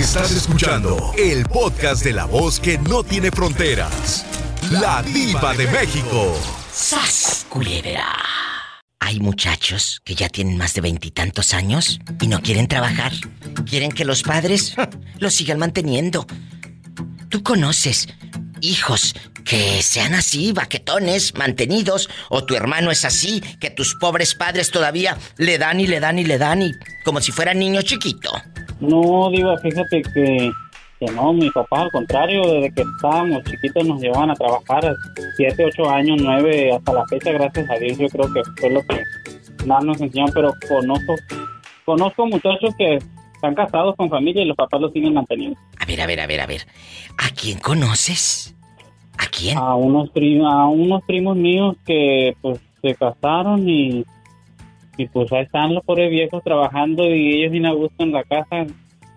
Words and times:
Estás 0.00 0.32
escuchando 0.32 1.12
el 1.18 1.44
podcast 1.44 2.02
de 2.02 2.14
la 2.14 2.24
voz 2.24 2.58
que 2.58 2.78
no 2.78 3.04
tiene 3.04 3.30
fronteras. 3.30 4.24
La 4.70 5.02
diva 5.02 5.52
de 5.52 5.66
México. 5.66 6.34
¡Sas, 6.72 7.44
culebra! 7.50 8.06
Hay 8.98 9.20
muchachos 9.20 10.00
que 10.02 10.14
ya 10.14 10.30
tienen 10.30 10.56
más 10.56 10.72
de 10.72 10.80
veintitantos 10.80 11.52
años 11.52 12.00
y 12.18 12.28
no 12.28 12.40
quieren 12.40 12.66
trabajar. 12.66 13.12
Quieren 13.68 13.92
que 13.92 14.06
los 14.06 14.22
padres 14.22 14.74
los 15.18 15.34
sigan 15.34 15.58
manteniendo. 15.58 16.26
Tú 17.28 17.42
conoces 17.42 18.08
hijos 18.62 19.14
que 19.44 19.82
sean 19.82 20.14
así, 20.14 20.52
baquetones, 20.52 21.34
mantenidos, 21.34 22.08
o 22.30 22.44
tu 22.44 22.54
hermano 22.54 22.90
es 22.90 23.04
así, 23.04 23.42
que 23.60 23.68
tus 23.68 23.96
pobres 23.96 24.34
padres 24.34 24.70
todavía 24.70 25.18
le 25.36 25.58
dan 25.58 25.78
y 25.78 25.86
le 25.86 26.00
dan 26.00 26.18
y 26.18 26.24
le 26.24 26.38
dan 26.38 26.62
y 26.62 26.72
como 27.04 27.20
si 27.20 27.32
fuera 27.32 27.52
niño 27.52 27.82
chiquito. 27.82 28.32
No, 28.80 29.30
Diva, 29.30 29.58
fíjate 29.58 30.02
que, 30.02 30.50
que 30.98 31.06
no, 31.12 31.32
mi 31.32 31.50
papá 31.50 31.82
al 31.82 31.90
contrario, 31.90 32.42
desde 32.42 32.72
que 32.72 32.82
estábamos 32.82 33.44
chiquitos 33.44 33.86
nos 33.86 34.00
llevaban 34.00 34.30
a 34.30 34.34
trabajar, 34.34 34.96
siete, 35.36 35.64
ocho 35.66 35.88
años, 35.88 36.20
nueve, 36.22 36.72
hasta 36.72 36.92
la 36.92 37.06
fecha, 37.06 37.32
gracias 37.32 37.70
a 37.70 37.74
Dios, 37.74 37.98
yo 37.98 38.06
creo 38.08 38.32
que 38.32 38.42
fue 38.58 38.70
lo 38.70 38.80
que 38.86 39.02
más 39.66 39.84
nos 39.84 40.00
enseñaron, 40.00 40.32
pero 40.34 40.52
conozco, 40.66 41.14
conozco 41.84 42.26
muchachos 42.26 42.74
que 42.76 42.98
están 43.34 43.54
casados 43.54 43.96
con 43.96 44.08
familia 44.10 44.42
y 44.42 44.46
los 44.46 44.56
papás 44.56 44.80
los 44.80 44.92
siguen 44.92 45.14
manteniendo. 45.14 45.58
A 45.78 45.86
ver, 45.86 46.00
a 46.00 46.06
ver, 46.06 46.20
a 46.20 46.26
ver, 46.26 46.40
a 46.40 46.46
ver. 46.46 46.66
¿A 47.18 47.34
quién 47.34 47.58
conoces? 47.58 48.54
¿A 49.18 49.26
quién? 49.26 49.58
A 49.58 49.74
unos, 49.74 50.10
primos, 50.10 50.52
a 50.52 50.66
unos 50.66 51.02
primos 51.04 51.36
míos 51.36 51.76
que 51.86 52.36
pues 52.40 52.60
se 52.80 52.94
casaron 52.94 53.68
y, 53.68 54.04
y 55.00 55.08
pues 55.08 55.32
ahí 55.32 55.44
están 55.44 55.74
los 55.74 55.84
pobres 55.84 56.10
viejos 56.10 56.42
trabajando 56.44 57.04
y 57.06 57.34
ellos 57.34 57.52
bien 57.52 57.64
a 57.64 57.72
gusto 57.72 58.02
en 58.02 58.12
la 58.12 58.22
casa 58.22 58.66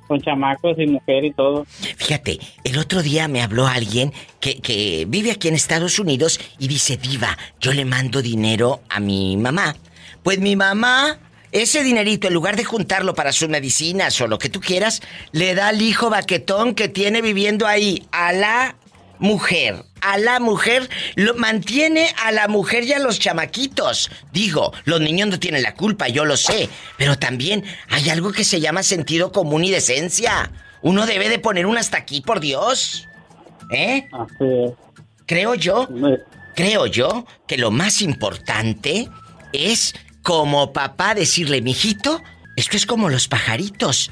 con 0.08 0.22
chamacos 0.22 0.78
y 0.80 0.88
mujer 0.88 1.26
y 1.26 1.32
todo. 1.32 1.66
Fíjate, 1.66 2.40
el 2.64 2.78
otro 2.78 3.02
día 3.02 3.28
me 3.28 3.42
habló 3.42 3.68
alguien 3.68 4.14
que, 4.40 4.62
que 4.62 5.06
vive 5.08 5.32
aquí 5.32 5.50
en 5.50 5.56
Estados 5.56 6.00
Unidos 6.00 6.40
y 6.58 6.68
dice, 6.68 6.98
Diva, 6.98 7.38
yo 7.60 7.74
le 7.74 7.84
mando 7.84 8.22
dinero 8.22 8.82
a 8.90 9.00
mi 9.00 9.36
mamá. 9.38 9.76
Pues 10.22 10.40
mi 10.40 10.56
mamá, 10.56 11.20
ese 11.52 11.84
dinerito, 11.84 12.28
en 12.28 12.34
lugar 12.34 12.56
de 12.56 12.64
juntarlo 12.64 13.14
para 13.14 13.34
sus 13.34 13.50
medicinas 13.50 14.20
o 14.22 14.28
lo 14.28 14.40
que 14.40 14.50
tú 14.50 14.62
quieras, 14.62 15.02
le 15.34 15.54
da 15.54 15.70
al 15.70 15.82
hijo 15.82 16.10
baquetón 16.10 16.76
que 16.76 16.88
tiene 16.88 17.22
viviendo 17.22 17.68
ahí 17.68 18.04
a 18.12 18.32
la 18.32 18.76
mujer. 19.24 19.86
A 20.02 20.18
la 20.18 20.40
mujer, 20.40 20.90
lo 21.16 21.34
mantiene 21.36 22.14
a 22.22 22.32
la 22.32 22.48
mujer 22.48 22.84
y 22.84 22.94
a 22.94 23.00
los 23.00 23.20
chamaquitos. 23.20 24.12
Digo, 24.34 24.74
los 24.84 25.00
niños 25.00 25.30
no 25.30 25.40
tienen 25.40 25.64
la 25.64 25.76
culpa, 25.76 26.10
yo 26.10 26.26
lo 26.26 26.36
sé. 26.38 26.70
Pero 26.98 27.18
también 27.18 27.64
hay 27.90 28.10
algo 28.10 28.34
que 28.34 28.44
se 28.44 28.60
llama 28.60 28.84
sentido 28.84 29.32
común 29.32 29.64
y 29.64 29.72
decencia. 29.72 30.52
Uno 30.82 31.06
debe 31.06 31.30
de 31.30 31.40
poner 31.40 31.66
un 31.66 31.78
hasta 31.78 31.98
aquí, 31.98 32.20
por 32.20 32.42
Dios. 32.42 33.08
¿Eh? 33.72 34.10
Así 34.12 34.44
es. 34.66 34.72
Creo 35.26 35.56
yo, 35.56 35.88
creo 36.54 36.86
yo 36.86 37.26
que 37.48 37.58
lo 37.58 37.72
más 37.72 38.02
importante 38.02 39.10
es 39.54 39.96
como 40.22 40.74
papá 40.74 41.16
decirle, 41.16 41.62
mijito, 41.62 42.22
esto 42.58 42.76
es 42.76 42.86
como 42.86 43.10
los 43.10 43.30
pajaritos. 43.30 44.12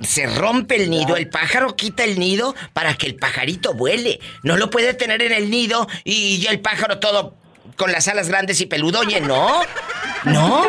Se 0.00 0.26
rompe 0.26 0.76
el 0.76 0.90
nido, 0.90 1.16
el 1.16 1.28
pájaro 1.28 1.74
quita 1.74 2.04
el 2.04 2.18
nido 2.18 2.54
para 2.72 2.94
que 2.94 3.06
el 3.06 3.16
pajarito 3.16 3.74
vuele. 3.74 4.20
No 4.42 4.56
lo 4.56 4.70
puede 4.70 4.94
tener 4.94 5.22
en 5.22 5.32
el 5.32 5.50
nido 5.50 5.88
y 6.04 6.38
ya 6.38 6.50
el 6.50 6.60
pájaro 6.60 6.98
todo 6.98 7.34
con 7.76 7.90
las 7.92 8.06
alas 8.08 8.28
grandes 8.28 8.60
y 8.60 8.66
peludo. 8.66 9.00
Oye, 9.00 9.20
no. 9.20 9.60
No. 10.24 10.64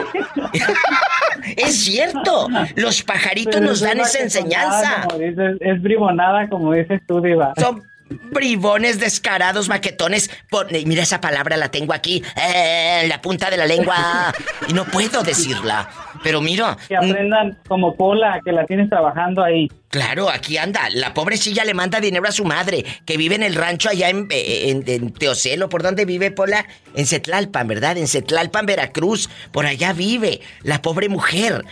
es 1.57 1.83
cierto. 1.83 2.47
Los 2.75 3.03
pajaritos 3.03 3.55
Pero 3.55 3.65
nos 3.67 3.79
dan 3.81 3.99
esa 3.99 4.19
enseñanza. 4.19 5.05
como 5.07 5.19
dices, 5.19 5.57
es 5.59 5.81
bribonada, 5.81 6.47
como 6.49 6.73
dices 6.73 7.01
tú, 7.07 7.21
Diva. 7.21 7.53
Son 7.59 7.83
bribones 8.31 8.99
descarados, 8.99 9.69
maquetones. 9.69 10.29
Por- 10.49 10.73
eh, 10.75 10.83
Mira 10.85 11.03
esa 11.03 11.21
palabra, 11.21 11.57
la 11.57 11.69
tengo 11.69 11.93
aquí, 11.93 12.23
eh, 12.35 13.01
en 13.03 13.09
la 13.09 13.21
punta 13.21 13.49
de 13.49 13.57
la 13.57 13.65
lengua. 13.65 14.33
Y 14.67 14.73
no 14.73 14.85
puedo 14.85 15.23
decirla. 15.23 15.89
Pero 16.23 16.41
mira, 16.41 16.77
Que 16.87 16.97
aprendan 16.97 17.57
como 17.67 17.95
Pola, 17.95 18.39
que 18.43 18.51
la 18.51 18.65
tienes 18.65 18.89
trabajando 18.89 19.43
ahí. 19.43 19.69
claro, 19.89 20.29
aquí 20.29 20.57
anda. 20.57 20.89
La 20.91 21.13
pobrecilla 21.13 21.63
le 21.65 21.73
manda 21.73 21.99
dinero 21.99 22.27
a 22.27 22.31
su 22.31 22.45
madre, 22.45 22.83
que 23.05 23.17
vive 23.17 23.35
en 23.35 23.43
el 23.43 23.55
rancho 23.55 23.89
allá 23.89 24.09
en, 24.09 24.27
eh, 24.31 24.69
en, 24.69 24.83
en 24.87 25.11
Teocelo. 25.11 25.69
¿Por 25.69 25.81
dónde 25.83 26.05
vive 26.05 26.31
Pola? 26.31 26.65
En 26.95 27.05
Cetlalpan, 27.05 27.67
¿verdad? 27.67 27.97
En 27.97 28.07
Cetlalpan, 28.07 28.65
Veracruz. 28.65 29.29
Por 29.51 29.65
allá 29.65 29.93
vive 29.93 30.41
la 30.63 30.81
pobre 30.81 31.09
mujer. 31.09 31.63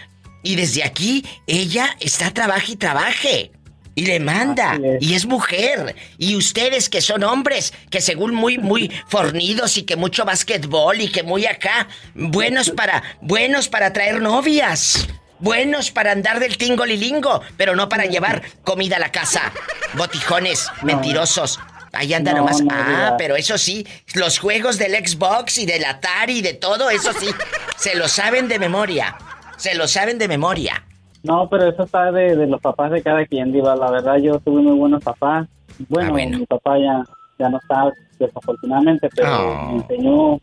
Y 0.43 0.55
desde 0.55 0.83
aquí, 0.83 1.25
ella 1.47 1.89
está 1.99 2.31
trabaje 2.31 2.73
y 2.73 2.75
trabaje. 2.77 3.51
Y 3.97 4.05
le 4.05 4.19
manda. 4.19 4.79
Y 5.01 5.15
es 5.15 5.25
mujer. 5.25 5.95
Y 6.19 6.35
ustedes 6.35 6.87
que 6.87 7.01
son 7.01 7.23
hombres, 7.23 7.73
que 7.89 7.99
según 7.99 8.35
muy, 8.35 8.59
muy 8.59 8.91
fornidos 9.07 9.75
y 9.77 9.83
que 9.83 9.95
mucho 9.95 10.23
basquetbol 10.23 11.01
y 11.01 11.07
que 11.09 11.23
muy 11.23 11.47
acá, 11.47 11.87
buenos 12.13 12.69
para, 12.69 13.01
buenos 13.21 13.67
para 13.67 13.93
traer 13.93 14.21
novias. 14.21 15.07
Buenos 15.39 15.89
para 15.89 16.11
andar 16.11 16.39
del 16.39 16.57
tingo 16.57 16.85
lilingo, 16.85 17.41
pero 17.57 17.75
no 17.75 17.89
para 17.89 18.05
llevar 18.05 18.43
comida 18.63 18.97
a 18.97 18.99
la 18.99 19.11
casa. 19.11 19.51
Botijones, 19.95 20.67
mentirosos. 20.83 21.59
Ahí 21.91 22.13
andan 22.13 22.35
No, 22.35 22.41
nomás. 22.41 22.61
no, 22.61 22.69
ah, 22.71 23.15
pero 23.17 23.35
eso 23.35 23.57
sí, 23.57 23.87
los 24.13 24.37
juegos 24.37 24.77
del 24.77 24.93
Xbox 24.93 25.57
y 25.57 25.65
del 25.65 25.85
Atari 25.85 26.37
y 26.37 26.41
de 26.43 26.53
todo, 26.53 26.91
eso 26.91 27.13
sí, 27.19 27.29
se 27.77 27.95
lo 27.95 28.07
saben 28.07 28.47
de 28.47 28.59
memoria. 28.59 29.17
Se 29.57 29.73
lo 29.73 29.87
saben 29.87 30.19
de 30.19 30.27
memoria. 30.27 30.83
No, 31.23 31.49
pero 31.49 31.67
eso 31.67 31.83
está 31.83 32.11
de, 32.11 32.35
de 32.35 32.47
los 32.47 32.61
papás 32.61 32.91
de 32.91 33.01
cada 33.01 33.25
quien, 33.25 33.51
Diva. 33.51 33.75
La 33.75 33.91
verdad, 33.91 34.17
yo 34.17 34.39
tuve 34.39 34.61
muy 34.61 34.77
buenos 34.77 35.03
papás. 35.03 35.47
Bueno, 35.89 36.09
Ah, 36.09 36.11
bueno. 36.11 36.37
mi 36.39 36.45
papá 36.45 36.77
ya, 36.77 37.03
ya 37.39 37.49
no 37.49 37.57
está, 37.57 37.91
desafortunadamente, 38.19 39.09
pero 39.15 39.29
Oh. 39.29 39.71
me 39.71 39.73
enseñó 39.77 40.39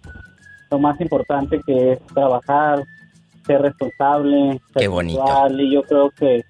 lo 0.71 0.79
más 0.79 1.01
importante 1.01 1.61
que 1.67 1.93
es 1.93 2.01
trabajar, 2.07 2.83
ser 3.47 3.63
responsable, 3.63 4.61
ser 4.77 4.89
bonito. 4.89 5.25
y 5.59 5.73
yo 5.73 5.83
creo 5.83 6.11
que 6.11 6.43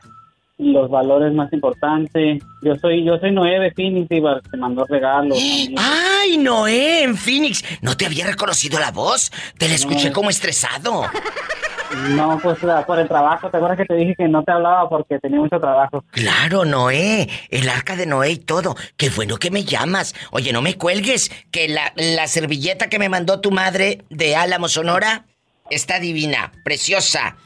los 0.59 0.89
valores 0.91 1.33
más 1.35 1.53
importantes. 1.53 2.43
Yo 2.63 2.75
soy 2.77 3.05
yo 3.05 3.19
soy 3.19 3.33
Noé 3.33 3.59
de 3.59 3.73
Phoenix, 3.73 4.09
Diva, 4.09 4.41
te 4.51 4.57
mandó 4.57 4.85
regalos. 4.87 5.39
también. 5.39 5.75
¡Ay, 5.79 6.39
Noé, 6.39 7.03
en 7.05 7.17
Phoenix! 7.17 7.65
¿No 7.83 7.97
te 7.97 8.07
había 8.07 8.27
reconocido 8.27 8.79
la 8.79 8.91
voz? 8.91 9.31
Te 9.59 9.69
la 9.69 9.75
escuché 9.75 10.09
No. 10.09 10.13
como 10.15 10.31
estresado. 10.31 11.05
No, 12.17 12.41
pues 12.43 12.59
por 12.89 12.99
el 12.99 13.07
trabajo. 13.07 13.49
¿Te 13.51 13.57
acuerdas 13.57 13.79
que 13.79 13.85
te 13.85 13.95
dije 13.95 14.15
que 14.17 14.27
no 14.27 14.43
te 14.43 14.51
hablaba 14.51 14.89
porque 14.89 15.21
tenía 15.21 15.39
mucho 15.39 15.61
trabajo? 15.61 16.03
Claro, 16.11 16.65
Noé, 16.65 17.29
el 17.51 17.69
arca 17.69 17.95
de 17.95 18.05
Noé 18.07 18.33
y 18.33 18.37
todo. 18.39 18.75
Qué 18.97 19.11
bueno 19.11 19.37
que 19.37 19.53
me 19.53 19.63
llamas. 19.63 20.13
Oye, 20.33 20.53
no 20.53 20.61
me 20.61 20.75
cuelgues, 20.75 21.31
que 21.53 21.69
la, 21.69 21.93
la 21.95 22.27
servilleta 22.27 22.89
que 22.89 22.99
me 22.99 23.09
mandó 23.09 23.41
tu 23.41 23.53
madre 23.53 24.03
de 24.11 24.35
Álamo, 24.35 24.67
Sonora, 24.67 25.27
está 25.71 25.99
divina, 25.99 26.53
preciosa. 26.63 27.37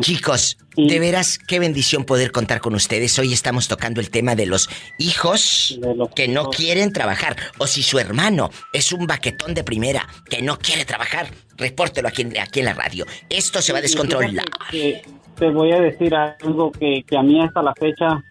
Chicos, 0.00 0.56
Sí. 0.74 0.88
de 0.88 0.98
veras, 0.98 1.38
qué 1.38 1.58
bendición 1.58 2.04
poder 2.04 2.32
contar 2.32 2.60
con 2.60 2.74
ustedes. 2.74 3.18
Hoy 3.18 3.32
estamos 3.32 3.68
tocando 3.68 4.00
el 4.00 4.10
tema 4.10 4.34
de 4.34 4.46
los 4.46 4.68
hijos 4.98 5.78
De 5.80 5.94
los 5.94 6.08
que 6.10 6.26
no 6.26 6.48
quieren 6.50 6.92
trabajar. 6.92 7.36
O 7.58 7.66
si 7.66 7.82
su 7.82 7.98
hermano 7.98 8.50
es 8.72 8.92
un 8.92 9.06
baquetón 9.06 9.52
de 9.54 9.62
primera 9.62 10.08
que 10.30 10.40
no 10.42 10.58
quiere 10.58 10.84
trabajar, 10.86 11.26
repórtelo 11.56 12.08
aquí, 12.08 12.22
en- 12.22 12.38
aquí 12.38 12.60
en 12.60 12.66
la 12.66 12.72
radio. 12.74 13.04
Esto 13.28 13.60
se 13.60 13.72
va 13.72 13.78
a 13.78 13.82
descontrolar. 13.82 14.32
Que 14.70 15.02
Te 15.36 15.50
voy 15.50 15.72
a 15.72 15.80
decir 15.80 16.14
algo 16.14 16.70
que, 16.72 17.02
que 17.06 17.16
a 17.16 17.22
mí 17.22 17.40
hasta 17.42 17.60
la 17.62 17.74
fecha 17.74 18.22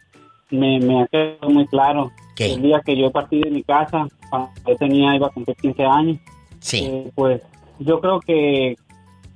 me, 0.49 0.79
me 0.79 1.03
ha 1.03 1.07
quedado 1.07 1.49
muy 1.49 1.67
claro. 1.67 2.11
¿Qué? 2.35 2.53
El 2.53 2.61
día 2.63 2.81
que 2.83 2.97
yo 2.97 3.11
partí 3.11 3.39
de 3.41 3.51
mi 3.51 3.61
casa, 3.61 4.07
cuando 4.29 4.49
yo 4.67 4.75
tenía, 4.77 5.13
iba 5.15 5.27
a 5.27 5.29
cumplir 5.29 5.55
15 5.57 5.83
años, 5.83 6.17
Sí. 6.61 6.85
eh, 6.85 7.11
pues 7.13 7.41
yo 7.79 7.99
creo 7.99 8.19
que 8.21 8.75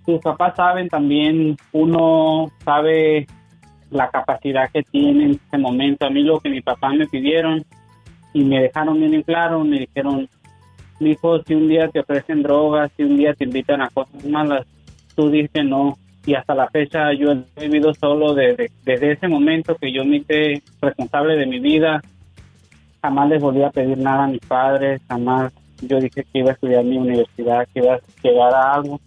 sus 0.08 0.22
papás 0.22 0.56
saben 0.56 0.88
también, 0.88 1.58
uno 1.74 2.50
sabe 2.64 3.28
la 3.92 4.10
capacidad 4.10 4.72
que 4.72 4.82
tiene 4.84 5.26
en 5.26 5.32
ese 5.32 5.58
momento. 5.58 6.06
A 6.06 6.10
mí 6.10 6.24
lo 6.24 6.40
que 6.40 6.50
mis 6.50 6.64
papás 6.64 6.94
me 6.96 7.08
pidieron 7.08 7.62
y 8.32 8.46
me 8.46 8.62
dejaron 8.62 8.98
bien 8.98 9.14
en 9.16 9.24
claro, 9.24 9.66
me 9.66 9.80
dijeron, 9.80 10.30
hijo, 11.02 11.44
si 11.44 11.56
un 11.56 11.68
día 11.68 11.90
te 11.90 12.00
ofrecen 12.00 12.42
drogas, 12.42 12.90
si 12.96 13.04
un 13.04 13.18
día 13.18 13.34
te 13.34 13.44
invitan 13.44 13.82
a 13.82 13.90
cosas 13.90 14.24
malas, 14.24 14.66
tú 15.14 15.30
dices 15.30 15.66
no. 15.66 15.98
Y 16.26 16.36
hasta 16.36 16.56
la 16.56 16.70
fecha 16.70 17.12
yo 17.12 17.34
he 17.58 17.68
vivido 17.68 17.94
solo 17.94 18.34
desde, 18.34 18.72
desde 18.86 19.12
ese 19.12 19.28
momento 19.28 19.76
que 19.76 19.92
yo 19.92 20.06
me 20.06 20.18
hice 20.18 20.64
responsable 20.82 21.36
de 21.36 21.48
mi 21.48 21.60
vida. 21.60 22.02
Jamás 23.02 23.28
les 23.28 23.42
volví 23.42 23.62
a 23.62 23.72
pedir 23.72 23.98
nada 23.98 24.24
a 24.24 24.28
mis 24.28 24.42
padres, 24.42 25.02
jamás 25.10 25.52
yo 25.82 26.00
dije 26.00 26.24
que 26.24 26.40
iba 26.40 26.52
a 26.52 26.54
estudiar 26.54 26.86
mi 26.86 26.98
universidad, 26.98 27.68
que 27.74 27.80
iba 27.82 27.96
a 27.96 28.00
llegar 28.24 28.54
a 28.54 28.74
algo. 28.76 29.02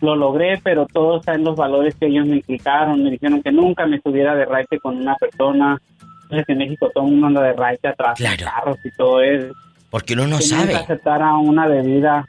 Lo 0.00 0.14
logré, 0.14 0.60
pero 0.62 0.86
todo 0.86 1.18
está 1.20 1.34
en 1.34 1.44
los 1.44 1.56
valores 1.56 1.94
que 1.94 2.06
ellos 2.06 2.26
me 2.26 2.36
implicaron. 2.36 3.02
Me 3.02 3.10
dijeron 3.10 3.42
que 3.42 3.50
nunca 3.50 3.86
me 3.86 3.96
estuviera 3.96 4.34
de 4.34 4.44
raite 4.44 4.78
con 4.78 4.96
una 4.96 5.14
persona. 5.16 5.80
Entonces 6.24 6.48
en 6.48 6.58
México 6.58 6.90
todo 6.92 7.04
el 7.04 7.12
mundo 7.12 7.26
anda 7.28 7.42
de 7.42 7.52
raite 7.54 7.88
atrás 7.88 8.18
de 8.18 8.24
Claro. 8.24 8.44
carros 8.52 8.78
y 8.84 8.90
todo 8.90 9.22
eso 9.22 9.54
Porque 9.90 10.14
uno 10.14 10.26
no 10.26 10.36
que 10.38 10.42
sabe. 10.42 10.66
nunca 10.66 10.80
aceptara 10.80 11.34
una 11.36 11.66
bebida, 11.68 12.26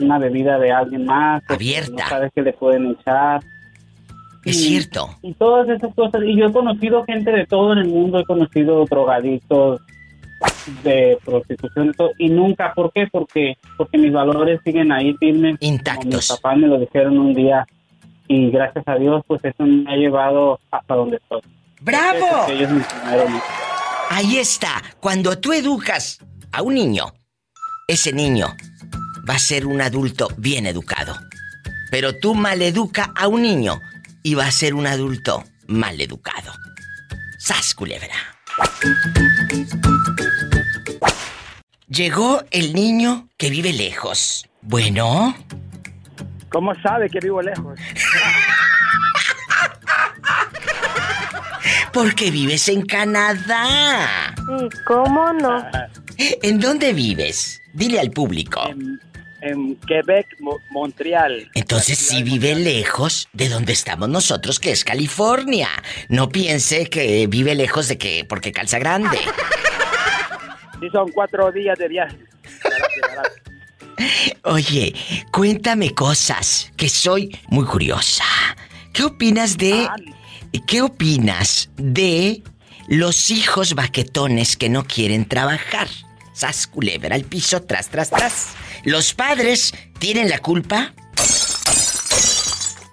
una 0.00 0.18
bebida 0.18 0.58
de 0.58 0.72
alguien 0.72 1.04
más, 1.04 1.42
Abierta. 1.48 1.92
No 2.04 2.08
sabes 2.08 2.32
que 2.34 2.42
le 2.42 2.52
pueden 2.54 2.90
echar. 2.92 3.42
Es 4.44 4.62
cierto. 4.62 5.08
Y 5.22 5.32
todas 5.34 5.68
esas 5.68 5.94
cosas. 5.94 6.22
Y 6.24 6.36
yo 6.38 6.46
he 6.46 6.52
conocido 6.52 7.04
gente 7.04 7.30
de 7.30 7.46
todo 7.46 7.72
en 7.72 7.78
el 7.78 7.88
mundo, 7.88 8.18
he 8.18 8.24
conocido 8.24 8.84
drogadictos, 8.84 9.80
de 10.82 11.18
prostitución 11.24 11.90
y 11.90 11.92
todo, 11.92 12.10
y 12.18 12.28
nunca, 12.28 12.72
¿por 12.74 12.92
qué? 12.92 13.06
Porque, 13.10 13.56
porque 13.76 13.98
mis 13.98 14.12
valores 14.12 14.60
siguen 14.64 14.92
ahí 14.92 15.14
firmes. 15.18 15.56
Intactos. 15.60 16.06
mis 16.06 16.28
papás 16.28 16.56
me 16.56 16.66
lo 16.66 16.78
dijeron 16.78 17.18
un 17.18 17.34
día 17.34 17.66
y 18.28 18.50
gracias 18.50 18.84
a 18.86 18.96
Dios, 18.96 19.22
pues 19.26 19.44
eso 19.44 19.64
me 19.64 19.90
ha 19.92 19.96
llevado 19.96 20.58
hasta 20.70 20.94
donde 20.94 21.16
estoy. 21.16 21.42
¡Bravo! 21.80 22.26
Porque 22.38 22.52
ellos 22.54 22.70
me 22.70 22.78
enseñaron. 22.78 23.40
Ahí 24.10 24.38
está. 24.38 24.82
Cuando 25.00 25.38
tú 25.38 25.52
educas 25.52 26.18
a 26.52 26.62
un 26.62 26.74
niño, 26.74 27.06
ese 27.86 28.12
niño 28.12 28.46
va 29.28 29.34
a 29.34 29.38
ser 29.38 29.66
un 29.66 29.80
adulto 29.80 30.28
bien 30.38 30.66
educado. 30.66 31.14
Pero 31.90 32.18
tú 32.18 32.34
maleduca 32.34 33.12
a 33.14 33.28
un 33.28 33.42
niño 33.42 33.80
y 34.22 34.34
va 34.34 34.46
a 34.46 34.50
ser 34.50 34.74
un 34.74 34.86
adulto 34.86 35.44
mal 35.68 36.00
educado. 36.00 36.52
¡Sas, 37.38 37.74
culebra! 37.74 38.33
Llegó 41.88 42.42
el 42.50 42.74
niño 42.74 43.28
que 43.36 43.50
vive 43.50 43.72
lejos. 43.72 44.48
Bueno, 44.62 45.34
¿Cómo 46.54 46.72
sabe 46.82 47.10
que 47.10 47.18
vivo 47.18 47.42
lejos? 47.42 47.80
porque 51.92 52.30
vives 52.30 52.68
en 52.68 52.86
Canadá. 52.86 54.32
¿cómo 54.86 55.32
no? 55.32 55.66
¿En 56.16 56.60
dónde 56.60 56.92
vives? 56.92 57.60
Dile 57.72 57.98
al 57.98 58.10
público. 58.10 58.68
En, 58.68 59.00
en 59.44 59.76
Quebec, 59.76 60.26
Mo- 60.40 60.58
Montreal. 60.70 61.50
Entonces 61.54 61.98
sí 61.98 62.22
vive 62.22 62.54
lejos 62.54 63.28
de 63.32 63.48
donde 63.48 63.72
estamos 63.72 64.08
nosotros, 64.08 64.58
que 64.58 64.70
es 64.72 64.84
California. 64.84 65.68
No 66.08 66.28
piense 66.30 66.86
que 66.86 67.26
vive 67.26 67.54
lejos 67.54 67.88
de 67.88 67.98
que 67.98 68.24
porque 68.24 68.52
calza 68.52 68.78
grande. 68.78 69.18
Sí, 70.80 70.90
son 70.90 71.10
cuatro 71.12 71.50
días 71.52 71.78
de 71.78 71.88
viaje. 71.88 72.18
Oye, 74.42 74.94
cuéntame 75.32 75.94
cosas, 75.94 76.70
que 76.76 76.88
soy 76.90 77.34
muy 77.48 77.64
curiosa. 77.64 78.24
¿Qué 78.92 79.04
opinas 79.04 79.56
de 79.56 79.88
qué 80.66 80.82
opinas 80.82 81.70
de 81.76 82.42
los 82.88 83.30
hijos 83.30 83.74
baquetones 83.74 84.56
que 84.56 84.68
no 84.68 84.84
quieren 84.84 85.26
trabajar? 85.26 85.88
Sas 86.34 86.66
culebra 86.66 87.14
al 87.14 87.22
piso 87.24 87.62
tras 87.62 87.88
tras 87.88 88.10
tras. 88.10 88.48
¿Los 88.84 89.14
padres 89.14 89.72
tienen 89.98 90.28
la 90.28 90.38
culpa? 90.38 90.92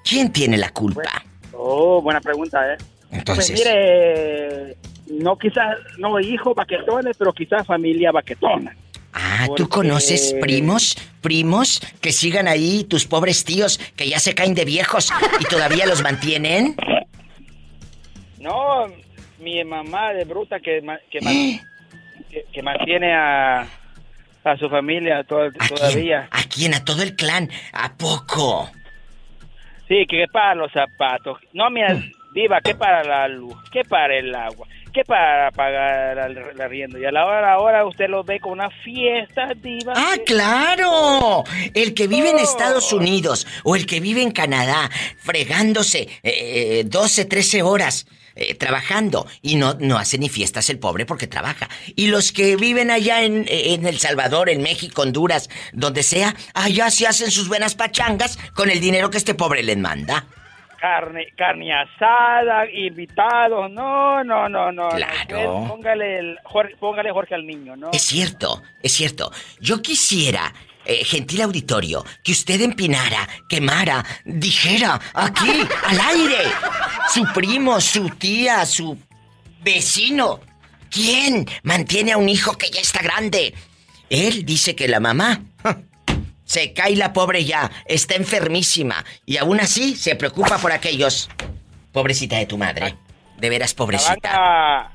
¿Quién 0.04 0.32
tiene 0.32 0.58
la 0.58 0.70
culpa? 0.70 1.24
Oh, 1.54 2.02
buena 2.02 2.22
pregunta, 2.22 2.74
¿eh? 2.74 2.78
Entonces, 3.12 3.52
Pues 3.52 3.60
mire, 3.60 4.78
no 5.08 5.38
quizás, 5.38 5.78
no 5.98 6.20
hijos 6.20 6.56
baquetones, 6.56 7.18
pero 7.18 7.34
quizás 7.34 7.66
familia 7.68 8.12
baquetona. 8.12 8.76
Ah, 9.14 9.44
¿tú 9.48 9.64
Porque- 9.64 9.70
conoces 9.70 10.34
primos? 10.40 10.96
¿Primos 11.20 11.82
que 12.00 12.12
sigan 12.14 12.48
ahí, 12.48 12.86
tus 12.86 13.06
pobres 13.06 13.44
tíos 13.44 13.78
que 13.96 14.08
ya 14.08 14.20
se 14.20 14.34
caen 14.34 14.56
de 14.56 14.64
viejos 14.66 15.12
y 15.40 15.44
todavía 15.46 15.86
los 15.86 16.02
mantienen? 16.02 16.76
No, 18.40 18.88
mi 19.40 19.64
mamá 19.66 20.14
de 20.14 20.24
bruta 20.24 20.60
que, 20.60 20.82
que 22.54 22.64
mantiene 22.64 23.14
a, 23.14 23.68
a 24.44 24.58
su 24.58 24.70
familia 24.70 25.24
to- 25.24 25.42
¿A 25.44 25.50
quién? 25.52 25.68
todavía. 25.70 26.28
¿A 26.32 26.44
quién? 26.44 26.74
¿A 26.74 26.84
todo 26.84 27.04
el 27.04 27.16
clan? 27.16 27.50
¿A 27.74 27.94
poco? 27.94 28.70
Sí, 29.88 30.06
que 30.08 30.26
para 30.32 30.56
los 30.56 30.72
zapatos. 30.72 31.38
No, 31.54 31.70
mira, 31.70 31.94
Mm. 31.94 32.12
diva, 32.34 32.62
que 32.62 32.76
para 32.76 33.04
la 33.04 33.28
luz, 33.28 33.56
que 33.72 33.84
para 33.84 34.16
el 34.18 34.34
agua, 34.34 34.66
que 34.94 35.04
para 35.04 35.52
pagar 35.52 36.18
el 36.30 36.38
el 36.38 36.62
arriendo. 36.62 36.98
Y 36.98 37.06
a 37.06 37.12
la 37.12 37.26
hora, 37.26 37.54
ahora 37.54 37.86
usted 37.86 38.08
lo 38.10 38.24
ve 38.24 38.40
con 38.40 38.54
una 38.54 38.70
fiesta, 38.70 39.50
diva. 39.56 39.94
¡Ah, 39.96 40.14
que- 40.16 40.24
claro! 40.24 41.44
El 41.74 41.94
que 41.94 42.08
vive 42.08 42.30
en 42.30 42.38
Oh. 42.38 42.40
Estados 42.40 42.94
Unidos 42.94 43.46
o 43.64 43.76
el 43.76 43.86
que 43.86 44.00
vive 44.00 44.22
en 44.22 44.32
Canadá, 44.32 44.90
fregándose 45.18 46.08
eh, 46.24 46.84
12, 46.86 47.26
13 47.26 47.62
horas 47.62 48.06
eh, 48.50 48.56
trabajando 48.56 49.28
y 49.42 49.56
no, 49.56 49.76
no 49.76 49.98
hace 49.98 50.18
ni 50.18 50.30
fiestas 50.30 50.70
el 50.70 50.80
pobre 50.80 51.06
porque 51.06 51.28
trabaja. 51.28 51.70
Y 51.96 52.08
los 52.08 52.32
que 52.32 52.56
viven 52.56 52.92
allá 52.92 53.24
en, 53.24 53.46
en 53.48 53.86
El 53.86 54.00
Salvador, 54.00 54.50
en 54.50 54.62
México, 54.62 55.02
Honduras, 55.02 55.50
donde 55.74 56.04
sea, 56.04 56.36
allá 56.54 56.90
se 56.90 57.08
hacen 57.08 57.32
sus 57.32 57.48
buenas 57.48 57.76
pachangas 57.76 58.38
con 58.54 58.70
el 58.70 58.80
dinero 58.80 59.10
que 59.10 59.18
este 59.18 59.34
pobre 59.34 59.64
les 59.64 59.78
manda. 59.78 60.26
Carne, 60.82 61.28
carne 61.38 61.72
asada, 61.72 62.66
invitados. 62.72 63.70
No, 63.72 64.24
no, 64.24 64.50
no, 64.50 64.72
no. 64.72 64.90
Claro. 64.90 65.66
Póngale, 65.68 66.18
el, 66.18 66.40
Jorge, 66.44 66.76
póngale 66.80 67.12
Jorge 67.12 67.36
al 67.36 67.46
niño, 67.46 67.76
¿no? 67.76 67.92
Es 67.94 68.02
cierto, 68.02 68.64
es 68.82 68.92
cierto. 68.92 69.32
Yo 69.60 69.84
quisiera, 69.84 70.52
eh, 70.86 71.04
gentil 71.06 71.42
auditorio, 71.42 72.04
que 72.24 72.32
usted 72.32 72.62
empinara, 72.62 73.28
quemara, 73.50 74.04
dijera 74.26 75.00
aquí, 75.14 75.62
al 75.88 76.00
aire, 76.00 76.44
su 77.14 77.24
primo, 77.34 77.80
su 77.82 78.10
tía, 78.10 78.66
su 78.66 78.98
vecino. 79.64 80.40
¿Quién 80.90 81.48
mantiene 81.64 82.12
a 82.12 82.18
un 82.18 82.28
hijo 82.30 82.58
que 82.58 82.70
ya 82.70 82.82
está 82.82 83.02
grande? 83.02 83.54
Él 84.10 84.46
dice 84.46 84.76
que 84.76 84.88
la 84.90 85.00
mamá 85.00 85.42
se 86.44 86.74
cae 86.74 86.96
la 86.98 87.14
pobre 87.14 87.46
ya, 87.46 87.72
está 87.86 88.16
enfermísima 88.16 89.06
y 89.26 89.38
aún 89.38 89.60
así 89.62 89.96
se 89.96 90.16
preocupa 90.16 90.58
por 90.58 90.72
aquellos. 90.74 91.30
Pobrecita 91.94 92.38
de 92.38 92.46
tu 92.46 92.58
madre. 92.58 92.96
De 93.38 93.50
veras, 93.50 93.72
La 93.72 93.76
van, 93.76 93.78
pobrecita. 93.88 94.32
a- 94.34 94.92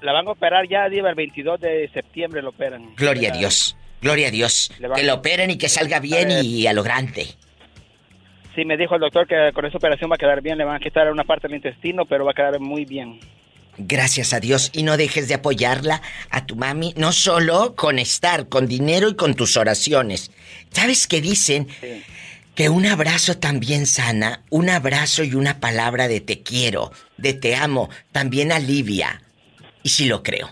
la 0.00 0.12
van 0.12 0.26
a 0.26 0.30
operar 0.30 0.66
ya, 0.70 0.88
diva, 0.88 1.10
el 1.10 1.14
22 1.14 1.60
de 1.60 1.90
septiembre 1.92 2.40
lo 2.40 2.48
operan. 2.48 2.94
Gloria 2.96 3.30
a 3.32 3.36
Dios. 3.36 3.76
Gloria 4.06 4.28
a 4.28 4.30
Dios. 4.30 4.70
Que 4.94 5.02
lo 5.02 5.14
operen 5.14 5.50
y 5.50 5.58
que 5.58 5.68
salga 5.68 5.98
bien 5.98 6.30
y 6.30 6.64
a 6.68 6.72
lo 6.72 6.84
grande. 6.84 7.26
Sí, 8.54 8.64
me 8.64 8.76
dijo 8.76 8.94
el 8.94 9.00
doctor 9.00 9.26
que 9.26 9.50
con 9.52 9.66
esa 9.66 9.78
operación 9.78 10.08
va 10.08 10.14
a 10.14 10.18
quedar 10.18 10.40
bien. 10.42 10.56
Le 10.58 10.64
van 10.64 10.76
a 10.76 10.78
quitar 10.78 11.10
una 11.10 11.24
parte 11.24 11.48
del 11.48 11.56
intestino, 11.56 12.06
pero 12.06 12.24
va 12.24 12.30
a 12.30 12.34
quedar 12.34 12.60
muy 12.60 12.84
bien. 12.84 13.18
Gracias 13.78 14.32
a 14.32 14.38
Dios. 14.38 14.70
Y 14.72 14.84
no 14.84 14.96
dejes 14.96 15.26
de 15.26 15.34
apoyarla 15.34 16.02
a 16.30 16.46
tu 16.46 16.54
mami, 16.54 16.94
no 16.96 17.10
solo 17.10 17.74
con 17.74 17.98
estar, 17.98 18.48
con 18.48 18.68
dinero 18.68 19.08
y 19.08 19.16
con 19.16 19.34
tus 19.34 19.56
oraciones. 19.56 20.30
¿Sabes 20.70 21.08
qué 21.08 21.20
dicen? 21.20 21.66
Sí. 21.80 22.04
Que 22.54 22.68
un 22.68 22.86
abrazo 22.86 23.36
también 23.38 23.86
sana, 23.86 24.44
un 24.50 24.70
abrazo 24.70 25.24
y 25.24 25.34
una 25.34 25.58
palabra 25.58 26.06
de 26.06 26.20
te 26.20 26.42
quiero, 26.42 26.92
de 27.18 27.34
te 27.34 27.56
amo, 27.56 27.90
también 28.12 28.52
alivia. 28.52 29.20
Y 29.82 29.88
sí 29.88 30.06
lo 30.06 30.22
creo. 30.22 30.48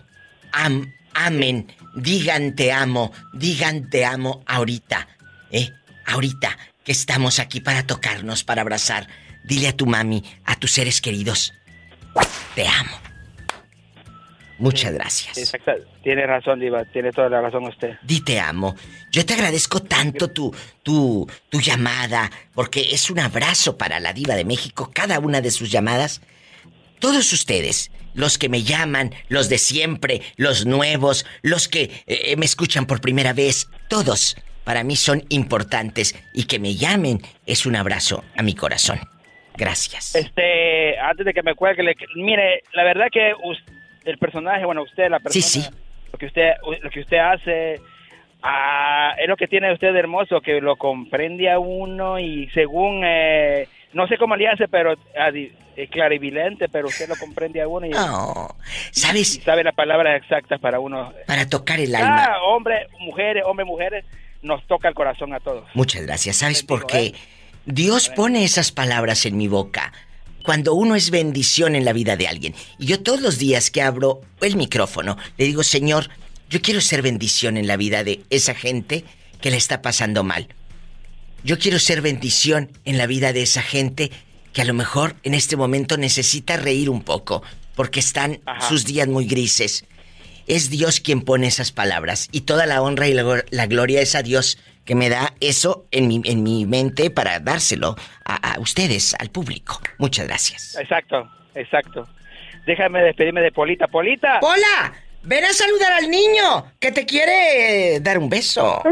Am, 0.52 0.92
amen, 1.14 1.68
digan 1.94 2.54
te 2.54 2.72
amo, 2.72 3.12
digan 3.32 3.88
te 3.90 4.04
amo 4.04 4.42
ahorita, 4.46 5.08
¿eh? 5.50 5.70
Ahorita 6.06 6.56
que 6.84 6.92
estamos 6.92 7.38
aquí 7.38 7.60
para 7.60 7.86
tocarnos, 7.86 8.44
para 8.44 8.62
abrazar. 8.62 9.08
Dile 9.44 9.68
a 9.68 9.76
tu 9.76 9.86
mami, 9.86 10.22
a 10.44 10.56
tus 10.56 10.72
seres 10.72 11.00
queridos, 11.00 11.52
te 12.54 12.66
amo. 12.66 13.04
Muchas 14.58 14.92
gracias. 14.92 15.36
Exacto. 15.36 15.72
Tiene 16.02 16.26
razón, 16.26 16.60
Diva. 16.60 16.84
Tiene 16.84 17.10
toda 17.10 17.28
la 17.28 17.40
razón 17.40 17.64
usted. 17.64 17.98
Di 18.02 18.20
te 18.20 18.38
amo. 18.38 18.76
Yo 19.10 19.26
te 19.26 19.34
agradezco 19.34 19.80
tanto 19.80 20.30
tu, 20.30 20.54
tu, 20.82 21.28
tu 21.48 21.60
llamada, 21.60 22.30
porque 22.54 22.88
es 22.92 23.10
un 23.10 23.18
abrazo 23.18 23.76
para 23.76 24.00
la 24.00 24.12
diva 24.12 24.34
de 24.34 24.44
México, 24.44 24.90
cada 24.94 25.18
una 25.18 25.40
de 25.40 25.50
sus 25.50 25.70
llamadas. 25.70 26.20
Todos 27.00 27.32
ustedes, 27.32 27.90
los 28.14 28.38
que 28.38 28.48
me 28.48 28.62
llaman, 28.62 29.10
los 29.28 29.48
de 29.48 29.58
siempre, 29.58 30.22
los 30.36 30.66
nuevos, 30.66 31.26
los 31.42 31.68
que 31.68 31.90
eh, 32.06 32.36
me 32.36 32.44
escuchan 32.46 32.86
por 32.86 33.00
primera 33.00 33.32
vez, 33.32 33.68
todos 33.88 34.36
para 34.64 34.82
mí 34.82 34.96
son 34.96 35.22
importantes 35.28 36.14
y 36.32 36.44
que 36.44 36.58
me 36.58 36.74
llamen 36.74 37.20
es 37.46 37.66
un 37.66 37.76
abrazo 37.76 38.24
a 38.36 38.42
mi 38.42 38.54
corazón. 38.54 38.98
Gracias. 39.56 40.14
Este, 40.14 40.98
antes 40.98 41.26
de 41.26 41.32
que 41.34 41.42
me 41.42 41.54
cuelgue, 41.54 41.82
le- 41.82 41.96
mire, 42.16 42.62
la 42.72 42.82
verdad 42.84 43.06
que 43.12 43.32
us- 43.44 43.62
el 44.04 44.18
personaje, 44.18 44.64
bueno, 44.64 44.82
usted, 44.82 45.08
la 45.10 45.20
persona, 45.20 45.42
Sí, 45.44 45.60
sí. 45.62 45.68
lo 46.12 46.18
que 46.18 46.26
usted, 46.26 46.52
lo 46.82 46.90
que 46.90 47.00
usted 47.00 47.18
hace, 47.18 47.80
ah, 48.42 49.14
es 49.18 49.28
lo 49.28 49.36
que 49.36 49.46
tiene 49.48 49.72
usted 49.72 49.92
de 49.92 49.98
hermoso, 49.98 50.40
que 50.40 50.60
lo 50.60 50.76
comprende 50.76 51.50
a 51.50 51.58
uno 51.58 52.18
y 52.18 52.48
según, 52.50 53.02
eh, 53.04 53.68
no 53.92 54.06
sé 54.08 54.16
cómo 54.18 54.36
le 54.36 54.48
hace, 54.48 54.68
pero 54.68 54.94
adi- 55.16 55.52
es 55.76 55.90
clarividente, 55.90 56.68
pero 56.68 56.88
usted 56.88 57.08
lo 57.08 57.16
comprende 57.16 57.60
a 57.60 57.68
uno 57.68 57.86
y, 57.86 57.90
Oh, 57.94 58.54
y 58.92 58.98
¿sabes? 58.98 59.40
sabe 59.44 59.64
las 59.64 59.74
palabras 59.74 60.20
exactas 60.22 60.60
para 60.60 60.80
uno. 60.80 61.12
Para 61.26 61.48
tocar 61.48 61.80
el 61.80 61.94
alma. 61.94 62.24
Ah, 62.24 62.42
hombre, 62.44 62.88
mujeres, 63.00 63.44
hombres, 63.46 63.66
mujeres, 63.66 64.04
nos 64.42 64.66
toca 64.66 64.88
el 64.88 64.94
corazón 64.94 65.32
a 65.32 65.40
todos. 65.40 65.64
Muchas 65.74 66.02
gracias. 66.02 66.36
¿Sabes 66.36 66.66
Bendigo, 66.66 66.80
por 66.80 66.86
qué? 66.86 67.06
¿eh? 67.06 67.14
Dios 67.66 68.10
pone 68.10 68.44
esas 68.44 68.72
palabras 68.72 69.24
en 69.26 69.36
mi 69.36 69.48
boca 69.48 69.92
cuando 70.44 70.74
uno 70.74 70.94
es 70.94 71.10
bendición 71.10 71.74
en 71.74 71.84
la 71.86 71.94
vida 71.94 72.16
de 72.16 72.28
alguien. 72.28 72.54
Y 72.78 72.86
yo 72.86 73.02
todos 73.02 73.20
los 73.20 73.38
días 73.38 73.70
que 73.70 73.80
abro 73.80 74.20
el 74.42 74.56
micrófono, 74.56 75.16
le 75.38 75.46
digo, 75.46 75.62
Señor, 75.62 76.10
yo 76.50 76.60
quiero 76.60 76.82
ser 76.82 77.00
bendición 77.00 77.56
en 77.56 77.66
la 77.66 77.76
vida 77.78 78.04
de 78.04 78.20
esa 78.28 78.54
gente 78.54 79.04
que 79.40 79.50
le 79.50 79.56
está 79.56 79.80
pasando 79.80 80.22
mal. 80.22 80.48
Yo 81.42 81.58
quiero 81.58 81.78
ser 81.78 82.02
bendición 82.02 82.70
en 82.84 82.98
la 82.98 83.06
vida 83.06 83.32
de 83.32 83.42
esa 83.42 83.62
gente 83.62 84.10
que 84.54 84.62
a 84.62 84.64
lo 84.64 84.72
mejor 84.72 85.16
en 85.24 85.34
este 85.34 85.56
momento 85.56 85.98
necesita 85.98 86.56
reír 86.56 86.88
un 86.88 87.02
poco, 87.02 87.42
porque 87.74 88.00
están 88.00 88.40
Ajá. 88.46 88.66
sus 88.66 88.86
días 88.86 89.08
muy 89.08 89.26
grises. 89.26 89.84
Es 90.46 90.70
Dios 90.70 91.00
quien 91.00 91.22
pone 91.22 91.48
esas 91.48 91.72
palabras 91.72 92.28
y 92.30 92.42
toda 92.42 92.64
la 92.64 92.80
honra 92.80 93.08
y 93.08 93.14
la, 93.14 93.44
la 93.50 93.66
gloria 93.66 94.00
es 94.00 94.14
a 94.14 94.22
Dios 94.22 94.58
que 94.84 94.94
me 94.94 95.08
da 95.08 95.34
eso 95.40 95.86
en 95.90 96.06
mi, 96.06 96.20
en 96.24 96.42
mi 96.42 96.66
mente 96.66 97.10
para 97.10 97.40
dárselo 97.40 97.96
a, 98.24 98.54
a 98.54 98.60
ustedes, 98.60 99.14
al 99.18 99.30
público. 99.30 99.80
Muchas 99.98 100.26
gracias. 100.26 100.76
Exacto, 100.78 101.28
exacto. 101.54 102.06
Déjame 102.66 103.02
despedirme 103.02 103.40
de 103.40 103.50
Polita. 103.50 103.88
Polita. 103.88 104.38
¡Hola! 104.40 104.94
Ven 105.22 105.44
a 105.44 105.52
saludar 105.54 105.92
al 105.94 106.10
niño 106.10 106.70
que 106.78 106.92
te 106.92 107.06
quiere 107.06 107.98
dar 108.00 108.18
un 108.18 108.28
beso. 108.28 108.82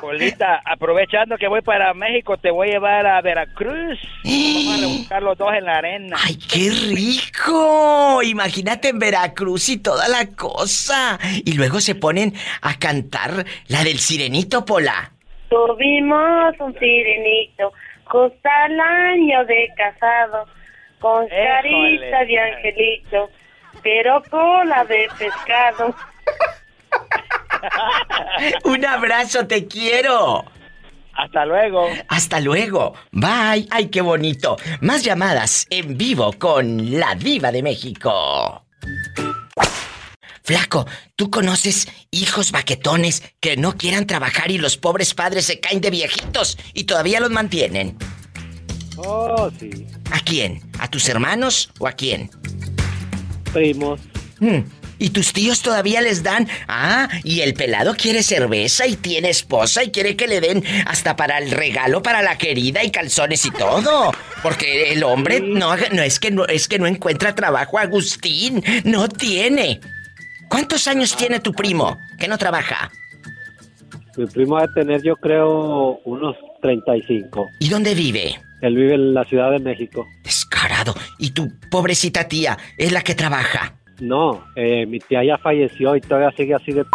Polita, 0.00 0.62
aprovechando 0.64 1.36
que 1.36 1.46
voy 1.46 1.60
para 1.60 1.92
México, 1.92 2.38
te 2.38 2.50
voy 2.50 2.68
a 2.68 2.72
llevar 2.72 3.06
a 3.06 3.20
Veracruz. 3.20 3.98
Vamos 4.24 4.74
a 4.74 4.76
rebuscar 4.80 5.22
los 5.22 5.36
dos 5.36 5.52
en 5.52 5.64
la 5.64 5.76
arena. 5.76 6.16
¡Ay, 6.24 6.36
qué 6.36 6.70
rico! 6.94 8.22
Imagínate 8.22 8.88
en 8.88 8.98
Veracruz 8.98 9.68
y 9.68 9.78
toda 9.78 10.08
la 10.08 10.26
cosa. 10.34 11.18
Y 11.44 11.52
luego 11.52 11.80
se 11.80 11.94
ponen 11.94 12.32
a 12.62 12.78
cantar 12.78 13.44
la 13.68 13.84
del 13.84 13.98
sirenito, 13.98 14.64
Pola. 14.64 15.12
Tuvimos 15.50 16.54
un 16.60 16.72
sirenito, 16.78 17.72
justo 18.04 18.48
al 18.48 18.80
año 18.80 19.44
de 19.44 19.68
casado, 19.76 20.46
con 20.98 21.24
Éjole. 21.24 21.98
carita 22.00 22.24
de 22.24 22.38
angelito, 22.38 23.30
pero 23.82 24.22
cola 24.30 24.84
de 24.84 25.08
pescado. 25.18 25.94
Un 28.64 28.84
abrazo, 28.84 29.46
te 29.46 29.66
quiero. 29.66 30.44
Hasta 31.14 31.44
luego. 31.44 31.88
Hasta 32.08 32.40
luego. 32.40 32.94
Bye. 33.12 33.68
Ay, 33.70 33.88
qué 33.88 34.00
bonito. 34.00 34.56
Más 34.80 35.02
llamadas 35.02 35.66
en 35.70 35.98
vivo 35.98 36.32
con 36.38 36.98
la 36.98 37.14
diva 37.14 37.52
de 37.52 37.62
México. 37.62 38.64
Flaco, 40.42 40.86
¿tú 41.16 41.30
conoces 41.30 41.86
hijos 42.10 42.50
baquetones 42.50 43.22
que 43.38 43.56
no 43.56 43.76
quieran 43.76 44.06
trabajar 44.06 44.50
y 44.50 44.58
los 44.58 44.76
pobres 44.76 45.14
padres 45.14 45.44
se 45.44 45.60
caen 45.60 45.80
de 45.80 45.90
viejitos 45.90 46.58
y 46.74 46.84
todavía 46.84 47.20
los 47.20 47.30
mantienen? 47.30 47.96
Oh, 48.96 49.50
sí. 49.58 49.86
¿A 50.10 50.20
quién? 50.20 50.60
¿A 50.78 50.88
tus 50.88 51.08
hermanos 51.08 51.70
o 51.78 51.86
a 51.86 51.92
quién? 51.92 52.30
Primos. 53.52 54.00
Hmm, 54.40 54.60
¿Y 55.00 55.10
tus 55.10 55.32
tíos 55.32 55.62
todavía 55.62 56.02
les 56.02 56.22
dan? 56.22 56.46
Ah, 56.68 57.08
y 57.24 57.40
el 57.40 57.54
pelado 57.54 57.94
quiere 57.96 58.22
cerveza 58.22 58.86
y 58.86 58.96
tiene 58.96 59.30
esposa 59.30 59.82
y 59.82 59.90
quiere 59.90 60.14
que 60.14 60.28
le 60.28 60.42
den 60.42 60.62
hasta 60.86 61.16
para 61.16 61.38
el 61.38 61.50
regalo 61.50 62.02
para 62.02 62.20
la 62.20 62.36
querida 62.36 62.84
y 62.84 62.90
calzones 62.90 63.46
y 63.46 63.50
todo. 63.50 64.12
Porque 64.42 64.92
el 64.92 65.02
hombre 65.02 65.40
no, 65.40 65.74
no 65.74 66.02
es 66.02 66.20
que 66.20 66.30
no 66.30 66.44
es 66.44 66.68
que 66.68 66.78
no 66.78 66.86
encuentra 66.86 67.34
trabajo, 67.34 67.78
Agustín, 67.78 68.62
no 68.84 69.08
tiene. 69.08 69.80
¿Cuántos 70.50 70.86
años 70.86 71.16
tiene 71.16 71.40
tu 71.40 71.54
primo 71.54 71.96
que 72.18 72.28
no 72.28 72.36
trabaja? 72.36 72.92
Mi 74.18 74.26
primo 74.26 74.56
va 74.56 74.64
a 74.64 74.74
tener, 74.74 75.02
yo 75.02 75.16
creo, 75.16 76.00
unos 76.04 76.36
35. 76.60 77.48
¿Y 77.58 77.70
dónde 77.70 77.94
vive? 77.94 78.38
Él 78.60 78.76
vive 78.76 78.96
en 78.96 79.14
la 79.14 79.24
Ciudad 79.24 79.50
de 79.50 79.60
México. 79.60 80.06
Descarado. 80.22 80.94
¿Y 81.18 81.30
tu 81.30 81.50
pobrecita 81.70 82.28
tía 82.28 82.58
es 82.76 82.92
la 82.92 83.00
que 83.00 83.14
trabaja? 83.14 83.79
No, 84.00 84.44
eh, 84.56 84.86
mi 84.86 84.98
tía 84.98 85.22
ya 85.24 85.38
falleció 85.38 85.94
y 85.96 86.00
todavía 86.00 86.32
sigue 86.36 86.54
así 86.54 86.72
de 86.72 86.84
p 86.84 86.90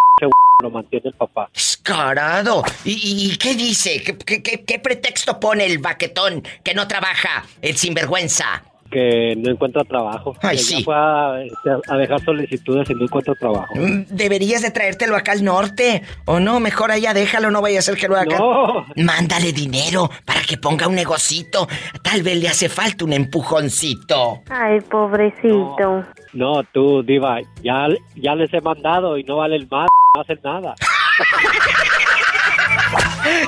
lo 0.63 0.69
mantiene 0.71 1.09
el 1.09 1.13
papá. 1.13 1.49
Descarado. 1.53 2.63
¿Y, 2.85 3.29
y- 3.33 3.37
qué 3.37 3.55
dice? 3.55 4.01
¿Qué, 4.01 4.17
qué- 4.17 4.41
qué- 4.41 4.63
qué 4.63 4.79
pretexto 4.79 5.37
pone 5.39 5.65
el 5.65 5.79
baquetón 5.79 6.41
que 6.63 6.73
no 6.73 6.87
trabaja, 6.87 7.45
el 7.61 7.75
sinvergüenza? 7.75 8.63
Que 8.91 9.33
no 9.37 9.51
encuentra 9.51 9.83
trabajo. 9.83 10.35
Ay, 10.41 10.57
Que 10.57 10.63
sí. 10.63 10.77
Ya 10.79 10.83
fue 10.85 10.95
a, 10.95 11.41
este, 11.43 11.91
a 11.91 11.97
dejar 11.97 12.23
solicitudes 12.23 12.89
y 12.89 12.93
no 12.93 13.03
encuentra 13.05 13.33
trabajo. 13.35 13.73
Mm, 13.75 14.05
Deberías 14.09 14.61
de 14.61 14.71
traértelo 14.71 15.15
acá 15.15 15.31
al 15.33 15.43
norte. 15.43 16.01
O 16.25 16.39
no, 16.39 16.59
mejor 16.59 16.91
allá 16.91 17.13
déjalo, 17.13 17.51
no 17.51 17.61
vaya 17.61 17.79
a 17.79 17.81
ser 17.81 17.95
que 17.97 18.07
lo 18.07 18.15
haga. 18.15 18.37
No. 18.37 18.85
Mándale 18.97 19.51
dinero 19.53 20.09
para 20.23 20.41
que 20.41 20.57
ponga 20.57 20.87
un 20.87 20.95
negocito. 20.95 21.67
Tal 22.03 22.21
vez 22.23 22.37
le 22.37 22.47
hace 22.47 22.69
falta 22.69 23.05
un 23.05 23.13
empujoncito. 23.13 24.41
Ay, 24.49 24.79
pobrecito. 24.81 26.03
No, 26.33 26.63
tú, 26.73 27.01
Diva, 27.03 27.39
ya, 27.63 27.87
ya 28.15 28.35
les 28.35 28.53
he 28.53 28.61
mandado 28.61 29.17
y 29.17 29.23
no 29.23 29.37
valen 29.37 29.67
más, 29.71 29.87
no 30.15 30.21
hacen 30.21 30.39
nada. 30.43 30.75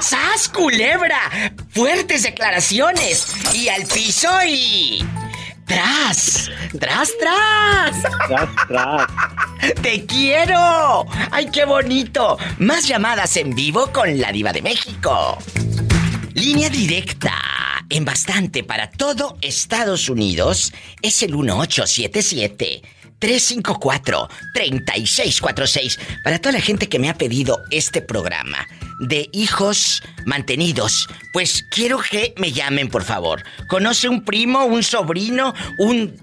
¡Sas, 0.01 0.49
culebra! 0.49 1.19
Fuertes 1.69 2.23
declaraciones. 2.23 3.35
Y 3.55 3.69
al 3.69 3.83
piso 3.83 4.29
y... 4.47 5.05
¡Tras! 5.67 6.49
¡Tras, 6.79 7.11
tras! 7.19 8.01
Tras, 8.27 8.49
tras. 8.67 9.07
¡Te 9.81 10.05
quiero! 10.05 11.05
¡Ay, 11.29 11.49
qué 11.51 11.65
bonito! 11.65 12.37
Más 12.59 12.87
llamadas 12.87 13.35
en 13.37 13.53
vivo 13.53 13.91
con 13.91 14.19
la 14.19 14.31
diva 14.31 14.53
de 14.53 14.61
México. 14.61 15.37
Línea 16.33 16.69
directa 16.69 17.33
en 17.89 18.05
bastante 18.05 18.63
para 18.63 18.89
todo 18.89 19.37
Estados 19.41 20.09
Unidos 20.09 20.73
es 21.01 21.21
el 21.23 21.35
1877 21.35 22.81
354 23.19 24.27
3646 24.53 25.99
para 26.23 26.39
toda 26.39 26.53
la 26.53 26.61
gente 26.61 26.89
que 26.89 26.99
me 26.99 27.09
ha 27.09 27.17
pedido 27.17 27.63
este 27.71 28.01
programa 28.01 28.67
de 28.99 29.29
hijos 29.33 30.01
mantenidos. 30.25 31.07
Pues 31.33 31.65
quiero 31.69 31.99
que 31.99 32.33
me 32.37 32.51
llamen, 32.51 32.89
por 32.89 33.03
favor. 33.03 33.43
¿Conoce 33.67 34.09
un 34.09 34.25
primo, 34.25 34.65
un 34.65 34.81
sobrino, 34.83 35.53
un 35.77 36.15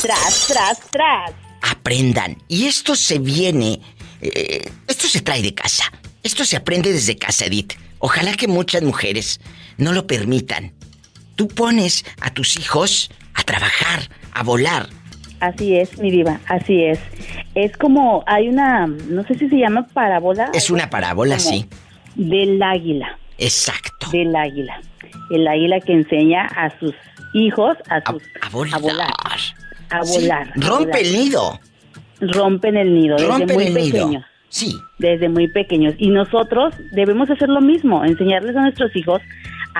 Tras, 0.00 0.46
tras, 0.48 0.80
tras. 0.90 1.32
aprendan. 1.60 2.36
Y 2.48 2.66
esto 2.66 2.96
se 2.96 3.18
viene, 3.18 3.80
eh, 4.22 4.62
esto 4.88 5.06
se 5.08 5.20
trae 5.20 5.42
de 5.42 5.54
casa. 5.54 5.84
Esto 6.22 6.44
se 6.44 6.56
aprende 6.56 6.92
desde 6.92 7.16
casa, 7.16 7.46
Edith. 7.46 7.74
Ojalá 7.98 8.32
que 8.34 8.48
muchas 8.48 8.82
mujeres 8.82 9.40
no 9.76 9.92
lo 9.92 10.06
permitan. 10.06 10.72
Tú 11.36 11.48
pones 11.48 12.04
a 12.20 12.30
tus 12.32 12.58
hijos 12.58 13.10
a 13.40 13.44
trabajar, 13.44 14.00
a 14.32 14.42
volar. 14.42 14.86
Así 15.40 15.76
es, 15.76 15.98
mi 15.98 16.10
diva, 16.10 16.38
así 16.46 16.84
es. 16.84 16.98
Es 17.54 17.76
como, 17.76 18.22
hay 18.26 18.48
una, 18.48 18.86
no 18.86 19.24
sé 19.24 19.34
si 19.38 19.48
se 19.48 19.56
llama 19.56 19.86
parábola. 19.92 20.50
Es 20.52 20.70
una 20.70 20.90
parábola, 20.90 21.36
como 21.38 21.48
sí. 21.50 21.66
Del 22.14 22.62
águila, 22.62 23.18
Exacto. 23.38 24.10
del 24.10 24.34
águila. 24.36 24.80
el 25.30 25.46
águila 25.48 25.80
que 25.80 25.92
enseña 25.94 26.42
a 26.46 26.76
sus 26.78 26.94
hijos 27.34 27.76
a 27.88 28.00
sus 28.10 28.22
A 28.42 28.48
volar. 28.50 28.74
a 28.74 28.78
volar. 28.78 29.08
A 29.90 30.04
Sí, 30.04 30.20
volar, 30.20 30.48
a 30.48 30.52
Rompe 30.68 30.84
volar. 30.86 31.00
el 31.00 31.12
nido. 31.12 31.60
rompen 32.20 32.76
el 32.76 32.94
nido 32.94 33.16
desde 33.16 33.28
Rompen 33.30 33.56
muy 33.56 33.66
el 33.66 33.74
nido. 33.74 33.92
pequeños. 33.92 34.24
Sí. 34.50 34.74
desde 34.98 35.28
muy 35.28 35.48
pequeños. 35.48 35.94
Y 35.98 36.10
nosotros 36.10 36.74
debemos 36.92 37.30
hacer 37.30 37.48
lo 37.48 37.60
mismo, 37.60 38.04
enseñarles 38.04 38.54
a 38.56 38.62
nuestros 38.62 38.94
hijos 38.96 39.22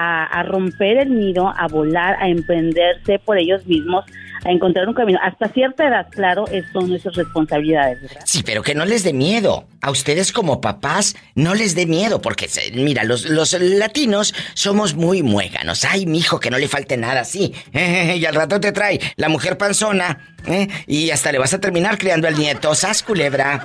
a, 0.00 0.25
a 0.25 0.42
romper 0.45 0.97
el 0.99 1.19
nido, 1.19 1.52
a 1.57 1.66
volar, 1.69 2.16
a 2.21 2.28
emprenderse 2.28 3.19
por 3.19 3.37
ellos 3.38 3.66
mismos, 3.66 4.04
a 4.45 4.50
encontrar 4.50 4.88
un 4.88 4.95
camino. 4.95 5.19
Hasta 5.23 5.49
cierta 5.49 5.87
edad, 5.87 6.07
claro, 6.11 6.47
es- 6.50 6.64
son 6.73 6.88
nuestras 6.88 7.14
responsabilidades, 7.16 8.00
¿verdad? 8.00 8.23
Sí, 8.25 8.42
pero 8.45 8.62
que 8.62 8.75
no 8.75 8.85
les 8.87 9.04
dé 9.04 9.12
miedo. 9.12 9.64
A 9.83 9.90
ustedes 9.90 10.33
como 10.33 10.61
papás 10.61 11.14
no 11.35 11.54
les 11.54 11.75
dé 11.75 11.87
miedo, 11.87 12.21
porque 12.23 12.49
mira, 12.75 13.04
los, 13.04 13.25
los 13.28 13.52
latinos 13.61 14.35
somos 14.54 14.95
muy 14.95 15.23
muéganos. 15.23 15.85
Ay, 15.85 16.07
mijo, 16.07 16.40
que 16.40 16.50
no 16.50 16.59
le 16.59 16.69
falte 16.69 16.97
nada, 16.97 17.25
sí. 17.25 17.52
y 17.73 18.25
al 18.25 18.35
rato 18.35 18.61
te 18.61 18.73
trae 18.73 18.99
la 19.16 19.28
mujer 19.28 19.59
panzona, 19.59 20.19
¿eh? 20.47 20.69
y 20.87 21.11
hasta 21.11 21.33
le 21.33 21.38
vas 21.38 21.52
a 21.54 21.61
terminar 21.61 21.99
criando 21.99 22.26
al 22.28 22.38
nieto. 22.38 22.75
¡Sas, 22.75 23.02
culebra! 23.02 23.62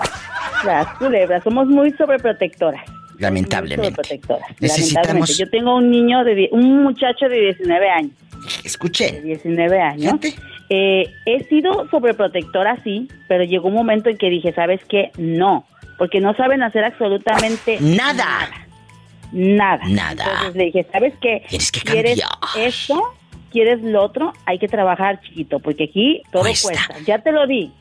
Las 0.65 0.87
culebras, 0.97 1.43
somos 1.43 1.67
muy 1.67 1.91
sobreprotectoras. 1.93 2.83
Lamentablemente. 3.19 4.01
Necesitamos- 4.01 4.41
Lamentablemente. 4.59 5.33
Yo 5.33 5.49
tengo 5.49 5.75
un 5.75 5.89
niño, 5.91 6.23
de 6.23 6.49
un 6.51 6.83
muchacho 6.83 7.27
de 7.29 7.39
19 7.39 7.89
años. 7.89 8.11
De 8.61 8.67
Escuchen. 8.67 9.23
19 9.23 9.81
años. 9.81 10.13
Eh, 10.69 11.05
he 11.25 11.43
sido 11.45 11.87
sobreprotectora, 11.89 12.81
sí, 12.83 13.07
pero 13.27 13.43
llegó 13.43 13.67
un 13.67 13.75
momento 13.75 14.09
en 14.09 14.17
que 14.17 14.29
dije, 14.29 14.51
¿sabes 14.53 14.81
qué? 14.89 15.11
No, 15.17 15.65
porque 15.97 16.19
no 16.19 16.33
saben 16.35 16.63
hacer 16.63 16.83
absolutamente 16.83 17.77
Nada. 17.79 18.49
Nada. 19.31 19.83
Nada. 19.87 20.23
Entonces 20.25 20.55
le 20.55 20.65
dije, 20.65 20.87
¿sabes 20.91 21.13
qué? 21.21 21.43
Tienes 21.49 21.71
que 21.71 21.81
¿Quieres 21.81 22.21
esto? 22.57 23.13
¿Quieres 23.51 23.81
lo 23.81 24.03
otro? 24.03 24.33
Hay 24.45 24.59
que 24.59 24.67
trabajar, 24.67 25.21
chiquito, 25.21 25.59
porque 25.59 25.85
aquí 25.85 26.21
todo 26.31 26.41
Cuesta. 26.43 26.67
cuesta. 26.69 26.95
Ya 27.05 27.19
te 27.19 27.31
lo 27.31 27.45
di. 27.47 27.71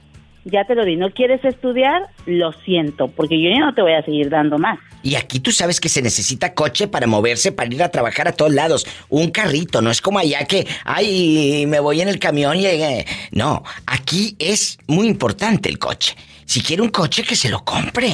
Ya 0.44 0.64
te 0.64 0.74
lo 0.74 0.84
di. 0.84 0.96
¿No 0.96 1.10
quieres 1.10 1.44
estudiar? 1.44 2.02
Lo 2.26 2.52
siento, 2.64 3.08
porque 3.08 3.40
yo 3.42 3.48
ya 3.50 3.60
no 3.60 3.74
te 3.74 3.80
voy 3.82 3.92
a 3.94 4.02
seguir 4.04 4.28
dando 4.28 4.58
más. 4.58 4.78
Y 5.02 5.14
aquí 5.16 5.40
tú 5.40 5.50
sabes 5.52 5.80
que 5.80 5.88
se 5.88 6.02
necesita 6.02 6.54
coche 6.54 6.86
para 6.88 7.06
moverse, 7.06 7.50
para 7.52 7.72
ir 7.74 7.82
a 7.82 7.88
trabajar 7.90 8.28
a 8.28 8.32
todos 8.32 8.52
lados. 8.52 8.86
Un 9.08 9.30
carrito, 9.30 9.80
no 9.82 9.90
es 9.90 10.00
como 10.00 10.18
allá 10.18 10.44
que, 10.46 10.66
ay, 10.84 11.64
me 11.66 11.80
voy 11.80 12.00
en 12.00 12.08
el 12.08 12.18
camión 12.18 12.58
y... 12.58 12.66
eh, 12.66 13.04
No, 13.32 13.62
aquí 13.86 14.36
es 14.38 14.78
muy 14.86 15.06
importante 15.08 15.68
el 15.68 15.78
coche. 15.78 16.14
Si 16.46 16.60
quiere 16.62 16.82
un 16.82 16.90
coche, 16.90 17.22
que 17.22 17.36
se 17.36 17.48
lo 17.48 17.64
compre. 17.64 18.12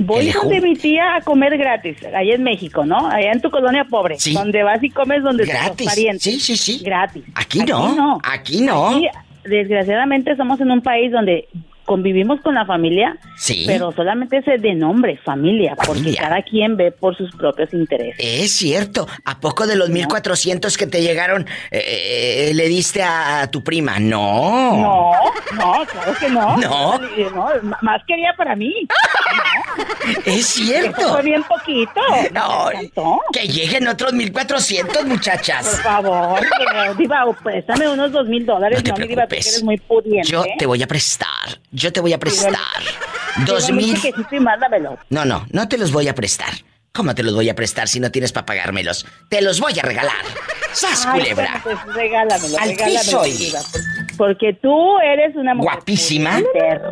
Voy 0.00 0.30
donde 0.30 0.60
mi 0.60 0.76
tía 0.76 1.16
a 1.16 1.20
comer 1.22 1.58
gratis, 1.58 1.96
allá 2.04 2.34
en 2.34 2.42
México, 2.44 2.84
¿no? 2.86 3.08
Allá 3.08 3.32
en 3.32 3.40
tu 3.40 3.50
colonia 3.50 3.84
pobre, 3.84 4.16
Sí. 4.20 4.32
donde 4.32 4.62
vas 4.62 4.80
y 4.82 4.90
comes 4.90 5.22
donde 5.24 5.42
tus 5.44 5.52
Gratis. 5.52 5.86
parientes. 5.88 6.22
Sí, 6.22 6.38
sí, 6.38 6.56
sí. 6.56 6.78
Gratis. 6.84 7.24
Aquí 7.34 7.58
no, 7.60 8.20
aquí 8.22 8.60
no. 8.60 8.90
Aquí, 8.90 9.08
desgraciadamente 9.48 10.36
somos 10.36 10.60
en 10.60 10.70
un 10.70 10.82
país 10.82 11.10
donde 11.10 11.48
convivimos 11.88 12.40
con 12.42 12.54
la 12.54 12.66
familia, 12.66 13.16
Sí. 13.36 13.64
pero 13.66 13.90
solamente 13.92 14.42
es 14.46 14.60
de 14.62 14.74
nombre, 14.74 15.16
familia, 15.24 15.74
porque 15.86 16.14
cada 16.14 16.42
quien 16.42 16.76
ve 16.76 16.92
por 16.92 17.16
sus 17.16 17.34
propios 17.34 17.72
intereses. 17.72 18.14
Es 18.18 18.52
cierto. 18.52 19.08
¿A 19.24 19.40
poco 19.40 19.66
de 19.66 19.74
los 19.74 19.88
1400 19.88 20.76
que 20.76 20.86
te 20.86 21.00
llegaron 21.00 21.46
eh, 21.70 22.50
eh, 22.50 22.52
le 22.54 22.68
diste 22.68 23.02
a, 23.02 23.48
tu 23.50 23.64
prima? 23.64 23.98
No. 23.98 24.76
No, 24.76 25.12
no, 25.54 25.86
claro 25.86 26.12
que 26.20 26.28
no. 26.28 26.56
No. 26.58 26.98
No, 26.98 27.46
más 27.82 28.02
quería 28.06 28.34
para 28.36 28.54
mí. 28.54 28.72
Es 30.24 30.56
Eso 30.56 30.64
cierto. 30.64 31.08
fue 31.12 31.22
bien 31.22 31.42
poquito. 31.44 32.00
No, 32.32 32.68
que 33.32 33.46
lleguen 33.46 33.86
otros 33.88 34.12
1400, 34.12 34.96
Por 34.96 35.06
muchachas. 35.06 35.80
favor, 35.82 36.40
pero, 36.58 36.94
Diva, 36.94 37.24
o 37.26 37.32
préstame 37.34 37.88
unos 37.88 38.10
dos 38.12 38.26
mil 38.26 38.44
dólares, 38.44 38.82
No 38.84 38.90
no, 38.90 38.94
te 38.96 39.02
mi 39.02 39.08
Diva, 39.08 39.22
que 39.22 39.28
preocupes. 39.28 39.46
eres 39.48 39.62
muy 39.64 39.76
pudiente. 39.78 40.28
Yo 40.28 40.44
te 40.58 40.66
voy 40.66 40.82
a 40.82 40.86
prestar. 40.86 41.28
Yo 41.78 41.92
te 41.92 42.00
voy 42.00 42.12
a 42.12 42.18
prestar. 42.18 42.56
Dos 43.46 43.70
mil. 43.70 43.96
No, 45.10 45.24
no, 45.24 45.46
no 45.50 45.68
te 45.68 45.78
los 45.78 45.92
voy 45.92 46.08
a 46.08 46.14
prestar. 46.14 46.52
¿Cómo 46.92 47.14
te 47.14 47.22
los 47.22 47.34
voy 47.34 47.48
a 47.48 47.54
prestar 47.54 47.86
si 47.86 48.00
no 48.00 48.10
tienes 48.10 48.32
para 48.32 48.46
pagármelos? 48.46 49.06
Te 49.28 49.40
los 49.40 49.60
voy 49.60 49.78
a 49.78 49.82
regalar. 49.82 50.24
¡Sas, 50.72 51.06
Ay, 51.06 51.20
culebra! 51.20 51.60
pues 51.62 51.76
regálamelo, 51.94 52.58
Al 52.58 52.68
regálamelo, 52.70 53.22
piso, 53.22 53.58
Porque 54.16 54.58
tú 54.60 54.98
eres 54.98 55.36
una 55.36 55.54
mujer 55.54 55.74
Guapísima. 55.76 56.42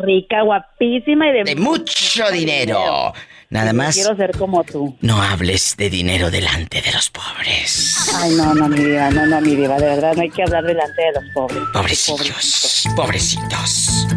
rica, 0.03 0.43
guapísima 0.43 1.27
y 1.29 1.33
de, 1.33 1.43
De 1.43 1.55
mucho 1.57 2.31
dinero. 2.31 3.13
Nada 3.49 3.73
más. 3.73 3.95
Quiero 3.95 4.15
ser 4.15 4.31
como 4.37 4.63
tú. 4.63 4.97
No 5.01 5.21
hables 5.21 5.75
de 5.77 5.89
dinero 5.89 6.31
delante 6.31 6.81
de 6.81 6.91
los 6.91 7.09
pobres. 7.09 8.09
Ay, 8.15 8.31
no, 8.35 8.53
no, 8.53 8.67
mi 8.69 8.79
diva, 8.79 9.09
no, 9.09 9.25
no, 9.25 9.41
mi 9.41 9.55
diva, 9.55 9.75
de 9.77 9.85
verdad, 9.87 10.13
no 10.15 10.21
hay 10.21 10.29
que 10.29 10.43
hablar 10.43 10.63
delante 10.63 11.01
de 11.01 11.11
los 11.13 11.23
pobres. 11.33 11.59
Pobrecillos. 11.73 12.87
Pobrecitos. 12.95 14.07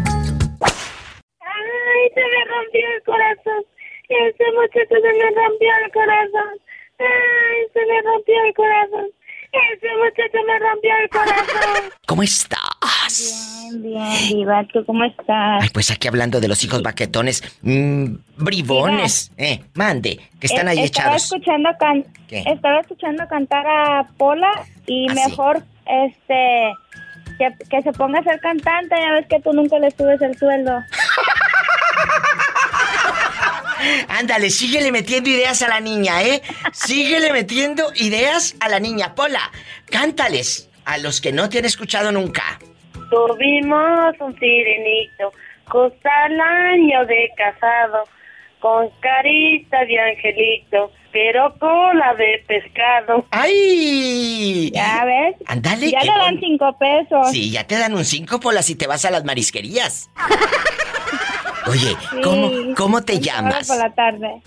Ay, 2.01 2.09
se 2.13 2.21
me 2.21 2.45
rompió 2.45 2.81
el 2.95 3.03
corazón. 3.03 3.63
Ese 4.09 4.43
muchacho 4.53 4.95
se 5.01 5.13
me 5.13 5.29
rompió 5.31 5.69
el 5.85 5.91
corazón. 5.91 6.59
Ay, 6.99 7.67
se 7.73 7.79
me 7.85 8.01
rompió 8.01 8.35
el 8.45 8.53
corazón. 8.53 9.07
Ese 9.51 9.87
muchacho 9.97 10.37
me 10.47 10.59
rompió 10.59 10.91
el 11.03 11.09
corazón. 11.09 11.91
¿Cómo 12.07 12.23
estás? 12.23 13.69
Bien, 13.71 13.81
bien, 13.83 14.27
Diva, 14.29 14.63
¿tú 14.71 14.83
cómo 14.85 15.03
estás? 15.05 15.63
Ay, 15.63 15.69
pues 15.73 15.91
aquí 15.91 16.07
hablando 16.07 16.39
de 16.39 16.47
los 16.47 16.63
hijos 16.63 16.81
baquetones, 16.81 17.43
mm, 17.61 18.15
bribones. 18.37 19.31
Eh, 19.37 19.59
mande, 19.75 20.19
que 20.39 20.47
están 20.47 20.67
ahí 20.67 20.79
estaba 20.79 21.15
echados. 21.15 21.23
escuchando 21.25 21.69
can 21.79 22.03
¿Qué? 22.27 22.43
estaba 22.47 22.79
escuchando 22.79 23.27
cantar 23.27 23.65
a 23.67 24.03
Pola 24.17 24.51
y 24.87 25.07
Ah, 25.09 25.13
sí. 25.15 25.29
mejor 25.29 25.63
este 25.85 26.73
que, 27.37 27.49
que 27.69 27.81
se 27.81 27.91
ponga 27.93 28.19
a 28.19 28.23
ser 28.23 28.39
cantante, 28.39 28.95
ya 28.99 29.13
ves 29.13 29.25
que 29.27 29.39
tú 29.39 29.51
nunca 29.53 29.79
le 29.79 29.89
subes 29.91 30.21
el 30.21 30.37
sueldo. 30.37 30.79
Ándale, 34.21 34.51
síguele 34.51 34.91
metiendo 34.91 35.31
ideas 35.31 35.63
a 35.63 35.67
la 35.67 35.79
niña, 35.79 36.21
¿eh? 36.21 36.43
Síguele 36.73 37.33
metiendo 37.33 37.91
ideas 37.95 38.55
a 38.59 38.69
la 38.69 38.79
niña. 38.79 39.15
Pola, 39.15 39.51
cántales 39.89 40.69
a 40.85 40.99
los 40.99 41.21
que 41.21 41.31
no 41.31 41.49
te 41.49 41.57
han 41.57 41.65
escuchado 41.65 42.11
nunca. 42.11 42.59
Tuvimos 43.09 44.15
un 44.19 44.37
sirenito, 44.37 45.33
justo 45.65 46.07
al 46.23 46.39
año 46.39 47.03
de 47.07 47.31
casado, 47.35 48.03
con 48.59 48.89
carita 48.99 49.85
de 49.85 49.99
angelito, 49.99 50.91
pero 51.11 51.57
cola 51.57 52.13
de 52.13 52.43
pescado. 52.47 53.25
¡Ay! 53.31 54.69
¿Ya 54.71 55.03
ves? 55.03 55.35
Ándale, 55.47 55.89
ya 55.89 56.03
le 56.03 56.11
dan 56.11 56.39
cinco 56.39 56.77
pesos. 56.77 57.31
Sí, 57.31 57.49
ya 57.49 57.65
te 57.65 57.75
dan 57.75 57.95
un 57.95 58.05
cinco, 58.05 58.39
Pola, 58.39 58.61
si 58.61 58.75
te 58.75 58.85
vas 58.85 59.03
a 59.03 59.09
las 59.09 59.23
marisquerías. 59.23 60.11
Oye, 61.67 61.95
¿cómo, 62.23 62.49
Sí, 62.49 62.73
cómo 62.77 63.01
te 63.03 63.19
llamas? 63.19 63.67
por 63.67 63.77
la 63.77 63.89
tarde. 63.93 64.41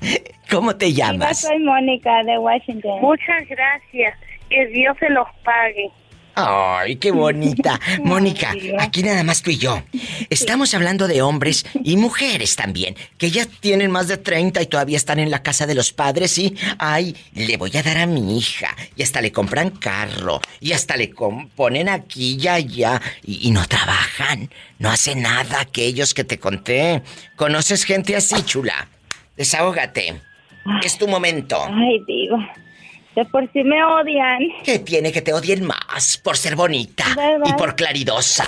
¿Cómo 0.51 0.77
te 0.77 0.93
Yo 0.93 0.99
llamas? 0.99 1.41
soy 1.41 1.59
Mónica 1.61 2.23
de 2.25 2.39
Washington. 2.39 3.01
Muchas 3.01 3.49
gracias. 3.49 4.19
Que 4.51 4.67
Dios 4.67 4.97
se 5.01 5.09
los 5.11 5.27
pague. 5.45 5.91
Ay, 6.35 6.97
qué 6.97 7.13
bonita. 7.13 7.81
Mónica, 8.05 8.55
aquí 8.79 9.03
nada 9.03 9.23
más 9.23 9.43
tú 9.43 9.51
y 9.51 9.59
yo. 9.59 9.83
Estamos 10.31 10.75
hablando 10.75 11.07
de 11.07 11.23
hombres 11.23 11.65
y 11.85 11.97
mujeres 11.97 12.57
también, 12.57 12.97
que 13.19 13.31
ya 13.31 13.47
tienen 13.47 13.91
más 13.91 14.09
de 14.09 14.17
30 14.17 14.63
y 14.63 14.67
todavía 14.67 14.97
están 14.97 15.21
en 15.21 15.31
la 15.31 15.43
casa 15.43 15.67
de 15.67 15.75
los 15.75 15.93
padres 15.93 16.37
y, 16.39 16.57
ay, 16.79 17.17
le 17.35 17.57
voy 17.57 17.77
a 17.77 17.83
dar 17.83 17.99
a 17.99 18.07
mi 18.07 18.39
hija. 18.39 18.75
Y 18.97 19.03
hasta 19.03 19.21
le 19.21 19.33
compran 19.33 19.71
carro. 19.71 20.41
Y 20.61 20.73
hasta 20.73 20.97
le 20.97 21.13
ponen 21.55 21.89
aquí 21.89 22.37
y 22.41 22.49
allá. 22.49 23.01
Y, 23.25 23.49
y 23.49 23.51
no 23.51 23.65
trabajan. 23.67 24.51
No 24.79 24.91
hacen 24.91 25.23
nada 25.23 25.61
aquellos 25.61 26.15
que 26.15 26.25
te 26.25 26.39
conté. 26.39 27.03
¿Conoces 27.37 27.85
gente 27.85 28.17
así, 28.17 28.43
chula? 28.43 28.89
Desahógate. 29.37 30.21
Es 30.83 30.99
tu 30.99 31.07
momento. 31.07 31.63
Ay, 31.67 32.01
digo. 32.07 32.39
De 33.15 33.25
por 33.27 33.51
sí 33.53 33.63
me 33.63 33.83
odian. 33.85 34.41
¿Qué 34.65 34.79
tiene 34.81 35.13
que 35.13 35.23
te 35.23 35.33
odien 35.33 35.65
más 35.65 36.19
por 36.23 36.37
ser 36.37 36.57
bonita 36.57 37.05
y 37.45 37.53
por 37.53 37.77
claridosa? 37.77 38.47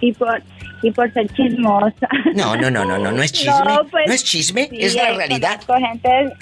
Y 0.00 0.12
por, 0.12 0.42
y 0.82 0.90
por 0.90 1.12
ser 1.12 1.28
chismosa. 1.34 2.08
No, 2.34 2.56
no, 2.56 2.70
no, 2.70 2.84
no, 2.84 2.98
no, 2.98 3.10
no 3.12 3.22
es 3.22 3.32
chisme. 3.32 3.52
No, 3.64 3.84
pues, 3.90 4.10
es 4.10 4.24
chisme, 4.24 4.68
sí, 4.68 4.76
es 4.80 4.94
la 4.94 5.12
realidad. 5.12 5.60
gente- 5.66 6.32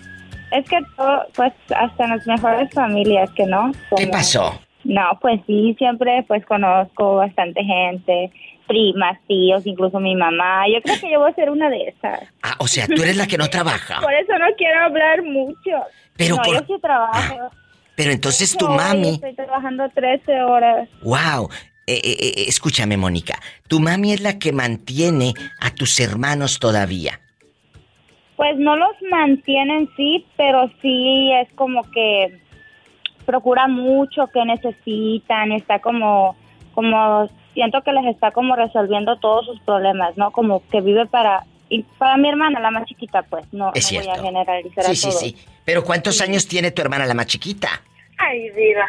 es 0.53 0.69
que 0.69 0.79
todo, 0.97 1.23
pues 1.37 1.53
hasta 1.77 2.05
en 2.05 2.11
las 2.11 2.27
mejores 2.27 2.71
familias 2.73 3.31
que 3.37 3.45
no. 3.47 3.71
¿Qué 3.97 4.07
pasó? 4.09 4.61
No, 4.83 5.03
pues 5.21 5.41
sí, 5.47 5.75
siempre 5.79 6.25
pues 6.27 6.45
conozco 6.47 7.17
bastante 7.17 7.63
gente, 7.63 8.31
primas, 8.71 9.19
tíos, 9.27 9.67
incluso 9.67 9.99
mi 9.99 10.15
mamá. 10.15 10.63
Yo 10.73 10.81
creo 10.81 11.01
que 11.01 11.11
yo 11.11 11.19
voy 11.19 11.33
a 11.33 11.35
ser 11.35 11.51
una 11.51 11.69
de 11.69 11.89
esas. 11.89 12.21
Ah, 12.41 12.55
o 12.61 12.69
sea, 12.69 12.87
tú 12.87 13.03
eres 13.03 13.17
la 13.17 13.27
que 13.27 13.37
no 13.37 13.51
trabaja. 13.51 14.01
Por 14.01 14.15
eso 14.15 14.33
no 14.39 14.47
quiero 14.57 14.81
hablar 14.85 15.25
mucho. 15.25 15.71
Pero 16.17 16.37
no, 16.37 16.43
por- 16.43 16.55
yo 16.55 16.67
sí 16.77 16.81
trabajo. 16.81 17.51
Pero 17.97 18.13
entonces 18.13 18.57
tu 18.57 18.69
mami. 18.69 19.15
Estoy 19.15 19.35
trabajando 19.35 19.89
13 19.91 20.43
horas. 20.43 20.89
Wow. 21.03 21.51
Eh, 21.89 22.01
eh, 22.05 22.17
eh, 22.21 22.45
escúchame, 22.47 22.97
Mónica. 22.97 23.41
Tu 23.67 23.81
mami 23.81 24.13
es 24.13 24.21
la 24.21 24.39
que 24.39 24.53
mantiene 24.53 25.35
a 25.61 25.71
tus 25.75 25.99
hermanos 25.99 26.61
todavía. 26.61 27.19
Pues 28.37 28.57
no 28.57 28.77
los 28.77 28.93
mantienen 29.11 29.91
sí, 29.97 30.25
pero 30.37 30.71
sí 30.81 31.33
es 31.33 31.49
como 31.57 31.83
que 31.91 32.41
procura 33.27 33.67
mucho 33.67 34.29
qué 34.33 34.45
necesitan, 34.45 35.51
está 35.51 35.81
como, 35.81 36.37
como, 36.73 37.29
siento 37.55 37.83
que 37.83 37.93
les 37.93 38.07
está 38.07 38.31
como 38.31 38.57
resolviendo 38.57 39.17
todos 39.19 39.47
sus 39.47 39.61
problemas, 39.61 40.17
¿no? 40.17 40.31
Como 40.31 40.63
que 40.69 40.81
vive 40.81 41.07
para, 41.07 41.45
y 41.69 41.83
para 41.99 42.17
mi 42.17 42.29
hermana, 42.29 42.61
la 42.61 42.71
más 42.71 42.87
chiquita, 42.87 43.23
pues, 43.23 43.45
no, 43.53 43.73
Es 43.75 43.93
no 43.93 44.01
voy 44.01 44.09
a 44.09 44.23
generalizar 44.23 44.85
Sí, 44.85 44.91
a 44.91 44.95
sí, 44.95 45.03
todos. 45.09 45.21
sí. 45.21 45.37
Pero 45.65 45.85
¿cuántos 45.85 46.21
años 46.21 46.47
tiene 46.49 46.71
tu 46.71 46.83
hermana 46.83 47.07
la 47.07 47.15
más 47.15 47.27
chiquita? 47.27 47.69
Ay, 48.19 48.51
diva, 48.51 48.87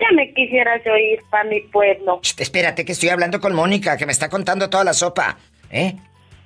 ya 0.00 0.06
me 0.14 0.32
quisieras 0.34 0.80
yo 0.84 0.96
ir 0.96 1.20
para 1.30 1.44
mi 1.44 1.60
pueblo. 1.60 2.20
Shh, 2.22 2.34
espérate 2.40 2.84
que 2.84 2.92
estoy 2.92 3.10
hablando 3.10 3.40
con 3.40 3.54
Mónica, 3.54 3.96
que 3.96 4.06
me 4.06 4.12
está 4.12 4.28
contando 4.28 4.68
toda 4.70 4.84
la 4.84 4.94
sopa. 4.94 5.36
¿Eh? 5.70 5.94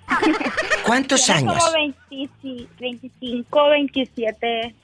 ¿Cuántos 0.87 1.25
Tiene 1.25 1.41
años? 1.51 1.65
Como 1.65 1.73
20 2.11 2.69
25, 2.79 3.69
27. 3.71 4.75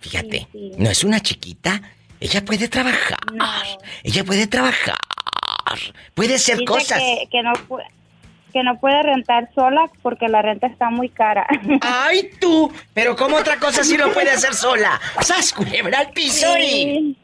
Fíjate, 0.00 0.38
Sí, 0.40 0.46
sí. 0.52 0.72
no 0.78 0.90
es 0.90 1.04
una 1.04 1.20
chiquita. 1.20 1.80
Ella 2.20 2.44
puede 2.44 2.68
trabajar. 2.68 3.18
No. 3.32 3.44
Ella 4.02 4.24
puede 4.24 4.46
trabajar. 4.46 4.96
Puede 6.14 6.34
hacer 6.34 6.58
Dice 6.58 6.66
cosas. 6.66 6.98
Que, 6.98 7.28
que 7.30 7.42
no 7.42 7.52
que 8.52 8.62
no 8.62 8.78
puede 8.78 9.02
rentar 9.02 9.48
sola 9.54 9.90
porque 10.02 10.28
la 10.28 10.42
renta 10.42 10.66
está 10.66 10.90
muy 10.90 11.08
cara. 11.08 11.46
¡Ay, 11.80 12.30
tú! 12.40 12.70
Pero 12.94 13.16
¿cómo 13.16 13.36
otra 13.36 13.56
cosa 13.56 13.82
si 13.82 13.96
lo 13.96 14.12
puede 14.12 14.30
hacer 14.30 14.54
sola? 14.54 15.00
¡Sas, 15.20 15.52
culebra 15.52 16.00
al 16.00 16.10
piso. 16.10 16.46
Sí. 16.54 17.16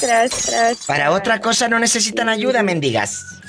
Tras, 0.00 0.30
tras, 0.30 0.86
Para 0.86 1.04
tras. 1.04 1.14
otra 1.14 1.40
cosa 1.40 1.68
no 1.68 1.78
necesitan 1.78 2.28
ayuda, 2.28 2.62
mendigas. 2.62 3.40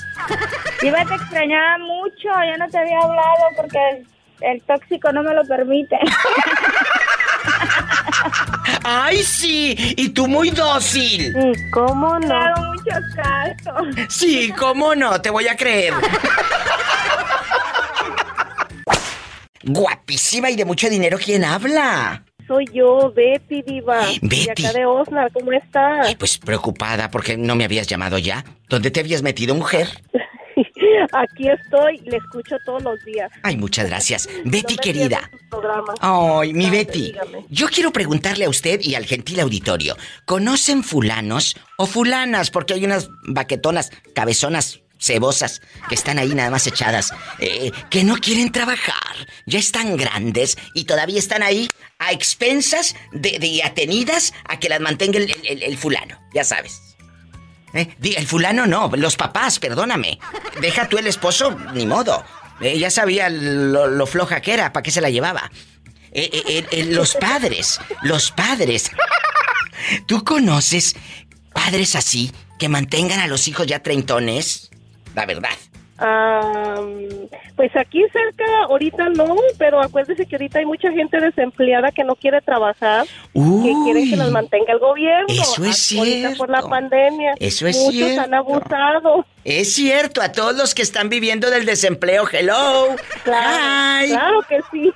Iba, 0.82 1.04
te 1.04 1.14
extrañaba 1.14 1.78
mucho, 1.78 2.28
yo 2.28 2.56
no 2.58 2.68
te 2.70 2.78
había 2.78 2.98
hablado 3.00 3.48
porque 3.56 3.78
el, 3.90 4.06
el 4.40 4.62
tóxico 4.62 5.12
no 5.12 5.22
me 5.22 5.34
lo 5.34 5.44
permite. 5.44 5.98
¡Ay, 8.84 9.22
sí! 9.22 9.94
Y 9.96 10.10
tú 10.10 10.26
muy 10.26 10.50
dócil. 10.50 11.32
Sí, 11.32 11.70
¿cómo 11.70 12.18
no? 12.18 12.44
Sí, 14.08 14.52
¿cómo 14.58 14.94
no? 14.94 15.20
Te 15.20 15.30
voy 15.30 15.48
a 15.48 15.56
creer. 15.56 15.94
Guapísima 19.62 20.50
y 20.50 20.56
de 20.56 20.64
mucho 20.64 20.90
dinero, 20.90 21.18
¿quién 21.18 21.44
habla? 21.44 22.22
Soy 22.46 22.66
yo, 22.74 23.10
Betty 23.10 23.62
Diva. 23.62 24.00
Betty. 24.20 24.44
De 24.44 24.50
acá 24.50 24.72
de 24.78 24.84
Osnar, 24.84 25.32
¿cómo 25.32 25.52
estás? 25.52 26.06
Ay, 26.06 26.16
pues 26.16 26.36
preocupada 26.36 27.10
porque 27.10 27.38
no 27.38 27.54
me 27.56 27.64
habías 27.64 27.86
llamado 27.86 28.18
ya. 28.18 28.44
¿Dónde 28.68 28.90
te 28.90 29.00
habías 29.00 29.22
metido, 29.22 29.54
mujer? 29.54 29.88
Aquí 31.12 31.48
estoy, 31.48 31.98
le 32.04 32.16
escucho 32.18 32.56
todos 32.64 32.82
los 32.82 33.02
días. 33.04 33.30
Ay, 33.42 33.56
muchas 33.56 33.86
gracias. 33.86 34.28
Betty 34.44 34.76
querida. 34.76 35.30
Ay, 36.00 36.52
mi 36.52 36.64
Dale, 36.66 36.76
Betty. 36.78 37.02
dígame. 37.12 37.44
Yo 37.50 37.68
quiero 37.68 37.92
preguntarle 37.92 38.44
a 38.44 38.48
usted 38.48 38.80
y 38.82 38.94
al 38.94 39.06
gentil 39.06 39.40
auditorio. 39.40 39.96
¿Conocen 40.24 40.82
fulanos 40.84 41.56
o 41.78 41.86
fulanas? 41.86 42.50
Porque 42.50 42.74
hay 42.74 42.84
unas 42.84 43.08
baquetonas, 43.26 43.90
cabezonas, 44.14 44.80
cebosas, 44.98 45.60
que 45.88 45.94
están 45.94 46.18
ahí 46.18 46.34
nada 46.34 46.50
más 46.50 46.66
echadas, 46.66 47.12
eh, 47.38 47.70
que 47.90 48.04
no 48.04 48.16
quieren 48.16 48.50
trabajar. 48.52 48.94
Ya 49.46 49.58
están 49.58 49.96
grandes 49.96 50.56
y 50.74 50.84
todavía 50.84 51.18
están 51.18 51.42
ahí 51.42 51.68
a 51.98 52.12
expensas 52.12 52.96
de, 53.12 53.60
atenidas 53.64 54.32
a 54.48 54.58
que 54.58 54.68
las 54.68 54.80
mantenga 54.80 55.18
el, 55.18 55.34
el- 55.44 55.62
el 55.62 55.76
fulano. 55.76 56.18
Ya 56.34 56.44
sabes. 56.44 56.80
Eh, 57.74 57.88
El 58.16 58.26
fulano 58.26 58.66
no, 58.66 58.90
los 58.96 59.16
papás, 59.16 59.58
perdóname. 59.58 60.18
Deja 60.60 60.88
tú 60.88 60.96
el 60.98 61.06
esposo, 61.06 61.56
ni 61.74 61.86
modo. 61.86 62.24
Eh, 62.60 62.78
ya 62.78 62.90
sabía 62.90 63.28
lo, 63.28 63.88
lo 63.88 64.06
floja 64.06 64.40
que 64.40 64.52
era, 64.54 64.72
¿para 64.72 64.82
qué 64.82 64.90
se 64.90 65.00
la 65.00 65.10
llevaba? 65.10 65.50
Eh, 66.12 66.30
eh, 66.32 66.42
eh, 66.46 66.66
eh, 66.70 66.84
los 66.84 67.14
padres, 67.16 67.80
los 68.02 68.30
padres. 68.30 68.90
¿Tú 70.06 70.22
conoces 70.22 70.94
padres 71.52 71.96
así 71.96 72.32
que 72.58 72.68
mantengan 72.68 73.18
a 73.20 73.26
los 73.26 73.48
hijos 73.48 73.66
ya 73.66 73.82
treintones? 73.82 74.70
La 75.14 75.26
verdad. 75.26 75.50
Pues 77.56 77.70
aquí 77.76 78.02
cerca, 78.12 78.44
ahorita 78.68 79.10
no, 79.10 79.36
pero 79.58 79.80
acuérdese 79.80 80.26
que 80.26 80.36
ahorita 80.36 80.58
hay 80.58 80.66
mucha 80.66 80.90
gente 80.90 81.20
desempleada 81.20 81.92
que 81.92 82.02
no 82.04 82.16
quiere 82.16 82.40
trabajar, 82.42 83.06
que 83.32 83.72
quieren 83.84 84.10
que 84.10 84.16
los 84.16 84.30
mantenga 84.32 84.72
el 84.72 84.80
gobierno. 84.80 85.26
Eso 85.28 85.64
es 85.64 85.94
Ahorita 85.96 86.30
por 86.36 86.50
la 86.50 86.58
cierto. 86.58 86.70
pandemia. 86.70 87.34
Eso 87.38 87.66
es 87.68 87.76
Muchos 87.78 87.92
cierto. 87.94 88.20
han 88.22 88.34
abusado. 88.34 89.26
Es 89.44 89.74
cierto, 89.74 90.20
a 90.22 90.32
todos 90.32 90.56
los 90.56 90.74
que 90.74 90.82
están 90.82 91.08
viviendo 91.08 91.50
del 91.50 91.64
desempleo, 91.66 92.24
hello. 92.32 92.88
Claro, 93.22 94.04
Hi. 94.04 94.08
claro 94.08 94.40
que 94.48 94.58
sí. 94.72 94.92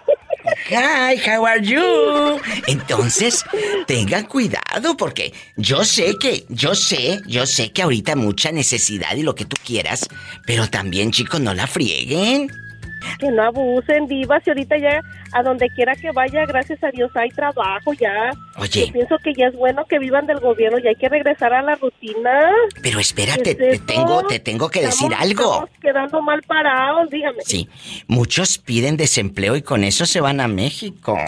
Hi, 0.66 1.16
how 1.16 1.46
are 1.46 1.62
you? 1.62 2.40
Entonces, 2.66 3.44
tengan 3.86 4.26
cuidado 4.26 4.96
porque 4.96 5.32
yo 5.56 5.84
sé 5.84 6.16
que, 6.20 6.44
yo 6.48 6.74
sé, 6.74 7.20
yo 7.26 7.46
sé 7.46 7.72
que 7.72 7.82
ahorita 7.82 8.16
mucha 8.16 8.52
necesidad 8.52 9.16
y 9.16 9.22
lo 9.22 9.34
que 9.34 9.46
tú 9.46 9.56
quieras, 9.64 10.06
pero 10.46 10.68
también, 10.68 11.10
chicos, 11.10 11.40
no 11.40 11.54
la 11.54 11.66
frieguen. 11.66 12.67
Que 13.18 13.30
no 13.30 13.42
abusen, 13.42 14.06
divas, 14.06 14.42
y 14.46 14.50
ahorita 14.50 14.76
ya 14.78 15.00
a 15.32 15.42
donde 15.42 15.68
quiera 15.70 15.94
que 15.96 16.10
vaya, 16.12 16.44
gracias 16.46 16.82
a 16.84 16.90
Dios 16.90 17.10
hay 17.14 17.30
trabajo 17.30 17.92
ya. 17.94 18.30
Oye. 18.56 18.86
Yo 18.86 18.92
pienso 18.92 19.16
que 19.18 19.32
ya 19.34 19.46
es 19.46 19.54
bueno 19.54 19.84
que 19.86 19.98
vivan 19.98 20.26
del 20.26 20.40
gobierno 20.40 20.78
y 20.78 20.86
hay 20.88 20.94
que 20.94 21.08
regresar 21.08 21.52
a 21.52 21.62
la 21.62 21.74
rutina. 21.74 22.50
Pero 22.82 23.00
espérate, 23.00 23.56
¿Qué 23.56 23.70
es 23.70 23.80
te 23.86 23.92
tengo, 23.94 24.22
te 24.26 24.38
tengo 24.38 24.68
que 24.70 24.82
decir 24.82 25.12
algo. 25.18 25.44
Estamos 25.64 25.70
quedando 25.80 26.22
mal 26.22 26.42
parados, 26.42 27.10
dígame. 27.10 27.42
Sí, 27.44 27.68
muchos 28.06 28.58
piden 28.58 28.96
desempleo 28.96 29.56
y 29.56 29.62
con 29.62 29.84
eso 29.84 30.06
se 30.06 30.20
van 30.20 30.40
a 30.40 30.48
México. 30.48 31.18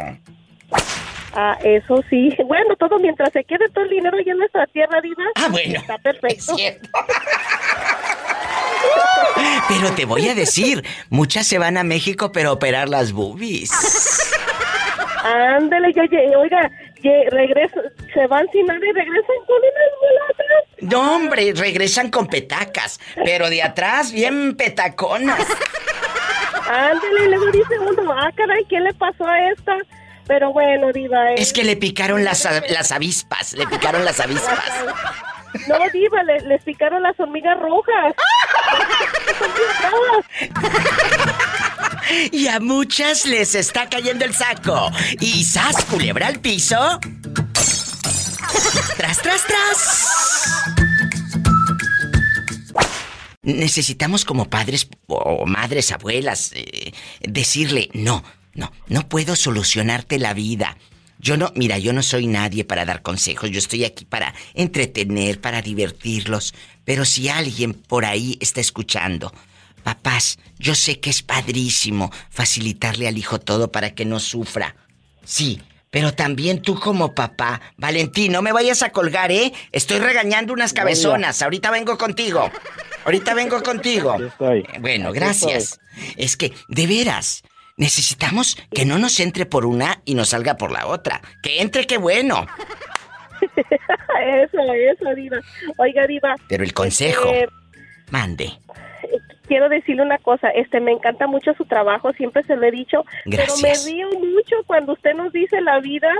Ah, 1.34 1.58
eso 1.64 2.02
sí. 2.10 2.34
Bueno, 2.46 2.74
todo 2.76 2.98
mientras 2.98 3.32
se 3.32 3.44
quede 3.44 3.68
todo 3.72 3.84
el 3.84 3.90
dinero 3.90 4.16
allá 4.18 4.32
en 4.32 4.38
nuestra 4.38 4.66
tierra, 4.66 5.00
diva. 5.00 5.22
Ah, 5.36 5.48
bueno. 5.50 5.78
Está 5.80 5.94
Es 5.96 6.00
perfecto. 6.02 6.56
cierto. 6.56 6.88
Pero 9.68 9.92
te 9.94 10.04
voy 10.04 10.28
a 10.28 10.34
decir, 10.34 10.84
muchas 11.10 11.46
se 11.46 11.58
van 11.58 11.76
a 11.78 11.84
México 11.84 12.32
pero 12.32 12.52
operar 12.52 12.88
las 12.88 13.12
boobies. 13.12 13.70
Ándele, 15.22 15.92
yo, 15.94 16.02
ye- 16.04 16.34
oiga, 16.36 16.70
regreso, 17.30 17.80
se 18.12 18.26
van 18.26 18.46
sin 18.52 18.66
nada 18.66 18.80
y 18.80 18.92
regresan 18.92 19.36
con 19.46 19.56
unas 19.58 19.92
mulatas. 20.00 20.46
No, 20.92 21.14
hombre, 21.16 21.52
regresan 21.54 22.10
con 22.10 22.26
petacas, 22.26 22.98
pero 23.24 23.48
de 23.50 23.62
atrás 23.62 24.12
bien 24.12 24.56
petaconas. 24.56 25.38
Ándele, 26.68 27.24
y 27.24 27.28
luego 27.28 27.46
dice 27.52 27.78
uno, 27.78 28.12
ah, 28.12 28.30
caray, 28.34 28.64
¿qué 28.68 28.80
le 28.80 28.92
pasó 28.94 29.26
a 29.26 29.50
esta? 29.50 29.76
Pero 30.26 30.52
bueno, 30.52 30.92
diva. 30.92 31.32
eh, 31.32 31.34
Es 31.38 31.52
que 31.52 31.64
le 31.64 31.76
picaron 31.76 32.24
las, 32.24 32.48
las 32.70 32.92
avispas, 32.92 33.52
le 33.54 33.66
picaron 33.66 34.04
las 34.04 34.20
avispas. 34.20 34.64
No, 35.68 35.78
diva, 35.92 36.22
le- 36.22 36.40
les 36.46 36.62
picaron 36.62 37.02
las 37.02 37.18
hormigas 37.18 37.58
rojas. 37.60 38.14
Y 42.32 42.48
a 42.48 42.58
muchas 42.58 43.24
les 43.24 43.54
está 43.54 43.88
cayendo 43.88 44.24
el 44.24 44.34
saco. 44.34 44.90
Y 45.20 45.44
sas, 45.44 45.84
culebra 45.84 46.26
al 46.26 46.40
piso. 46.40 46.98
Tras, 48.96 49.18
tras, 49.22 49.44
tras. 49.46 50.64
Necesitamos 53.42 54.24
como 54.24 54.50
padres 54.50 54.88
o 55.06 55.46
madres, 55.46 55.92
abuelas, 55.92 56.50
eh, 56.54 56.92
decirle, 57.20 57.88
no, 57.94 58.22
no, 58.54 58.72
no 58.88 59.08
puedo 59.08 59.36
solucionarte 59.36 60.18
la 60.18 60.34
vida. 60.34 60.76
Yo 61.20 61.36
no, 61.36 61.52
mira, 61.54 61.76
yo 61.78 61.92
no 61.92 62.02
soy 62.02 62.26
nadie 62.26 62.64
para 62.64 62.86
dar 62.86 63.02
consejos, 63.02 63.50
yo 63.50 63.58
estoy 63.58 63.84
aquí 63.84 64.06
para 64.06 64.34
entretener, 64.54 65.38
para 65.38 65.60
divertirlos, 65.60 66.54
pero 66.84 67.04
si 67.04 67.28
alguien 67.28 67.74
por 67.74 68.06
ahí 68.06 68.38
está 68.40 68.62
escuchando, 68.62 69.32
papás, 69.82 70.38
yo 70.58 70.74
sé 70.74 70.98
que 70.98 71.10
es 71.10 71.22
padrísimo 71.22 72.10
facilitarle 72.30 73.06
al 73.06 73.18
hijo 73.18 73.38
todo 73.38 73.70
para 73.70 73.94
que 73.94 74.06
no 74.06 74.18
sufra. 74.18 74.76
Sí, 75.22 75.60
pero 75.90 76.14
también 76.14 76.62
tú 76.62 76.78
como 76.78 77.14
papá, 77.14 77.60
Valentín, 77.76 78.32
no 78.32 78.40
me 78.40 78.52
vayas 78.52 78.82
a 78.82 78.90
colgar, 78.90 79.30
¿eh? 79.30 79.52
Estoy 79.72 79.98
regañando 79.98 80.54
unas 80.54 80.72
cabezonas, 80.72 81.42
ahorita 81.42 81.70
vengo 81.70 81.98
contigo. 81.98 82.50
Ahorita 83.04 83.34
vengo 83.34 83.62
contigo. 83.62 84.14
Estoy. 84.22 84.64
Bueno, 84.80 85.12
gracias. 85.12 85.80
Es 86.16 86.36
que, 86.36 86.52
de 86.68 86.86
veras, 86.86 87.42
necesitamos 87.80 88.56
que 88.72 88.84
no 88.84 88.98
nos 88.98 89.18
entre 89.18 89.46
por 89.46 89.66
una 89.66 90.02
y 90.04 90.14
nos 90.14 90.28
salga 90.28 90.56
por 90.56 90.70
la 90.70 90.86
otra. 90.86 91.20
Que 91.42 91.60
entre, 91.62 91.86
qué 91.86 91.98
bueno. 91.98 92.46
Eso, 94.22 94.58
eso, 94.74 95.14
diva. 95.14 95.38
Oiga, 95.78 96.06
diva. 96.06 96.34
Pero 96.46 96.62
el 96.62 96.74
consejo, 96.74 97.30
este, 97.32 97.48
mande. 98.10 98.50
quiero 99.48 99.70
decirle 99.70 100.02
una 100.02 100.18
cosa, 100.18 100.50
este 100.50 100.78
me 100.78 100.92
encanta 100.92 101.26
mucho 101.26 101.54
su 101.54 101.64
trabajo, 101.64 102.12
siempre 102.12 102.42
se 102.42 102.54
lo 102.54 102.66
he 102.66 102.70
dicho, 102.70 103.06
Gracias. 103.24 103.62
pero 103.62 103.72
me 103.72 103.90
río 103.90 104.20
mucho 104.20 104.56
cuando 104.66 104.92
usted 104.92 105.14
nos 105.14 105.32
dice 105.32 105.58
la 105.62 105.80
vida 105.80 106.10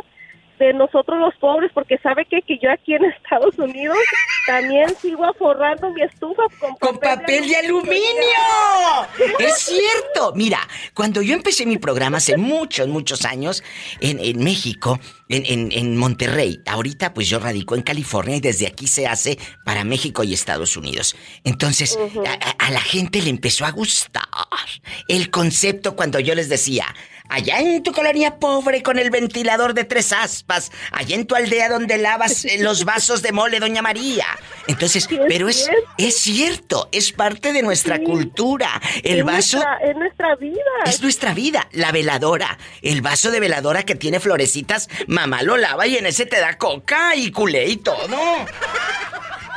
de 0.67 0.75
nosotros 0.75 1.19
los 1.19 1.35
pobres, 1.41 1.71
porque 1.75 1.99
sabe 1.99 2.27
que, 2.27 2.43
que 2.43 2.59
yo 2.63 2.71
aquí 2.71 2.95
en 2.95 3.05
Estados 3.07 3.59
Unidos 3.59 3.97
también 4.47 4.95
sigo 5.01 5.25
aforrando 5.25 5.91
mi 5.91 6.03
estufa 6.03 6.43
con, 6.61 6.75
¡Con 6.77 6.99
papel 6.99 7.49
de 7.49 7.57
aluminio! 7.57 7.99
¡Es 9.39 9.59
cierto! 9.59 10.33
Mira, 10.35 10.61
cuando 10.95 11.23
yo 11.23 11.35
empecé 11.35 11.67
mi 11.67 11.79
programa 11.79 12.19
hace 12.19 12.37
muchos, 12.37 12.89
muchos 12.89 13.25
años 13.25 13.63
en, 14.01 14.19
en 14.21 14.43
México, 14.45 15.01
en, 15.29 15.45
en- 15.47 15.73
en 15.73 15.97
Monterrey, 15.97 16.61
ahorita 16.67 17.15
pues 17.15 17.29
yo 17.29 17.39
radico 17.39 17.75
en 17.75 17.83
California 17.83 18.37
y 18.37 18.41
desde 18.41 18.67
aquí 18.67 18.87
se 18.87 19.07
hace 19.07 19.39
para 19.65 19.85
México 19.85 20.23
y 20.25 20.35
Estados 20.35 20.77
Unidos. 20.77 21.17
Entonces, 21.45 21.99
a 22.59 22.71
la 22.71 22.81
gente 22.81 23.23
le 23.23 23.31
empezó 23.31 23.65
a 23.65 23.71
gustar 23.71 24.25
el 25.09 25.31
concepto 25.31 25.97
cuando 25.97 26.21
yo 26.21 26.35
les 26.35 26.49
decía, 26.49 26.85
allá 27.31 27.61
en 27.61 27.83
tu 27.83 27.93
colonia 27.93 28.37
pobre 28.37 28.83
con 28.83 28.99
el 28.99 29.11
ventilador 29.11 29.75
de 29.75 29.85
tres 29.85 30.13
aspas, 30.13 30.71
allá 30.93 31.15
en 31.15 31.27
tu 31.27 31.35
aldea 31.35 31.69
donde 31.69 31.97
lavas 31.99 32.45
eh, 32.45 32.59
los 32.61 32.85
vasos 32.85 33.23
de 33.23 33.33
mole, 33.33 33.61
Doña 33.61 33.83
María. 33.83 34.27
Entonces, 34.67 35.05
Sí, 35.09 35.15
es 35.17 35.21
pero 35.29 35.49
es, 35.49 35.65
cierto. 35.65 35.91
es 35.99 36.19
cierto, 36.19 36.89
es 36.93 37.13
parte 37.13 37.53
de 37.53 37.63
nuestra 37.63 37.97
Sí. 37.97 38.05
cultura. 38.05 38.81
El 39.03 39.21
es 39.21 39.25
vaso 39.25 39.57
Nuestra, 39.59 39.79
es 39.91 39.97
nuestra 39.97 40.37
vida. 40.37 40.61
es 40.87 41.03
nuestra 41.03 41.35
vida. 41.35 41.69
La 41.73 41.93
veladora, 41.93 42.59
el 42.83 43.01
vaso 43.03 43.31
de 43.31 43.41
veladora 43.41 43.85
que 43.85 43.95
tiene 43.95 44.21
florecitas, 44.21 44.89
mamá 45.07 45.43
lo 45.43 45.57
lava 45.57 45.87
y 45.87 45.97
en 45.97 46.07
ese 46.07 46.27
te 46.27 46.39
da 46.41 46.59
coca 46.59 47.15
y 47.17 47.31
culé 47.31 47.67
y 47.69 47.77
todo. 47.79 48.09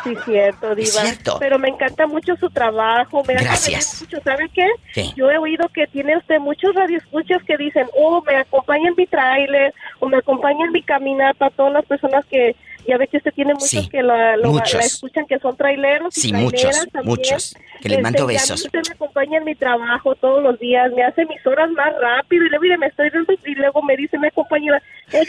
Sí, 0.04 0.16
cierto, 0.26 0.76
Diva. 0.76 0.88
Cierto. 0.88 1.38
Pero 1.40 1.58
me 1.60 1.70
encanta 1.70 2.08
mucho 2.08 2.36
su 2.36 2.50
trabajo. 2.50 3.24
Me 3.26 3.36
Gracias. 3.36 4.02
mucho. 4.02 4.20
¿Sabe 4.24 4.50
qué? 4.54 4.68
¿Qué? 4.94 5.12
Yo 5.16 5.32
he 5.32 5.38
oído 5.38 5.70
que 5.70 5.88
tiene 5.88 6.18
usted 6.18 6.40
muchos 6.40 6.76
radioescuchas 6.76 7.42
que 7.44 7.58
dicen, 7.58 7.88
oh, 7.98 8.22
me 8.22 8.36
acompaña 8.36 8.90
en 8.90 8.96
mi 8.98 9.08
tráiler 9.08 9.74
o 10.00 10.08
me 10.08 10.18
acompaña 10.18 10.66
en 10.66 10.72
mi 10.72 10.84
caminata. 10.84 11.50
Todas 11.52 11.74
las 11.74 11.86
personas 11.86 12.26
que, 12.26 12.56
ya 12.88 12.98
ve 12.98 13.08
que 13.08 13.18
usted 13.18 13.34
tiene 13.34 13.54
muchos 13.54 13.70
Sí, 13.70 13.90
que 13.90 14.02
la, 14.04 14.38
lo- 14.38 14.50
muchos. 14.52 14.74
la 14.74 14.80
escuchan 14.82 15.26
que 15.28 15.40
son 15.40 15.56
traileros. 15.58 16.18
y 16.18 16.22
Sí, 16.22 16.30
traileras 16.32 16.54
muchos, 16.54 16.88
también. 16.92 17.06
muchos. 17.06 17.56
Que 17.82 17.90
les 17.90 18.02
mando 18.02 18.20
Este, 18.20 18.22
y 18.22 18.24
a 18.24 18.28
mí 18.28 18.34
besos. 18.34 18.66
Usted 18.66 18.80
me 18.88 18.94
acompaña 18.96 19.38
en 19.40 19.44
mi 19.46 19.56
trabajo 19.56 20.16
todos 20.16 20.42
los 20.44 20.60
días, 20.60 20.92
me 20.94 21.04
hace 21.04 21.26
mis 21.26 21.46
horas 21.46 21.70
más 21.72 21.94
rápido 22.00 22.46
y 22.46 22.50
le 22.50 22.60
mire, 22.60 22.78
me 22.78 22.88
estoy 22.88 23.10
viendo 23.10 23.34
y 23.46 23.56
luego 23.56 23.82
me 23.84 23.96
dice, 23.98 24.18
oye, 24.18 24.68
¿no 24.70 25.20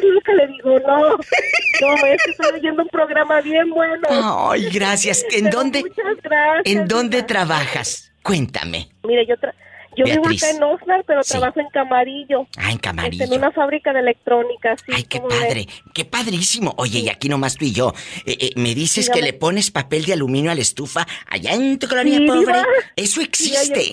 te 0.00 0.06
nunca 0.12 0.32
le 0.34 0.46
digo, 0.48 0.78
no, 0.80 0.98
no, 1.08 1.94
es 2.06 2.22
que 2.24 2.30
estoy 2.32 2.58
oyendo 2.58 2.82
un 2.82 2.88
programa 2.88 3.40
bien 3.40 3.70
bueno. 3.70 4.06
Ay, 4.50 4.68
gracias. 4.72 5.24
¿En 5.30 5.44
Pero 5.44 5.58
dónde? 5.58 5.80
Muchas 5.82 6.22
gracias. 6.22 6.62
¿En 6.64 6.88
dónde 6.88 7.22
trabajas? 7.22 8.12
Cuéntame. 8.22 8.88
Mire, 9.04 9.24
yo, 9.26 9.36
tra- 9.36 9.54
yo 9.98 10.04
vivo 10.04 10.22
Beatriz. 10.22 10.42
acá 10.44 10.56
en 10.56 10.62
Oxnard, 10.62 11.04
pero 11.06 11.22
Sí. 11.22 11.30
trabajo 11.32 11.60
en 11.60 11.68
Camarillo. 11.68 12.46
Ah, 12.56 12.62
en 12.64 12.68
este, 12.70 12.80
Camarillo. 12.80 13.24
en 13.24 13.32
una 13.32 13.52
fábrica 13.52 13.92
de 13.92 14.00
electrónica, 14.00 14.76
sí. 14.84 14.92
Ay, 14.94 15.02
qué 15.04 15.20
padre, 15.20 15.68
qué 15.92 16.04
padrísimo. 16.04 16.74
Oye, 16.78 17.00
y 17.00 17.08
aquí 17.08 17.28
nomás 17.28 17.56
tú 17.56 17.64
y 17.64 17.72
yo. 17.72 17.92
Eh, 18.24 18.36
eh, 18.40 18.50
me 18.56 18.74
dices 18.74 19.06
Dígame. 19.06 19.20
que 19.20 19.26
le 19.26 19.32
pones 19.34 19.70
papel 19.70 20.04
de 20.04 20.12
aluminio 20.14 20.50
a 20.50 20.54
la 20.54 20.62
estufa 20.62 21.06
allá 21.28 21.52
en 21.54 21.78
tu 21.78 21.88
colonia 21.88 22.20
pobre. 22.26 22.62
Eso 22.96 23.20
existe. 23.20 23.92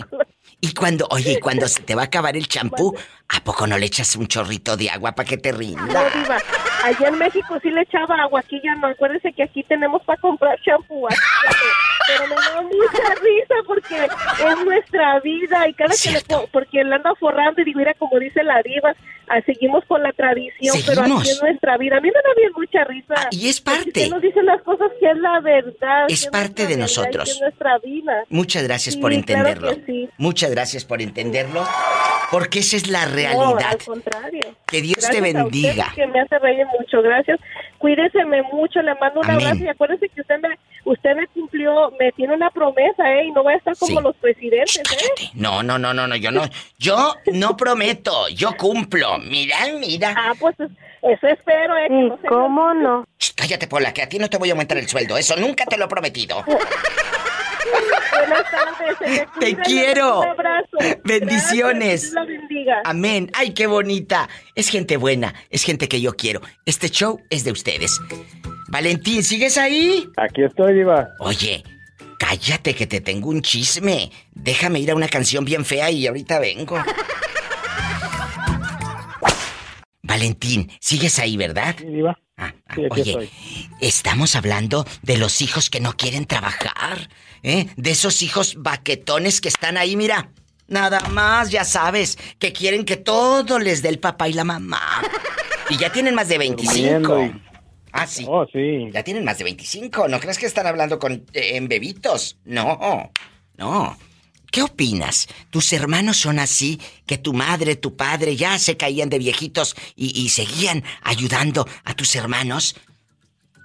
Y 0.62 0.74
cuando, 0.74 1.06
oye, 1.12 1.34
y 1.34 1.40
cuando 1.40 1.68
se 1.68 1.82
te 1.82 1.96
va 1.96 2.04
a 2.04 2.06
acabar 2.06 2.36
el 2.38 2.48
champú, 2.48 2.96
¿a 3.30 3.44
poco 3.44 3.68
no 3.68 3.78
le 3.78 3.86
echas 3.86 4.16
un 4.16 4.28
chorrito 4.28 4.78
de 4.78 4.90
agua 4.90 5.14
para 5.14 5.28
que 5.28 5.38
te 5.38 5.52
No, 5.52 5.58
rinda? 5.60 5.86
Diva. 6.16 6.38
Allá 6.86 7.08
en 7.08 7.18
México 7.18 7.58
sí 7.62 7.70
le 7.72 7.82
echaba 7.82 8.16
agua, 8.22 8.40
aquí 8.42 8.62
ya 8.64 8.76
no. 8.76 8.88
Acuérdese 8.88 9.34
que 9.34 9.44
aquí 9.44 9.64
tenemos 9.64 10.04
para 10.04 10.20
comprar 10.22 10.60
champú. 10.62 11.02
no. 11.02 11.08
Pero 12.08 12.28
me 12.28 12.36
da 12.36 12.62
mucha 12.62 13.16
risa 13.16 13.56
porque 13.66 14.06
es 14.06 14.66
nuestra 14.66 15.20
vida 15.22 15.68
y 15.68 15.74
cada 15.74 15.96
que 15.96 16.12
le 16.12 16.48
porque 16.52 16.82
él 16.82 16.94
anda 16.94 17.14
forrando 17.20 17.60
y 17.62 17.66
digo, 17.66 17.80
mira, 17.80 17.96
como 17.96 18.20
dice 18.20 18.44
la 18.44 18.62
diva, 18.62 18.94
ah, 19.28 19.42
seguimos 19.44 19.84
con 19.86 20.04
la 20.04 20.12
tradición, 20.12 20.76
pero 20.86 20.98
Seguimos. 21.02 21.22
aquí 21.22 21.32
es 21.32 21.42
nuestra 21.42 21.78
vida. 21.78 21.98
A 21.98 22.02
mí 22.02 22.10
me 22.10 22.22
da 22.22 22.30
bien 22.38 22.52
mucha 22.56 22.84
risa. 22.84 23.14
Ah, 23.18 23.28
y 23.32 23.50
es 23.50 23.60
parte. 23.60 23.88
usted 23.88 24.10
nos 24.10 24.22
dice 24.22 24.44
las 24.44 24.62
cosas 24.62 24.92
que 25.00 25.10
es 25.10 25.18
la 25.18 25.40
verdad. 25.40 26.06
Es 26.08 26.26
que 26.26 26.30
parte 26.32 26.64
nuestra 26.64 26.68
de 26.68 26.78
nosotros. 26.78 27.24
que 27.24 27.32
es 27.32 27.42
nuestra 27.42 27.78
vida. 27.80 28.24
Muchas 28.30 28.64
gracias 28.64 28.94
Sí, 28.96 29.02
por 29.02 29.10
claro 29.10 29.20
entenderlo. 29.22 29.76
que 29.76 29.86
sí. 29.92 30.10
Muchas 30.20 30.52
gracias 30.52 30.86
por 30.86 31.02
entenderlo. 31.02 31.66
Porque 32.30 32.60
esa 32.60 32.76
es 32.78 32.88
la 32.88 33.06
No, 33.08 33.14
realidad. 33.16 33.70
al 33.72 33.78
contrario. 33.84 34.56
Que 34.68 34.82
Dios 34.82 34.96
te 34.98 35.20
Gracias 35.20 35.36
a 35.36 35.46
usted, 35.46 35.62
bendiga. 35.62 35.92
que 35.96 36.08
me 36.08 36.20
hace 36.22 36.38
reír 36.40 36.66
mucho, 36.80 37.02
gracias. 37.02 37.40
Cuídeseme 37.78 38.42
mucho, 38.44 38.82
le 38.82 38.96
mando 38.96 39.20
un 39.22 39.26
Amén. 39.30 39.46
abrazo 39.48 39.64
y 39.64 39.68
acuérdese 39.68 40.10
que 40.10 40.22
usted 40.22 40.40
me, 40.40 40.50
usted 40.86 41.16
me 41.16 41.28
cumplió, 41.28 41.92
me 42.00 42.12
tiene 42.14 42.34
una 42.34 42.50
promesa, 42.50 43.12
¿eh? 43.14 43.26
Y 43.26 43.32
no 43.32 43.44
va 43.44 43.52
a 43.52 43.56
estar 43.56 43.76
como 43.78 43.98
Sí. 44.00 44.04
los 44.04 44.16
presidentes, 44.18 44.74
Shh, 44.84 45.24
¿eh? 45.26 45.30
No, 45.36 45.62
no, 45.64 45.78
no, 45.78 45.94
no, 45.94 46.08
no, 46.08 46.16
yo 46.16 46.32
no. 46.32 46.44
Yo 46.80 47.14
no 47.34 47.56
prometo, 47.58 48.28
yo 48.30 48.52
cumplo. 48.58 49.18
Mira, 49.20 49.58
mira. 49.80 50.14
Ah, 50.18 50.34
pues 50.40 50.60
es- 50.60 50.72
eso 51.02 51.28
espero, 51.28 51.78
¿eh? 51.78 51.88
Se- 52.22 52.28
¿Cómo 52.28 52.74
no? 52.74 53.06
Shh, 53.20 53.34
cállate, 53.36 53.68
Pola, 53.68 53.94
que 53.94 54.02
a 54.02 54.10
ti 54.10 54.18
no 54.20 54.30
te 54.30 54.38
voy 54.38 54.50
a 54.50 54.54
aumentar 54.54 54.78
el 54.78 54.88
sueldo. 54.88 55.18
Eso 55.18 55.36
nunca 55.36 55.66
te 55.66 55.78
lo 55.78 55.86
he 55.86 55.88
prometido. 55.88 56.44
Buenas 58.12 58.52
tardes, 58.52 59.28
Te 59.40 59.56
quiero. 59.58 60.22
Un 60.22 60.28
abrazo. 60.28 60.78
Bendiciones. 61.04 62.12
Gracias, 62.12 62.12
Dios 62.12 62.14
la 62.14 62.26
bendiga. 62.26 62.82
Amén. 62.86 63.30
Ay, 63.34 63.54
qué 63.54 63.68
bonita. 63.68 64.30
Es 64.56 64.70
gente 64.70 64.98
buena, 64.98 65.34
es 65.50 65.64
gente 65.64 65.88
que 65.88 66.02
yo 66.02 66.14
quiero. 66.14 66.42
Este 66.66 66.90
show 66.90 67.20
es 67.30 67.44
de 67.44 67.52
ustedes. 67.52 68.00
Valentín, 68.70 69.24
¿sigues 69.24 69.58
ahí? 69.58 70.08
Aquí 70.18 70.44
estoy, 70.44 70.74
Diva. 70.74 71.10
Oye, 71.20 71.64
cállate 72.20 72.74
que 72.76 72.88
te 72.88 73.02
tengo 73.02 73.30
un 73.30 73.42
chisme. 73.42 74.12
Déjame 74.34 74.80
ir 74.80 74.92
a 74.92 74.96
una 74.96 75.08
canción 75.08 75.46
bien 75.46 75.64
fea 75.66 75.92
y 75.92 76.08
ahorita 76.08 76.40
vengo. 76.40 76.78
Valentín, 80.02 80.72
sigues 80.80 81.18
ahí, 81.20 81.36
¿verdad? 81.36 81.76
Sí, 81.78 81.86
Diva. 81.88 82.18
Ah, 82.38 82.54
ah, 82.68 82.76
Sí, 82.76 82.82
aquí 82.86 83.02
oye, 83.02 83.12
estoy. 83.12 83.30
estamos 83.82 84.36
hablando 84.36 84.86
de 85.04 85.18
los 85.18 85.42
hijos 85.42 85.70
que 85.70 85.80
no 85.80 85.94
quieren 85.94 86.26
trabajar, 86.26 87.10
¿eh? 87.44 87.68
De 87.78 87.92
esos 87.92 88.22
hijos 88.22 88.56
baquetones 88.58 89.42
que 89.42 89.50
están 89.50 89.78
ahí, 89.78 89.96
mira. 89.96 90.32
Nada 90.68 91.00
más, 91.10 91.52
ya 91.52 91.64
sabes, 91.64 92.18
que 92.40 92.52
quieren 92.52 92.86
que 92.86 92.96
todo 92.98 93.60
les 93.60 93.84
dé 93.84 93.90
el 93.90 94.00
papá 94.00 94.28
y 94.30 94.34
la 94.34 94.44
mamá. 94.44 94.82
Y 95.70 95.78
ya 95.78 95.92
tienen 95.92 96.14
más 96.14 96.28
de 96.28 96.38
25. 96.38 96.74
Durmiendo 96.76 97.24
y- 97.26 97.42
Ah, 97.92 98.06
sí. 98.06 98.24
Oh, 98.28 98.46
sí. 98.54 98.88
Ya 98.94 99.04
tienen 99.04 99.24
más 99.26 99.40
de 99.40 99.46
25. 99.46 100.08
¿No 100.08 100.20
crees 100.20 100.38
que 100.38 100.46
están 100.46 100.68
hablando 100.68 101.00
con 101.00 101.14
eh, 101.34 101.56
en 101.56 101.68
bebitos? 101.68 102.38
No, 102.46 103.12
no. 103.58 103.98
¿Qué 104.52 104.62
opinas? 104.62 105.28
¿Tus 105.50 105.74
hermanos 105.74 106.18
son 106.18 106.38
así? 106.38 106.80
¿Que 107.08 107.18
tu 107.18 107.34
madre, 107.34 107.76
tu 107.78 107.96
padre 107.96 108.36
ya 108.36 108.60
se 108.60 108.78
caían 108.78 109.10
de 109.10 109.18
viejitos 109.18 109.76
y, 109.96 110.20
y 110.22 110.30
seguían 110.30 110.84
ayudando 111.02 111.68
a 111.84 111.96
tus 111.96 112.16
hermanos? 112.16 112.76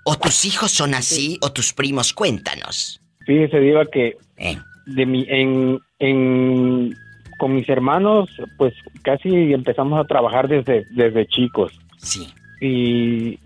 ¿O 0.07 0.17
tus 0.19 0.47
hijos 0.47 0.73
son 0.73 0.95
así? 0.95 1.37
¿O 1.43 1.53
tus 1.53 1.75
primos? 1.75 2.15
Cuéntanos. 2.15 3.03
Fíjese, 3.31 3.61
Diva, 3.61 3.87
que 3.87 4.17
Eh, 4.39 4.57
de 4.87 5.07
mi, 5.07 5.25
en, 5.29 5.79
en, 6.01 6.97
con 7.39 7.55
mis 7.55 7.69
hermanos, 7.69 8.29
pues 8.59 8.75
casi 9.03 9.53
empezamos 9.53 10.01
a 10.01 10.05
trabajar 10.05 10.49
desde, 10.49 10.85
desde 10.91 11.27
chicos. 11.27 11.73
sí. 11.99 12.27
Y 12.63 13.39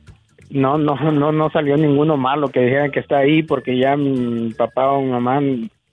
no, 0.50 0.76
no, 0.78 0.96
no, 1.12 1.30
no 1.32 1.50
salió 1.50 1.76
ninguno 1.76 2.16
malo 2.16 2.48
que 2.48 2.60
dijeran 2.60 2.90
que 2.90 3.00
está 3.00 3.18
ahí 3.18 3.42
porque 3.42 3.76
ya 3.78 3.94
mi 3.96 4.52
papá 4.54 4.90
o 4.92 5.02
mi 5.02 5.10
mamá 5.10 5.40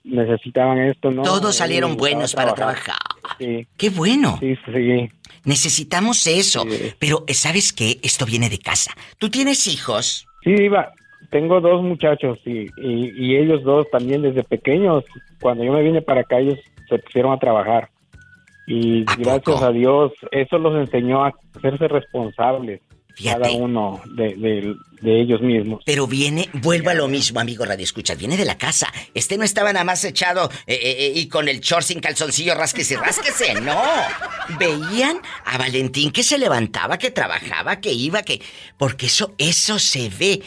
necesitaban 0.04 0.78
esto, 0.78 1.10
¿no? 1.10 1.22
Todos 1.22 1.54
salieron 1.56 1.96
buenos 1.96 2.34
para 2.34 2.54
trabajar. 2.54 2.96
Sí, 3.38 3.66
¡Qué 3.76 3.90
bueno! 3.90 4.38
sí, 4.40 4.56
sí. 4.72 5.08
Necesitamos 5.44 6.26
eso. 6.26 6.64
Sí. 6.68 6.92
Pero, 6.98 7.24
¿sabes 7.28 7.72
qué? 7.72 7.98
Esto 8.02 8.24
viene 8.26 8.48
de 8.48 8.58
casa. 8.58 8.92
¿Tú 9.18 9.28
tienes 9.30 9.66
hijos? 9.68 10.26
Sí, 10.42 10.52
Diva, 10.52 10.92
tengo 11.32 11.60
dos 11.60 11.82
muchachos 11.82 12.38
y, 12.44 12.66
y, 12.76 13.12
y 13.16 13.36
ellos 13.36 13.64
dos 13.64 13.90
también 13.90 14.22
desde 14.22 14.44
pequeños, 14.44 15.02
cuando 15.40 15.64
yo 15.64 15.72
me 15.72 15.82
vine 15.82 16.00
para 16.02 16.20
acá, 16.20 16.38
ellos 16.38 16.58
se 16.88 16.98
pusieron 16.98 17.32
a 17.32 17.38
trabajar. 17.40 17.88
Y 18.66 19.00
¿A 19.08 19.16
gracias 19.16 19.42
poco? 19.42 19.64
a 19.64 19.72
Dios, 19.72 20.12
eso 20.30 20.58
los 20.58 20.78
enseñó 20.80 21.24
a 21.24 21.32
hacerse 21.56 21.88
responsables, 21.88 22.80
cada 23.22 23.50
uno 23.50 24.00
de, 24.14 24.34
de- 24.36 24.74
de 25.02 25.20
ellos 25.20 25.40
mismos. 25.42 25.82
Pero 25.84 26.06
viene, 26.06 26.48
vuelvo 26.62 26.90
a 26.90 26.94
lo 26.94 27.08
mismo, 27.08 27.40
amigo 27.40 27.64
Radio 27.64 27.82
Escucha, 27.82 28.14
viene 28.14 28.36
de 28.36 28.44
la 28.44 28.56
casa. 28.56 28.86
Este 29.14 29.36
no 29.36 29.42
estaba 29.42 29.72
nada 29.72 29.84
más 29.84 30.04
echado 30.04 30.48
eh, 30.68 30.74
eh, 30.80 30.96
eh, 31.06 31.12
y 31.16 31.26
con 31.28 31.48
el 31.48 31.58
short 31.58 31.82
sin 31.82 31.98
calzoncillo, 32.00 32.54
rásquese, 32.54 32.96
rásquese. 32.96 33.60
No. 33.60 33.74
Veían 34.60 35.16
a 35.44 35.58
Valentín 35.58 36.12
que 36.12 36.22
se 36.22 36.38
levantaba, 36.38 36.98
que 36.98 37.10
trabajaba, 37.10 37.80
que 37.80 37.92
iba, 37.92 38.22
que. 38.22 38.40
Porque 38.78 39.06
eso, 39.06 39.34
eso 39.38 39.78
se 39.80 40.08
ve. 40.08 40.40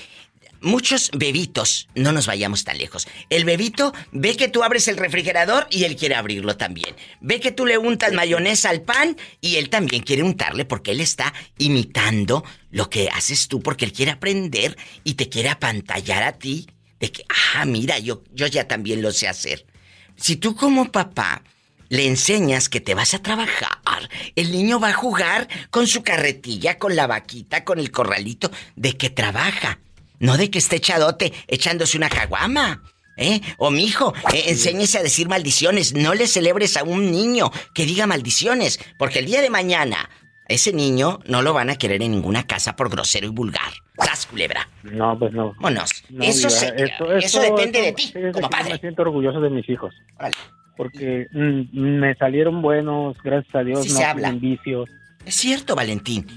Muchos 0.66 1.12
bebitos, 1.16 1.88
no 1.94 2.12
nos 2.12 2.26
vayamos 2.26 2.64
tan 2.64 2.80
lejos. 2.80 3.08
El 3.30 3.46
bebito 3.46 3.94
ve 4.12 4.36
que 4.36 4.48
tú 4.48 4.64
abres 4.64 4.88
el 4.88 4.98
refrigerador 4.98 5.68
y 5.70 5.84
él 5.84 5.96
quiere 5.96 6.16
abrirlo 6.16 6.58
también. 6.58 6.96
Ve 7.22 7.40
que 7.40 7.52
tú 7.52 7.68
le 7.68 7.78
untas 7.78 8.14
mayonesa 8.14 8.72
al 8.72 8.82
pan 8.82 9.16
y 9.42 9.58
él 9.58 9.70
también 9.70 10.02
quiere 10.02 10.24
untarle 10.24 10.66
porque 10.66 10.90
él 10.90 11.02
está 11.02 11.36
imitando 11.60 12.44
lo 12.72 12.90
que 12.90 13.10
haces 13.10 13.48
tú 13.48 13.62
porque 13.62 13.86
él 13.86 13.94
quiere 13.94 14.10
aprender 14.10 14.76
y 15.04 15.14
te 15.14 15.30
quiere 15.30 15.50
apantallar 15.50 16.24
a 16.24 16.32
ti 16.32 16.66
de 17.00 17.12
que, 17.12 17.26
ah, 17.54 17.66
mira, 17.66 18.00
yo, 18.00 18.24
yo 18.34 18.48
ya 18.48 18.68
también 18.68 19.04
lo 19.04 19.12
sé 19.12 19.28
hacer. 19.28 19.68
Si 20.16 20.36
tú 20.36 20.56
como 20.56 20.92
papá 20.92 21.44
le 21.90 22.08
enseñas 22.08 22.70
que 22.70 22.82
te 22.82 22.96
vas 22.96 23.14
a 23.14 23.22
trabajar, 23.22 24.10
el 24.36 24.52
niño 24.52 24.80
va 24.80 24.90
a 24.90 24.94
jugar 24.94 25.48
con 25.70 25.86
su 25.86 26.02
carretilla, 26.02 26.80
con 26.80 26.96
la 26.96 27.06
vaquita, 27.06 27.64
con 27.64 27.78
el 27.78 27.92
corralito, 27.92 28.50
de 28.76 28.98
que 28.98 29.12
trabaja. 29.12 29.78
No 30.20 30.38
de 30.38 30.50
que 30.50 30.60
esté 30.60 30.78
echadote 30.78 31.34
echándose 31.48 31.98
una 31.98 32.10
caguama. 32.10 32.84
¿Eh? 33.18 33.40
O 33.58 33.72
mi 33.72 33.86
hijo, 33.86 34.14
eh, 34.34 34.44
enséñese 34.48 34.98
a 34.98 35.04
decir 35.04 35.30
maldiciones. 35.30 35.94
No 35.94 36.14
le 36.14 36.28
celebres 36.28 36.76
a 36.76 36.84
un 36.84 37.12
niño 37.12 37.50
que 37.74 37.86
diga 37.86 38.08
maldiciones. 38.08 38.78
Porque 39.00 39.20
el 39.20 39.26
día 39.26 39.42
de 39.42 39.50
mañana, 39.50 40.10
ese 40.50 40.74
niño 40.74 41.20
no 41.26 41.42
lo 41.42 41.54
van 41.54 41.70
a 41.70 41.78
querer 41.78 42.02
en 42.04 42.12
ninguna 42.12 42.46
casa 42.46 42.76
por 42.76 42.90
grosero 42.90 43.26
y 43.28 43.30
vulgar. 43.30 43.72
¡Sas, 43.98 44.26
culebra! 44.26 44.68
No, 44.84 45.18
pues 45.18 45.32
no. 45.32 45.54
Vámonos. 45.62 45.92
No, 46.10 46.26
eso, 46.26 46.50
se- 46.50 46.74
depende 46.74 47.82
de 47.82 47.94
ti, 47.94 48.14
como 48.34 48.50
padre. 48.50 48.74
Me 48.74 48.80
siento 48.80 49.04
orgulloso 49.04 49.40
de 49.40 49.50
mis 49.50 49.70
hijos. 49.70 49.96
Órale. 50.20 50.36
Porque 50.76 51.28
mm, 51.32 51.80
me 52.00 52.16
salieron 52.16 52.62
buenos, 52.62 53.16
gracias 53.24 53.56
a 53.56 53.64
Dios, 53.64 53.84
Sí 53.84 53.92
no 53.92 53.96
se 53.98 54.04
habla. 54.04 54.32
vicios. 54.34 54.90
Es 55.26 55.36
cierto, 55.36 55.74
Valentín. 55.74 56.28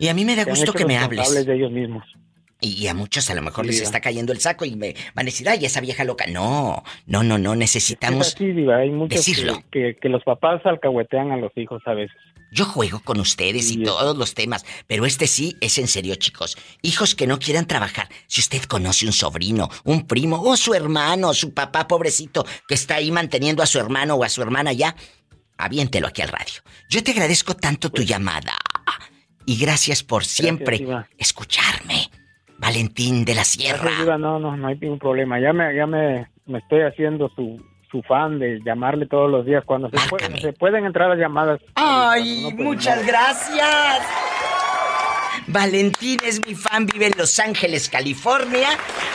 Y 0.00 0.06
a 0.06 0.14
mí 0.14 0.24
me 0.24 0.36
da 0.36 0.44
gusto 0.44 0.72
que 0.72 0.86
me 0.86 0.96
hables. 0.96 1.44
de 1.44 1.54
ellos 1.54 1.72
mismos. 1.72 2.04
Y, 2.60 2.88
a 2.88 2.94
muchos 2.94 3.30
a 3.30 3.34
lo 3.34 3.42
mejor 3.42 3.64
Sí, 3.66 3.70
les 3.72 3.82
está 3.82 4.00
cayendo 4.00 4.32
el 4.32 4.40
saco 4.40 4.64
y 4.64 4.74
me 4.74 4.94
van 5.14 5.24
a 5.24 5.30
decir, 5.30 5.48
ay, 5.48 5.64
esa 5.64 5.80
vieja 5.80 6.04
loca. 6.04 6.26
No, 6.26 6.82
no, 7.06 7.22
no, 7.22 7.38
no, 7.38 7.52
Es 7.52 7.58
necesitamos... 7.58 8.34
así, 8.34 8.52
Diva, 8.52 8.78
hay 8.78 8.90
muchos 8.90 9.24
que, 9.24 9.30
decirlo. 9.30 9.62
que, 9.70 9.96
que 10.00 10.08
los 10.08 10.24
papás 10.24 10.64
alcahuetean 10.64 11.30
a 11.30 11.36
los 11.36 11.52
hijos 11.56 11.82
a 11.86 11.94
veces. 11.94 12.16
Yo 12.50 12.64
juego 12.64 13.00
con 13.00 13.20
ustedes 13.20 13.70
y 13.70 13.82
todos 13.82 14.16
los 14.16 14.34
temas, 14.34 14.64
pero 14.86 15.04
este 15.04 15.26
sí 15.26 15.56
es 15.60 15.76
en 15.78 15.86
serio, 15.86 16.14
chicos. 16.14 16.56
Hijos 16.80 17.14
que 17.14 17.26
no 17.26 17.38
quieran 17.38 17.66
trabajar. 17.66 18.08
Si 18.26 18.40
usted 18.40 18.62
conoce 18.62 19.06
un 19.06 19.12
sobrino, 19.12 19.68
un 19.84 20.06
primo 20.06 20.40
o 20.40 20.56
su 20.56 20.72
hermano, 20.72 21.34
su 21.34 21.52
papá 21.52 21.86
pobrecito 21.86 22.46
que 22.66 22.74
está 22.74 22.96
ahí 22.96 23.10
manteniendo 23.10 23.62
a 23.62 23.66
su 23.66 23.78
hermano 23.78 24.14
o 24.14 24.24
a 24.24 24.30
su 24.30 24.40
hermana 24.40 24.72
ya, 24.72 24.96
aviéntelo 25.58 26.06
aquí 26.06 26.22
al 26.22 26.28
radio. 26.28 26.62
Yo 26.88 27.02
te 27.02 27.10
agradezco 27.10 27.54
tanto 27.54 27.90
tu 27.90 28.02
llamada. 28.02 28.54
Y 29.44 29.58
gracias 29.58 30.02
por 30.02 30.24
siempre 30.24 30.86
escucharme. 31.16 32.10
Valentín 32.58 33.24
de 33.24 33.34
la 33.34 33.44
Sierra. 33.44 33.90
No, 34.18 34.38
no, 34.38 34.56
no 34.56 34.66
hay 34.68 34.76
ningún 34.78 34.98
problema. 34.98 35.40
Ya 35.40 35.52
me, 35.52 35.74
ya 35.74 35.86
me, 35.86 36.28
me 36.46 36.58
estoy 36.58 36.82
haciendo 36.82 37.28
su, 37.34 37.60
su 37.90 38.02
fan 38.02 38.38
de 38.38 38.60
llamarle 38.64 39.06
todos 39.06 39.30
los 39.30 39.46
días 39.46 39.64
cuando 39.64 39.88
se, 39.90 39.96
puede- 40.08 40.40
se 40.40 40.52
pueden 40.52 40.84
entrar 40.84 41.08
las 41.08 41.18
llamadas. 41.18 41.60
Ay, 41.76 42.52
muchas 42.56 43.06
gracias. 43.06 44.02
Valentín 45.48 46.18
es 46.24 46.44
mi 46.46 46.54
fan, 46.54 46.86
vive 46.86 47.06
en 47.06 47.14
Los 47.16 47.38
Ángeles, 47.38 47.88
California, 47.88 48.68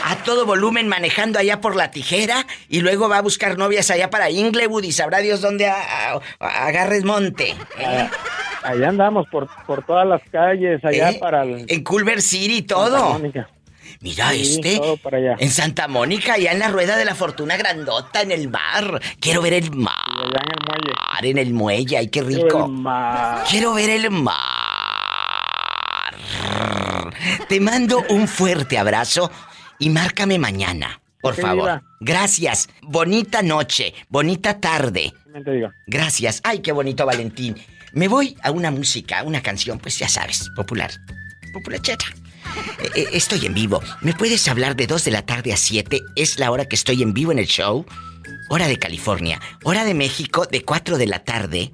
a 0.04 0.16
todo 0.24 0.44
volumen 0.46 0.88
manejando 0.88 1.38
allá 1.38 1.60
por 1.60 1.76
la 1.76 1.90
tijera 1.92 2.44
y 2.68 2.80
luego 2.80 3.08
va 3.08 3.18
a 3.18 3.22
buscar 3.22 3.56
novias 3.56 3.90
allá 3.90 4.10
para 4.10 4.30
Inglewood 4.30 4.82
y 4.82 4.90
sabrá 4.92 5.18
Dios 5.18 5.40
dónde 5.40 5.68
a- 5.68 6.14
a- 6.40 6.66
agarres 6.66 7.04
monte. 7.04 7.50
¿eh? 7.50 7.56
Ah, 7.86 8.10
Allá 8.64 8.88
andamos 8.88 9.26
por, 9.30 9.46
por 9.66 9.84
todas 9.84 10.06
las 10.08 10.22
calles, 10.32 10.82
allá 10.84 11.10
¿Eh? 11.10 11.18
para 11.20 11.42
el... 11.42 11.66
En 11.68 11.84
Culver 11.84 12.20
City 12.22 12.54
y 12.54 12.58
Santa 12.60 12.74
todo. 12.74 13.12
Mónica. 13.12 13.48
Mira 14.00 14.30
Sí, 14.32 14.60
este. 14.64 14.80
para 15.02 15.18
allá. 15.18 15.36
En 15.38 15.50
Santa 15.50 15.86
Mónica, 15.86 16.34
allá 16.34 16.50
en 16.52 16.58
la 16.58 16.68
rueda 16.68 16.96
de 16.96 17.04
la 17.04 17.14
fortuna 17.14 17.56
grandota, 17.56 18.22
en 18.22 18.32
el 18.32 18.48
mar. 18.48 19.00
Quiero 19.20 19.40
ver 19.42 19.52
el 19.52 19.70
mar. 19.70 19.94
Allá 20.16 20.40
en 20.42 20.50
el 20.50 20.64
muelle. 20.66 21.30
En 21.30 21.38
el 21.38 21.52
muelle, 21.54 21.96
ay, 21.98 22.08
qué 22.08 22.22
Quiero 22.24 22.44
rico. 22.44 22.64
el 22.66 22.72
mar. 22.72 23.44
Quiero 23.48 23.74
ver 23.74 23.90
el 23.90 24.10
mar. 24.10 24.34
Te 27.48 27.60
mando 27.60 28.02
un 28.08 28.28
fuerte 28.28 28.78
abrazo 28.78 29.30
y 29.78 29.90
márcame 29.90 30.38
mañana, 30.38 31.00
por 31.20 31.34
favor. 31.34 31.82
Gracias. 32.00 32.68
Bonita 32.82 33.42
noche, 33.42 33.94
bonita 34.08 34.60
tarde. 34.60 35.12
Gracias. 35.86 36.40
Ay, 36.44 36.60
qué 36.60 36.72
bonito, 36.72 37.06
Valentín. 37.06 37.56
Me 37.92 38.08
voy 38.08 38.36
a 38.42 38.50
una 38.50 38.70
música, 38.70 39.22
una 39.22 39.42
canción, 39.42 39.78
pues 39.78 39.98
ya 39.98 40.08
sabes, 40.08 40.50
popular. 40.56 40.90
Populachera. 41.52 42.04
Eh, 42.82 42.90
eh, 42.94 43.06
estoy 43.12 43.46
en 43.46 43.54
vivo. 43.54 43.80
¿Me 44.00 44.12
puedes 44.12 44.46
hablar 44.48 44.76
de 44.76 44.86
2 44.86 45.04
de 45.04 45.10
la 45.10 45.22
tarde 45.22 45.52
a 45.52 45.56
7? 45.56 46.00
Es 46.16 46.38
la 46.38 46.50
hora 46.50 46.66
que 46.66 46.76
estoy 46.76 47.02
en 47.02 47.14
vivo 47.14 47.32
en 47.32 47.38
el 47.38 47.46
show. 47.46 47.86
Hora 48.48 48.66
de 48.66 48.78
California. 48.78 49.40
Hora 49.62 49.84
de 49.84 49.94
México 49.94 50.46
de 50.46 50.64
4 50.64 50.98
de 50.98 51.06
la 51.06 51.20
tarde 51.20 51.72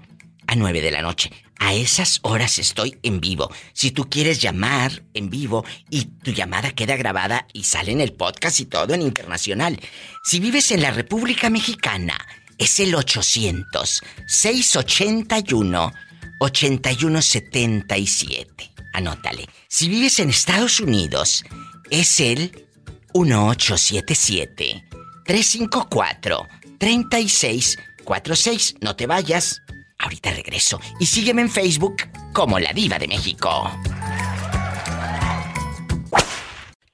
a 0.50 0.54
9 0.56 0.82
de 0.82 0.90
la 0.90 1.00
noche. 1.00 1.30
A 1.60 1.74
esas 1.74 2.18
horas 2.22 2.58
estoy 2.58 2.98
en 3.04 3.20
vivo. 3.20 3.52
Si 3.72 3.92
tú 3.92 4.10
quieres 4.10 4.42
llamar 4.42 5.04
en 5.14 5.30
vivo 5.30 5.64
y 5.90 6.06
tu 6.06 6.32
llamada 6.32 6.72
queda 6.72 6.96
grabada 6.96 7.46
y 7.52 7.62
sale 7.62 7.92
en 7.92 8.00
el 8.00 8.14
podcast 8.14 8.58
y 8.58 8.66
todo 8.66 8.92
en 8.92 9.02
internacional. 9.02 9.78
Si 10.24 10.40
vives 10.40 10.72
en 10.72 10.82
la 10.82 10.90
República 10.90 11.50
Mexicana, 11.50 12.18
es 12.58 12.80
el 12.80 12.96
800 12.96 14.02
681 14.26 15.92
8177. 16.40 18.72
Anótale. 18.92 19.48
Si 19.68 19.88
vives 19.88 20.18
en 20.18 20.30
Estados 20.30 20.80
Unidos, 20.80 21.44
es 21.90 22.18
el 22.18 22.66
1877 23.14 24.84
354 25.26 26.48
3646. 26.78 28.74
No 28.80 28.96
te 28.96 29.06
vayas. 29.06 29.62
Ahorita 30.00 30.30
regreso. 30.32 30.80
Y 30.98 31.06
sígueme 31.06 31.42
en 31.42 31.50
Facebook 31.50 31.96
como 32.32 32.58
La 32.58 32.72
Diva 32.72 32.98
de 32.98 33.06
México. 33.06 33.70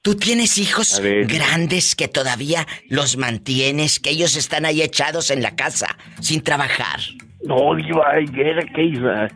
¿Tú 0.01 0.15
tienes 0.15 0.57
hijos 0.57 0.99
A 0.99 1.01
grandes 1.27 1.95
que 1.95 2.07
todavía 2.07 2.65
los 2.87 3.17
mantienes, 3.17 3.99
que 3.99 4.11
ellos 4.11 4.37
están 4.37 4.65
ahí 4.65 4.81
echados 4.81 5.31
en 5.31 5.41
la 5.41 5.55
casa, 5.55 5.97
sin 6.21 6.41
trabajar? 6.41 6.99
No, 7.43 7.75
Diva, 7.75 8.05
iba. 8.77 9.27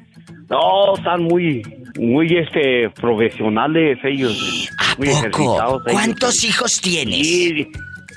No, 0.49 0.95
están 0.95 1.23
muy, 1.23 1.62
muy, 1.97 2.27
este, 2.38 2.89
profesionales 2.89 3.99
ellos. 4.03 4.69
muy 4.97 5.07
poco? 5.29 5.62
ellos. 5.62 5.84
¿Cuántos 5.91 6.43
hijos 6.43 6.79
tienes? 6.81 7.27
Sí, 7.27 7.67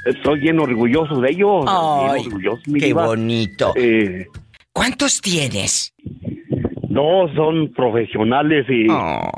estoy 0.06 0.40
bien 0.40 0.58
orgulloso 0.58 1.20
de 1.20 1.30
ellos. 1.30 1.64
Ay, 1.66 2.22
orgulloso, 2.26 2.62
qué 2.78 2.86
diva. 2.86 3.06
bonito. 3.06 3.72
Eh, 3.76 4.26
¿Cuántos 4.74 5.20
tienes? 5.22 5.94
no, 6.90 7.32
son 7.34 7.72
profesionales 7.72 8.66
y, 8.68 8.88
Oh. 8.90 9.30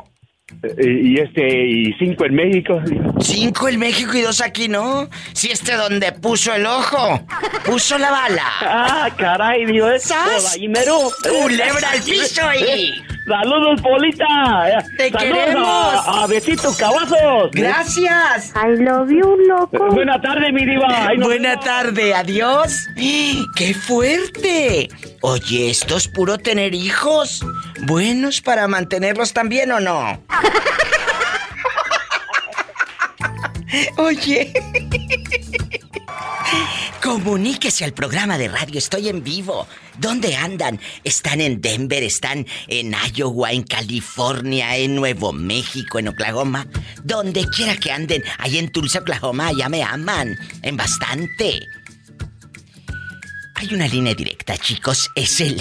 Eh, 0.63 1.01
y 1.03 1.21
este, 1.21 1.67
y 1.67 1.93
cinco 1.99 2.25
en 2.25 2.35
México. 2.35 2.81
Cinco 3.21 3.69
en 3.69 3.79
México 3.79 4.15
y 4.15 4.23
dos 4.23 4.41
aquí, 4.41 4.69
¿no? 4.69 5.09
Si 5.33 5.51
este 5.51 5.75
donde 5.75 6.13
puso 6.13 6.55
el 6.55 6.67
ojo, 6.67 7.25
puso 7.65 7.99
la 7.99 8.11
bala. 8.11 8.45
Ah, 8.61 9.09
caray, 9.17 9.67
Dios. 9.67 10.11
¿eh? 10.11 10.15
Ahí 10.55 10.69
mero. 10.69 11.11
Culebra 11.23 11.91
al 11.91 12.03
piso 12.03 12.43
y... 12.55 12.95
Saludos, 13.27 13.83
Polita. 13.83 14.85
¡Te 14.97 15.11
Saludos 15.11 15.37
queremos! 15.45 15.67
A, 15.67 16.23
a 16.23 16.27
Betito 16.29 16.73
Cavazos. 16.79 17.51
Gracias. 17.51 18.53
I 18.55 18.81
love 18.81 19.11
you, 19.11 19.37
loco. 19.49 19.87
Buena 19.91 20.21
tarde, 20.21 20.53
mi 20.53 20.65
diva. 20.65 21.09
Buena 21.19 21.49
vemos. 21.51 21.65
tarde, 21.65 22.15
adiós. 22.15 22.87
¡Qué 22.95 23.75
fuerte! 23.75 24.89
Oye, 25.23 25.71
¿esto 25.71 25.97
es 25.97 26.07
puro 26.07 26.39
tener 26.39 26.73
hijos? 26.73 27.45
¿Buenos 27.83 28.41
para 28.41 28.69
mantenerlos 28.69 29.33
también 29.33 29.73
o 29.73 29.81
no? 29.81 30.23
Oye. 33.99 34.53
Comuníquese 37.03 37.85
al 37.85 37.93
programa 37.93 38.39
de 38.39 38.49
radio, 38.49 38.79
estoy 38.79 39.09
en 39.09 39.23
vivo. 39.23 39.67
¿Dónde 39.99 40.37
andan? 40.37 40.81
¿Están 41.05 41.41
en 41.41 41.61
Denver? 41.61 42.03
¿Están 42.03 42.47
en 42.69 42.95
Iowa, 43.15 43.53
en 43.53 43.63
California, 43.63 44.77
en 44.77 44.97
Nuevo 44.97 45.33
México, 45.33 45.99
en 45.99 46.09
Oklahoma? 46.09 46.67
Donde 47.05 47.47
quiera 47.49 47.77
que 47.77 47.93
anden, 47.93 48.23
ahí 48.39 48.59
en 48.59 48.71
Tulsa, 48.71 49.01
Oklahoma, 49.01 49.51
ya 49.57 49.69
me 49.69 49.83
aman. 49.83 50.37
En 50.63 50.77
bastante. 50.77 51.67
Hay 53.55 53.73
una 53.73 53.87
línea 53.87 54.15
directa, 54.15 54.57
chicos, 54.59 55.11
es 55.15 55.41
el 55.41 55.61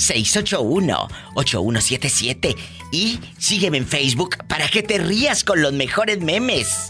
681-8177 0.00 2.56
y 2.90 3.20
sígueme 3.38 3.78
en 3.78 3.86
Facebook 3.86 4.36
para 4.48 4.66
que 4.68 4.82
te 4.82 4.98
rías 4.98 5.44
con 5.44 5.62
los 5.62 5.74
mejores 5.74 6.20
memes 6.20 6.88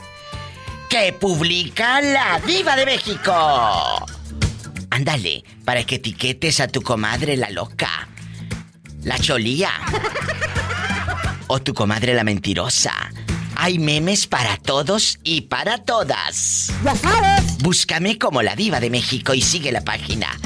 que 0.91 1.13
publica 1.13 2.01
la 2.01 2.41
Diva 2.45 2.75
de 2.75 2.85
México. 2.85 4.05
Ándale, 4.91 5.45
para 5.65 5.85
que 5.85 5.95
etiquetes 5.95 6.59
a 6.59 6.67
tu 6.67 6.83
comadre 6.83 7.37
la 7.37 7.49
loca, 7.51 8.09
la 9.05 9.17
cholía 9.17 9.71
o 11.47 11.63
tu 11.63 11.75
comadre 11.75 12.13
la 12.13 12.25
mentirosa. 12.25 12.93
Hay 13.55 13.79
memes 13.79 14.27
para 14.27 14.57
todos 14.57 15.21
y 15.23 15.43
para 15.43 15.85
todas. 15.85 16.73
Ya 16.85 16.97
sabes. 16.97 17.59
Búscame 17.59 18.19
como 18.19 18.43
la 18.43 18.57
diva 18.57 18.81
de 18.81 18.91
México 18.91 19.33
y 19.33 19.43
sigue 19.43 19.71
la 19.71 19.83
página. 19.83 20.37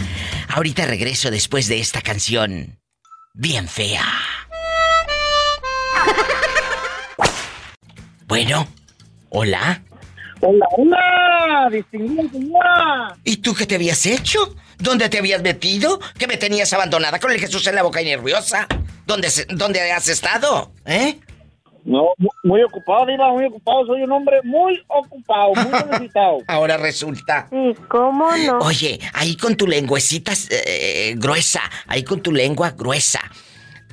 Ahorita 0.49 0.85
regreso 0.85 1.31
después 1.31 1.69
de 1.69 1.81
esta 1.81 2.03
canción. 2.03 2.79
Bien 3.33 3.67
fea. 3.67 4.07
Bueno, 8.27 8.69
hola. 9.31 9.83
Hola, 10.47 10.67
hola, 10.77 11.69
distinguida 11.71 12.23
señora. 12.31 13.17
¿Y 13.25 13.39
tú 13.39 13.55
qué 13.55 13.65
te 13.67 13.77
habías 13.77 14.05
hecho? 14.07 14.55
¿Dónde 14.79 15.09
te 15.09 15.19
habías 15.19 15.43
metido? 15.43 15.99
¿Que 16.19 16.27
me 16.27 16.37
tenías 16.37 16.73
abandonada 16.73 17.19
con 17.19 17.33
el 17.33 17.41
Jesús 17.41 17.67
en 17.67 17.75
la 17.77 17.83
boca 17.83 18.03
y 18.03 18.05
nerviosa? 18.05 18.67
¿Dónde, 19.07 19.29
dónde 19.51 19.91
has 19.93 20.09
estado? 20.09 20.73
¿Eh? 20.85 21.19
No, 21.85 22.09
mu- 22.19 22.29
muy 22.43 22.63
ocupado, 22.63 23.07
Diva, 23.07 23.31
muy 23.33 23.47
ocupado. 23.47 23.87
Soy 23.87 24.03
un 24.03 24.13
hombre 24.13 24.41
muy 24.43 24.83
ocupado, 24.89 25.55
muy 25.55 25.81
necesitado. 25.91 26.39
Ahora 26.49 26.77
resulta. 26.77 27.49
¿Y 27.51 27.75
cómo 27.89 28.31
no? 28.37 28.59
Oye, 28.59 28.99
ahí 29.15 29.37
con 29.37 29.57
tu 29.57 29.67
lengüecita 29.67 30.33
eh, 30.51 31.15
gruesa, 31.17 31.61
ahí 31.87 32.03
con 32.05 32.21
tu 32.23 32.33
lengua 32.33 32.71
gruesa. 32.71 33.21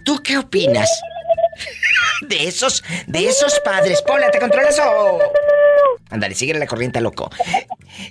¿Tú 0.04 0.22
qué 0.24 0.38
opinas 0.38 0.90
de 2.22 2.48
esos, 2.48 2.84
de 3.08 3.28
esos 3.28 3.60
padres? 3.62 4.02
Pola, 4.02 4.30
¿te 4.32 4.40
controlas 4.40 4.80
o...? 4.80 5.20
Ándale, 6.10 6.36
sigue 6.36 6.54
la 6.54 6.68
corriente, 6.68 7.00
loco. 7.00 7.32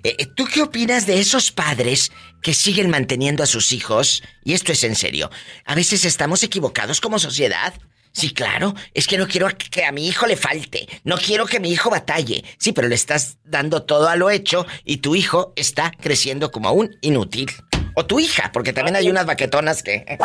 Eh, 0.03 0.16
eh, 0.18 0.26
¿Tú 0.34 0.46
qué 0.46 0.62
opinas 0.62 1.07
de 1.07 1.20
esos 1.20 1.53
padres 1.53 2.11
que 2.42 2.55
siguen 2.55 2.88
manteniendo 2.88 3.42
a 3.42 3.46
sus 3.46 3.72
hijos? 3.72 4.22
Y 4.42 4.55
esto 4.55 4.72
es 4.72 4.82
en 4.84 4.96
serio. 4.96 5.30
A 5.66 5.74
veces 5.74 6.07
estamos 6.07 6.42
equivocados 6.42 7.01
como 7.01 7.18
sociedad. 7.18 7.74
Sí, 8.12 8.32
claro. 8.32 8.74
Es 8.94 9.07
que 9.07 9.18
no 9.18 9.28
quiero 9.28 9.48
que 9.70 9.84
a 9.84 9.92
mi 9.92 10.09
hijo 10.09 10.26
le 10.26 10.36
falte. 10.36 10.88
No 11.05 11.16
quiero 11.18 11.46
que 11.46 11.61
mi 11.61 11.70
hijo 11.70 11.90
batalle. 11.90 12.42
Sí, 12.59 12.72
pero 12.72 12.88
le 12.88 12.94
estás 12.94 13.38
dando 13.44 13.82
todo 13.82 14.09
a 14.09 14.16
lo 14.16 14.30
hecho 14.30 14.66
y 14.84 14.98
tu 14.98 15.14
hijo 15.14 15.53
está 15.55 15.92
creciendo 16.01 16.51
como 16.51 16.72
un 16.72 16.96
inútil. 17.03 17.51
O 17.94 18.07
tu 18.07 18.18
hija, 18.18 18.51
porque 18.53 18.72
también 18.72 18.96
hay 18.96 19.11
unas 19.11 19.26
baquetonas 19.26 19.82
que 19.82 20.07
eh, 20.07 20.18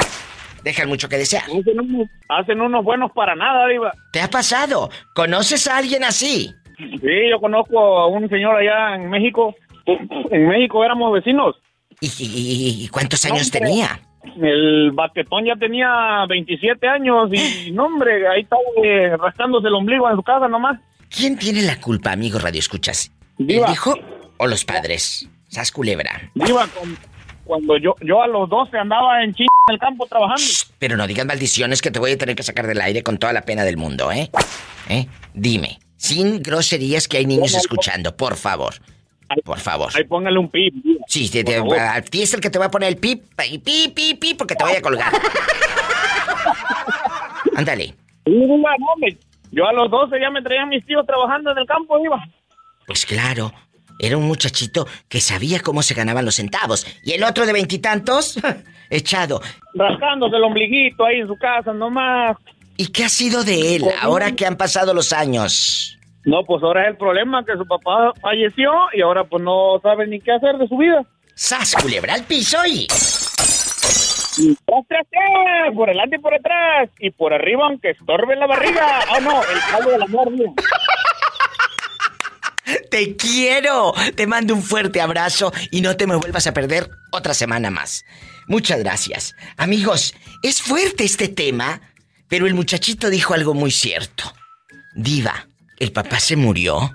dejan 0.65 0.89
mucho 0.89 1.07
que 1.07 1.17
desear. 1.17 1.43
Hacen 1.43 1.79
unos, 1.79 2.07
hacen 2.27 2.59
unos 2.59 2.83
buenos 2.83 3.11
para 3.13 3.35
nada, 3.35 3.67
Diva. 3.67 3.93
¿Te 4.11 4.19
ha 4.21 4.27
pasado? 4.29 4.89
¿Conoces 5.13 5.65
a 5.69 5.77
alguien 5.77 6.03
así? 6.03 6.53
Sí, 6.77 7.29
yo 7.31 7.39
conozco 7.39 7.79
a 7.79 8.07
un 8.07 8.27
señor 8.27 8.57
allá 8.57 8.95
en 8.95 9.09
México. 9.09 9.55
En 9.85 10.47
México 10.49 10.83
éramos 10.83 11.13
vecinos. 11.13 11.55
¿Y, 12.01 12.07
y- 12.07 12.83
y 12.83 12.87
cuántos 12.89 13.23
años 13.25 13.49
tenía? 13.49 13.99
El 14.41 14.91
baquetón 14.91 15.45
ya 15.45 15.55
tenía 15.55 16.25
27 16.27 16.85
años 16.87 17.29
y, 17.31 17.71
no, 17.73 17.85
hombre, 17.85 18.27
ahí 18.27 18.41
estaba 18.41 18.61
eh, 18.83 19.15
rascándose 19.15 19.67
el 19.67 19.75
ombligo 19.75 20.09
en 20.09 20.15
su 20.17 20.23
casa 20.23 20.47
nomás. 20.49 20.79
¿Quién 21.15 21.37
tiene 21.37 21.61
la 21.61 21.79
culpa, 21.79 22.11
amigo 22.11 22.39
Radio 22.39 22.59
Escuchas? 22.59 23.11
¿El 23.37 23.61
hijo 23.71 23.93
o 24.37 24.47
los 24.47 24.65
padres? 24.65 25.29
Sas 25.47 25.71
culebra. 25.71 26.29
Diva, 26.33 26.67
cuando 27.45 27.77
yo, 27.77 27.95
yo 28.01 28.21
a 28.23 28.27
los 28.27 28.49
12 28.49 28.77
andaba 28.77 29.23
en 29.23 29.33
China 29.33 29.47
el 29.71 29.79
campo 29.79 30.05
trabajando. 30.05 30.43
Pero 30.79 30.95
no 30.97 31.07
digas 31.07 31.25
maldiciones 31.25 31.81
que 31.81 31.91
te 31.91 31.99
voy 31.99 32.11
a 32.11 32.17
tener 32.17 32.35
que 32.35 32.43
sacar 32.43 32.67
del 32.67 32.81
aire 32.81 33.01
con 33.03 33.17
toda 33.17 33.33
la 33.33 33.41
pena 33.41 33.63
del 33.63 33.77
mundo, 33.77 34.11
¿eh? 34.11 34.29
¿Eh? 34.89 35.07
Dime, 35.33 35.79
sin 35.97 36.41
groserías 36.43 37.07
que 37.07 37.17
hay 37.17 37.25
niños 37.25 37.53
escuchando, 37.55 38.15
por 38.15 38.35
favor. 38.35 38.75
Por 39.43 39.59
favor. 39.59 39.91
Ahí 39.95 40.03
póngale 40.03 40.37
un 40.37 40.49
pip. 40.49 40.71
Diva. 40.83 41.03
Sí, 41.07 41.29
te- 41.31 41.43
te- 41.43 41.57
a 41.79 42.01
ti 42.03 42.21
es 42.21 42.33
el 42.35 42.41
que 42.41 42.51
te 42.51 42.59
va 42.59 42.65
a 42.65 42.71
poner 42.71 42.89
el 42.89 42.97
pip, 42.97 43.23
y 43.49 43.57
pi, 43.57 43.91
pi, 43.93 44.13
pi, 44.13 44.35
porque 44.35 44.55
te 44.55 44.63
voy 44.63 44.73
a 44.75 44.81
colgar. 44.81 45.11
Ándale. 47.55 47.95
Yo 49.51 49.67
a 49.67 49.73
los 49.73 49.89
12 49.89 50.19
ya 50.21 50.29
me 50.29 50.43
traían 50.43 50.69
mis 50.69 50.85
tíos 50.85 51.05
trabajando 51.07 51.51
en 51.51 51.57
el 51.57 51.65
campo, 51.65 51.97
Diva. 51.99 52.23
Pues 52.85 53.03
claro, 53.05 53.51
era 53.99 54.17
un 54.17 54.23
muchachito 54.23 54.87
que 55.07 55.21
sabía 55.21 55.59
cómo 55.59 55.81
se 55.81 55.93
ganaban 55.93 56.25
los 56.25 56.35
centavos. 56.35 56.85
Y 57.03 57.13
el 57.13 57.23
otro 57.23 57.45
de 57.45 57.53
veintitantos, 57.53 58.39
echado. 58.89 59.41
Rascándose 59.73 60.35
el 60.35 60.43
ombliguito 60.43 61.05
ahí 61.05 61.19
en 61.19 61.27
su 61.27 61.37
casa 61.37 61.73
nomás. 61.73 62.37
¿Y 62.77 62.87
qué 62.87 63.05
ha 63.05 63.09
sido 63.09 63.43
de 63.43 63.77
él 63.77 63.85
ahora 64.01 64.33
que 64.33 64.45
han 64.45 64.57
pasado 64.57 64.93
los 64.93 65.13
años? 65.13 65.97
No, 66.25 66.43
pues 66.43 66.61
ahora 66.63 66.83
es 66.83 66.89
el 66.89 66.97
problema 66.97 67.45
que 67.45 67.53
su 67.53 67.65
papá 67.65 68.11
falleció 68.19 68.71
y 68.93 69.01
ahora 69.01 69.23
pues 69.23 69.43
no 69.43 69.79
sabe 69.81 70.07
ni 70.07 70.19
qué 70.19 70.31
hacer 70.31 70.57
de 70.57 70.67
su 70.67 70.75
vida. 70.75 71.05
¡Sas, 71.35 71.75
culebra 71.75 72.13
al 72.13 72.23
piso 72.23 72.57
y... 72.65 72.87
Y 74.37 74.53
tras, 74.65 74.85
tras, 74.87 75.73
por 75.73 75.87
delante 75.87 76.17
y 76.17 76.19
por 76.19 76.33
atrás. 76.33 76.89
Y 76.99 77.09
por 77.11 77.33
arriba, 77.33 77.67
aunque 77.67 77.91
estorbe 77.91 78.35
la 78.35 78.47
barriga. 78.47 78.99
Oh, 79.15 79.21
no, 79.21 79.41
el 79.41 79.59
caldo 79.71 79.91
del 79.91 80.01
amor, 80.01 80.31
Diva. 80.31 80.51
¡Te 82.89 83.15
quiero! 83.15 83.93
Te 84.15 84.27
mando 84.27 84.53
un 84.53 84.63
fuerte 84.63 85.01
abrazo 85.01 85.53
y 85.71 85.81
no 85.81 85.95
te 85.97 86.07
me 86.07 86.15
vuelvas 86.15 86.47
a 86.47 86.53
perder 86.53 86.89
otra 87.11 87.33
semana 87.33 87.69
más. 87.69 88.05
Muchas 88.47 88.79
gracias. 88.79 89.35
Amigos, 89.57 90.13
es 90.43 90.61
fuerte 90.61 91.03
este 91.03 91.27
tema, 91.27 91.81
pero 92.27 92.47
el 92.47 92.53
muchachito 92.53 93.09
dijo 93.09 93.33
algo 93.33 93.53
muy 93.53 93.71
cierto. 93.71 94.33
Diva, 94.95 95.47
el 95.77 95.91
papá 95.91 96.19
se 96.19 96.35
murió 96.35 96.91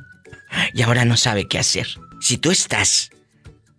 y 0.72 0.82
ahora 0.82 1.04
no 1.04 1.16
sabe 1.16 1.48
qué 1.48 1.58
hacer. 1.58 1.86
Si 2.20 2.38
tú 2.38 2.50
estás 2.50 3.10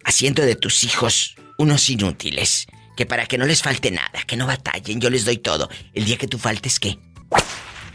haciendo 0.03 0.43
de 0.43 0.55
tus 0.55 0.83
hijos 0.83 1.35
unos 1.57 1.89
inútiles, 1.89 2.67
que 2.95 3.05
para 3.05 3.25
que 3.25 3.37
no 3.37 3.45
les 3.45 3.61
falte 3.61 3.91
nada, 3.91 4.23
que 4.27 4.37
no 4.37 4.47
batallen, 4.47 4.99
yo 4.99 5.09
les 5.09 5.25
doy 5.25 5.37
todo. 5.37 5.69
El 5.93 6.05
día 6.05 6.17
que 6.17 6.27
tú 6.27 6.37
faltes, 6.37 6.79
¿qué? 6.79 6.99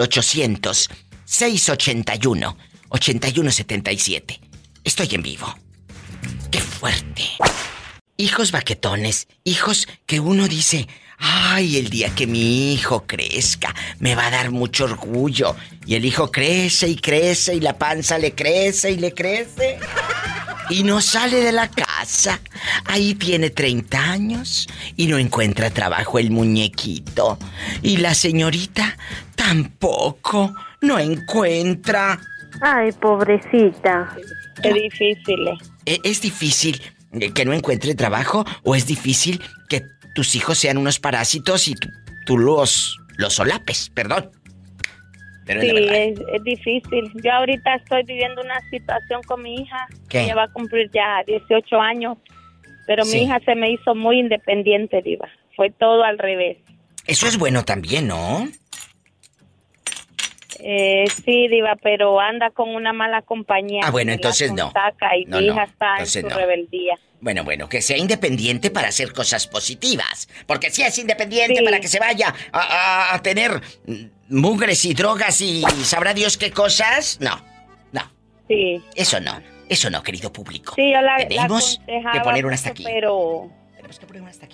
800-681-8177. 2.93 4.39
Estoy 4.83 5.09
en 5.11 5.23
vivo. 5.23 5.53
¡Qué 6.51 6.59
fuerte! 6.59 7.23
Hijos 8.17 8.51
baquetones, 8.51 9.27
hijos 9.43 9.87
que 10.05 10.19
uno 10.19 10.47
dice, 10.47 10.87
ay, 11.17 11.77
el 11.77 11.89
día 11.89 12.13
que 12.13 12.27
mi 12.27 12.73
hijo 12.73 13.05
crezca, 13.07 13.73
me 13.99 14.13
va 14.13 14.27
a 14.27 14.31
dar 14.31 14.51
mucho 14.51 14.85
orgullo. 14.85 15.55
Y 15.85 15.95
el 15.95 16.05
hijo 16.05 16.31
crece 16.31 16.87
y 16.87 16.95
crece 16.95 17.55
y 17.55 17.59
la 17.59 17.77
panza 17.77 18.19
le 18.19 18.33
crece 18.33 18.91
y 18.91 18.97
le 18.97 19.13
crece. 19.13 19.79
Y 20.69 20.83
no 20.83 21.01
sale 21.01 21.41
de 21.41 21.51
la 21.51 21.69
casa. 21.69 22.39
Ahí 22.85 23.15
tiene 23.15 23.49
30 23.49 23.99
años 23.99 24.67
y 24.95 25.07
no 25.07 25.17
encuentra 25.17 25.71
trabajo 25.71 26.19
el 26.19 26.29
muñequito. 26.29 27.39
Y 27.81 27.97
la 27.97 28.13
señorita 28.13 28.95
tampoco 29.35 30.53
no 30.81 30.99
encuentra. 30.99 32.19
Ay, 32.63 32.91
pobrecita. 32.93 34.15
Qué 34.61 34.73
difícil. 34.73 35.47
eh. 35.47 35.57
¿E- 35.85 35.99
¿Es 36.03 36.21
difícil 36.21 36.81
eh, 37.19 37.31
que 37.33 37.43
no 37.45 37.53
encuentre 37.53 37.93
trabajo 37.95 38.45
o 38.63 38.73
es 38.75 38.87
difícil 38.87 39.41
que 39.69 39.81
tus 40.15 40.35
hijos 40.35 40.57
sean 40.57 40.77
unos 40.77 40.99
parásitos 40.99 41.67
y 41.67 41.75
tú, 41.75 41.89
tú 42.25 42.37
los, 42.37 42.97
los 43.17 43.33
solapes? 43.33 43.89
Perdón. 43.89 44.31
Pero 45.45 45.61
es 45.61 45.67
Sí, 45.67 45.87
es, 45.89 46.19
es 46.35 46.43
difícil. 46.45 47.11
Yo 47.21 47.31
ahorita 47.33 47.75
estoy 47.75 48.03
viviendo 48.03 48.41
una 48.41 48.59
situación 48.69 49.21
con 49.23 49.41
mi 49.41 49.55
hija. 49.55 49.87
¿Qué? 50.07 50.21
Ella 50.23 50.35
va 50.35 50.43
a 50.43 50.51
cumplir 50.53 50.89
ya 50.93 51.21
18 51.27 51.81
años. 51.81 52.17
Pero 52.87 53.03
Sí. 53.03 53.17
mi 53.17 53.23
hija 53.25 53.39
se 53.43 53.55
me 53.55 53.71
hizo 53.71 53.93
muy 53.93 54.19
independiente, 54.19 55.01
Diva. 55.01 55.27
Fue 55.57 55.69
todo 55.71 56.03
al 56.03 56.17
revés. 56.17 56.57
Eso 57.07 57.27
es 57.27 57.37
bueno 57.37 57.63
también, 57.65 58.07
¿no? 58.07 58.47
Eh, 60.65 61.03
sí, 61.25 61.47
Diva, 61.49 61.75
pero 61.81 62.19
anda 62.21 62.49
con 62.51 62.69
una 62.73 62.93
mala 62.93 63.21
compañía. 63.21 63.81
Ah, 63.83 63.91
bueno, 63.91 64.07
que 64.09 64.11
la 64.11 64.15
entonces 64.15 64.51
no. 64.53 64.71
Y 65.17 65.25
No, 65.25 65.41
no, 65.41 65.45
hija 65.53 65.63
está 65.63 65.97
en 65.97 66.05
su 66.07 66.21
no. 66.21 66.29
rebeldía. 66.29 66.97
Bueno, 67.19 67.43
bueno, 67.43 67.67
que 67.69 67.81
sea 67.81 67.97
independiente 67.97 68.69
para 68.71 68.87
hacer 68.89 69.11
cosas 69.13 69.45
positivas. 69.47 70.27
Porque 70.45 70.69
si 70.71 70.81
es 70.81 70.97
independiente 70.97 71.57
Sí. 71.59 71.65
para 71.65 71.79
que 71.79 71.87
se 71.87 71.99
vaya 71.99 72.33
a, 72.51 72.59
a- 73.11 73.13
a 73.15 73.21
tener 73.21 73.61
mugres 74.29 74.85
y 74.85 74.93
drogas 74.93 75.41
y 75.41 75.61
sabrá 75.83 76.13
Dios 76.13 76.37
qué 76.37 76.51
cosas, 76.51 77.17
no, 77.21 77.41
no. 77.91 78.01
Sí. 78.47 78.81
Eso 78.95 79.19
no, 79.19 79.41
eso 79.69 79.89
no, 79.89 80.01
querido 80.03 80.31
público. 80.31 80.73
Sí, 80.75 80.91
yo 80.93 81.01
la, 81.01 81.17
la 81.17 81.27
Tenemos 81.27 81.79
que 81.85 81.93
aconsejaba 81.93 82.23
poner 82.23 82.45
un 82.45 82.53
hasta 82.53 82.69
aquí. 82.69 82.83
Pero 82.83 83.49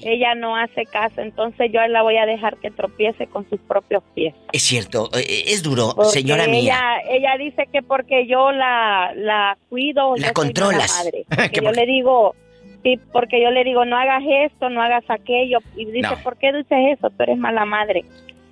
ella 0.03 0.35
no 0.35 0.55
hace 0.55 0.85
caso, 0.85 1.21
entonces 1.21 1.71
yo 1.73 1.79
la 1.87 2.01
voy 2.01 2.17
a 2.17 2.25
dejar 2.25 2.57
que 2.57 2.71
tropiece 2.71 3.27
con 3.27 3.49
sus 3.49 3.59
propios 3.61 4.03
pies. 4.15 4.33
Es 4.53 4.63
cierto, 4.63 5.09
eh, 5.17 5.43
es 5.47 5.63
duro, 5.63 5.93
Porque 5.95 6.11
señora 6.11 6.47
mía. 6.47 6.59
ella, 6.61 6.81
ella 7.09 7.37
dice 7.37 7.67
que 7.71 7.81
porque 7.81 8.27
yo 8.27 8.51
la, 8.51 9.11
la 9.15 9.57
cuido, 9.69 10.15
La 10.17 10.27
yo 10.27 10.33
controlas. 10.33 11.03
madre. 11.03 11.25
Que 11.51 11.61
yo 11.61 11.71
le 11.71 11.85
digo, 11.85 12.35
Sí, 12.81 12.97
porque 13.11 13.43
yo 13.43 13.51
le 13.51 13.65
digo, 13.65 13.83
no 13.83 13.97
hagas 13.97 14.23
esto, 14.25 14.69
no 14.69 14.81
hagas 14.81 15.03
aquello. 15.09 15.59
Y 15.75 15.83
dice, 15.85 16.07
No. 16.11 16.17
¿por 16.23 16.37
qué 16.37 16.53
dices 16.53 16.77
eso? 16.97 17.09
Tú 17.09 17.23
eres 17.23 17.37
mala 17.37 17.65
madre. 17.65 18.05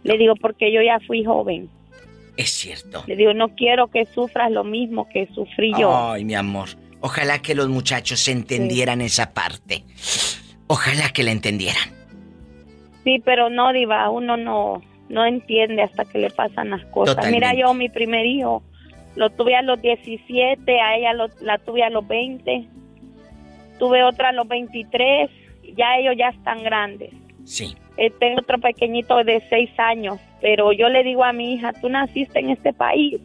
Le 0.03 0.17
digo, 0.17 0.35
porque 0.35 0.69
yo 0.73 0.81
ya 0.81 0.99
fui 1.07 1.23
joven. 1.23 1.69
Es 2.35 2.49
cierto. 2.51 3.03
Le 3.07 3.15
digo, 3.15 3.33
no 3.33 3.55
quiero 3.55 3.88
que 3.88 4.05
sufras 4.05 4.51
lo 4.51 4.65
mismo 4.65 5.07
que 5.07 5.27
sufrí 5.33 5.71
yo. 5.79 6.11
Ay, 6.11 6.25
mi 6.25 6.35
amor. 6.35 6.67
Ojalá 6.99 7.41
que 7.41 7.55
los 7.55 7.69
muchachos 7.69 8.27
entendieran 8.27 8.99
esa 9.01 9.33
parte. 9.33 9.83
Ojalá 10.68 11.09
que 11.13 11.24
la 11.24 11.32
entendieran. 11.32 11.89
Sí, 13.03 13.22
pero 13.24 13.49
no, 13.49 13.72
Diva, 13.74 14.09
uno 14.09 14.36
no, 14.38 14.82
no 15.09 15.26
entiende 15.26 15.82
hasta 15.82 16.03
que 16.05 16.18
le 16.20 16.30
pasan 16.30 16.70
las 16.72 16.84
cosas. 16.88 17.15
Totalmente. 17.15 17.47
Mira, 17.47 17.59
yo, 17.59 17.74
mi 17.74 17.88
primer 17.89 18.26
hijo, 18.26 18.63
lo 19.15 19.30
tuve 19.30 19.55
a 19.55 19.61
los 19.61 19.82
17, 19.82 20.80
a 20.82 20.97
ella 20.97 21.13
lo- 21.13 21.30
la 21.41 21.57
tuve 21.57 21.84
a 21.84 21.89
los 21.89 22.05
20, 22.07 22.68
tuve 23.80 24.03
otra 24.03 24.30
a 24.30 24.32
los 24.34 24.47
23, 24.47 25.30
ya 25.76 25.97
ellos 25.97 26.15
ya 26.18 26.30
están 26.30 26.63
grandes. 26.63 27.11
Sí. 27.45 27.76
Eh, 27.95 28.11
tengo 28.20 28.41
otro 28.41 28.59
pequeñito 28.59 29.24
de 29.24 29.41
6 29.49 29.70
años, 29.78 30.20
pero 30.41 30.72
yo 30.74 30.89
le 30.89 31.03
digo 31.03 31.24
a 31.24 31.32
mi 31.34 31.53
hija, 31.53 31.72
tú 31.74 31.89
naciste 31.89 32.39
en 32.39 32.49
este 32.49 32.74
país. 32.74 33.20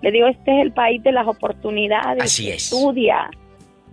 Le 0.00 0.12
digo, 0.12 0.28
este 0.28 0.56
es 0.56 0.62
el 0.62 0.72
país 0.72 1.02
de 1.02 1.10
las 1.12 1.26
oportunidades. 1.26 2.22
Así 2.22 2.48
es. 2.48 2.72
Estudia, 2.72 3.28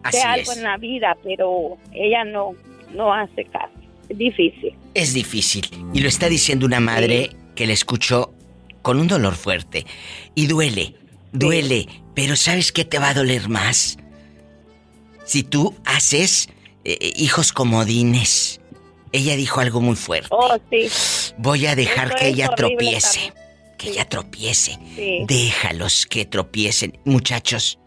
Así 0.04 0.20
sea 0.20 0.34
algo 0.34 0.52
es. 0.52 0.58
en 0.58 0.64
la 0.64 0.78
vida, 0.78 1.18
pero 1.24 1.78
ella 1.92 2.24
no, 2.24 2.52
no 2.96 3.14
hace 3.14 3.46
caso. 3.46 3.74
Es 4.10 4.18
difícil. 4.18 4.76
Es 4.94 5.14
difícil. 5.14 5.68
Y 5.94 6.00
lo 6.00 6.08
está 6.08 6.30
diciendo 6.30 6.66
una 6.66 6.80
madre 6.80 7.32
que 7.56 7.66
le 7.68 7.74
escuchó 7.74 8.34
con 8.82 9.00
un 9.00 9.08
dolor 9.08 9.36
fuerte. 9.36 9.86
Y 10.36 10.48
duele, 10.48 10.96
duele. 11.32 11.88
Pero 12.14 12.36
¿sabes 12.36 12.72
qué 12.72 12.86
te 12.86 13.00
va 13.00 13.10
a 13.10 13.14
doler 13.14 13.50
más? 13.50 13.98
Si 15.26 15.44
tú 15.44 15.76
haces 15.86 16.50
eh, 16.86 17.14
hijos 17.18 17.52
comodines. 17.52 18.62
Ella 19.12 19.36
dijo 19.36 19.60
algo 19.60 19.82
muy 19.82 19.96
fuerte. 19.96 20.28
Oh, 20.32 20.58
sí. 20.70 20.88
Voy 21.38 21.66
a 21.66 21.76
dejar 21.76 22.10
Eso 22.10 22.16
que 22.18 22.28
ella 22.28 22.50
tropiece. 22.50 23.20
también. 23.20 23.46
Que 23.78 23.90
ella 23.90 24.06
tropiece. 24.08 24.78
Sí. 24.96 25.20
Déjalos 25.28 26.06
que 26.06 26.26
tropiecen. 26.26 27.00
Muchachos, 27.06 27.80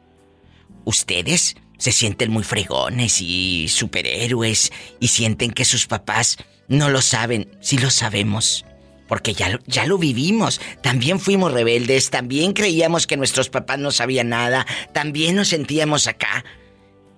ustedes 0.84 1.54
se 1.78 1.92
sienten 1.92 2.30
muy 2.30 2.44
fregones 2.44 3.20
y 3.20 3.68
superhéroes 3.68 4.72
y 5.00 5.08
sienten 5.08 5.52
que 5.52 5.64
sus 5.64 5.86
papás 5.86 6.36
no 6.66 6.90
lo 6.90 7.00
saben. 7.00 7.56
Sí 7.60 7.78
lo 7.78 7.90
sabemos. 7.90 8.64
Porque 9.06 9.32
ya, 9.32 9.58
ya 9.66 9.86
lo 9.86 9.96
vivimos. 9.96 10.60
También 10.82 11.18
fuimos 11.18 11.52
rebeldes, 11.52 12.10
también 12.10 12.52
creíamos 12.52 13.06
que 13.06 13.16
nuestros 13.16 13.48
papás 13.48 13.78
no 13.78 13.90
sabían 13.90 14.28
nada, 14.28 14.66
también 14.92 15.36
nos 15.36 15.48
sentíamos 15.48 16.06
acá. 16.06 16.44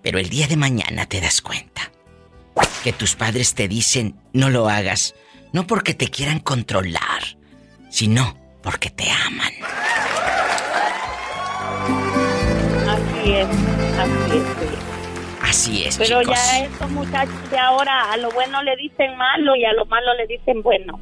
Pero 0.02 0.18
el 0.18 0.28
día 0.28 0.46
de 0.46 0.56
mañana 0.56 1.06
te 1.06 1.20
das 1.20 1.40
cuenta 1.40 1.90
que 2.84 2.92
tus 2.92 3.14
padres 3.16 3.54
te 3.54 3.68
dicen 3.68 4.16
no 4.32 4.50
lo 4.50 4.68
hagas, 4.68 5.14
no 5.52 5.66
porque 5.66 5.94
te 5.94 6.08
quieran 6.08 6.38
controlar, 6.38 7.36
sino 7.90 8.38
porque 8.62 8.90
te 8.90 9.10
aman. 9.10 9.52
Así 12.88 13.32
es, 13.32 13.48
así 14.02 14.36
es. 14.36 14.42
sí. 14.42 14.76
Así 15.42 15.82
es, 15.84 15.96
Pero 15.96 16.20
chicos. 16.20 16.36
ya 16.36 16.60
estos 16.64 16.90
muchachos 16.90 17.50
de 17.50 17.58
ahora 17.58 18.12
a 18.12 18.16
lo 18.18 18.30
bueno 18.30 18.62
le 18.62 18.76
dicen 18.76 19.16
malo 19.16 19.56
y 19.56 19.64
a 19.64 19.72
lo 19.72 19.84
malo 19.86 20.14
le 20.14 20.26
dicen 20.26 20.62
bueno. 20.62 21.00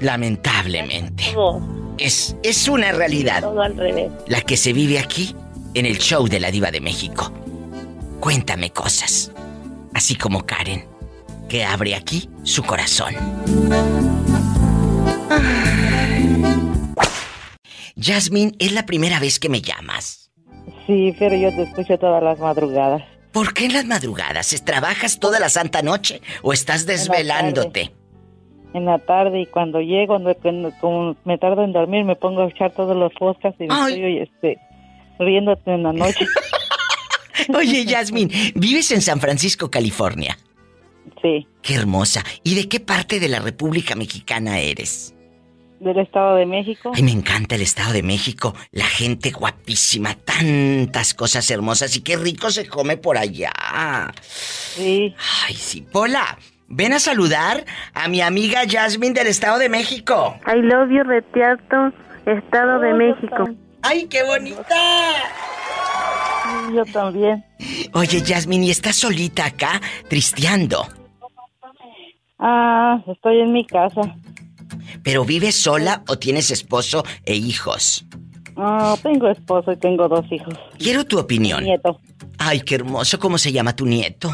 Lamentablemente. 0.00 1.24
Es, 1.98 2.34
es 2.42 2.66
una 2.68 2.92
realidad 2.92 3.42
todo 3.42 3.60
al 3.62 3.76
revés. 3.76 4.10
la 4.26 4.40
que 4.40 4.56
se 4.56 4.72
vive 4.72 4.98
aquí 4.98 5.36
en 5.74 5.86
el 5.86 5.98
show 5.98 6.26
de 6.26 6.40
la 6.40 6.50
diva 6.50 6.70
de 6.70 6.80
México. 6.80 7.30
Cuéntame 8.20 8.70
cosas. 8.70 9.30
Así 9.94 10.16
como 10.16 10.44
Karen, 10.46 10.86
que 11.48 11.64
abre 11.64 11.94
aquí 11.94 12.28
su 12.44 12.62
corazón. 12.64 13.14
Jasmine, 18.00 18.52
es 18.58 18.72
la 18.72 18.86
primera 18.86 19.20
vez 19.20 19.38
que 19.38 19.48
me 19.48 19.60
llamas. 19.60 20.21
Sí, 20.92 21.14
pero 21.18 21.34
yo 21.34 21.48
te 21.56 21.62
escucho 21.62 21.98
todas 21.98 22.22
las 22.22 22.38
madrugadas. 22.38 23.02
¿Por 23.32 23.54
qué 23.54 23.64
en 23.64 23.72
las 23.72 23.86
madrugadas? 23.86 24.62
¿Trabajas 24.62 25.18
toda 25.18 25.40
la 25.40 25.48
santa 25.48 25.80
noche 25.80 26.20
o 26.42 26.52
estás 26.52 26.84
desvelándote? 26.84 27.92
En 28.74 28.84
la 28.84 28.98
tarde 28.98 29.40
y 29.40 29.46
cuando 29.46 29.80
llego, 29.80 30.18
como 30.82 31.16
me 31.24 31.38
tardo 31.38 31.64
en 31.64 31.72
dormir, 31.72 32.04
me 32.04 32.14
pongo 32.14 32.42
a 32.42 32.48
echar 32.48 32.72
todos 32.72 32.94
los 32.94 33.10
podcasts 33.14 33.58
y 33.58 33.68
me 33.68 33.74
Ay. 33.74 33.94
estoy 33.94 34.18
este, 34.18 34.58
riéndote 35.18 35.72
en 35.72 35.82
la 35.82 35.94
noche. 35.94 36.26
Oye, 37.56 37.86
Jasmine, 37.88 38.52
vives 38.54 38.90
en 38.90 39.00
San 39.00 39.18
Francisco, 39.18 39.70
California. 39.70 40.36
Sí, 41.22 41.46
Qué 41.62 41.74
hermosa. 41.74 42.22
¿Y 42.42 42.54
de 42.54 42.68
qué 42.68 42.80
parte 42.80 43.18
de 43.18 43.28
la 43.28 43.40
República 43.40 43.94
Mexicana 43.94 44.58
eres? 44.58 45.14
Del 45.82 45.98
Estado 45.98 46.36
de 46.36 46.46
México. 46.46 46.92
Ay, 46.94 47.02
me 47.02 47.10
encanta 47.10 47.56
el 47.56 47.62
Estado 47.62 47.92
de 47.92 48.02
México. 48.02 48.54
La 48.70 48.86
gente 48.86 49.30
guapísima, 49.30 50.14
tantas 50.14 51.14
cosas 51.14 51.50
hermosas 51.50 51.96
y 51.96 52.02
qué 52.02 52.16
rico 52.16 52.50
se 52.50 52.66
come 52.68 52.96
por 52.96 53.18
allá. 53.18 53.52
Sí. 54.30 55.14
Ay, 55.44 55.54
sí. 55.54 55.82
Pola, 55.82 56.38
ven 56.68 56.92
a 56.92 56.98
saludar 56.98 57.64
a 57.94 58.08
mi 58.08 58.20
amiga 58.20 58.62
Jasmine 58.68 59.14
del 59.14 59.26
Estado 59.26 59.58
de 59.58 59.68
México. 59.68 60.36
I 60.46 60.62
love 60.62 60.90
you, 60.90 61.02
Retiato, 61.02 61.92
Estado 62.26 62.78
de 62.80 62.94
México. 62.94 63.44
¡Ay, 63.82 64.06
qué 64.06 64.22
bonita! 64.22 64.62
Yo 66.72 66.84
también. 66.86 67.44
Oye, 67.92 68.22
Jasmine, 68.24 68.66
¿y 68.66 68.70
estás 68.70 68.96
solita 68.96 69.46
acá, 69.46 69.80
tristeando? 70.08 70.86
Ah, 72.38 73.02
estoy 73.06 73.40
en 73.40 73.52
mi 73.52 73.66
casa. 73.66 74.02
¿Pero 75.02 75.24
vives 75.24 75.54
sola 75.56 76.02
o 76.08 76.18
tienes 76.18 76.50
esposo 76.50 77.04
e 77.24 77.34
hijos? 77.34 78.04
Ah, 78.56 78.96
tengo 79.02 79.28
esposo 79.28 79.72
y 79.72 79.76
tengo 79.76 80.08
dos 80.08 80.24
hijos. 80.30 80.54
Quiero 80.78 81.04
tu 81.04 81.18
opinión. 81.18 81.64
Nieto, 81.64 81.98
Ay, 82.38 82.60
qué 82.60 82.74
hermoso. 82.76 83.18
¿Cómo 83.18 83.38
se 83.38 83.52
llama 83.52 83.74
tu 83.74 83.86
nieto? 83.86 84.30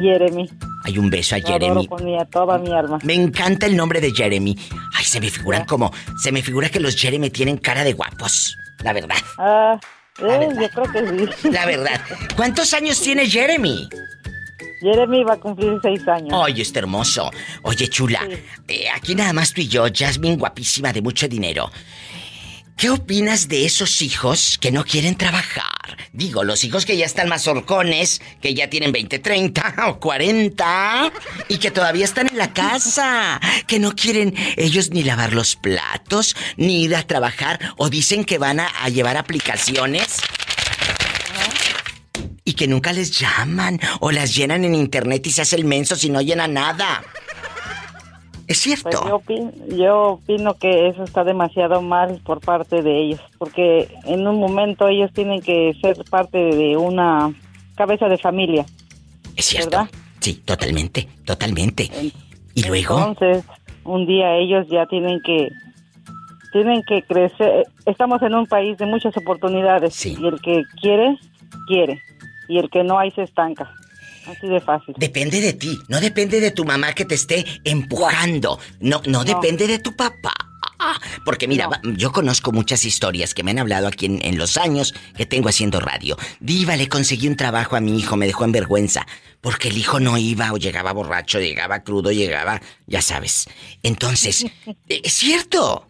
Jeremy. 0.00 0.48
Hay 0.84 0.98
un 0.98 1.10
beso 1.10 1.34
a 1.34 1.38
Lo 1.38 1.46
Jeremy. 1.46 1.86
con 1.86 2.04
mi, 2.04 2.16
toda 2.30 2.58
mi 2.58 2.72
alma. 2.72 2.98
Me 3.02 3.14
encanta 3.14 3.66
el 3.66 3.76
nombre 3.76 4.00
de 4.00 4.12
Jeremy. 4.12 4.56
Ay, 4.96 5.04
se 5.04 5.20
me 5.20 5.28
figuran 5.30 5.64
como. 5.66 5.92
Se 6.22 6.32
me 6.32 6.42
figura 6.42 6.68
que 6.68 6.80
los 6.80 6.96
Jeremy 6.96 7.30
tienen 7.30 7.58
cara 7.58 7.84
de 7.84 7.92
guapos. 7.92 8.56
La 8.82 8.92
verdad. 8.92 9.16
Ah, 9.38 9.78
eh, 10.20 10.48
yo 10.60 10.68
creo 10.70 10.92
que 10.92 11.26
sí. 11.36 11.50
La 11.50 11.66
verdad. 11.66 12.00
¿Cuántos 12.36 12.72
años 12.74 13.00
tiene 13.00 13.28
Jeremy? 13.28 13.88
Jeremy 14.82 15.24
va 15.24 15.34
a 15.34 15.40
cumplir 15.40 15.78
seis 15.82 16.06
años. 16.08 16.38
Ay, 16.44 16.60
está 16.60 16.80
hermoso. 16.80 17.30
Oye, 17.62 17.88
chula. 17.88 18.20
eh, 18.68 18.86
aquí 18.94 19.14
nada 19.14 19.32
más 19.32 19.52
tú 19.54 19.60
y 19.60 19.68
yo, 19.68 19.84
Jasmine, 19.94 20.36
guapísima, 20.36 20.92
de 20.92 21.00
mucho 21.00 21.28
dinero. 21.28 21.70
¿Qué 22.76 22.90
opinas 22.90 23.46
de 23.48 23.64
esos 23.64 24.02
hijos 24.02 24.58
que 24.60 24.72
no 24.72 24.82
quieren 24.84 25.14
trabajar? 25.16 25.70
Digo, 26.12 26.42
los 26.42 26.64
hijos 26.64 26.84
que 26.84 26.96
ya 26.96 27.06
están 27.06 27.28
más 27.28 27.46
horcones, 27.46 28.20
que 28.40 28.54
ya 28.54 28.68
tienen 28.70 28.90
20, 28.90 29.18
30 29.20 29.74
o 29.88 30.00
40 30.00 31.12
y 31.48 31.58
que 31.58 31.70
todavía 31.70 32.04
están 32.04 32.28
en 32.28 32.38
la 32.38 32.52
casa, 32.52 33.40
que 33.68 33.78
no 33.78 33.92
quieren 33.94 34.34
ellos 34.56 34.90
ni 34.90 35.04
lavar 35.04 35.32
los 35.32 35.54
platos, 35.54 36.34
ni 36.56 36.82
ir 36.82 36.96
a 36.96 37.02
trabajar 37.06 37.60
o 37.76 37.88
dicen 37.88 38.24
que 38.24 38.38
van 38.38 38.58
a, 38.58 38.66
a 38.66 38.88
llevar 38.88 39.16
aplicaciones 39.16 40.16
y 42.52 42.54
que 42.54 42.68
nunca 42.68 42.92
les 42.92 43.18
llaman 43.18 43.80
o 44.00 44.12
las 44.12 44.36
llenan 44.36 44.66
en 44.66 44.74
internet 44.74 45.26
y 45.26 45.30
se 45.30 45.40
hace 45.40 45.56
el 45.56 45.64
menso 45.64 45.96
si 45.96 46.10
no 46.10 46.20
llena 46.20 46.46
nada. 46.46 47.02
Es 48.46 48.58
cierto. 48.58 48.90
Pues 48.90 49.04
yo, 49.06 49.16
opino, 49.16 49.52
yo 49.68 50.02
opino 50.12 50.54
que 50.58 50.88
eso 50.88 51.02
está 51.02 51.24
demasiado 51.24 51.80
mal 51.80 52.20
por 52.26 52.40
parte 52.40 52.82
de 52.82 53.04
ellos, 53.04 53.20
porque 53.38 53.88
en 54.04 54.26
un 54.26 54.38
momento 54.38 54.86
ellos 54.86 55.10
tienen 55.14 55.40
que 55.40 55.72
ser 55.80 55.96
parte 56.10 56.36
de 56.36 56.76
una 56.76 57.32
cabeza 57.74 58.06
de 58.08 58.18
familia. 58.18 58.66
Es 59.34 59.46
cierto. 59.46 59.88
Sí, 60.20 60.34
totalmente, 60.44 61.08
totalmente. 61.24 61.90
Y 62.54 62.64
luego, 62.64 62.98
Entonces, 62.98 63.44
un 63.84 64.06
día 64.06 64.36
ellos 64.36 64.66
ya 64.70 64.84
tienen 64.84 65.22
que 65.24 65.48
tienen 66.52 66.82
que 66.86 67.02
crecer. 67.04 67.66
Estamos 67.86 68.20
en 68.20 68.34
un 68.34 68.46
país 68.46 68.76
de 68.76 68.84
muchas 68.84 69.16
oportunidades 69.16 70.04
y 70.04 70.26
el 70.26 70.38
que 70.42 70.64
quiere 70.82 71.16
quiere 71.66 72.02
y 72.52 72.58
el 72.58 72.68
que 72.68 72.84
no 72.84 72.98
ahí 72.98 73.10
se 73.12 73.22
estanca. 73.22 73.72
Así 74.26 74.46
de 74.46 74.60
fácil. 74.60 74.94
depende 74.98 75.40
de 75.40 75.52
ti, 75.52 75.76
no 75.88 76.00
depende 76.00 76.38
de 76.38 76.52
tu 76.52 76.64
mamá 76.64 76.92
que 76.92 77.04
te 77.04 77.16
esté 77.16 77.44
empujando, 77.64 78.56
no, 78.78 79.02
no, 79.06 79.24
depende 79.24 79.66
de 79.66 79.80
tu 79.80 79.96
papá. 79.96 80.32
Porque 81.24 81.46
mira, 81.46 81.68
yo 81.96 82.10
conozco 82.10 82.50
muchas 82.52 82.84
historias 82.84 83.34
que 83.34 83.42
me 83.42 83.52
han 83.52 83.60
hablado 83.60 83.86
aquí 83.86 84.06
en, 84.06 84.24
en 84.24 84.36
los 84.36 84.56
años 84.56 84.94
que 85.16 85.26
tengo 85.26 85.48
haciendo 85.48 85.80
radio. 85.80 86.16
Diva, 86.40 86.76
le 86.76 86.88
conseguí 86.88 87.28
un 87.28 87.36
trabajo 87.36 87.76
a 87.76 87.80
mi 87.80 87.98
hijo, 87.98 88.16
me 88.16 88.26
dejó 88.26 88.44
en 88.44 88.52
vergüenza. 88.52 89.06
Porque 89.40 89.68
el 89.68 89.78
hijo 89.78 90.00
no 90.00 90.18
iba 90.18 90.52
o 90.52 90.56
llegaba 90.56 90.92
borracho, 90.92 91.38
llegaba 91.38 91.84
crudo, 91.84 92.10
llegaba, 92.10 92.60
ya 92.86 93.00
sabes. 93.00 93.48
Entonces, 93.84 94.44
es 94.88 95.12
cierto, 95.12 95.86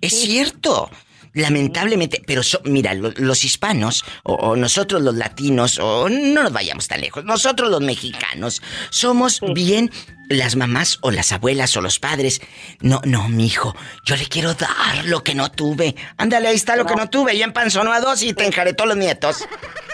es 0.00 0.20
cierto. 0.20 0.90
Lamentablemente, 1.34 2.22
pero 2.26 2.42
so- 2.42 2.60
mira, 2.64 2.94
lo- 2.94 3.12
los 3.16 3.44
hispanos, 3.44 4.04
o, 4.22 4.34
o 4.34 4.56
nosotros 4.56 5.02
los 5.02 5.16
latinos, 5.16 5.78
o 5.78 6.08
no 6.08 6.42
nos 6.44 6.52
vayamos 6.52 6.88
tan 6.88 7.00
lejos, 7.00 7.24
nosotros 7.24 7.70
los 7.70 7.80
mexicanos, 7.80 8.62
somos 8.90 9.40
bien 9.52 9.90
las 10.30 10.56
mamás 10.56 10.98
o 11.02 11.10
las 11.10 11.32
abuelas 11.32 11.76
o 11.76 11.80
los 11.80 11.98
padres. 11.98 12.40
No, 12.80 13.02
no, 13.04 13.28
mi 13.28 13.46
hijo, 13.46 13.74
yo 14.06 14.16
le 14.16 14.26
quiero 14.26 14.54
dar 14.54 15.04
lo 15.06 15.22
que 15.24 15.34
no 15.34 15.50
tuve. 15.50 15.96
Ándale, 16.16 16.48
ahí 16.48 16.54
está 16.56 16.76
lo 16.76 16.86
que 16.86 16.94
no 16.94 17.10
tuve, 17.10 17.36
ya 17.36 17.44
empanzonó 17.44 17.92
a 17.92 18.00
dos 18.00 18.22
y 18.22 18.32
te 18.32 18.46
enjaretó 18.46 18.86
los 18.86 18.96
nietos. 18.96 19.44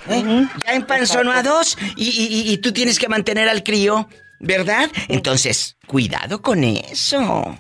¿Eh? 0.09 0.47
Ya 0.67 0.75
empanzonó 0.75 1.33
a 1.33 1.43
dos 1.43 1.77
y, 1.97 2.05
y- 2.09 2.27
y- 2.49 2.53
y 2.53 2.57
tú 2.59 2.73
tienes 2.73 2.99
que 2.99 3.09
mantener 3.09 3.49
al 3.49 3.63
crío, 3.65 4.09
¿verdad? 4.41 4.91
Entonces, 5.09 5.77
cuidado 5.87 6.43
con 6.43 6.65
eso. 6.65 7.59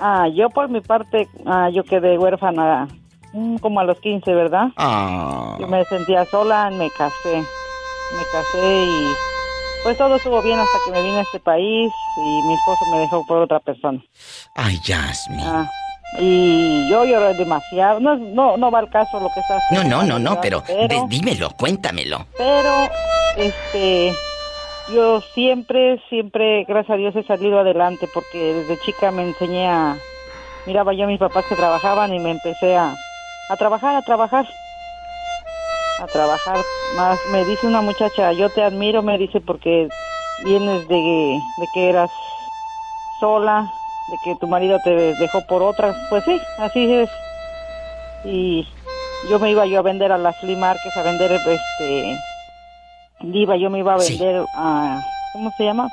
Ah, 0.00 0.26
yo 0.34 0.48
por 0.50 0.68
mi 0.68 0.80
parte, 0.80 1.28
ah, 1.46 1.68
yo 1.70 1.84
quedé 1.84 2.18
huérfana 2.18 2.88
mm, 3.32 3.56
como 3.58 3.80
a 3.80 3.84
los 3.84 3.98
15, 4.00 4.34
¿verdad? 4.34 4.68
Ah. 4.76 5.56
Yo 5.60 5.66
me 5.68 5.84
sentía 5.84 6.24
sola, 6.26 6.70
me 6.70 6.90
casé. 6.90 7.38
Me 7.38 8.24
casé 8.30 8.84
y 8.84 9.12
pues 9.84 9.96
todo 9.96 10.16
estuvo 10.16 10.40
bien 10.42 10.58
hasta 10.58 10.78
que 10.84 10.90
me 10.92 11.02
vine 11.02 11.18
a 11.18 11.22
este 11.22 11.40
país 11.40 11.90
y 12.18 12.42
mi 12.46 12.54
esposo 12.54 12.84
me 12.92 12.98
dejó 12.98 13.24
por 13.26 13.38
otra 13.38 13.58
persona. 13.60 14.00
Ay, 14.54 14.78
Jasmine. 14.84 15.42
Ah, 15.44 15.70
y 16.18 16.88
yo 16.90 17.04
lloré 17.06 17.32
demasiado. 17.34 17.98
No, 17.98 18.14
no, 18.16 18.56
no 18.58 18.70
va 18.70 18.80
al 18.80 18.90
caso 18.90 19.18
lo 19.18 19.28
que 19.32 19.40
está 19.40 19.54
No, 19.70 19.78
haciendo. 19.80 19.96
no, 19.96 20.04
no, 20.04 20.18
no, 20.18 20.40
pero 20.42 20.62
dímelo, 21.08 21.50
cuéntamelo. 21.58 22.26
pero, 22.36 22.70
este, 23.36 24.12
yo 24.88 25.20
siempre, 25.34 26.00
siempre, 26.08 26.64
gracias 26.64 26.94
a 26.94 26.96
Dios 26.96 27.16
he 27.16 27.22
salido 27.22 27.58
adelante 27.58 28.08
porque 28.12 28.54
desde 28.54 28.80
chica 28.80 29.10
me 29.10 29.22
enseñé 29.22 29.68
a, 29.68 29.96
miraba 30.66 30.92
yo 30.92 31.04
a 31.04 31.08
mis 31.08 31.18
papás 31.18 31.44
que 31.48 31.54
trabajaban 31.54 32.12
y 32.12 32.18
me 32.18 32.30
empecé 32.30 32.76
a, 32.76 32.94
a 33.48 33.56
trabajar, 33.56 33.94
a 33.96 34.02
trabajar, 34.02 34.46
a 36.00 36.06
trabajar. 36.06 36.58
Más 36.96 37.18
me 37.30 37.44
dice 37.44 37.66
una 37.66 37.80
muchacha, 37.80 38.32
yo 38.32 38.50
te 38.50 38.62
admiro, 38.62 39.02
me 39.02 39.18
dice 39.18 39.40
porque 39.40 39.88
vienes 40.44 40.88
de, 40.88 41.40
de 41.58 41.66
que 41.72 41.88
eras 41.88 42.10
sola, 43.20 43.72
de 44.08 44.16
que 44.24 44.36
tu 44.40 44.48
marido 44.48 44.78
te 44.82 45.14
dejó 45.14 45.46
por 45.46 45.62
otra. 45.62 45.94
Pues 46.10 46.24
sí, 46.24 46.40
así 46.58 46.92
es. 46.92 47.10
Y 48.24 48.66
yo 49.30 49.38
me 49.38 49.50
iba 49.50 49.66
yo 49.66 49.78
a 49.78 49.82
vender 49.82 50.12
a 50.12 50.18
las 50.18 50.36
flea 50.40 50.56
markets, 50.56 50.96
a 50.96 51.02
vender 51.02 51.32
este 51.32 52.18
iba 53.22 53.56
yo 53.56 53.70
me 53.70 53.78
iba 53.80 53.94
a 53.94 54.00
Sí. 54.00 54.18
vender 54.18 54.44
a 54.54 55.00
¿cómo 55.32 55.50
se 55.56 55.64
llama? 55.64 55.88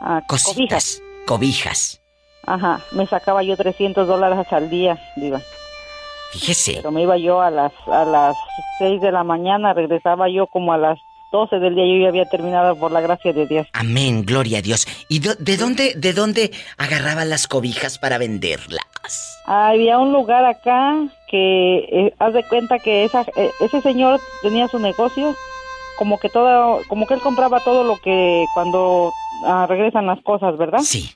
A 0.00 0.20
cobijas. 0.26 0.44
Cositas, 0.44 1.02
cobijas. 1.26 2.00
Ajá, 2.46 2.80
me 2.92 3.06
sacaba 3.06 3.42
yo 3.42 3.56
300 3.56 4.06
dólares 4.08 4.46
al 4.52 4.70
día, 4.70 4.98
diva. 5.16 5.40
Fíjese. 6.32 6.74
Pero 6.76 6.90
me 6.90 7.02
iba 7.02 7.16
yo 7.16 7.40
a 7.40 7.50
las 7.50 7.72
a 7.90 8.04
las 8.04 8.36
6 8.78 9.00
de 9.00 9.12
la 9.12 9.24
mañana, 9.24 9.72
regresaba 9.72 10.28
yo 10.28 10.46
como 10.46 10.72
a 10.72 10.78
las 10.78 10.98
12 11.32 11.58
del 11.58 11.74
día, 11.74 11.84
yo 11.86 12.02
ya 12.02 12.08
había 12.08 12.24
terminado 12.26 12.76
por 12.76 12.90
la 12.92 13.00
gracia 13.02 13.32
de 13.32 13.46
Dios. 13.46 13.66
Amén, 13.74 14.24
gloria 14.24 14.58
a 14.58 14.62
Dios. 14.62 14.86
¿Y 15.08 15.18
do- 15.20 15.34
de 15.38 15.56
dónde, 15.58 15.92
de 15.94 16.12
dónde 16.14 16.52
agarraban 16.78 17.28
las 17.28 17.46
cobijas 17.46 17.98
para 17.98 18.16
venderlas? 18.18 18.82
Había 19.46 19.98
un 19.98 20.12
lugar 20.12 20.44
acá 20.46 20.96
que 21.30 21.78
eh, 21.90 22.14
haz 22.18 22.32
de 22.34 22.44
cuenta 22.44 22.78
que 22.78 23.04
esa, 23.04 23.22
eh, 23.36 23.50
ese 23.60 23.80
señor 23.82 24.20
tenía 24.42 24.68
su 24.68 24.78
negocio, 24.78 25.34
como 25.98 26.18
que 26.18 26.28
todo, 26.28 26.80
como 26.88 27.06
que 27.06 27.14
él 27.14 27.20
compraba 27.20 27.60
todo 27.60 27.84
lo 27.84 27.96
que 27.98 28.46
cuando 28.54 29.12
ah, 29.44 29.66
regresan 29.68 30.06
las 30.06 30.22
cosas, 30.22 30.56
¿verdad? 30.56 30.80
Sí. 30.80 31.10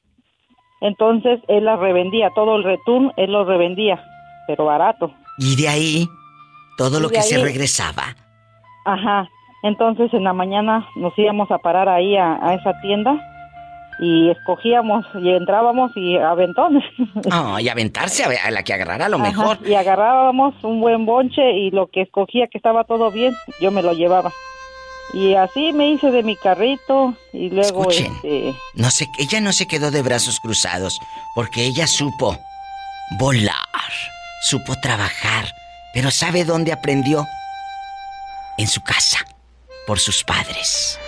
Entonces 0.80 1.40
él 1.48 1.64
las 1.64 1.78
revendía, 1.78 2.30
todo 2.34 2.56
el 2.56 2.64
retún 2.64 3.12
él 3.16 3.32
lo 3.32 3.44
revendía, 3.44 4.02
pero 4.46 4.64
barato. 4.64 5.12
Y 5.38 5.56
de 5.56 5.68
ahí, 5.68 6.08
todo 6.76 7.00
lo 7.00 7.08
que 7.08 7.22
se 7.22 7.38
regresaba. 7.38 8.16
Ajá. 8.84 9.28
Entonces 9.62 10.12
en 10.12 10.24
la 10.24 10.32
mañana 10.32 10.88
nos 10.96 11.16
íbamos 11.16 11.50
a 11.52 11.58
parar 11.58 11.88
ahí 11.88 12.16
a, 12.16 12.44
a 12.44 12.54
esa 12.54 12.72
tienda 12.80 13.16
y 13.98 14.30
escogíamos 14.30 15.04
y 15.14 15.30
entrábamos 15.30 15.92
y 15.96 16.16
aventones. 16.16 16.84
Ah, 17.30 17.58
y 17.60 17.68
aventarse 17.68 18.24
a, 18.24 18.50
la 18.50 18.62
que 18.62 18.74
agarrara 18.74 19.06
a 19.06 19.08
lo 19.08 19.16
Ajá, 19.16 19.24
mejor. 19.24 19.58
Y 19.64 19.74
agarrábamos 19.74 20.54
un 20.64 20.80
buen 20.80 21.06
bonche 21.06 21.52
y 21.52 21.70
lo 21.70 21.86
que 21.86 22.02
escogía 22.02 22.48
que 22.48 22.58
estaba 22.58 22.84
todo 22.84 23.10
bien, 23.10 23.32
yo 23.60 23.70
me 23.70 23.82
lo 23.82 23.92
llevaba. 23.92 24.32
Y 25.14 25.34
así 25.34 25.72
me 25.72 25.90
hice 25.90 26.10
de 26.10 26.22
mi 26.22 26.36
carrito 26.36 27.14
y 27.32 27.50
luego 27.50 27.90
Escuchen. 27.90 28.14
este 28.16 28.54
No 28.74 28.90
se, 28.90 29.06
ella 29.18 29.40
no 29.40 29.52
se 29.52 29.66
quedó 29.66 29.90
de 29.90 30.02
brazos 30.02 30.40
cruzados, 30.40 30.98
porque 31.34 31.64
ella 31.64 31.86
supo 31.86 32.38
volar, 33.18 33.92
supo 34.42 34.74
trabajar, 34.80 35.46
pero 35.92 36.10
¿sabe 36.10 36.44
dónde 36.44 36.72
aprendió? 36.72 37.26
En 38.56 38.66
su 38.66 38.82
casa, 38.82 39.18
por 39.86 39.98
sus 39.98 40.24
padres. 40.24 40.98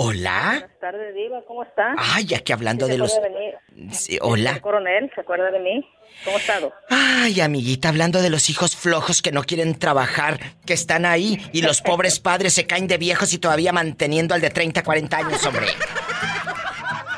Hola. 0.00 0.50
Buenas 0.60 0.80
tardes, 0.80 1.14
Diva, 1.14 1.42
¿cómo 1.48 1.64
está? 1.64 1.94
Ay, 1.98 2.24
ya 2.24 2.38
que 2.38 2.52
hablando 2.52 2.86
¿Sí 2.86 2.92
de 2.92 2.98
los... 2.98 3.12
Sí, 3.92 4.18
hola. 4.20 4.52
El 4.52 4.60
coronel, 4.60 5.10
¿se 5.14 5.20
acuerda 5.20 5.50
de 5.50 5.60
mí? 5.60 5.88
¿Cómo 6.24 6.36
ha 6.36 6.40
estado? 6.40 6.72
Ay, 6.90 7.40
amiguita, 7.40 7.88
hablando 7.88 8.20
de 8.20 8.30
los 8.30 8.50
hijos 8.50 8.74
flojos 8.74 9.22
que 9.22 9.30
no 9.30 9.44
quieren 9.44 9.78
trabajar, 9.78 10.40
que 10.66 10.72
están 10.74 11.06
ahí 11.06 11.38
y 11.52 11.62
los 11.62 11.80
pobres 11.80 12.18
padres 12.20 12.54
se 12.54 12.66
caen 12.66 12.88
de 12.88 12.98
viejos 12.98 13.32
y 13.32 13.38
todavía 13.38 13.72
manteniendo 13.72 14.34
al 14.34 14.40
de 14.40 14.50
30, 14.50 14.82
40 14.82 15.16
años, 15.16 15.46
hombre. 15.46 15.66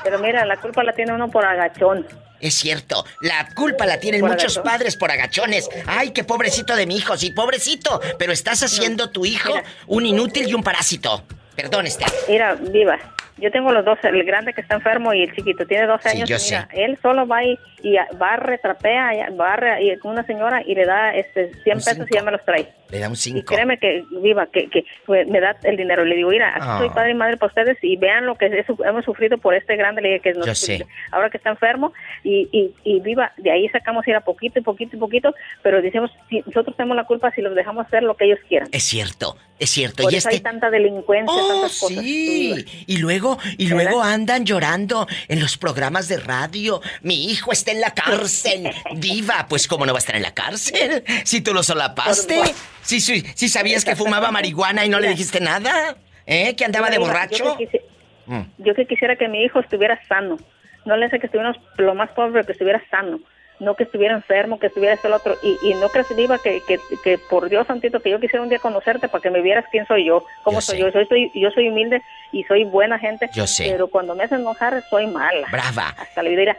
Pero 0.05 0.19
mira, 0.19 0.45
la 0.45 0.59
culpa 0.61 0.83
la 0.83 0.93
tiene 0.93 1.13
uno 1.15 1.31
por 1.31 1.45
agachón. 1.45 2.07
Es 2.41 2.55
cierto, 2.55 3.05
la 3.21 3.49
culpa 3.55 3.85
la 3.85 4.01
tienen 4.01 4.23
Por 4.23 4.31
muchos 4.31 4.57
agachón. 4.57 4.73
padres 4.73 4.97
por 4.97 5.11
agachones. 5.11 5.69
Ay, 5.87 6.11
qué 6.11 6.25
pobrecito 6.25 6.75
de 6.75 6.87
mi 6.87 6.97
hijo, 6.97 7.17
sí, 7.17 7.31
pobrecito. 7.33 8.01
Pero 8.19 8.33
estás 8.33 8.63
haciendo 8.63 9.11
tu 9.11 9.27
hijo 9.27 9.53
un 9.87 10.07
inútil 10.07 10.49
y 10.49 10.55
un 10.55 10.63
parásito. 10.63 11.23
Perdón, 11.63 11.87
Esther. 11.87 12.09
Mira, 12.29 12.57
Diva, 12.57 12.99
yo 13.39 13.51
tengo 13.51 13.73
los 13.73 13.85
dos, 13.85 13.99
el 14.03 14.23
grande 14.25 14.53
que 14.53 14.61
está 14.61 14.75
enfermo 14.75 15.15
y 15.15 15.23
el 15.23 15.35
chiquito, 15.35 15.67
tiene 15.67 15.87
12 15.87 16.09
Sí, 16.11 16.17
años. 16.19 16.29
yo 16.29 16.37
mira, 16.45 16.69
él 16.73 16.99
solo 17.01 17.27
va 17.27 17.43
y, 17.45 17.59
y 17.83 17.97
barre, 18.19 18.59
trapea, 18.59 19.29
barre 19.33 19.83
y 19.83 19.97
con 19.99 20.13
una 20.13 20.25
señora 20.25 20.63
y 20.67 20.75
le 20.75 20.85
da 20.85 21.15
este 21.15 21.51
100 21.63 21.79
Un 21.79 21.83
pesos 21.85 22.07
y 22.11 22.15
ya 22.15 22.23
me 22.23 22.33
los 22.33 22.45
trae. 22.45 22.69
Le 22.91 22.99
da 22.99 23.07
un 23.07 23.15
Y 23.15 23.17
5. 23.17 23.55
créeme 23.55 23.79
que, 23.79 24.05
Viva, 24.21 24.47
que, 24.49 24.69
que 24.69 24.85
me 25.27 25.41
da 25.41 25.57
el 25.63 25.77
dinero. 25.77 26.05
Le 26.05 26.17
digo, 26.17 26.29
mira, 26.31 26.51
aquí 26.51 26.67
Ah. 26.69 26.79
soy 26.81 26.91
padre 26.91 27.13
y 27.13 27.15
madre 27.15 27.37
para 27.39 27.49
ustedes 27.49 27.79
y 27.83 27.97
vean 27.97 28.27
lo 28.27 28.35
que 28.35 28.65
hemos 28.85 29.05
sufrido 29.07 29.39
por 29.39 29.55
este 29.55 29.77
grande, 29.77 30.03
le 30.03 30.09
dije 30.09 30.21
que 30.21 30.33
nos- 30.35 30.47
Yo 30.47 30.55
sé. 30.55 30.87
ahora 31.13 31.31
que 31.31 31.39
está 31.39 31.49
enfermo. 31.51 31.93
Y, 32.25 32.49
y, 32.53 32.75
y 32.85 33.01
Viva, 33.01 33.33
de 33.39 33.51
ahí 33.53 33.69
sacamos 33.71 34.07
ir 34.07 34.17
a 34.17 34.21
poquito 34.21 34.59
y 34.59 34.63
poquito 34.63 34.97
y 34.97 34.99
poquito, 34.99 35.35
pero 35.63 35.81
decimos, 35.81 36.11
si 36.29 36.41
nosotros 36.45 36.77
tenemos 36.77 36.97
la 36.97 37.05
culpa 37.05 37.31
si 37.31 37.41
los 37.41 37.55
dejamos 37.55 37.87
hacer 37.87 38.03
lo 38.03 38.17
que 38.17 38.25
ellos 38.27 38.41
quieran. 38.49 38.69
Es 38.73 38.83
cierto, 38.83 39.37
es 39.61 39.71
cierto. 39.71 40.03
Por 40.03 40.13
y 40.13 40.17
eso 40.17 40.29
este. 40.29 40.39
hay 40.39 40.43
tanta 40.43 40.69
delincuencia, 40.71 41.33
Oh, 41.33 41.49
tantas 41.49 41.79
cosas. 41.79 41.99
sí. 42.03 42.65
Y 42.87 42.97
luego, 42.97 43.39
y 43.59 43.69
¿Verdad? 43.69 43.85
luego 43.85 44.03
andan 44.03 44.45
llorando 44.45 45.07
en 45.29 45.39
los 45.39 45.57
programas 45.57 46.09
de 46.09 46.17
radio. 46.19 46.81
Mi 47.03 47.27
hijo 47.31 47.53
está 47.53 47.71
en 47.71 47.81
la 47.81 47.93
cárcel. 47.95 48.71
Diva, 48.97 49.47
pues 49.49 49.69
cómo 49.69 49.87
no 49.87 49.93
va 49.93 49.99
a 49.99 50.01
estar 50.01 50.17
en 50.17 50.23
la 50.23 50.35
cárcel. 50.35 51.05
Si 51.25 51.41
tú 51.41 51.55
lo 51.55 51.63
solapaste. 51.63 52.37
Por- 52.37 52.51
Si, 52.83 53.01
si, 53.01 53.21
si 53.35 53.49
sabías 53.49 53.85
que 53.85 53.95
fumaba 53.95 54.31
marihuana 54.33 54.85
y 54.85 54.89
no 54.89 54.99
le 54.99 55.09
dijiste 55.09 55.39
nada. 55.41 55.97
¿Eh? 56.27 56.57
Que 56.57 56.65
andaba 56.65 56.91
de 56.91 56.99
borracho. 56.99 57.45
Yo 57.45 57.57
que, 57.59 57.69
quisi- 57.69 57.81
Mm. 58.27 58.43
yo 58.59 58.75
que 58.75 58.87
quisiera 58.87 59.17
que 59.17 59.27
mi 59.29 59.43
hijo 59.43 59.59
estuviera 59.61 60.01
sano. 60.09 60.37
No 60.85 60.97
le 60.97 61.11
sé 61.11 61.19
que 61.19 61.27
estuviera 61.27 61.53
lo 61.79 61.95
más 61.95 62.11
pobre, 62.13 62.45
que 62.45 62.53
estuviera 62.53 62.81
sano. 62.91 63.19
No 63.61 63.75
que 63.77 63.85
estuviera 63.85 64.15
enfermo, 64.15 64.59
que 64.59 64.67
estuviera 64.69 64.95
esto, 64.95 65.09
lo 65.09 65.17
otro. 65.17 65.37
Y, 65.43 65.57
y 65.63 65.75
no 65.75 65.89
creas, 65.91 66.09
Diva, 66.17 66.39
que, 66.39 66.63
que, 66.67 66.79
que 67.05 67.19
por 67.19 67.49
Dios 67.49 67.67
santito, 67.67 68.01
que 68.01 68.11
yo 68.11 68.19
quisiera 68.19 68.43
un 68.43 68.49
día 68.49 68.59
conocerte 68.59 69.07
para 69.09 69.21
que 69.23 69.31
me 69.31 69.43
vieras 69.43 69.67
quién 69.71 69.87
soy 69.87 70.07
yo, 70.07 70.25
cómo 70.43 70.57
Yo 70.59 70.63
soy 70.63 70.79
sé. 70.79 70.83
yo. 70.85 70.91
Soy, 70.93 71.07
soy. 71.07 71.31
Yo 71.35 71.51
soy 71.51 71.69
humilde 71.69 72.03
y 72.33 72.43
soy 72.45 72.65
buena 72.65 72.99
gente. 72.99 73.29
Yo 73.35 73.47
sé. 73.47 73.69
Pero 73.71 73.89
cuando 73.89 74.15
me 74.15 74.25
hacen 74.25 74.41
enojar, 74.41 74.83
soy 74.91 75.07
mala. 75.07 75.47
Brava. 75.53 75.95
Hasta 75.99 76.23
la 76.23 76.31
vida. 76.31 76.57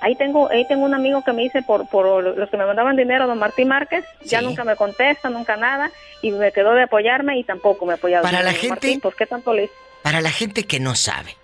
Ahí 0.00 0.16
tengo, 0.16 0.50
ahí 0.50 0.66
tengo 0.66 0.84
un 0.84 0.94
amigo 0.94 1.22
que 1.24 1.32
me 1.32 1.42
dice 1.42 1.62
por, 1.62 1.88
por 1.88 2.24
los 2.36 2.50
que 2.50 2.56
me 2.56 2.66
mandaban 2.66 2.96
dinero, 2.96 3.28
don 3.28 3.38
Martín 3.38 3.68
Márquez, 3.68 4.04
ya 4.24 4.42
nunca 4.42 4.64
me 4.64 4.74
contesta, 4.74 5.30
nunca 5.30 5.56
nada, 5.56 5.92
y 6.22 6.32
me 6.32 6.50
quedó 6.50 6.74
de 6.74 6.82
apoyarme 6.82 7.38
y 7.38 7.44
tampoco 7.44 7.86
me 7.86 7.94
apoyaba. 7.94 8.22
Para 8.22 8.38
la 8.42 8.46
Don 8.50 8.54
gente- 8.54 8.68
Martín, 8.68 9.00
¿Por 9.00 9.14
qué 9.14 9.26
tanto 9.26 9.54
le 9.54 9.70
Para 10.02 10.20
la 10.20 10.30
gente 10.32 10.64
que 10.64 10.80
no 10.80 10.96
sabe, 10.96 11.36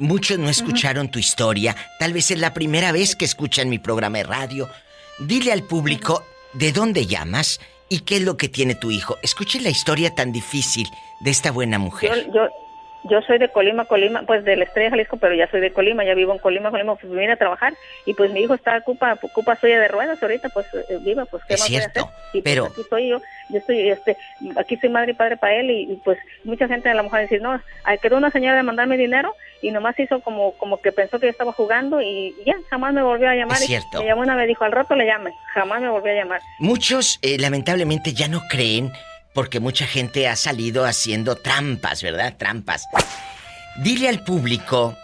muchos 0.00 0.38
no 0.38 0.48
escucharon 0.48 1.10
tu 1.10 1.18
historia, 1.18 1.76
tal 1.98 2.12
vez 2.12 2.30
es 2.30 2.38
la 2.38 2.52
primera 2.52 2.90
vez 2.90 3.14
que 3.14 3.24
escuchan 3.24 3.68
mi 3.68 3.78
programa 3.78 4.18
de 4.18 4.24
radio. 4.24 4.68
Dile 5.20 5.52
al 5.52 5.62
público 5.62 6.24
de 6.54 6.72
dónde 6.72 7.06
llamas 7.06 7.60
y 7.88 8.00
qué 8.00 8.16
es 8.16 8.22
lo 8.22 8.36
que 8.36 8.48
tiene 8.48 8.74
tu 8.74 8.90
hijo. 8.90 9.18
Escuchen 9.22 9.62
la 9.62 9.70
historia 9.70 10.14
tan 10.14 10.32
difícil 10.32 10.88
de 11.20 11.30
esta 11.30 11.50
buena 11.50 11.78
mujer. 11.78 12.26
Yo, 12.26 12.34
yo, 12.34 12.48
yo 13.04 13.22
soy 13.22 13.38
de 13.38 13.48
Colima, 13.48 13.86
Colima, 13.86 14.22
pues 14.26 14.44
de 14.44 14.56
la 14.56 14.64
Estrella 14.64 14.90
Jalisco, 14.90 15.16
pero 15.16 15.34
ya 15.34 15.50
soy 15.50 15.60
de 15.60 15.72
Colima, 15.72 16.04
ya 16.04 16.14
vivo 16.14 16.32
en 16.32 16.38
Colima, 16.38 16.70
Colima, 16.70 16.96
pues 16.96 17.10
vine 17.12 17.32
a 17.32 17.36
trabajar 17.36 17.72
y 18.04 18.14
pues 18.14 18.30
mi 18.32 18.40
hijo 18.40 18.54
está 18.54 18.76
ocupa, 18.76 19.18
ocupa 19.22 19.56
suya 19.56 19.80
de 19.80 19.88
ruedas 19.88 20.22
ahorita, 20.22 20.48
pues 20.50 20.66
eh, 20.88 20.98
viva, 21.00 21.24
pues 21.24 21.42
qué 21.44 21.54
Es 21.54 21.60
más 21.60 21.68
voy 21.68 21.76
a 21.76 21.80
cierto, 21.80 22.00
hacer? 22.00 22.14
Y, 22.34 22.42
pues, 22.42 22.44
pero- 22.44 22.64
aquí 22.66 22.80
estoy 22.82 23.08
yo, 23.08 23.20
yo 23.48 23.58
estoy, 23.58 23.88
este, 23.90 24.16
aquí 24.56 24.76
soy 24.76 24.90
madre 24.90 25.12
y 25.12 25.14
padre 25.14 25.36
para 25.36 25.54
él 25.56 25.70
y, 25.70 25.92
y, 25.92 25.96
pues 26.04 26.18
mucha 26.44 26.68
gente 26.68 26.88
a 26.88 26.94
lo 26.94 27.02
mejor 27.02 27.20
decir, 27.20 27.40
no, 27.42 27.60
quedó 28.02 28.16
una 28.18 28.30
señora 28.30 28.56
de 28.56 28.62
mandarme 28.62 28.96
dinero 28.96 29.34
y 29.62 29.70
nomás 29.70 29.98
hizo 29.98 30.20
como, 30.20 30.52
como 30.52 30.80
que 30.80 30.92
pensó 30.92 31.18
que 31.18 31.26
yo 31.26 31.30
estaba 31.30 31.52
jugando 31.52 32.00
y 32.00 32.34
ya, 32.46 32.54
jamás 32.70 32.92
me 32.94 33.02
volvió 33.02 33.28
a 33.28 33.34
llamar. 33.34 33.56
Es 33.56 33.64
Y 33.64 33.66
cierto. 33.68 33.98
Me 34.00 34.06
llamó 34.06 34.22
una 34.22 34.36
vez, 34.36 34.46
dijo, 34.46 34.64
al 34.64 34.72
rato 34.72 34.94
le 34.94 35.06
llame, 35.06 35.32
jamás 35.52 35.80
me 35.80 35.88
volvió 35.90 36.12
a 36.12 36.16
llamar. 36.16 36.40
Muchos 36.58 37.18
eh, 37.22 37.36
lamentablemente 37.38 38.12
ya 38.12 38.28
no 38.28 38.40
creen 38.48 38.90
porque 39.34 39.60
mucha 39.60 39.86
gente 39.86 40.28
ha 40.28 40.36
salido 40.36 40.84
haciendo 40.84 41.36
trampas, 41.36 42.02
¿verdad? 42.02 42.36
Trampas. 42.36 42.86
Dile 43.76 44.08
al 44.08 44.24
público 44.24 44.96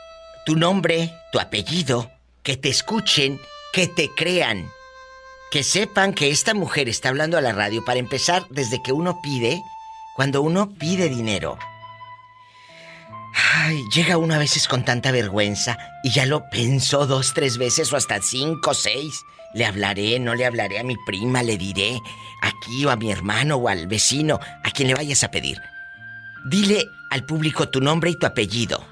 tu 0.45 0.57
nombre, 0.57 1.13
tu 1.33 1.41
apellido, 1.41 2.11
que 2.43 2.57
te 2.57 2.69
escuchen, 2.69 3.41
que 3.73 3.87
te 3.87 4.11
crean, 4.15 4.71
que 5.51 5.63
sepan 5.63 6.13
que 6.15 6.31
esta 6.31 6.55
mujer 6.55 6.89
está 6.89 7.09
hablando 7.09 7.37
a 7.37 7.41
la 7.41 7.53
radio 7.53 7.85
para 7.85 7.99
empezar 7.99 8.47
desde 8.51 8.83
que 8.83 8.93
uno 8.93 9.21
pide, 9.23 9.61
cuando 10.15 10.43
uno 10.43 10.71
pide 10.71 11.09
dinero. 11.09 11.59
Ay, 13.55 13.83
llega 13.93 14.17
uno 14.17 14.35
a 14.35 14.39
veces 14.39 14.67
con 14.67 14.85
tanta 14.85 15.11
vergüenza 15.11 15.77
y 16.03 16.11
ya 16.11 16.25
lo 16.25 16.49
pensó 16.49 17.07
dos, 17.07 17.35
tres 17.35 17.59
veces 17.59 17.93
o 17.93 17.97
hasta 17.97 18.23
cinco, 18.23 18.73
seis. 18.73 19.23
Le 19.57 19.65
hablaré, 19.65 20.19
no 20.19 20.35
le 20.35 20.45
hablaré 20.45 20.79
a 20.79 20.85
mi 20.85 20.97
prima, 21.07 21.43
le 21.43 21.57
diré 21.57 21.99
aquí 22.43 22.85
o 22.85 22.91
a 22.91 22.97
mi 22.97 23.11
hermano 23.11 23.57
o 23.57 23.69
al 23.69 23.87
vecino, 23.87 24.39
a 24.65 24.71
quien 24.71 24.89
le 24.89 24.95
vayas 24.95 25.25
a 25.25 25.31
pedir. 25.31 25.57
Dile 26.45 26.85
al 27.11 27.25
público 27.25 27.69
tu 27.69 27.81
nombre 27.81 28.11
y 28.11 28.19
tu 28.19 28.27
apellido. 28.27 28.83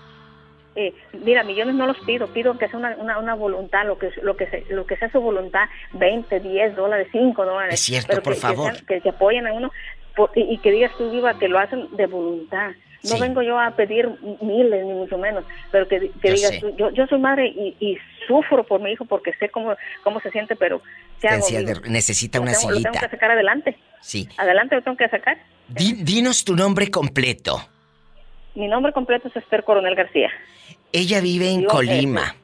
Eh, 0.76 0.92
mira, 1.24 1.44
millones 1.44 1.74
no 1.76 1.86
los 1.86 1.98
pido, 2.00 2.26
pido 2.28 2.58
que 2.58 2.66
sea 2.68 2.78
una, 2.78 2.96
una, 2.96 3.18
una 3.18 3.34
voluntad, 3.34 3.86
lo 3.86 3.96
que, 3.98 4.10
lo, 4.22 4.36
que 4.36 4.46
se- 4.48 4.64
lo 4.70 4.86
que 4.86 4.96
sea 4.96 5.10
su 5.12 5.20
voluntad, 5.20 5.68
20, 5.92 6.40
10 6.40 6.74
dólares, 6.74 7.06
5 7.12 7.44
dólares. 7.44 7.74
Es 7.74 7.80
cierto, 7.80 8.08
pero 8.08 8.22
por 8.22 8.34
que- 8.34 8.40
favor. 8.40 8.72
Que, 8.72 8.76
sean- 8.78 8.86
que, 8.86 9.00
se 9.02 9.08
apoyen 9.10 9.46
a 9.46 9.52
uno 9.52 9.70
por- 10.16 10.30
y, 10.34 10.40
y 10.54 10.58
que 10.58 10.72
digas 10.72 10.90
tú, 10.98 11.10
Viva, 11.12 11.38
que 11.38 11.46
lo 11.48 11.60
hacen 11.60 11.94
de 11.96 12.06
voluntad. 12.06 12.70
No 13.04 13.10
Sí. 13.16 13.20
vengo 13.20 13.42
yo 13.42 13.60
a 13.60 13.70
pedir 13.76 14.08
miles, 14.40 14.84
ni 14.84 14.94
mucho 14.94 15.18
menos, 15.18 15.44
pero 15.70 15.86
que, 15.86 16.10
que 16.22 16.28
Yo 16.30 16.34
digas 16.34 16.50
sé. 16.52 16.60
tú, 16.60 16.74
yo, 16.76 16.90
yo 16.90 17.06
soy 17.06 17.18
madre 17.20 17.46
y, 17.48 17.76
y 17.78 17.98
sufro 18.26 18.64
por 18.64 18.80
mi 18.80 18.92
hijo 18.92 19.04
porque 19.04 19.32
sé 19.38 19.48
cómo, 19.50 19.74
cómo 20.02 20.20
se 20.20 20.30
siente, 20.30 20.56
pero 20.56 20.80
¿qué 21.20 21.28
hago, 21.28 21.38
Tensia 21.46 21.60
Viva? 21.60 21.80
de- 21.80 21.90
necesita 21.90 22.40
una 22.40 22.52
tengo- 22.52 22.70
Lo 22.70 22.76
tengo 22.76 22.92
que 22.92 22.98
sillita. 22.98 23.10
sacar 23.10 23.30
adelante. 23.32 23.78
Sí. 24.00 24.28
Adelante 24.36 24.74
lo 24.76 24.82
tengo 24.82 24.96
que 24.96 25.08
sacar. 25.08 25.38
Di- 25.68 25.94
dinos 26.02 26.44
tu 26.44 26.54
nombre 26.56 26.90
completo. 26.90 27.60
Mi 28.54 28.68
nombre 28.68 28.92
completo 28.92 29.28
es 29.28 29.36
Esther 29.36 29.64
Coronel 29.64 29.94
García, 29.94 30.30
Ella 30.92 31.20
vive 31.20 31.50
en 31.50 31.62
Yo, 31.62 31.68
Colima. 31.68 32.36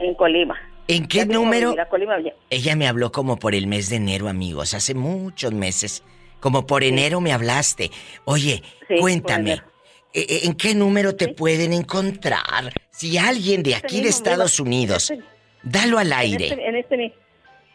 en 0.00 0.14
Colima. 0.14 0.58
¿En 0.88 1.06
qué 1.06 1.26
número? 1.26 1.76
Colima, 1.90 2.16
Ella 2.50 2.74
me 2.74 2.88
habló 2.88 3.12
como 3.12 3.38
por 3.38 3.54
el 3.54 3.66
mes 3.66 3.88
de 3.90 3.96
enero, 3.96 4.28
amigos, 4.28 4.74
hace 4.74 4.94
muchos 4.94 5.52
meses. 5.52 6.02
Como 6.40 6.66
por 6.66 6.82
enero 6.82 7.20
me 7.20 7.32
hablaste. 7.32 7.90
Oye, 8.24 8.62
Sí, 8.88 8.96
cuéntame, 8.98 9.52
enero. 9.52 9.64
¿e- 9.66 9.68
e- 9.68 9.77
¿en 10.12 10.54
qué 10.54 10.74
número 10.74 11.14
te 11.14 11.28
pueden 11.28 11.72
encontrar? 11.72 12.72
Si 12.90 13.18
alguien 13.18 13.62
de 13.62 13.74
aquí 13.74 14.00
de 14.00 14.08
Estados. 14.08 14.58
Unidos, 14.60 15.10
Este- 15.10 15.24
dalo 15.62 15.98
al 15.98 16.08
En 16.08 16.18
aire. 16.18 16.46
este, 16.48 16.68
en 16.68 16.76
este, 16.76 17.14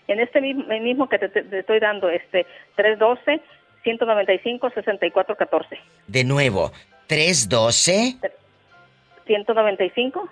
en 0.08 0.20
este 0.20 0.42
mismo, 0.42 0.66
mismo 0.82 1.08
que 1.10 1.20
te, 1.20 1.60
estoy 1.60 1.80
dando, 1.80 2.10
este 2.10 2.46
312 2.76 3.42
195 3.84 4.70
6414. 4.74 5.78
De 6.08 6.24
nuevo, 6.24 6.72
312 7.08 8.18
195 9.26 10.30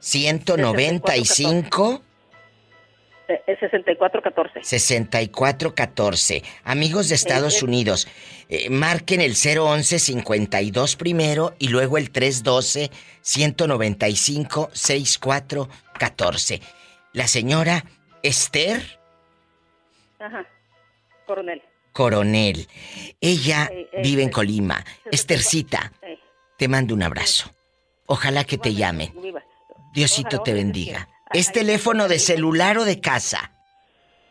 195 0.00 1.92
eh, 1.92 1.94
eh, 1.94 2.07
6414. 3.46 4.60
6414. 4.64 6.42
Amigos 6.64 7.08
de 7.08 7.14
Estados. 7.14 7.62
Unidos, 7.62 8.08
eh, 8.48 8.70
marquen 8.70 9.20
el 9.20 9.34
011 9.34 9.98
52 9.98 10.96
primero 10.96 11.54
y 11.58 11.68
luego 11.68 11.98
el 11.98 12.10
312 12.10 12.90
195 13.20 14.70
6414. 14.72 16.60
La 17.12 17.26
señora 17.26 17.84
Esther 18.22 18.98
Ajá. 20.18 20.46
Coronel. 21.26 21.62
Coronel. 21.92 22.68
Ella 23.20 23.68
Eh, 23.72 23.88
eh, 23.92 24.02
vive 24.02 24.22
en 24.22 24.30
Colima. 24.30 24.84
Estercita, 25.10 25.92
Eh, 26.02 26.18
te 26.56 26.68
mando 26.68 26.94
un 26.94 27.02
abrazo. 27.02 27.50
Ojalá 28.06 28.44
que 28.44 28.56
te 28.58 28.74
llamen. 28.74 29.12
Diosito 29.92 30.40
te 30.42 30.52
bendiga. 30.54 31.08
¿Es 31.32 31.52
teléfono 31.52 32.08
de 32.08 32.18
celular 32.18 32.78
o 32.78 32.84
de 32.84 33.00
casa? 33.00 33.52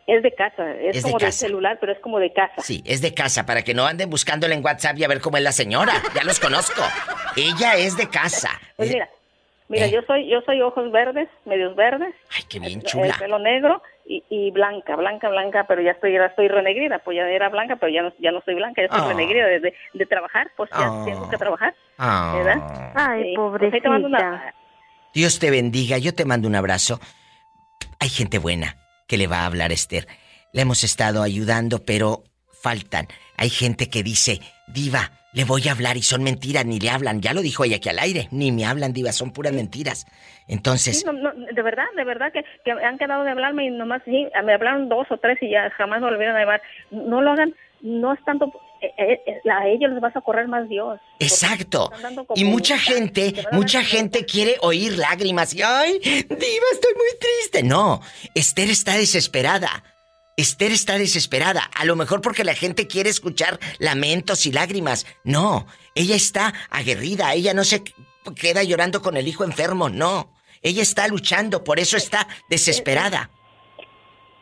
Es 0.08 0.24
de 0.24 0.34
casa, 0.34 0.72
es, 0.72 1.04
como 1.04 1.18
de, 1.20 1.26
casa. 1.26 1.38
celular, 1.38 1.78
pero 1.82 1.92
es 1.92 2.00
como 2.00 2.18
de 2.20 2.32
casa. 2.32 2.62
Sí, 2.62 2.82
es 2.86 3.02
de 3.02 3.14
casa, 3.14 3.46
para 3.46 3.62
que 3.64 3.74
no 3.74 3.86
anden 3.86 4.10
buscándole 4.10 4.56
en 4.56 4.64
WhatsApp 4.64 4.98
y 4.98 5.04
a 5.04 5.08
ver 5.10 5.20
cómo 5.20 5.36
es 5.36 5.44
la 5.44 5.52
señora. 5.52 5.94
Ya 6.16 6.24
los 6.24 6.40
conozco. 6.40 6.82
Ella 7.36 7.76
es 7.76 7.98
de 7.98 8.10
casa. 8.10 8.50
Pues 8.78 8.90
Eh, 8.90 8.94
mira, 8.94 9.10
mira, 9.68 9.86
eh. 9.88 9.92
yo 9.92 10.02
soy 10.04 10.30
yo 10.30 10.40
soy 10.46 10.62
ojos 10.62 10.90
verdes, 10.94 11.28
medios 11.44 11.76
verdes. 11.76 12.16
Ay, 12.36 12.44
qué 12.50 12.60
bien 12.60 12.80
El 12.80 12.84
chula. 12.86 13.18
pelo 13.20 13.38
negro 13.38 13.84
y, 14.06 14.24
y 14.30 14.50
blanca, 14.52 14.96
blanca, 14.96 15.28
blanca, 15.28 15.66
pero 15.68 15.82
ya 15.82 15.92
estoy, 15.92 16.14
ya 16.14 16.24
estoy 16.28 16.48
renegrida, 16.48 17.00
pues 17.00 17.18
ya 17.18 17.24
era 17.30 17.50
blanca, 17.50 17.76
pero 17.76 17.92
ya 17.92 18.04
no, 18.04 18.14
ya 18.20 18.32
no 18.32 18.40
soy 18.46 18.56
blanca, 18.56 18.82
ya 18.82 18.86
estoy 18.86 19.02
Ah. 19.04 19.08
renegrida 19.10 19.46
de, 19.46 19.60
de, 19.60 19.74
de 19.94 20.06
trabajar, 20.06 20.50
pues 20.56 20.70
ya 20.70 20.78
Ah. 20.88 21.04
tengo 21.06 21.30
que 21.30 21.36
trabajar, 21.38 21.76
Ah. 21.98 22.34
¿verdad? 22.38 22.92
Ay, 22.96 23.24
Sí, 23.24 23.34
pues 23.36 23.74
ahí 23.74 23.82
te 23.82 23.90
mando 23.90 24.08
una- 24.08 24.54
Dios 25.18 25.40
te 25.40 25.50
bendiga, 25.50 25.98
yo 25.98 26.14
te 26.14 26.26
mando 26.26 26.48
un 26.48 26.54
abrazo. 26.54 27.00
Hay 28.00 28.08
gente 28.08 28.38
buena 28.38 28.76
que 29.08 29.18
le 29.18 29.26
va 29.26 29.40
a 29.40 29.46
hablar 29.48 29.72
a 29.72 29.74
Esther. 29.74 30.06
Le 30.54 30.62
hemos 30.62 30.84
estado 30.84 31.24
ayudando, 31.24 31.84
pero 31.84 32.22
faltan. 32.62 33.08
Hay 33.36 33.50
gente 33.50 33.90
que 33.90 34.04
dice, 34.04 34.42
diva, 34.68 35.10
le 35.34 35.44
voy 35.44 35.68
a 35.68 35.72
hablar 35.72 35.98
y 35.98 36.04
son 36.04 36.22
mentiras, 36.22 36.68
ni 36.68 36.80
le 36.80 36.92
hablan. 36.92 37.20
Ya 37.20 37.34
lo 37.34 37.42
dijo 37.42 37.64
ella 37.64 37.78
aquí 37.78 37.90
al 37.90 37.98
aire, 37.98 38.28
ni 38.30 38.52
me 38.52 38.66
hablan, 38.66 38.94
diva, 38.94 39.12
son 39.12 39.34
puras 39.34 39.54
mentiras. 39.54 40.06
Entonces, 40.48 41.04
no, 41.04 41.14
no, 41.14 41.32
de 41.34 41.62
verdad, 41.64 41.88
de 41.96 42.04
verdad 42.04 42.32
que, 42.32 42.46
que 42.64 42.70
han 42.74 43.00
quedado 43.00 43.24
de 43.24 43.32
hablarme 43.32 43.66
y 43.66 43.72
nomás 43.72 44.04
sí, 44.06 44.28
me 44.46 44.54
hablaron 44.54 44.88
dos 44.88 45.08
o 45.10 45.18
tres 45.18 45.40
y 45.42 45.50
ya 45.50 45.72
jamás 45.72 46.00
me 46.00 46.12
volvieron 46.12 46.36
a 46.36 46.42
llamar. 46.42 46.62
No 46.92 47.24
lo 47.24 47.32
hagan, 47.32 47.56
no 47.82 48.14
es 48.14 48.24
tanto, 48.24 48.54
a 49.50 49.68
ellos 49.68 49.92
les 49.92 50.02
vas 50.02 50.16
a 50.16 50.22
correr 50.22 50.48
más 50.48 50.68
Dios. 50.70 51.00
Exacto. 51.20 51.92
Y 52.36 52.44
mucha 52.44 52.78
gente, 52.78 53.34
mucha 53.52 53.84
gente 53.84 54.26
quiere 54.26 54.58
oír 54.62 54.98
lágrimas 54.98 55.54
y 55.54 55.62
ay, 55.62 56.00
diva, 56.00 56.66
estoy 56.72 56.94
muy 56.96 57.20
triste. 57.20 57.64
No, 57.64 58.02
Esther 58.34 58.70
está 58.70 58.98
desesperada. 58.98 59.84
Esther 60.38 60.72
está 60.72 61.00
desesperada. 61.00 61.64
A 61.74 61.84
lo 61.86 61.96
mejor 61.96 62.22
porque 62.22 62.44
la 62.44 62.54
gente 62.54 62.86
quiere 62.86 63.10
escuchar 63.10 63.60
lamentos 63.80 64.46
y 64.46 64.52
lágrimas. 64.52 65.08
No, 65.24 65.66
ella 65.96 66.16
está 66.16 66.54
aguerrida. 66.70 67.34
Ella 67.34 67.56
no 67.56 67.64
se 67.64 67.84
queda 68.36 68.62
llorando 68.62 69.02
con 69.02 69.18
el 69.18 69.28
hijo 69.28 69.44
enfermo. 69.44 69.90
No, 69.90 70.32
ella 70.62 70.84
está 70.84 71.08
luchando. 71.08 71.64
Por 71.64 71.80
eso 71.80 71.98
está 71.98 72.28
desesperada. 72.50 73.32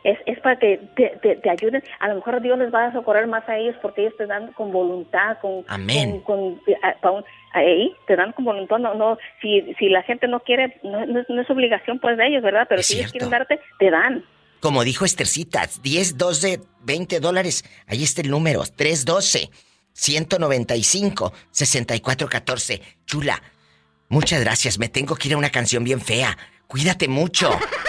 Es, 0.06 0.20
es 0.28 0.40
para 0.40 0.60
que 0.60 0.78
te, 0.96 1.18
te, 1.22 1.36
te 1.38 1.50
ayuden. 1.50 1.84
A 2.00 2.08
lo 2.10 2.16
mejor 2.16 2.40
Dios 2.40 2.60
les 2.60 2.72
va 2.72 2.86
a 2.86 2.94
socorrer 2.94 3.26
más 3.26 3.48
a 3.50 3.58
ellos 3.58 3.76
porque 3.82 4.02
ellos 4.02 4.14
te 4.18 4.28
dan 4.28 4.54
con 4.54 4.72
voluntad, 4.72 5.40
con... 5.42 5.64
Amén. 5.68 6.22
Con, 6.22 6.58
con- 6.58 6.74
a- 6.84 6.94
pa' 7.02 7.10
un- 7.12 7.26
ahí 7.54 7.92
te 8.06 8.16
dan 8.16 8.32
con 8.34 8.46
voluntad. 8.46 8.78
No, 8.78 8.94
no, 8.94 9.18
si, 9.42 9.74
si 9.80 9.90
la 9.90 10.04
gente 10.04 10.28
no 10.28 10.42
quiere, 10.42 10.80
no, 10.84 11.06
no 11.08 11.22
es- 11.22 11.30
no 11.30 11.42
es 11.42 11.50
obligación 11.50 11.98
pues 12.00 12.18
de 12.18 12.28
ellos, 12.28 12.44
¿verdad? 12.44 12.68
Pero 12.70 12.82
Es 12.82 12.88
si 12.88 13.00
ellos 13.00 13.12
quieren 13.12 13.32
darte, 13.32 13.60
te 13.80 13.90
dan. 13.90 14.24
Como 14.60 14.84
dijo 14.84 15.06
Estercita, 15.06 15.68
10, 15.82 16.18
12, 16.18 16.60
20 16.84 17.20
dólares. 17.20 17.64
Ahí 17.88 18.04
está 18.04 18.22
el 18.22 18.30
número, 18.30 18.62
312 18.76 19.50
195 19.94 21.34
6414. 21.52 22.82
Chula, 23.06 23.42
muchas 24.10 24.42
gracias. 24.44 24.78
Me 24.80 24.88
tengo 24.90 25.16
que 25.16 25.28
ir 25.30 25.34
a 25.34 25.38
una 25.38 25.50
canción 25.50 25.84
bien 25.84 26.00
fea. 26.02 26.38
Cuídate 26.68 27.08
mucho. 27.08 27.50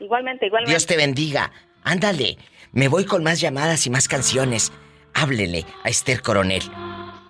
Igualmente, 0.00 0.46
igualmente. 0.46 0.72
Dios 0.72 0.86
te 0.86 0.96
bendiga. 0.96 1.52
Ándale. 1.82 2.38
Me 2.72 2.88
voy 2.88 3.04
con 3.04 3.22
más 3.22 3.40
llamadas 3.40 3.86
y 3.86 3.90
más 3.90 4.08
canciones. 4.08 4.72
Háblele 5.14 5.64
a 5.84 5.88
Esther 5.88 6.22
Coronel. 6.22 6.62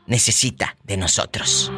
Necesita 0.06 0.76
de 0.84 0.96
nosotros. 0.96 1.70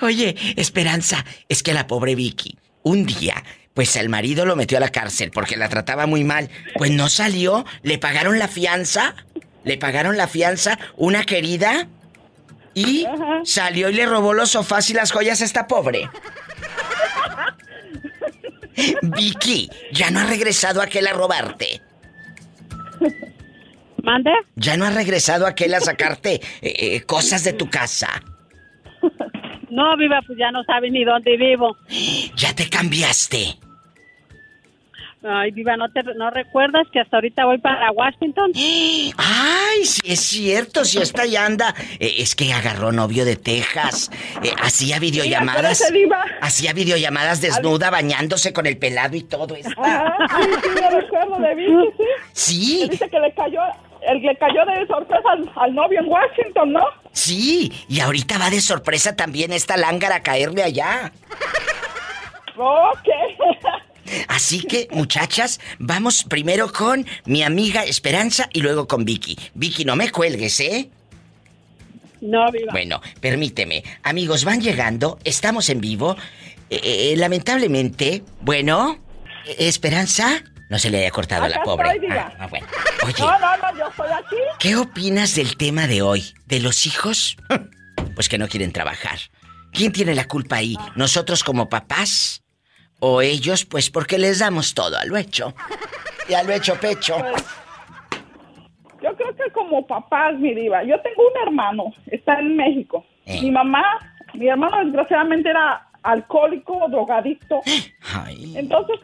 Oye, 0.00 0.36
Esperanza, 0.56 1.24
es 1.48 1.62
que 1.62 1.72
la 1.72 1.86
pobre 1.86 2.14
Vicky, 2.14 2.58
un 2.82 3.06
día, 3.06 3.42
pues 3.74 3.96
el 3.96 4.08
marido 4.08 4.44
lo 4.44 4.56
metió 4.56 4.78
a 4.78 4.80
la 4.80 4.90
cárcel 4.90 5.30
porque 5.30 5.56
la 5.56 5.68
trataba 5.68 6.06
muy 6.06 6.24
mal. 6.24 6.50
Pues 6.74 6.90
no 6.90 7.08
salió, 7.08 7.64
le 7.82 7.98
pagaron 7.98 8.38
la 8.38 8.48
fianza, 8.48 9.14
le 9.64 9.78
pagaron 9.78 10.16
la 10.16 10.26
fianza, 10.26 10.78
una 10.96 11.24
querida, 11.24 11.88
y 12.74 13.06
salió 13.44 13.88
y 13.88 13.94
le 13.94 14.06
robó 14.06 14.34
los 14.34 14.50
sofás 14.50 14.88
y 14.90 14.94
las 14.94 15.10
joyas 15.10 15.42
a 15.42 15.44
esta 15.44 15.66
pobre. 15.66 16.08
Vicky, 19.02 19.68
ya 19.92 20.10
no 20.10 20.20
ha 20.20 20.24
regresado 20.26 20.80
aquel 20.80 21.06
a 21.06 21.12
robarte. 21.12 21.80
¿Mande? 24.02 24.30
¿Ya 24.56 24.76
no 24.76 24.84
has 24.84 24.94
regresado 24.94 25.46
aquel 25.46 25.74
a 25.74 25.80
sacarte 25.80 26.34
eh, 26.34 26.40
eh, 26.62 27.00
cosas 27.02 27.44
de 27.44 27.52
tu 27.52 27.68
casa? 27.68 28.08
No, 29.70 29.96
viva, 29.98 30.20
pues 30.26 30.38
ya 30.38 30.50
no 30.50 30.64
sabe 30.64 30.90
ni 30.90 31.04
dónde 31.04 31.36
vivo. 31.36 31.76
¿Ya 32.36 32.54
te 32.54 32.70
cambiaste? 32.70 33.58
Ay, 35.24 35.50
viva, 35.50 35.76
¿no, 35.76 35.90
te, 35.90 36.02
¿no 36.14 36.30
recuerdas 36.30 36.86
que 36.92 37.00
hasta 37.00 37.16
ahorita 37.16 37.44
voy 37.44 37.58
para 37.58 37.90
Washington? 37.90 38.52
Ay, 38.54 39.84
sí 39.84 40.00
es 40.04 40.20
cierto, 40.20 40.84
si 40.84 40.98
esta 40.98 41.26
ya 41.26 41.44
anda. 41.44 41.74
Eh, 41.98 42.14
es 42.18 42.36
que 42.36 42.52
agarró 42.52 42.92
novio 42.92 43.24
de 43.24 43.34
Texas. 43.34 44.10
Eh, 44.44 44.52
hacía 44.62 45.00
videollamadas. 45.00 45.92
Diva. 45.92 46.24
Hacía 46.40 46.72
videollamadas 46.72 47.40
desnuda, 47.40 47.90
bañándose 47.90 48.52
con 48.52 48.66
el 48.66 48.78
pelado 48.78 49.16
y 49.16 49.22
todo 49.22 49.56
eso. 49.56 49.70
Ajá, 49.76 50.16
sí, 50.40 50.50
sí, 50.62 50.68
yo 50.80 51.00
recuerdo 51.00 51.38
de 51.40 51.54
Vicky, 51.56 51.88
sí. 51.96 52.04
Sí. 52.32 52.78
Que 52.84 52.88
dice 52.90 53.10
que 53.10 53.18
le 53.18 53.32
cayó, 53.32 53.60
el, 54.02 54.22
le 54.22 54.36
cayó 54.36 54.64
de 54.66 54.86
sorpresa 54.86 55.30
al, 55.32 55.50
al 55.56 55.74
novio 55.74 55.98
en 55.98 56.08
Washington, 56.08 56.72
¿no? 56.74 56.84
Sí, 57.12 57.72
y 57.88 57.98
ahorita 57.98 58.38
va 58.38 58.50
de 58.50 58.60
sorpresa 58.60 59.16
también 59.16 59.52
esta 59.52 59.76
lángara 59.76 60.16
a 60.16 60.22
caerle 60.22 60.62
allá. 60.62 61.10
Ok. 62.56 63.08
Así 64.28 64.60
que, 64.62 64.88
muchachas, 64.90 65.60
vamos 65.78 66.24
primero 66.24 66.72
con 66.72 67.06
mi 67.24 67.42
amiga 67.42 67.84
Esperanza 67.84 68.48
y 68.52 68.60
luego 68.60 68.86
con 68.86 69.04
Vicky. 69.04 69.38
Vicky, 69.54 69.84
no 69.84 69.96
me 69.96 70.10
cuelgues, 70.10 70.60
¿eh? 70.60 70.90
No, 72.20 72.50
viva. 72.50 72.72
Bueno, 72.72 73.00
permíteme. 73.20 73.84
Amigos, 74.02 74.44
van 74.44 74.60
llegando, 74.60 75.18
estamos 75.24 75.68
en 75.68 75.80
vivo. 75.80 76.16
Eh, 76.70 76.80
eh, 77.12 77.14
lamentablemente, 77.16 78.24
bueno, 78.40 78.98
eh, 79.46 79.68
Esperanza, 79.68 80.42
no 80.68 80.78
se 80.78 80.90
le 80.90 80.98
haya 80.98 81.10
cortado 81.10 81.44
a 81.44 81.48
la 81.48 81.62
pobre. 81.62 81.90
estoy. 81.92 82.10
Ah, 82.10 82.32
ah, 82.38 82.46
bueno. 82.48 82.66
Oye, 83.06 83.14
No, 83.20 83.38
no, 83.38 83.56
no, 83.56 83.78
yo 83.78 83.88
estoy 83.88 84.08
aquí. 84.12 84.36
¿qué 84.58 84.76
opinas 84.76 85.34
del 85.34 85.56
tema 85.56 85.86
de 85.86 86.02
hoy? 86.02 86.34
¿De 86.46 86.60
los 86.60 86.86
hijos? 86.86 87.36
Pues 88.14 88.28
que 88.28 88.38
no 88.38 88.48
quieren 88.48 88.72
trabajar. 88.72 89.18
¿Quién 89.72 89.92
tiene 89.92 90.14
la 90.14 90.26
culpa 90.26 90.56
ahí? 90.56 90.76
¿Nosotros 90.96 91.44
como 91.44 91.68
papás? 91.68 92.42
¿O 93.00 93.22
ellos? 93.22 93.64
Pues 93.64 93.90
porque 93.90 94.18
les 94.18 94.40
damos 94.40 94.74
todo 94.74 94.96
a 94.98 95.04
lo 95.04 95.16
hecho. 95.16 95.54
Y 96.28 96.34
a 96.34 96.42
lo 96.42 96.52
hecho 96.52 96.74
pecho. 96.80 97.16
Pues, 97.18 97.44
yo 99.02 99.14
creo 99.16 99.34
que 99.36 99.50
como 99.52 99.86
papás, 99.86 100.34
mi 100.38 100.52
diva, 100.54 100.82
yo 100.82 101.00
tengo 101.02 101.22
un 101.22 101.46
hermano, 101.46 101.84
está 102.06 102.40
en 102.40 102.56
México. 102.56 103.04
Eh. 103.26 103.40
Mi 103.42 103.50
mamá, 103.52 103.82
mi 104.34 104.48
hermano 104.48 104.84
desgraciadamente 104.84 105.48
era 105.50 105.86
alcohólico, 106.02 106.86
drogadicto. 106.88 107.60
Entonces, 108.56 108.96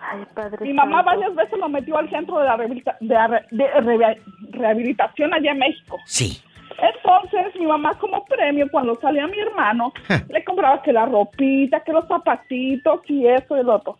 mi 0.60 0.72
mamá 0.72 1.02
varias 1.02 1.34
veces 1.34 1.58
lo 1.58 1.68
metió 1.68 1.96
al 1.96 2.10
centro 2.10 2.38
de, 2.38 2.44
la 2.46 2.56
rehabilita- 2.56 2.96
de 3.00 3.14
la 3.14 3.26
re- 3.28 3.46
de 3.50 3.66
re- 3.80 4.20
rehabilitación 4.50 5.32
allá 5.34 5.52
en 5.52 5.58
México. 5.58 5.98
Sí. 6.06 6.40
Entonces, 6.78 7.54
mi 7.58 7.66
mamá 7.66 7.94
como 7.98 8.24
premio, 8.24 8.68
cuando 8.70 8.94
salía 9.00 9.26
mi 9.26 9.38
hermano, 9.38 9.92
le 10.28 10.44
compraba 10.44 10.82
que 10.82 10.92
la 10.92 11.06
ropita, 11.06 11.80
que 11.80 11.92
los 11.92 12.06
zapatitos 12.08 13.00
y 13.08 13.26
eso 13.26 13.56
y 13.56 13.60
el 13.60 13.68
otro. 13.68 13.98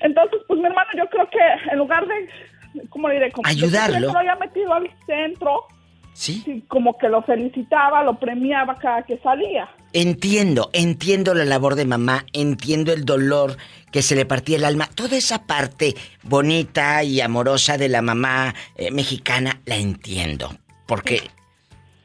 Entonces, 0.00 0.40
pues 0.46 0.58
mi 0.58 0.66
hermano, 0.66 0.90
yo 0.96 1.06
creo 1.08 1.28
que 1.28 1.38
en 1.70 1.78
lugar 1.78 2.06
de, 2.06 2.84
¿cómo 2.88 3.08
le 3.08 3.14
diré? 3.14 3.32
Como 3.32 3.48
Ayudarlo. 3.48 4.12
lo 4.12 4.18
había 4.18 4.36
metido 4.36 4.72
al 4.72 4.90
centro, 5.06 5.66
¿Sí? 6.14 6.64
como 6.68 6.96
que 6.96 7.08
lo 7.08 7.22
felicitaba, 7.22 8.02
lo 8.02 8.18
premiaba 8.18 8.76
cada 8.76 9.02
que 9.02 9.18
salía. 9.18 9.68
Entiendo, 9.92 10.70
entiendo 10.72 11.34
la 11.34 11.44
labor 11.44 11.74
de 11.74 11.84
mamá, 11.84 12.24
entiendo 12.32 12.92
el 12.92 13.04
dolor 13.04 13.56
que 13.90 14.02
se 14.02 14.14
le 14.14 14.24
partía 14.24 14.56
el 14.56 14.64
alma. 14.64 14.88
Toda 14.94 15.16
esa 15.16 15.46
parte 15.46 15.94
bonita 16.22 17.02
y 17.02 17.20
amorosa 17.20 17.76
de 17.76 17.88
la 17.88 18.00
mamá 18.00 18.54
eh, 18.76 18.90
mexicana 18.90 19.60
la 19.66 19.76
entiendo. 19.76 20.50
Porque, 20.86 21.22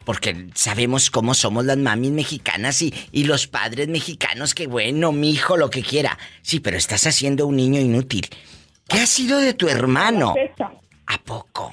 porque 0.06 0.48
sabemos 0.54 1.10
cómo 1.12 1.34
somos 1.34 1.66
las 1.66 1.78
mamis 1.78 2.12
mexicanas 2.12 2.82
y, 2.82 2.94
y 3.12 3.24
los 3.26 3.48
padres 3.48 3.88
mexicanos, 3.88 4.54
que 4.56 4.68
bueno, 4.68 5.12
mi 5.12 5.32
hijo, 5.32 5.58
lo 5.58 5.70
que 5.70 5.82
quiera. 5.82 6.18
Sí, 6.42 6.60
pero 6.60 6.78
estás 6.78 7.06
haciendo 7.08 7.48
un 7.48 7.56
niño 7.58 7.80
inútil. 7.82 8.28
¿Qué 8.88 9.00
ha 9.00 9.06
sido 9.08 9.40
de 9.40 9.54
tu 9.54 9.68
hermano? 9.68 10.36
¿A 11.08 11.18
poco? 11.26 11.72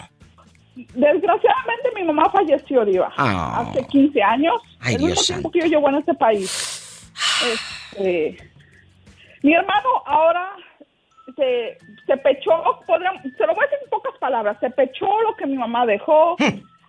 Desgraciadamente 0.74 1.90
mi 1.94 2.02
mamá 2.04 2.30
falleció, 2.30 2.84
Diva, 2.84 3.12
Ah. 3.16 3.60
hace 3.68 3.86
15 3.86 4.22
años. 4.22 4.54
Ay, 4.80 4.94
el 4.94 5.02
Dios 5.06 5.26
tiempo 5.26 5.50
que 5.50 5.60
yo 5.60 5.66
llevo 5.66 5.88
en 5.90 5.96
este 5.96 6.14
país. 6.14 7.12
Este, 7.52 8.36
mi 9.42 9.52
hermano 9.54 9.88
ahora 10.06 10.50
se, 11.36 11.78
se 12.06 12.16
pechó, 12.18 12.50
podríamos- 12.86 13.22
se 13.22 13.46
lo 13.46 13.54
voy 13.54 13.64
a 13.64 13.70
decir 13.70 13.78
en 13.84 13.90
pocas 13.90 14.12
palabras, 14.18 14.56
se 14.60 14.70
pechó 14.70 15.06
lo 15.22 15.36
que 15.36 15.46
mi 15.46 15.56
mamá 15.56 15.84
dejó. 15.86 16.36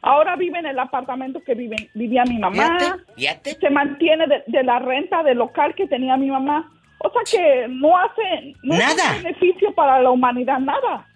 Ahora 0.04 0.36
vive 0.36 0.60
en 0.60 0.66
el 0.66 0.78
apartamento 0.80 1.41
que 1.43 1.56
vive, 1.56 1.76
vivía 1.93 2.24
mi 2.26 2.38
mamá. 2.38 2.78
Fíjate, 3.16 3.56
Se 3.56 3.70
mantiene 3.70 4.28
de, 4.28 4.43
de 4.47 4.64
la 4.64 4.80
renta 4.80 5.24
del 5.24 5.38
local 5.38 5.74
que 5.76 5.88
tenía 5.88 6.18
mi 6.18 6.30
mamá. 6.30 6.70
O 6.99 7.10
sea 7.10 7.22
que 7.39 7.68
no 7.70 7.97
hace 7.97 8.54
no 8.64 8.76
Nada. 8.78 9.14
beneficio 9.18 9.74
para 9.74 10.01
la 10.01 10.12
humanidad, 10.12 10.60
nada. 10.60 11.08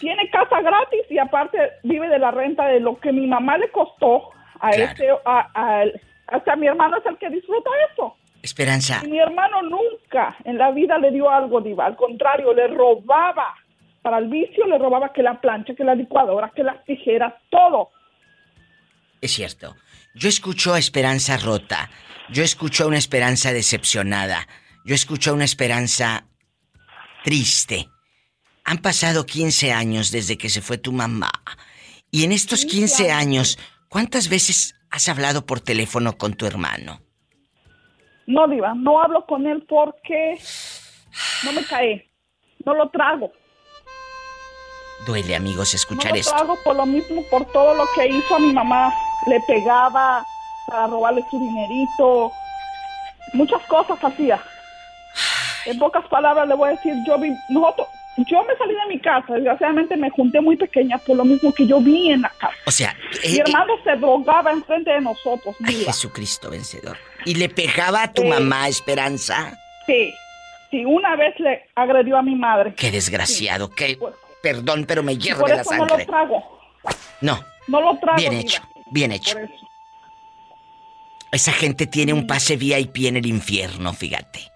Tiene 0.00 0.28
casa 0.30 0.60
gratis 0.60 1.02
y 1.10 1.18
aparte 1.18 1.58
vive 1.84 2.08
de 2.08 2.18
la 2.18 2.30
renta 2.30 2.66
de 2.68 2.80
lo 2.80 2.98
que 2.98 3.12
mi 3.12 3.26
mamá 3.26 3.56
le 3.58 3.70
costó 3.70 4.30
a 4.60 4.70
Claro. 4.70 4.84
este, 4.90 5.08
a. 5.24 5.84
Hasta 6.28 6.56
mi 6.56 6.66
hermano 6.66 6.96
es 6.96 7.06
el 7.06 7.16
que 7.18 7.30
disfruta 7.30 7.70
eso. 7.92 8.16
Esperanza, 8.42 9.00
Y 9.04 9.08
mi 9.08 9.18
hermano 9.18 9.62
nunca 9.62 10.36
en 10.44 10.58
la 10.58 10.70
vida 10.72 10.98
le 10.98 11.10
dio 11.12 11.30
algo, 11.30 11.60
Diva. 11.60 11.86
Al 11.86 11.96
contrario, 11.96 12.52
le 12.52 12.66
robaba. 12.68 13.54
Para 14.06 14.18
el 14.18 14.28
vicio 14.28 14.64
le 14.68 14.78
robaba 14.78 15.12
que 15.12 15.20
la 15.20 15.40
plancha, 15.40 15.74
que 15.74 15.82
la 15.82 15.96
licuadora, 15.96 16.52
que 16.54 16.62
las 16.62 16.84
tijeras, 16.84 17.34
todo. 17.50 17.90
Es 19.20 19.32
cierto. 19.32 19.74
Yo 20.14 20.28
escucho 20.28 20.74
a 20.74 20.78
Esperanza 20.78 21.36
rota. 21.38 21.90
Yo 22.30 22.44
escucho 22.44 22.84
a 22.84 22.86
una 22.86 22.98
Esperanza 22.98 23.52
decepcionada. 23.52 24.46
Yo 24.84 24.94
escucho 24.94 25.32
a 25.32 25.34
una 25.34 25.42
Esperanza 25.42 26.28
triste. 27.24 27.88
Han 28.64 28.78
pasado 28.78 29.26
15 29.26 29.72
años 29.72 30.12
desde 30.12 30.38
que 30.38 30.50
se 30.50 30.60
fue 30.60 30.78
tu 30.78 30.92
mamá. 30.92 31.32
Y 32.12 32.22
en 32.22 32.30
estos 32.30 32.64
15 32.64 33.10
años, 33.10 33.58
¿cuántas 33.88 34.28
veces 34.28 34.76
has 34.88 35.08
hablado 35.08 35.46
por 35.46 35.58
teléfono 35.58 36.16
con 36.16 36.34
tu 36.34 36.46
hermano? 36.46 37.00
No, 38.28 38.46
Diva, 38.46 38.72
no 38.76 39.02
hablo 39.02 39.26
con 39.26 39.48
él 39.48 39.64
porque 39.68 40.38
no 41.44 41.50
me 41.50 41.64
cae. 41.64 42.08
No 42.64 42.72
lo 42.72 42.88
trago. 42.90 43.32
Duele, 45.04 45.36
amigos, 45.36 45.72
No 45.72 45.76
escuchar 45.76 46.12
lo 46.12 46.18
esto. 46.18 46.34
trago 46.34 46.58
por 46.64 46.76
lo 46.76 46.86
mismo, 46.86 47.22
por 47.30 47.44
todo 47.52 47.74
lo 47.74 47.84
que 47.94 48.06
hizo 48.08 48.36
a 48.36 48.38
mi 48.38 48.52
mamá. 48.52 48.92
Le 49.26 49.40
pegaba 49.40 50.24
para 50.66 50.86
robarle 50.86 51.24
su 51.30 51.38
dinerito. 51.38 52.32
Muchas 53.32 53.62
cosas 53.66 53.98
hacía. 54.02 54.40
En 55.66 55.78
pocas 55.78 56.04
palabras 56.08 56.46
le 56.48 56.54
voy 56.54 56.68
a 56.68 56.72
decir, 56.72 56.94
yo 57.06 57.18
vi, 57.18 57.30
nosotros, 57.48 57.88
yo 58.18 58.42
me 58.44 58.56
salí 58.56 58.72
de 58.74 58.86
mi 58.88 59.00
casa, 59.00 59.34
desgraciadamente 59.34 59.96
me 59.96 60.10
junté 60.10 60.40
muy 60.40 60.56
pequeña 60.56 60.96
por 60.98 61.16
lo 61.16 61.24
mismo 61.24 61.52
que 61.52 61.66
yo 61.66 61.80
vi 61.80 62.12
en 62.12 62.22
la 62.22 62.30
casa. 62.38 62.54
O 62.66 62.70
sea, 62.70 62.94
Mi 63.24 63.36
eh, 63.36 63.42
hermano 63.44 63.74
se 63.82 63.96
drogaba 63.96 64.52
enfrente 64.52 64.90
de 64.92 65.00
nosotros, 65.00 65.56
Ay. 65.64 65.84
Jesucristo 65.84 66.50
vencedor. 66.50 66.96
¿Y 67.24 67.34
le 67.34 67.48
pegaba 67.48 68.04
a 68.04 68.12
tu 68.12 68.22
Sí. 68.22 68.28
mamá, 68.28 68.68
Esperanza? 68.68 69.58
Sí, 69.86 70.14
sí, 70.70 70.84
una 70.84 71.16
vez 71.16 71.34
le 71.40 71.68
agredió 71.74 72.16
a 72.16 72.22
mi 72.22 72.36
madre. 72.36 72.74
Qué 72.74 72.90
desgraciado, 72.92 73.68
qué... 73.70 73.98
Perdón, 74.46 74.84
pero 74.86 75.02
me 75.02 75.16
hierve 75.18 75.40
por 75.40 75.50
la 75.50 75.60
eso 75.62 75.72
no 75.74 75.84
lo 75.84 75.88
sangre. 75.88 76.06
trago. 76.06 76.60
No, 77.20 77.44
No 77.66 77.80
lo 77.80 77.98
trago. 77.98 78.16
bien 78.18 78.32
hecho, 78.34 78.62
bien 78.92 79.10
hecho. 79.10 79.32
Por 79.32 79.42
eso. 79.42 79.66
Esa 81.32 81.52
gente 81.52 81.86
tiene 81.88 82.12
un 82.12 82.26
pase 82.28 82.56
VIP 82.56 83.06
en 83.06 83.16
el 83.16 83.26
infierno, 83.26 83.92
fíjate. 83.92 84.52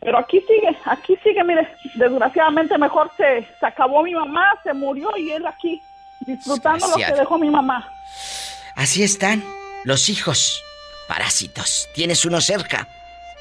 Pero 0.00 0.18
aquí 0.18 0.40
sigue, 0.40 0.76
aquí 0.84 1.16
sigue, 1.22 1.42
mire, 1.42 1.68
desgraciadamente 1.94 2.76
mejor 2.76 3.10
se, 3.16 3.46
se 3.58 3.66
acabó 3.66 4.02
mi 4.02 4.12
mamá, 4.14 4.44
se 4.62 4.72
murió 4.74 5.10
y 5.16 5.30
él 5.30 5.46
aquí, 5.46 5.80
disfrutando 6.26 6.86
lo 6.88 6.96
que 6.96 7.12
dejó 7.12 7.38
mi 7.38 7.48
mamá. 7.50 7.88
Así 8.76 9.02
están 9.02 9.42
los 9.84 10.08
hijos, 10.10 10.62
parásitos. 11.08 11.88
¿Tienes 11.94 12.24
uno 12.26 12.40
cerca? 12.42 12.86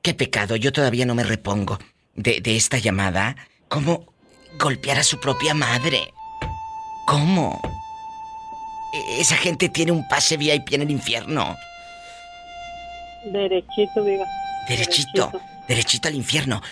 Qué 0.00 0.14
pecado, 0.14 0.56
yo 0.56 0.72
todavía 0.72 1.04
no 1.04 1.14
me 1.14 1.24
repongo 1.24 1.78
de, 2.14 2.40
de 2.40 2.56
esta 2.56 2.78
llamada. 2.78 3.36
¿Cómo 3.68 4.14
golpear 4.58 4.98
a 4.98 5.02
su 5.02 5.20
propia 5.20 5.52
madre? 5.52 6.14
¿Cómo? 7.06 7.60
E- 8.96 9.20
Esa 9.20 9.36
gente 9.36 9.68
tiene 9.68 9.92
un 9.92 10.06
pase 10.08 10.36
VIP 10.36 10.72
en 10.74 10.82
el 10.82 10.90
infierno. 10.90 11.56
Derechito, 13.24 14.02
diga. 14.04 14.24
Derechito, 14.68 15.32
derechito 15.68 16.08
al 16.08 16.14
infierno. 16.14 16.62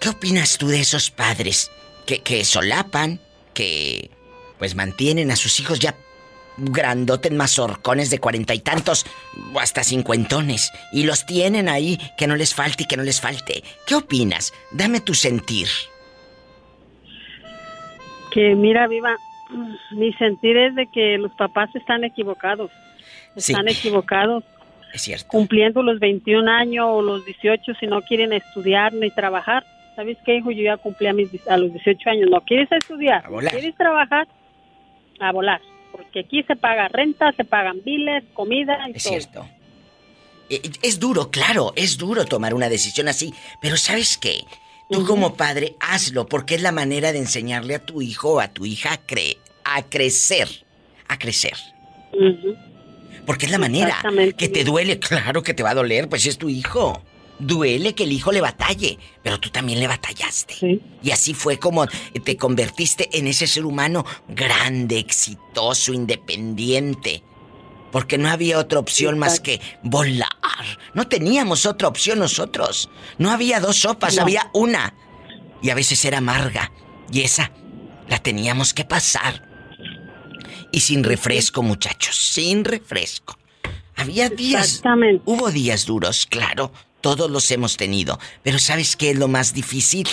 ¿Qué 0.00 0.08
opinas 0.08 0.56
tú 0.58 0.68
de 0.68 0.80
esos 0.80 1.10
padres 1.10 1.70
que, 2.06 2.20
que 2.22 2.44
solapan, 2.44 3.20
que 3.54 4.10
pues 4.58 4.74
mantienen 4.74 5.30
a 5.30 5.36
sus 5.36 5.58
hijos 5.60 5.78
ya 5.78 5.94
grandotes 6.56 7.32
mazorcones 7.32 8.10
de 8.10 8.18
cuarenta 8.18 8.52
y 8.54 8.58
tantos 8.60 9.06
o 9.54 9.60
hasta 9.60 9.82
cincuentones 9.84 10.70
y 10.92 11.04
los 11.04 11.24
tienen 11.26 11.68
ahí 11.68 11.98
que 12.18 12.26
no 12.26 12.36
les 12.36 12.54
falte 12.54 12.82
y 12.82 12.86
que 12.86 12.96
no 12.96 13.02
les 13.02 13.20
falte? 13.20 13.62
¿Qué 13.86 13.94
opinas? 13.94 14.52
Dame 14.70 15.00
tu 15.00 15.14
sentir. 15.14 15.68
Que 18.32 18.54
mira, 18.54 18.86
viva, 18.86 19.16
mi 19.92 20.12
sentir 20.14 20.56
es 20.56 20.74
de 20.74 20.86
que 20.86 21.18
los 21.18 21.32
papás 21.32 21.74
están 21.74 22.04
equivocados. 22.04 22.70
Sí. 23.36 23.52
Están 23.52 23.68
equivocados. 23.68 24.44
Es 24.92 25.02
cierto. 25.02 25.26
Cumpliendo 25.28 25.82
los 25.82 26.00
21 26.00 26.50
años 26.50 26.86
o 26.88 27.02
los 27.02 27.24
18 27.24 27.74
si 27.78 27.86
no 27.86 28.02
quieren 28.02 28.32
estudiar 28.32 28.92
ni 28.92 29.10
trabajar. 29.10 29.64
¿Sabes 29.96 30.16
qué, 30.24 30.36
hijo? 30.36 30.50
Yo 30.50 30.62
ya 30.62 30.76
cumplí 30.76 31.06
a, 31.06 31.12
mis, 31.12 31.28
a 31.48 31.56
los 31.56 31.72
18 31.72 32.10
años. 32.10 32.30
¿No 32.30 32.40
quieres 32.40 32.70
estudiar? 32.72 33.28
volar. 33.28 33.52
¿Quieres 33.52 33.74
trabajar? 33.76 34.26
A 35.20 35.32
volar. 35.32 35.60
Porque 35.92 36.20
aquí 36.20 36.42
se 36.44 36.56
paga 36.56 36.88
renta, 36.88 37.32
se 37.32 37.44
pagan 37.44 37.78
biles, 37.84 38.24
comida 38.32 38.78
y 38.88 38.92
Es 38.96 39.02
todo. 39.04 39.12
cierto. 39.12 39.48
Eh, 40.48 40.60
Es 40.82 40.98
duro, 40.98 41.30
claro, 41.30 41.72
es 41.76 41.98
duro 41.98 42.24
tomar 42.24 42.54
una 42.54 42.68
decisión 42.68 43.08
así, 43.08 43.32
pero 43.60 43.76
¿sabes 43.76 44.16
qué? 44.18 44.40
Tú 44.90 45.06
como 45.06 45.34
padre, 45.34 45.76
hazlo, 45.80 46.26
porque 46.26 46.56
es 46.56 46.62
la 46.62 46.72
manera 46.72 47.12
de 47.12 47.18
enseñarle 47.18 47.76
a 47.76 47.84
tu 47.84 48.02
hijo 48.02 48.34
o 48.34 48.40
a 48.40 48.48
tu 48.48 48.66
hija 48.66 48.92
a, 48.92 49.06
cre- 49.06 49.38
a 49.64 49.82
crecer, 49.82 50.48
a 51.08 51.18
crecer. 51.18 51.54
Porque 53.26 53.46
es 53.46 53.52
la 53.52 53.58
manera 53.58 53.98
que 54.36 54.48
te 54.48 54.64
duele, 54.64 54.98
claro 54.98 55.42
que 55.42 55.54
te 55.54 55.62
va 55.62 55.70
a 55.70 55.74
doler, 55.74 56.08
pues 56.08 56.26
es 56.26 56.38
tu 56.38 56.48
hijo. 56.48 57.02
Duele 57.38 57.94
que 57.94 58.02
el 58.04 58.12
hijo 58.12 58.32
le 58.32 58.40
batalle, 58.42 58.98
pero 59.22 59.38
tú 59.40 59.48
también 59.50 59.78
le 59.80 59.86
batallaste. 59.86 60.54
Y 61.02 61.10
así 61.10 61.32
fue 61.32 61.58
como 61.58 61.86
te 62.24 62.36
convertiste 62.36 63.08
en 63.16 63.26
ese 63.28 63.46
ser 63.46 63.64
humano 63.64 64.04
grande, 64.28 64.98
exitoso, 64.98 65.92
independiente. 65.94 67.22
Porque 67.92 68.18
no 68.18 68.28
había 68.30 68.58
otra 68.58 68.78
opción 68.78 69.18
más 69.18 69.40
que 69.40 69.60
volar. 69.82 70.28
No 70.94 71.08
teníamos 71.08 71.66
otra 71.66 71.88
opción 71.88 72.18
nosotros. 72.18 72.88
No 73.18 73.30
había 73.30 73.60
dos 73.60 73.76
sopas, 73.76 74.16
No. 74.16 74.22
había 74.22 74.50
una. 74.54 74.94
Y 75.62 75.70
a 75.70 75.74
veces 75.74 76.04
era 76.04 76.18
amarga. 76.18 76.70
Y 77.12 77.22
esa 77.22 77.50
la 78.08 78.18
teníamos 78.18 78.72
que 78.74 78.84
pasar. 78.84 79.48
Y 80.72 80.80
sin 80.80 81.02
refresco, 81.02 81.62
muchachos, 81.62 82.14
sin 82.16 82.64
refresco. 82.64 83.36
Había 83.96 84.28
días. 84.28 84.82
Hubo 85.24 85.50
días 85.50 85.84
duros, 85.84 86.26
claro. 86.26 86.72
Todos 87.00 87.30
los 87.30 87.50
hemos 87.50 87.76
tenido. 87.76 88.18
Pero 88.42 88.58
¿sabes 88.58 88.94
qué 88.96 89.10
es 89.10 89.18
lo 89.18 89.26
más 89.26 89.52
difícil? 89.52 90.08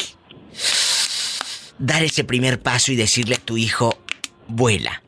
Dar 1.80 2.04
ese 2.04 2.24
primer 2.24 2.60
paso 2.62 2.92
y 2.92 2.96
decirle 2.96 3.36
a 3.36 3.40
tu 3.40 3.58
hijo, 3.58 3.98
vuela. 4.48 5.04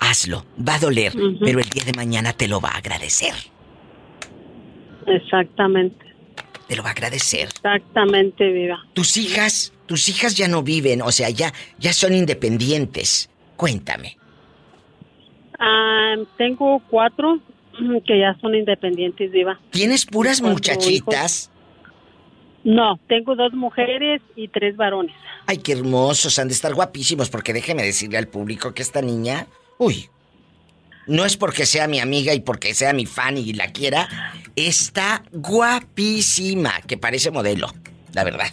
Hazlo. 0.00 0.44
Va 0.66 0.74
a 0.74 0.78
doler, 0.78 1.12
pero 1.40 1.60
el 1.60 1.68
día 1.68 1.84
de 1.84 1.92
mañana 1.92 2.32
te 2.32 2.48
lo 2.48 2.60
va 2.60 2.70
a 2.70 2.78
agradecer. 2.78 3.34
Exactamente. 5.06 6.04
Te 6.66 6.76
lo 6.76 6.82
va 6.82 6.88
a 6.88 6.92
agradecer. 6.92 7.48
Exactamente, 7.48 8.50
viva. 8.50 8.78
Tus 8.94 9.16
hijas, 9.16 9.72
tus 9.86 10.08
hijas 10.08 10.36
ya 10.36 10.48
no 10.48 10.62
viven, 10.62 11.02
o 11.02 11.12
sea, 11.12 11.30
ya, 11.30 11.52
ya 11.78 11.92
son 11.92 12.14
independientes. 12.14 13.30
Cuéntame. 13.56 14.16
Ah, 15.58 16.14
tengo 16.38 16.82
cuatro 16.88 17.38
que 18.06 18.18
ya 18.18 18.36
son 18.40 18.54
independientes, 18.54 19.30
Diva. 19.32 19.60
¿Tienes 19.70 20.06
puras 20.06 20.42
muchachitas? 20.42 21.50
No, 22.64 22.98
tengo 23.08 23.34
dos 23.36 23.52
mujeres 23.52 24.20
y 24.36 24.48
tres 24.48 24.76
varones. 24.76 25.14
Ay, 25.46 25.58
qué 25.58 25.72
hermosos, 25.72 26.38
han 26.38 26.48
de 26.48 26.54
estar 26.54 26.74
guapísimos, 26.74 27.30
porque 27.30 27.52
déjeme 27.52 27.82
decirle 27.82 28.18
al 28.18 28.28
público 28.28 28.74
que 28.74 28.82
esta 28.82 29.00
niña, 29.00 29.46
uy, 29.80 30.10
no 31.06 31.24
es 31.24 31.36
porque 31.36 31.64
sea 31.64 31.88
mi 31.88 32.00
amiga 32.00 32.34
y 32.34 32.40
porque 32.40 32.74
sea 32.74 32.92
mi 32.92 33.06
fan 33.06 33.38
y 33.38 33.54
la 33.54 33.72
quiera, 33.72 34.34
está 34.54 35.24
guapísima, 35.32 36.82
que 36.82 36.98
parece 36.98 37.30
modelo, 37.30 37.72
la 38.12 38.22
verdad. 38.22 38.50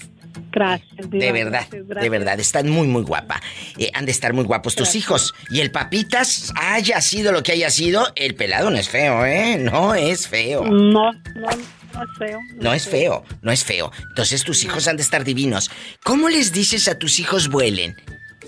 Gracias. 0.52 1.10
De 1.10 1.32
verdad, 1.34 1.68
gracias, 1.70 2.02
de 2.02 2.10
verdad, 2.10 2.40
están 2.40 2.70
muy, 2.70 2.88
muy 2.88 3.04
guapa. 3.04 3.42
Eh, 3.78 3.92
han 3.94 4.06
de 4.06 4.12
estar 4.12 4.34
muy 4.34 4.46
guapos 4.46 4.76
tus 4.76 4.96
hijos. 4.96 5.34
Y 5.52 5.60
el 5.60 5.70
papitas, 5.70 6.54
haya 6.56 7.02
sido 7.02 7.34
lo 7.34 7.44
que 7.44 7.52
haya 7.52 7.70
sido, 7.70 8.08
el 8.16 8.34
pelado 8.36 8.72
no 8.72 8.78
es 8.78 8.88
feo, 8.88 9.26
¿eh? 9.26 9.58
No 9.60 9.94
es 9.94 10.28
feo. 10.28 10.64
No, 10.64 11.12
no, 11.12 11.50
no 11.94 12.04
es 12.04 12.18
feo. 12.18 12.40
No 12.56 12.74
es 12.74 12.88
feo, 12.88 13.26
no 13.42 13.52
es 13.52 13.66
feo. 13.66 13.92
Entonces 14.10 14.44
tus 14.44 14.64
hijos 14.64 14.88
han 14.88 14.96
de 14.96 15.04
estar 15.04 15.26
divinos. 15.26 15.70
¿Cómo 16.04 16.30
les 16.30 16.54
dices 16.54 16.88
a 16.88 16.98
tus 16.98 17.20
hijos 17.20 17.50
vuelen? 17.50 17.98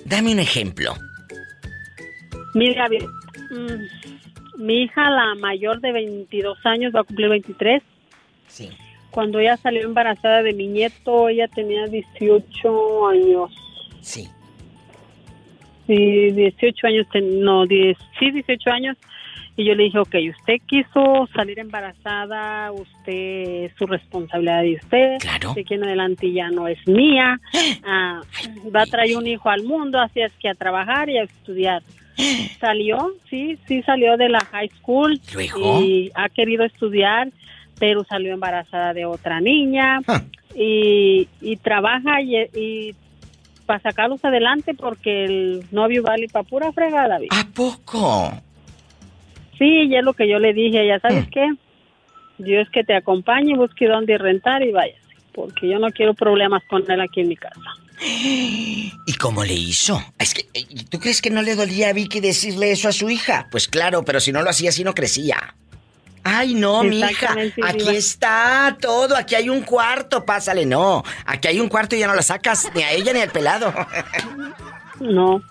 Dame 0.05 0.31
un 0.31 0.39
ejemplo. 0.39 0.95
Mira, 2.53 2.87
mm, 2.89 4.61
mi 4.63 4.83
hija, 4.83 5.09
la 5.09 5.35
mayor 5.35 5.79
de 5.81 5.91
22 5.91 6.57
años, 6.65 6.91
va 6.95 7.01
a 7.01 7.03
cumplir 7.03 7.29
23. 7.29 7.81
Sí. 8.47 8.69
Cuando 9.11 9.39
ella 9.39 9.57
salió 9.57 9.83
embarazada 9.83 10.43
de 10.43 10.53
mi 10.53 10.67
nieto, 10.67 11.29
ella 11.29 11.47
tenía 11.47 11.85
18 11.87 13.07
años. 13.07 13.51
Sí. 14.01 14.27
Sí, 15.87 16.31
18 16.31 16.87
años, 16.87 17.07
ten- 17.11 17.41
no, 17.41 17.65
10, 17.65 17.97
sí, 18.19 18.31
18 18.31 18.69
años. 18.71 18.97
Y 19.57 19.65
yo 19.65 19.75
le 19.75 19.83
dije, 19.85 19.99
ok, 19.99 20.15
usted 20.39 20.55
quiso 20.67 21.27
salir 21.35 21.59
embarazada, 21.59 22.71
usted 22.71 23.65
es 23.65 23.73
su 23.77 23.87
responsabilidad 23.87 24.61
de 24.61 24.75
usted. 24.75 25.17
Claro. 25.19 25.53
De 25.53 25.61
aquí 25.61 25.73
en 25.73 25.83
adelante 25.83 26.31
ya 26.31 26.49
no 26.49 26.67
es 26.67 26.77
mía. 26.87 27.39
Ah, 27.83 28.21
va 28.73 28.83
a 28.83 28.85
traer 28.85 29.17
un 29.17 29.25
hijo 29.27 29.49
al 29.49 29.63
mundo, 29.63 29.99
así 29.99 30.21
es 30.21 30.31
que 30.39 30.47
a 30.49 30.53
trabajar 30.55 31.09
y 31.09 31.17
a 31.17 31.23
estudiar. 31.23 31.81
Salió, 32.59 33.13
sí, 33.29 33.57
sí 33.67 33.81
salió 33.83 34.17
de 34.17 34.29
la 34.29 34.39
high 34.51 34.69
school 34.79 35.19
Luego. 35.33 35.81
y 35.81 36.11
ha 36.15 36.29
querido 36.29 36.63
estudiar, 36.65 37.29
pero 37.79 38.03
salió 38.03 38.33
embarazada 38.33 38.93
de 38.93 39.05
otra 39.05 39.39
niña 39.39 39.99
Ah. 40.07 40.21
y, 40.55 41.27
y 41.41 41.55
trabaja 41.57 42.21
y, 42.21 42.35
y 42.55 42.95
para 43.65 43.79
sacarlos 43.81 44.23
adelante 44.25 44.73
porque 44.73 45.25
el 45.25 45.63
novio 45.71 46.03
vale 46.03 46.27
para 46.27 46.43
pura 46.43 46.71
fregada. 46.71 47.17
¿A 47.29 47.47
poco? 47.55 48.31
Sí, 49.57 49.83
y 49.89 49.95
es 49.95 50.03
lo 50.03 50.13
que 50.13 50.27
yo 50.27 50.39
le 50.39 50.53
dije, 50.53 50.85
ya 50.87 50.99
sabes 50.99 51.27
Mm. 51.27 51.29
qué, 51.29 51.47
Dios 52.39 52.69
que 52.69 52.83
te 52.83 52.95
acompañe, 52.95 53.55
busque 53.55 53.87
dónde 53.87 54.17
rentar 54.17 54.63
y 54.63 54.71
vayas, 54.71 55.01
porque 55.33 55.67
yo 55.67 55.79
no 55.79 55.89
quiero 55.91 56.13
problemas 56.13 56.63
con 56.65 56.89
él 56.89 57.01
aquí 57.01 57.21
en 57.21 57.27
mi 57.29 57.35
casa. 57.35 57.59
¿Y 58.01 59.13
cómo 59.19 59.43
le 59.43 59.53
hizo? 59.53 60.01
Es 60.17 60.33
que, 60.33 60.47
eh, 60.53 60.65
¿tú 60.89 60.99
crees 60.99 61.21
que 61.21 61.29
no 61.29 61.41
le 61.41 61.55
dolía 61.55 61.89
a 61.89 61.93
Vicky 61.93 62.19
decirle 62.19 62.71
eso 62.71 62.87
a 62.87 62.93
su 62.93 63.09
hija? 63.09 63.47
Pues 63.51 63.67
claro, 63.67 64.03
pero 64.03 64.19
si 64.19 64.31
no 64.31 64.41
lo 64.41 64.49
hacía 64.49 64.69
así 64.69 64.83
no 64.83 64.93
crecía. 64.93 65.55
Ay, 66.23 66.53
no, 66.53 66.83
mi 66.83 66.99
hija, 66.99 67.35
aquí 67.63 67.95
está 67.95 68.77
todo, 68.79 69.15
aquí 69.15 69.35
hay 69.35 69.49
un 69.49 69.61
cuarto, 69.61 70.25
pásale, 70.25 70.65
no. 70.65 71.03
Aquí 71.25 71.47
hay 71.47 71.59
un 71.59 71.69
cuarto 71.69 71.95
y 71.95 71.99
ya 71.99 72.07
no 72.07 72.13
la 72.13 72.21
sacas 72.21 72.69
ni 72.75 72.83
a 72.83 72.91
ella 72.91 73.13
ni 73.13 73.21
al 73.21 73.31
pelado. 73.31 73.73
No, 74.99 75.41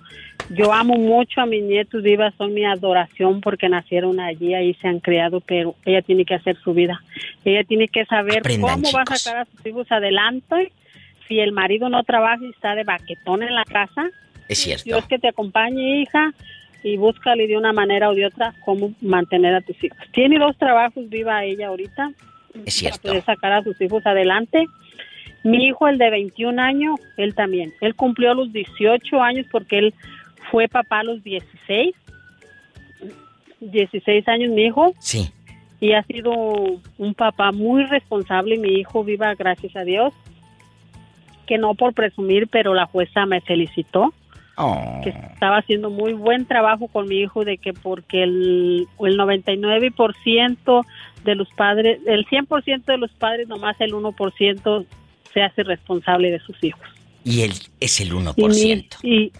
yo 0.50 0.74
amo 0.74 0.98
mucho 0.98 1.40
a 1.40 1.46
mis 1.46 1.62
nietos, 1.62 2.02
Diva, 2.02 2.32
son 2.36 2.52
mi 2.52 2.66
adoración 2.66 3.40
porque 3.40 3.68
nacieron 3.68 4.20
allí, 4.20 4.52
ahí 4.54 4.74
se 4.74 4.88
han 4.88 5.00
criado, 5.00 5.40
pero 5.40 5.74
ella 5.84 6.02
tiene 6.02 6.26
que 6.26 6.34
hacer 6.34 6.58
su 6.62 6.74
vida. 6.74 7.02
Ella 7.46 7.64
tiene 7.64 7.88
que 7.88 8.04
saber 8.04 8.40
Aprendan, 8.40 8.82
cómo 8.82 8.92
va 8.92 9.04
a 9.08 9.16
sacar 9.16 9.40
a 9.40 9.44
sus 9.46 9.66
hijos 9.66 9.90
adelante. 9.90 10.70
Si 11.28 11.38
el 11.40 11.52
marido 11.52 11.88
no 11.88 12.02
trabaja 12.04 12.42
y 12.44 12.50
está 12.50 12.74
de 12.74 12.84
baquetón 12.84 13.42
en 13.42 13.54
la 13.54 13.64
casa, 13.64 14.08
Es 14.48 14.58
cierto. 14.58 14.84
Dios 14.84 15.06
que 15.06 15.18
te 15.18 15.28
acompañe, 15.28 16.00
hija, 16.00 16.32
y 16.82 16.96
búscale 16.96 17.46
de 17.46 17.56
una 17.56 17.72
manera 17.72 18.08
o 18.08 18.14
de 18.14 18.26
otra 18.26 18.54
cómo 18.64 18.92
mantener 19.02 19.54
a 19.54 19.60
tus 19.60 19.82
hijos. 19.84 19.98
Tiene 20.12 20.38
dos 20.38 20.56
trabajos, 20.56 21.08
viva 21.08 21.44
ella 21.44 21.68
ahorita, 21.68 22.12
Es 22.64 22.74
cierto. 22.74 23.02
para 23.02 23.12
poder 23.12 23.24
sacar 23.24 23.52
a 23.52 23.62
sus 23.62 23.80
hijos 23.80 24.06
adelante. 24.06 24.66
Mi 25.44 25.66
hijo, 25.66 25.86
el 25.86 25.98
de 25.98 26.10
21 26.10 26.60
años, 26.60 26.98
él 27.16 27.34
también. 27.34 27.72
Él 27.80 27.94
cumplió 27.94 28.34
los 28.34 28.52
18 28.52 29.20
años 29.22 29.46
porque 29.50 29.78
él 29.78 29.94
fue 30.50 30.68
papá 30.68 31.00
a 31.00 31.04
los 31.04 31.22
16. 31.22 31.94
16 33.60 34.28
años 34.28 34.50
mi 34.50 34.64
hijo. 34.66 34.94
Sí. 35.00 35.30
Y 35.80 35.92
ha 35.92 36.02
sido 36.04 36.32
un 36.32 37.14
papá 37.14 37.52
muy 37.52 37.84
responsable. 37.84 38.56
Mi 38.58 38.80
hijo 38.80 39.04
viva, 39.04 39.34
gracias 39.34 39.76
a 39.76 39.84
Dios. 39.84 40.12
Que 41.48 41.58
no 41.58 41.74
por 41.74 41.94
presumir, 41.94 42.46
pero 42.46 42.74
la 42.74 42.86
jueza 42.86 43.26
me 43.26 43.40
felicitó 43.40 44.12
Oh. 44.60 45.00
que 45.04 45.10
estaba 45.10 45.58
haciendo 45.58 45.88
muy 45.88 46.14
buen 46.14 46.44
trabajo 46.44 46.88
con 46.88 47.06
mi 47.06 47.20
hijo 47.20 47.44
de 47.44 47.58
que 47.58 47.72
porque 47.72 48.24
el, 48.24 48.88
el 48.98 49.16
99% 49.16 50.84
de 51.24 51.34
los 51.36 51.48
padres, 51.50 52.00
el 52.06 52.26
100% 52.26 52.84
de 52.84 52.98
los 52.98 53.10
padres, 53.12 53.46
nomás 53.48 53.80
el 53.80 53.92
1% 53.92 54.86
se 55.32 55.42
hace 55.42 55.62
responsable 55.62 56.30
de 56.32 56.40
sus 56.40 56.56
hijos. 56.64 56.82
Y 57.24 57.42
él 57.42 57.52
es 57.80 58.00
el 58.00 58.08
Y, 58.08 58.12
mi- 58.14 58.20
1%. 58.24 58.96
y, 59.02 59.32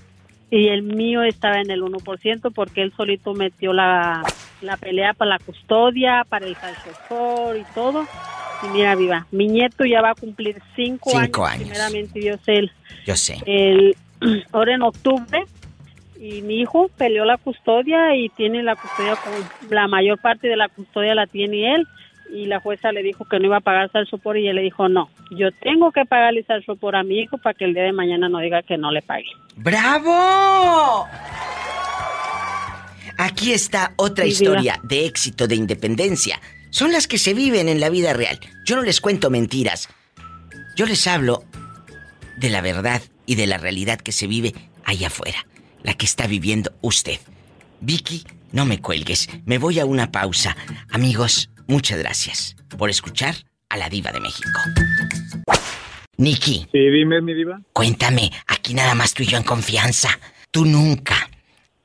y 0.51 0.69
el 0.69 0.83
mío 0.83 1.23
estaba 1.23 1.61
en 1.61 1.71
el 1.71 1.83
1% 1.83 2.53
porque 2.55 2.83
él 2.83 2.93
solito 2.97 3.35
metió 3.35 3.73
la, 3.73 4.23
la 4.63 4.77
pelea 4.77 5.15
para 5.15 5.31
la 5.33 5.39
custodia, 5.41 6.25
para 6.29 6.47
el 6.47 6.57
calzador 6.57 7.57
y 7.57 7.65
todo. 7.75 8.07
Y 8.63 8.69
mira, 8.69 8.95
viva, 8.97 9.27
mi 9.31 9.47
nieto 9.47 9.85
ya 9.85 10.01
va 10.03 10.11
a 10.11 10.15
cumplir 10.15 10.61
cinco, 10.75 11.11
Cinco 11.11 11.45
años, 11.47 11.55
años. 11.55 11.69
primeramente 11.69 12.19
Dios 12.21 12.41
él 12.47 12.73
Yo 13.07 13.17
sé. 13.17 13.39
el 13.47 13.97
ahora 14.53 14.75
en 14.75 14.83
octubre 14.83 15.45
y 16.21 16.43
mi 16.43 16.61
hijo 16.61 16.91
peleó 16.99 17.25
la 17.25 17.37
custodia 17.37 18.17
y 18.17 18.29
tiene 18.31 18.63
la 18.65 18.75
custodia 18.75 19.15
con 19.17 19.33
la 19.71 19.87
mayor 19.87 20.19
parte 20.21 20.49
de 20.49 20.57
la 20.57 20.69
custodia 20.69 21.15
la 21.15 21.27
tiene 21.29 21.75
él 21.77 21.87
y 22.35 22.47
la 22.47 22.59
jueza 22.61 22.91
le 22.93 23.03
dijo 23.05 23.25
que 23.25 23.39
no 23.39 23.47
iba 23.47 23.59
a 23.59 23.61
pagar 23.61 23.89
el 23.95 24.07
sopor 24.09 24.37
y 24.37 24.49
él 24.49 24.57
le 24.57 24.63
dijo 24.63 24.89
no 24.89 25.09
yo 25.31 25.51
tengo 25.63 25.93
que 25.93 26.05
pagarle 26.05 26.45
el 26.49 26.65
sopor 26.65 26.97
a 26.97 27.05
mi 27.05 27.21
hijo 27.21 27.39
para 27.39 27.55
que 27.55 27.65
el 27.65 27.73
día 27.75 27.85
de 27.85 27.93
mañana 27.93 28.29
no 28.29 28.41
diga 28.41 28.63
que 28.63 28.77
no 28.77 28.91
le 28.91 29.01
pague 29.03 29.27
¡Bravo! 29.57 31.07
Aquí 33.17 33.53
está 33.53 33.93
otra 33.97 34.25
Sí, 34.25 34.31
historia 34.31 34.79
de 34.85 35.05
éxito, 35.07 35.47
de 35.49 35.57
independencia. 35.57 36.41
Son 36.71 36.93
las 36.93 37.07
que 37.07 37.19
se 37.19 37.35
viven 37.35 37.69
en 37.69 37.81
la 37.81 37.89
vida 37.89 38.13
real. 38.13 38.39
Yo 38.65 38.77
no 38.77 38.83
les 38.83 39.01
cuento 39.01 39.31
mentiras. 39.31 39.89
Yo 40.77 40.87
les 40.87 41.07
hablo 41.07 41.45
de 42.37 42.51
la 42.51 42.61
verdad 42.61 43.03
y 43.27 43.35
de 43.35 43.47
la 43.47 43.59
realidad 43.59 44.01
que 44.01 44.13
se 44.13 44.27
vive 44.27 44.55
allá 44.85 45.09
afuera. 45.09 45.47
La 45.83 45.95
que 45.95 46.07
está 46.07 46.27
viviendo 46.27 46.73
usted. 46.81 47.19
Vicky, 47.81 48.25
no 48.53 48.67
me 48.67 48.81
cuelgues. 48.81 49.29
Me 49.47 49.59
voy 49.59 49.81
a 49.81 49.87
una 49.87 50.13
pausa. 50.13 50.57
Amigos, 50.91 51.51
muchas 51.67 51.99
gracias 51.99 52.57
por 52.77 52.91
escuchar 52.91 53.35
a 53.69 53.77
la 53.77 53.89
diva 53.89 54.13
de 54.13 54.21
México. 54.21 54.61
Nikki. 56.17 56.67
Sí, 56.73 56.91
dime, 56.91 57.23
mi 57.23 57.33
diva. 57.33 57.61
Cuéntame, 57.73 58.33
aquí 58.47 58.75
nada 58.75 58.95
más 58.95 59.15
tú 59.15 59.23
y 59.23 59.27
yo 59.27 59.37
en 59.37 59.45
confianza. 59.45 60.19
¿Tú 60.51 60.65
nunca 60.65 61.28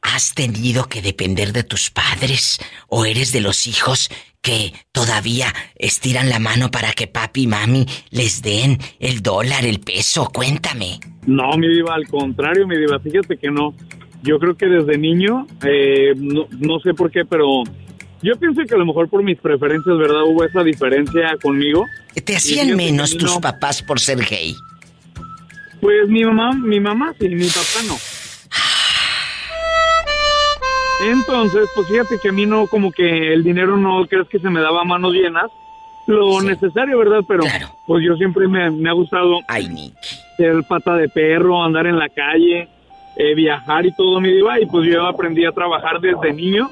has 0.03 0.35
tenido 0.35 0.85
que 0.85 1.01
depender 1.01 1.53
de 1.53 1.63
tus 1.63 1.89
padres 1.89 2.59
o 2.87 3.05
eres 3.05 3.31
de 3.31 3.41
los 3.41 3.65
hijos 3.67 4.09
que 4.41 4.73
todavía 4.91 5.53
estiran 5.75 6.29
la 6.29 6.37
mano 6.37 6.69
para 6.69 6.91
que 6.91 7.07
papi 7.07 7.43
y 7.43 7.47
mami 7.47 7.85
les 8.11 8.41
den 8.41 8.77
el 8.99 9.21
dólar, 9.21 9.65
el 9.65 9.79
peso? 9.79 10.29
Cuéntame. 10.33 10.99
No, 11.25 11.57
mi 11.57 11.69
diva, 11.69 11.95
al 11.95 12.07
contrario, 12.07 12.67
mi 12.67 12.77
diva, 12.77 12.99
fíjate 12.99 13.37
que 13.37 13.49
no. 13.49 13.73
Yo 14.21 14.39
creo 14.39 14.55
que 14.55 14.67
desde 14.67 14.97
niño, 14.97 15.47
eh, 15.65 16.13
no, 16.17 16.47
no 16.51 16.79
sé 16.79 16.93
por 16.93 17.09
qué, 17.09 17.23
pero 17.25 17.63
yo 18.21 18.35
pienso 18.37 18.61
que 18.67 18.75
a 18.75 18.77
lo 18.77 18.85
mejor 18.85 19.09
por 19.09 19.23
mis 19.23 19.39
preferencias, 19.39 19.97
¿verdad? 19.97 20.23
Hubo 20.23 20.43
esa 20.43 20.63
diferencia 20.63 21.37
conmigo. 21.41 21.85
¿Te 22.23 22.35
hacían 22.35 22.75
menos 22.75 23.17
tus 23.17 23.35
no. 23.35 23.41
papás 23.41 23.81
por 23.81 23.99
ser 23.99 24.19
gay? 24.19 24.55
Pues 25.79 26.07
mi 26.07 26.23
mamá, 26.23 26.53
mi 26.53 26.79
mamá 26.79 27.13
sí, 27.19 27.27
mi 27.29 27.47
papá 27.47 27.81
no. 27.87 27.95
Entonces, 31.01 31.69
pues 31.75 31.87
fíjate 31.87 32.19
que 32.19 32.29
a 32.29 32.31
mí 32.31 32.45
no, 32.45 32.67
como 32.67 32.91
que 32.91 33.33
el 33.33 33.43
dinero 33.43 33.77
no 33.77 34.05
crees 34.07 34.27
que 34.29 34.39
se 34.39 34.49
me 34.49 34.61
daba 34.61 34.81
a 34.81 34.85
manos 34.85 35.13
llenas. 35.13 35.51
Lo 36.05 36.41
necesario, 36.41 36.97
¿verdad? 36.97 37.21
Pero 37.27 37.43
pues 37.87 38.03
yo 38.05 38.15
siempre 38.15 38.47
me, 38.47 38.69
me 38.71 38.89
ha 38.89 38.93
gustado 38.93 39.39
ser 40.37 40.63
pata 40.67 40.95
de 40.95 41.07
perro, 41.09 41.63
andar 41.63 41.87
en 41.87 41.97
la 41.97 42.09
calle, 42.09 42.67
eh, 43.15 43.33
viajar 43.35 43.85
y 43.85 43.93
todo, 43.95 44.19
mi 44.19 44.31
diva. 44.33 44.59
Y 44.59 44.65
pues 44.65 44.87
yo 44.89 45.05
aprendí 45.05 45.45
a 45.45 45.51
trabajar 45.51 45.99
desde 46.01 46.33
niño. 46.33 46.69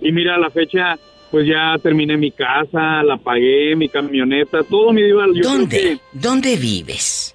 Y 0.00 0.10
mira, 0.10 0.34
a 0.34 0.38
la 0.38 0.50
fecha, 0.50 0.96
pues 1.30 1.46
ya 1.46 1.76
terminé 1.82 2.16
mi 2.16 2.32
casa, 2.32 3.02
la 3.04 3.16
pagué, 3.16 3.76
mi 3.76 3.88
camioneta, 3.88 4.62
todo, 4.64 4.92
mi 4.92 5.02
diva. 5.02 5.26
Yo 5.32 5.42
¿Dónde? 5.42 5.78
que- 5.78 5.98
¿Dónde 6.12 6.56
vives? 6.56 7.30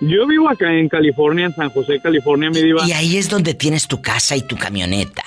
yo 0.00 0.26
vivo 0.26 0.48
acá 0.48 0.72
en 0.74 0.88
California, 0.88 1.46
en 1.46 1.54
San 1.54 1.70
José, 1.70 2.00
California, 2.00 2.50
mi 2.50 2.60
diva. 2.60 2.82
Y 2.86 2.92
ahí 2.92 3.16
es 3.16 3.30
donde 3.30 3.54
tienes 3.54 3.86
tu 3.86 4.02
casa 4.02 4.36
y 4.36 4.42
tu 4.42 4.56
camioneta. 4.56 5.22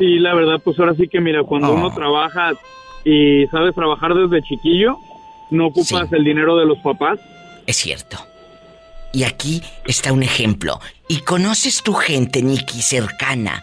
Sí, 0.00 0.18
la 0.18 0.34
verdad, 0.34 0.60
pues 0.64 0.78
ahora 0.80 0.94
sí 0.94 1.06
que 1.08 1.20
mira, 1.20 1.42
cuando 1.44 1.68
Oh. 1.68 1.74
uno 1.74 1.92
trabaja 1.94 2.52
y 3.04 3.46
sabes 3.48 3.74
trabajar 3.74 4.14
desde 4.14 4.42
chiquillo, 4.42 4.96
no 5.50 5.66
ocupas 5.66 6.10
el 6.12 6.24
dinero 6.24 6.56
de 6.56 6.64
los 6.64 6.78
papás. 6.78 7.18
Es 7.66 7.76
cierto. 7.76 8.16
Y 9.12 9.24
aquí 9.24 9.62
está 9.84 10.12
un 10.12 10.22
ejemplo. 10.22 10.80
¿Y 11.06 11.18
conoces 11.20 11.82
tu 11.82 11.92
gente, 11.92 12.42
Nikki, 12.42 12.80
cercana, 12.80 13.62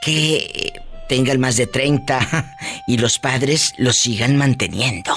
que 0.00 0.74
tengan 1.08 1.40
más 1.40 1.56
de 1.56 1.66
30 1.66 2.20
y 2.86 2.98
los 2.98 3.18
padres 3.18 3.74
los 3.78 3.96
sigan 3.96 4.36
manteniendo? 4.36 5.12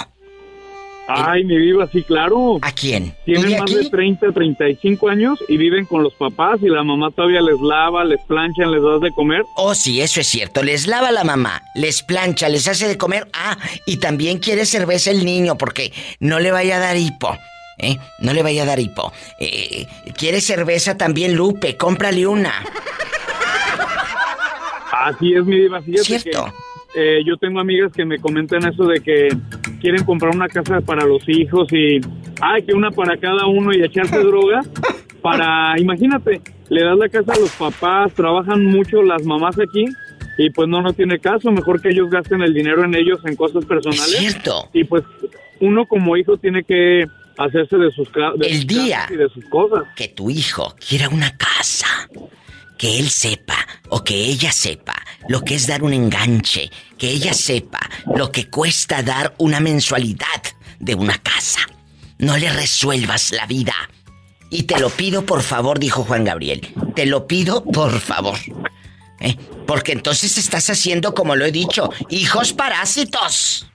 Ay, 1.16 1.44
mi 1.44 1.58
viva, 1.58 1.88
sí, 1.92 2.04
claro. 2.04 2.58
¿A 2.62 2.72
quién? 2.72 3.14
Tienen 3.26 3.44
¿Vive 3.46 3.60
más 3.60 3.72
aquí? 3.72 3.84
de 3.84 3.90
30, 3.90 4.32
35 4.32 5.10
años 5.10 5.40
y 5.48 5.58
viven 5.58 5.86
con 5.86 6.04
los 6.04 6.14
papás 6.14 6.60
y 6.62 6.68
la 6.68 6.84
mamá 6.84 7.12
todavía 7.12 7.42
les 7.42 7.60
lava, 7.62 8.04
les 8.04 8.20
planchan, 8.28 8.72
les 8.72 8.82
das 8.82 9.02
de 9.02 9.12
comer. 9.12 9.44
Oh, 9.56 9.74
sí, 9.76 10.02
eso 10.02 10.20
es 10.22 10.28
cierto. 10.28 10.64
Les 10.64 10.88
lava 10.88 11.12
la 11.12 11.24
mamá, 11.24 11.62
les 11.76 12.04
plancha, 12.04 12.50
les 12.50 12.68
hace 12.68 12.88
de 12.88 12.98
comer. 12.98 13.28
Ah, 13.34 13.58
y 13.86 13.98
también 13.98 14.38
quiere 14.40 14.66
cerveza 14.66 15.12
el 15.12 15.26
niño 15.26 15.58
porque 15.58 15.92
no 16.20 16.40
le 16.40 16.52
vaya 16.52 16.78
a 16.78 16.80
dar 16.80 16.98
hipo. 16.98 17.38
¿Eh? 17.78 17.98
No 18.20 18.34
le 18.34 18.44
vaya 18.44 18.62
a 18.64 18.66
dar 18.68 18.80
hipo. 18.80 19.12
Eh, 19.40 19.88
quiere 20.16 20.40
cerveza 20.40 20.98
también 20.98 21.36
Lupe, 21.36 21.78
cómprale 21.78 22.28
una. 22.28 22.54
Así 24.92 25.34
es, 25.34 25.44
mi 25.46 25.56
diva. 25.62 25.82
Fíjate 25.82 26.04
Cierto. 26.20 26.46
que 26.46 26.52
eh, 26.96 27.20
yo 27.26 27.38
tengo 27.38 27.60
amigas 27.60 27.92
que 27.94 28.06
me 28.06 28.20
comentan 28.20 28.68
eso 28.68 28.86
de 28.86 29.00
que 29.02 29.30
quieren 29.80 30.04
comprar 30.04 30.36
una 30.36 30.48
casa 30.48 30.82
para 30.82 31.06
los 31.06 31.24
hijos 31.28 31.72
y, 31.72 32.00
ay, 32.42 32.64
que 32.64 32.74
una 32.74 32.92
para 32.92 33.18
cada 33.18 33.46
uno 33.48 33.72
y 33.74 33.82
echarse 33.84 34.18
droga. 34.24 34.62
Para, 35.22 35.80
imagínate, 35.80 36.42
le 36.70 36.84
das 36.84 36.98
la 36.98 37.08
casa 37.10 37.34
a 37.34 37.40
los 37.40 37.52
papás, 37.52 38.14
trabajan 38.14 38.66
mucho 38.66 39.04
las 39.04 39.24
mamás 39.24 39.56
aquí 39.60 39.86
y 40.38 40.50
pues 40.50 40.68
no, 40.68 40.82
no 40.82 40.94
tiene 40.94 41.20
caso. 41.20 41.52
Mejor 41.52 41.82
que 41.82 41.90
ellos 41.90 42.10
gasten 42.10 42.42
el 42.42 42.54
dinero 42.54 42.84
en 42.84 42.96
ellos 42.96 43.20
en 43.26 43.36
cosas 43.36 43.64
personales. 43.66 44.18
cierto. 44.18 44.68
Y 44.74 44.84
pues 44.84 45.04
uno 45.60 45.86
como 45.86 46.18
hijo 46.18 46.38
tiene 46.38 46.64
que 46.64 47.06
hacerse 47.38 47.78
de 47.78 47.92
sus, 47.92 48.10
ca- 48.10 48.34
de 48.36 48.48
El 48.48 48.56
sus 48.58 48.68
día 48.68 48.96
casas 49.02 49.12
y 49.12 49.16
de 49.18 49.30
sus 49.30 49.46
cosas. 49.46 49.84
que 49.96 50.08
tu 50.08 50.30
hijo 50.32 50.74
quiera 50.90 51.08
una 51.10 51.36
casa, 51.38 51.86
que 52.82 52.98
él 52.98 53.12
sepa 53.12 53.68
o 53.90 54.04
que 54.04 54.16
ella 54.16 54.52
sepa 54.52 54.96
lo 55.30 55.42
que 55.42 55.54
es 55.54 55.68
dar 55.68 55.84
un 55.84 55.94
enganche, 55.94 56.72
que 56.98 57.12
ella 57.12 57.32
sepa 57.32 57.80
lo 58.16 58.32
que 58.32 58.50
cuesta 58.50 59.04
dar 59.04 59.36
una 59.38 59.60
mensualidad 59.60 60.42
de 60.80 60.96
una 60.96 61.16
casa. 61.20 61.60
No 62.18 62.38
le 62.38 62.52
resuelvas 62.52 63.34
la 63.34 63.46
vida. 63.46 63.76
Y 64.50 64.64
te 64.64 64.80
lo 64.80 64.90
pido 64.90 65.28
por 65.28 65.44
favor, 65.44 65.78
dijo 65.78 66.04
Juan 66.06 66.24
Gabriel. 66.24 66.70
Te 66.96 67.06
lo 67.06 67.28
pido 67.28 67.64
por 67.64 68.00
favor. 68.00 68.40
¿Eh? 69.20 69.36
Porque 69.68 69.92
entonces 69.92 70.40
estás 70.40 70.68
haciendo, 70.72 71.14
como 71.14 71.36
lo 71.36 71.46
he 71.46 71.52
dicho, 71.52 71.92
hijos 72.10 72.52
parásitos. 72.52 73.70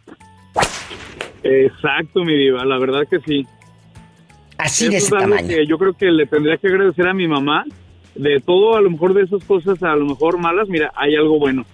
Exacto, 1.44 2.24
mi 2.24 2.36
diva, 2.36 2.64
la 2.64 2.76
verdad 2.78 3.02
que 3.08 3.20
sí. 3.20 3.46
Así 4.58 4.88
de 4.88 4.96
ese 4.96 5.10
tamaño. 5.10 5.46
que 5.46 5.64
yo 5.64 5.78
creo 5.78 5.92
que 5.92 6.06
le 6.06 6.26
tendría 6.26 6.56
que 6.56 6.66
agradecer 6.66 7.06
a 7.06 7.14
mi 7.14 7.28
mamá. 7.28 7.64
De 8.18 8.40
todo, 8.40 8.76
a 8.76 8.80
lo 8.80 8.90
mejor 8.90 9.14
de 9.14 9.22
esas 9.22 9.44
cosas, 9.44 9.82
a 9.82 9.94
lo 9.94 10.06
mejor 10.06 10.38
malas, 10.38 10.68
mira, 10.68 10.92
hay 10.94 11.14
algo 11.16 11.38
bueno. 11.38 11.64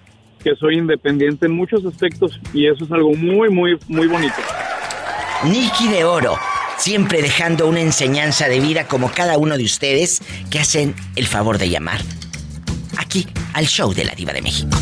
Que 0.43 0.55
soy 0.55 0.77
independiente 0.77 1.45
en 1.45 1.53
muchos 1.53 1.85
aspectos 1.85 2.39
y 2.53 2.67
eso 2.67 2.83
es 2.83 2.91
algo 2.91 3.13
muy, 3.13 3.49
muy, 3.49 3.77
muy 3.87 4.07
bonito. 4.07 4.35
Nicky 5.45 5.87
de 5.87 6.03
Oro, 6.03 6.35
siempre 6.77 7.21
dejando 7.21 7.67
una 7.67 7.81
enseñanza 7.81 8.49
de 8.49 8.59
vida 8.59 8.87
como 8.87 9.09
cada 9.11 9.37
uno 9.37 9.57
de 9.57 9.63
ustedes 9.63 10.21
que 10.49 10.59
hacen 10.59 10.95
el 11.15 11.27
favor 11.27 11.57
de 11.57 11.69
llamar 11.69 12.01
aquí 12.97 13.27
al 13.53 13.65
show 13.65 13.93
de 13.93 14.05
la 14.05 14.13
Diva 14.15 14.33
de 14.33 14.41
México. 14.41 14.77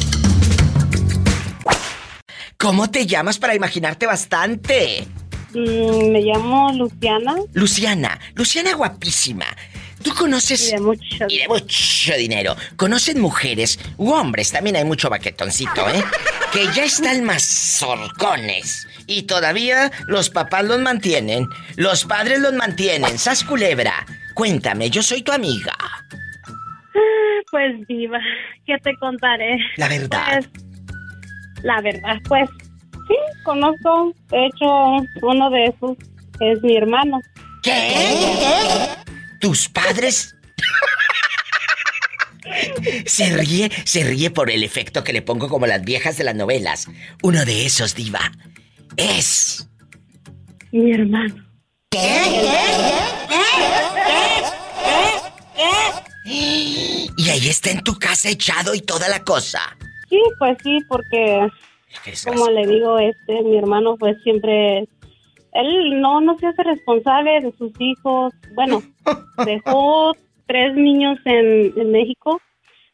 ¿Cómo 2.58 2.90
te 2.92 3.08
llamas 3.08 3.40
para 3.40 3.56
imaginarte 3.56 4.06
bastante? 4.06 5.08
Mm, 5.54 6.12
me 6.12 6.22
llamo 6.22 6.72
Luciana. 6.74 7.36
Luciana, 7.54 8.20
Luciana 8.36 8.76
guapísima. 8.76 9.46
¿Tú 10.02 10.14
conoces... 10.16 10.70
Y 10.70 10.72
de 10.72 10.80
mucho, 10.80 11.26
y 11.28 11.40
de 11.40 11.48
mucho 11.48 12.14
dinero. 12.16 12.56
¿Conocen 12.76 13.20
mujeres 13.20 13.80
u 13.98 14.12
hombres? 14.12 14.52
También 14.52 14.76
hay 14.76 14.86
mucho 14.86 15.10
baquetoncito, 15.10 15.88
¿eh? 15.90 16.04
Que 16.52 16.66
ya 16.74 16.84
están 16.84 17.24
más 17.24 17.44
zorcones. 17.44 18.88
Y 19.08 19.24
todavía 19.24 19.92
los 20.08 20.30
papás 20.30 20.66
los 20.66 20.80
mantienen. 20.80 21.48
Los 21.76 22.06
padres 22.06 22.40
los 22.40 22.54
mantienen. 22.54 23.18
Sas 23.18 23.44
culebra. 23.44 24.06
Cuéntame, 24.34 24.90
yo 24.90 25.04
soy 25.04 25.22
tu 25.22 25.32
amiga. 25.32 25.76
Pues 27.50 27.86
diva, 27.88 28.20
¿qué 28.66 28.78
te 28.84 28.96
contaré? 28.98 29.58
La 29.78 29.88
verdad. 29.88 30.26
Pues, 30.32 30.50
la 31.64 31.82
verdad, 31.82 32.18
pues 32.28 32.50
sí, 33.08 33.16
conozco. 33.44 34.14
De 34.30 34.46
hecho, 34.46 34.66
uno 35.22 35.50
de 35.50 35.66
esos 35.66 35.98
es 36.40 36.62
mi 36.64 36.78
hermano. 36.78 37.20
¿Qué? 37.62 38.88
¿Tus 39.42 39.68
padres? 39.68 40.36
Se 43.06 43.36
ríe, 43.36 43.70
se 43.86 44.04
ríe 44.04 44.30
por 44.30 44.50
el 44.50 44.64
efecto 44.64 45.04
que 45.04 45.14
le 45.14 45.22
pongo 45.22 45.50
como 45.50 45.68
las 45.68 45.84
viejas 45.84 46.18
de 46.18 46.24
las 46.24 46.36
novelas. 46.36 46.88
Uno 47.24 47.44
de 47.44 47.66
esos, 47.66 47.96
diva, 47.96 48.32
es... 48.98 49.68
Mi 50.72 50.94
hermano. 50.94 51.36
Y 57.18 57.30
ahí 57.30 57.50
está 57.50 57.72
en 57.72 57.84
tu 57.84 57.96
casa 57.96 58.30
echado 58.30 58.74
y 58.74 58.82
toda 58.82 59.10
la 59.10 59.24
cosa. 59.24 59.76
Sí, 60.10 60.22
pues 60.40 60.58
sí, 60.64 60.78
porque 60.88 61.48
como 62.26 62.50
le 62.50 62.68
digo, 62.68 63.00
este, 63.00 63.42
mi 63.44 63.58
hermano 63.58 63.98
pues 63.98 64.16
siempre, 64.24 64.88
él 65.54 66.02
no, 66.02 66.22
no 66.22 66.38
se 66.38 66.48
hace 66.48 66.64
responsable 66.64 67.42
de 67.42 67.52
sus 67.58 67.72
hijos. 67.80 68.34
Bueno, 68.56 68.82
dejó 69.46 70.14
tres 70.48 70.76
niños 70.76 71.18
en, 71.26 71.74
en 71.80 71.92
México, 71.92 72.42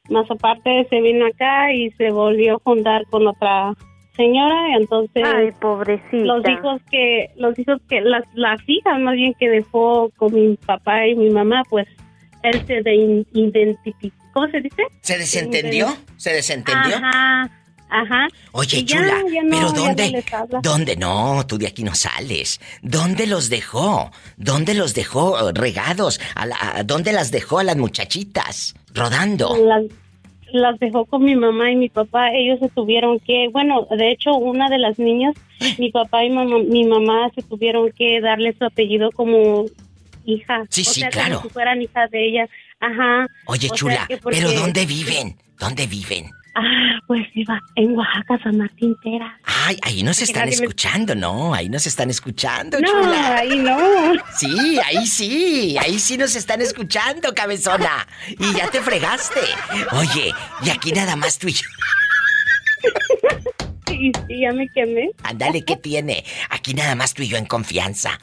más 0.10 0.30
aparte 0.30 0.86
se 0.90 1.02
vino 1.02 1.26
acá 1.26 1.74
y 1.74 1.92
se 1.92 2.12
volvió 2.12 2.56
a 2.56 2.60
juntar 2.64 3.06
con 3.10 3.28
otra 3.28 3.74
señora, 4.16 4.70
y 4.72 4.74
entonces 4.82 5.24
Ay, 5.24 5.52
pobrecita. 5.62 6.18
los 6.18 6.44
hijos 6.50 6.82
que, 6.92 7.30
los 7.38 7.58
hijos 7.58 7.80
que, 7.88 8.02
las, 8.02 8.24
las 8.34 8.60
hijas 8.68 9.00
más 9.00 9.14
bien 9.14 9.34
que 9.40 9.50
dejó 9.50 10.10
con 10.18 10.34
mi 10.34 10.58
papá 10.58 11.08
y 11.08 11.16
mi 11.16 11.30
mamá, 11.30 11.64
pues 11.70 11.88
él 12.44 12.66
se 12.66 12.82
de 12.82 13.24
identificó, 13.34 14.16
¿cómo 14.34 14.48
se 14.48 14.62
dice? 14.62 14.84
¿Se 15.02 15.18
desentendió? 15.18 15.88
¿Se 16.18 16.34
desentendió? 16.34 16.98
Ajá, 16.98 17.50
ajá. 17.90 18.28
Oye, 18.52 18.84
ya, 18.84 18.98
chula, 18.98 19.24
ya 19.32 19.44
no, 19.44 19.50
pero 19.50 19.52
ya 19.52 19.62
no 19.62 19.72
¿dónde? 19.74 20.24
¿Dónde? 20.64 20.96
No, 20.98 21.46
tú 21.48 21.58
de 21.58 21.68
aquí 21.68 21.84
no 21.84 21.96
sales. 21.96 22.60
¿Dónde 22.82 23.28
los 23.28 23.50
dejó? 23.50 24.12
¿Dónde 24.38 24.74
los 24.74 24.94
dejó 24.94 25.50
eh, 25.50 25.52
regados? 25.54 26.20
¿A 26.36 26.46
la- 26.46 26.58
a- 26.60 26.84
¿Dónde 26.84 27.14
las 27.14 27.32
dejó 27.32 27.60
a 27.60 27.64
las 27.64 27.78
muchachitas? 27.78 28.76
Rodando. 28.94 29.56
Las, 29.66 29.84
las 30.54 30.80
dejó 30.80 31.06
con 31.06 31.24
mi 31.24 31.36
mamá 31.36 31.72
y 31.72 31.76
mi 31.76 31.90
papá. 31.90 32.32
Ellos 32.34 32.60
se 32.60 32.70
tuvieron 32.70 33.20
que, 33.20 33.48
bueno, 33.52 33.88
de 33.98 34.12
hecho, 34.12 34.32
una 34.36 34.70
de 34.70 34.78
las 34.78 34.98
niñas, 35.00 35.36
mi 35.78 35.92
papá 35.92 36.24
y 36.24 36.30
mamá, 36.30 36.58
mi 36.68 36.86
mamá 36.86 37.30
se 37.36 37.42
tuvieron 37.44 37.92
que 37.92 38.22
darle 38.22 38.56
su 38.58 38.66
apellido 38.66 39.12
como 39.12 39.66
hija. 40.26 40.64
Sí, 40.70 40.82
o 40.82 40.86
sí, 40.86 41.00
sea, 41.02 41.10
claro. 41.10 41.38
Como 41.38 41.48
si 41.50 41.54
fueran 41.54 41.82
hijas 41.82 42.10
de 42.12 42.28
ella. 42.28 42.50
Ajá. 42.80 43.28
Oye, 43.46 43.70
O 43.72 43.76
chula, 43.76 44.08
porque- 44.22 44.38
¿pero 44.38 44.52
dónde 44.52 44.86
viven? 44.86 45.36
¿Dónde 45.60 45.88
viven? 45.88 46.30
Ah, 46.60 47.00
pues 47.06 47.22
iba 47.36 47.62
en 47.76 47.96
Oaxaca, 47.96 48.40
San 48.44 48.58
Martín 48.58 48.96
Tera. 49.04 49.40
Ay, 49.44 49.78
ahí 49.84 50.02
nos 50.02 50.20
están 50.22 50.50
escuchando, 50.50 51.14
¿no? 51.14 51.54
Ahí 51.54 51.70
nos 51.70 51.86
están 51.86 52.10
escuchando, 52.10 52.80
No, 52.80 52.88
chula. 52.88 53.38
ahí 53.38 53.60
no. 53.60 53.78
Sí, 54.36 54.80
ahí 54.84 55.06
sí, 55.06 55.78
ahí 55.80 56.00
sí 56.00 56.18
nos 56.18 56.36
están 56.36 56.62
escuchando, 56.62 57.36
cabezona. 57.36 58.08
Y 58.28 58.54
ya 58.56 58.72
te 58.72 58.82
fregaste. 58.82 59.42
Oye, 59.92 60.34
y 60.64 60.70
aquí 60.72 60.92
nada 60.94 61.16
más 61.16 61.38
tú 61.38 61.48
y 61.48 61.54
yo. 61.54 61.68
Sí, 63.88 64.12
sí, 64.28 64.42
ya 64.42 64.52
me 64.52 64.68
quemé. 64.76 65.10
Ándale, 65.24 65.64
¿qué 65.64 65.78
tiene? 65.78 66.26
Aquí 66.50 66.74
nada 66.74 66.94
más 66.94 67.14
tú 67.14 67.24
y 67.24 67.30
yo 67.30 67.38
en 67.38 67.46
confianza. 67.46 68.20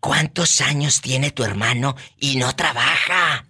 ¿Cuántos 0.00 0.62
años 0.62 1.02
tiene 1.02 1.30
tu 1.32 1.44
hermano 1.44 1.96
y 2.18 2.36
no 2.36 2.56
trabaja? 2.56 3.44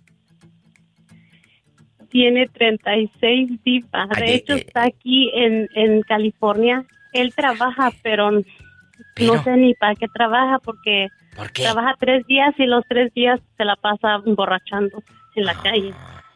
Tiene 2.11 2.49
36 2.49 3.63
divas. 3.65 4.09
De 4.11 4.21
de- 4.21 4.35
hecho, 4.35 4.55
eh. 4.55 4.65
está 4.67 4.85
aquí 4.85 5.31
en, 5.35 5.69
en 5.75 6.03
California. 6.03 6.85
Él 7.13 7.33
trabaja, 7.35 7.91
pero, 8.03 8.31
Pero- 9.15 9.35
no 9.35 9.43
sé 9.45 9.57
ni 9.57 9.75
para 9.75 9.95
qué 9.95 10.07
trabaja 10.09 10.59
porque 10.59 11.09
¿Por 11.37 11.51
qué? 11.53 11.63
trabaja 11.63 11.95
tres 11.99 12.27
días 12.27 12.55
y 12.59 12.67
los 12.67 12.85
tres 12.89 13.13
días 13.15 13.41
se 13.57 13.65
la 13.65 13.77
pasa 13.77 14.21
emborrachando 14.27 15.03
en 15.37 15.49
Ah. 15.49 15.53
la 15.55 15.63
calle. 15.63 15.93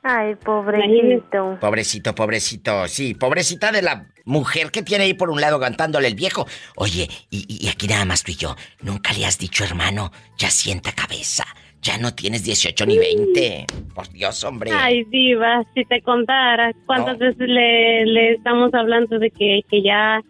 Ay, 0.06 0.34
pobrecito. 0.34 1.56
Pobrecito, 1.60 2.14
pobrecito. 2.14 2.86
Sí, 2.88 3.14
pobrecita 3.14 3.72
de 3.72 3.80
la 3.80 4.06
mujer 4.26 4.70
que 4.70 4.82
tiene 4.82 5.04
ahí 5.04 5.14
por 5.14 5.30
un 5.30 5.40
lado 5.40 5.56
aguantándole 5.56 6.08
el 6.08 6.14
viejo. 6.14 6.46
Oye, 6.76 7.08
y, 7.30 7.46
y 7.64 7.68
aquí 7.68 7.88
nada 7.88 8.04
más 8.04 8.22
tú 8.22 8.32
y 8.32 8.36
yo. 8.36 8.54
Nunca 8.82 9.12
le 9.14 9.24
has 9.24 9.38
dicho, 9.38 9.64
hermano, 9.64 10.12
ya 10.36 10.50
sienta 10.50 10.92
cabeza. 10.92 11.44
Ya 11.84 11.98
no 11.98 12.14
tienes 12.14 12.42
18 12.44 12.86
ni 12.86 12.96
20. 12.98 13.66
Por 13.94 14.08
Dios, 14.10 14.42
hombre. 14.44 14.70
Ay, 14.72 15.04
diva, 15.10 15.62
si 15.74 15.84
te 15.84 16.00
contara 16.00 16.72
cuántas 16.86 17.18
veces 17.18 17.46
le, 17.46 18.06
le 18.06 18.32
estamos 18.32 18.72
hablando 18.72 19.18
de 19.18 19.30
que, 19.30 19.60
que 19.70 19.82
ya, 19.82 20.20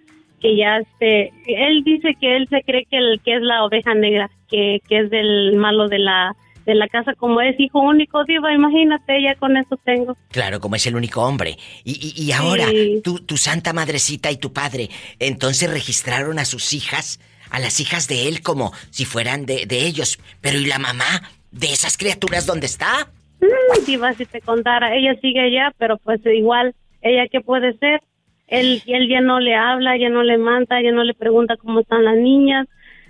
que 0.41 0.57
ya 0.57 0.79
este, 0.79 1.33
él 1.47 1.85
dice 1.85 2.17
que 2.21 2.37
él 2.37 2.49
se 2.51 2.63
cree 2.63 2.85
que, 2.91 2.97
el, 2.99 3.21
que 3.25 3.37
es 3.37 3.43
la 3.43 3.65
oveja 3.65 3.95
negra, 3.95 4.29
que, 4.51 4.81
que 4.89 4.99
es 4.99 5.11
del 5.11 5.55
malo 5.57 5.89
de 5.89 6.01
la, 6.01 6.35
de 6.67 6.75
la 6.75 6.89
casa, 6.89 7.13
como 7.15 7.41
es 7.41 7.55
hijo 7.61 7.79
único, 7.81 8.25
diva, 8.25 8.53
imagínate, 8.53 9.23
ya 9.23 9.37
con 9.37 9.57
eso 9.57 9.79
tengo. 9.85 10.17
Claro, 10.33 10.59
como 10.61 10.75
es 10.75 10.85
el 10.89 10.97
único 10.97 11.23
hombre. 11.23 11.57
Y, 11.85 12.15
y- 12.17 12.21
y 12.21 12.33
ahora, 12.33 12.67
Sí. 12.69 13.01
tu, 13.05 13.21
tu 13.21 13.37
santa 13.37 13.73
madrecita 13.73 14.33
y 14.33 14.39
tu 14.39 14.53
padre, 14.53 14.89
entonces 15.21 15.71
registraron 15.71 16.41
a 16.41 16.45
sus 16.47 16.73
hijas, 16.73 17.21
a 17.51 17.61
las 17.61 17.79
hijas 17.79 18.09
de 18.09 18.27
él, 18.27 18.43
como 18.43 18.73
si 18.91 19.05
fueran 19.05 19.47
de, 19.47 19.67
de 19.67 19.87
ellos. 19.87 20.19
Pero 20.41 20.59
¿y 20.59 20.67
la 20.67 20.79
mamá 20.81 21.23
de 21.55 21.67
esas 21.73 21.97
criaturas 21.97 22.47
dónde 22.47 22.67
está? 22.67 23.09
Mm, 23.41 23.85
diva, 23.87 24.13
si 24.15 24.27
te 24.27 24.41
contara, 24.41 24.95
ella 24.95 25.15
sigue 25.21 25.41
allá, 25.41 25.73
pero 25.79 25.97
pues 25.99 26.21
igual, 26.27 26.75
ella 27.03 27.25
qué 27.31 27.41
puede 27.41 27.77
ser. 27.79 28.01
Él, 28.47 28.83
él 28.87 29.09
ya 29.09 29.21
no 29.21 29.41
le 29.41 29.55
habla, 29.55 29.97
ya 29.97 30.09
no 30.11 30.23
le 30.23 30.37
manda, 30.39 30.81
ya 30.83 30.93
no 30.93 31.03
le 31.05 31.15
pregunta 31.15 31.57
cómo 31.57 31.81
están 31.81 32.05
las 32.05 32.17
niñas. 32.17 32.67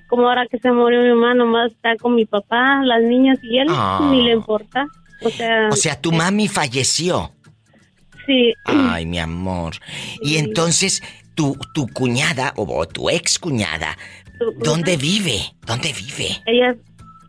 Como 0.08 0.28
ahora 0.28 0.46
que 0.50 0.58
se 0.58 0.70
murió 0.70 1.00
mi 1.02 1.08
mamá, 1.10 1.34
nomás 1.34 1.72
está 1.72 1.96
con 1.96 2.14
mi 2.14 2.24
papá, 2.26 2.82
las 2.84 3.02
niñas 3.02 3.38
y 3.42 3.58
él 3.58 3.66
Ah. 3.70 4.06
ni 4.10 4.22
le 4.22 4.32
importa. 4.32 4.86
O 5.22 5.30
sea, 5.30 5.68
O 5.72 5.76
sea, 5.76 6.00
tu 6.00 6.12
mami 6.12 6.46
falleció. 6.48 7.32
sí, 8.26 8.52
Ay, 8.64 9.06
mi 9.06 9.18
amor. 9.18 9.74
Y 10.22 10.36
entonces, 10.36 11.02
tu, 11.34 11.56
tu 11.74 11.88
cuñada, 11.88 12.52
o 12.56 12.86
tu 12.86 13.10
ex 13.10 13.38
cuñada, 13.38 13.96
¿dónde 14.62 14.96
vive? 14.96 15.38
¿Dónde 15.66 15.92
vive? 15.92 16.42
ella 16.46 16.74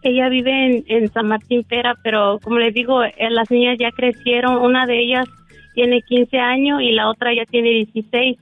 ella 0.10 0.30
vive 0.30 0.52
en, 0.52 0.84
en 0.88 1.12
San 1.12 1.28
Martín 1.28 1.64
Pera, 1.64 1.96
pero 2.04 2.40
como 2.44 2.60
les 2.60 2.74
digo, 2.74 3.04
eh, 3.04 3.14
las 3.30 3.50
niñas 3.52 3.78
ya 3.80 3.92
crecieron, 3.92 4.58
una 4.58 4.86
de 4.86 5.00
ellas 5.00 5.28
tiene 5.74 6.02
15 6.02 6.40
años 6.40 6.82
y 6.82 6.92
la 6.92 7.10
otra 7.10 7.34
ya 7.34 7.46
tiene 7.46 7.70
16. 7.70 8.38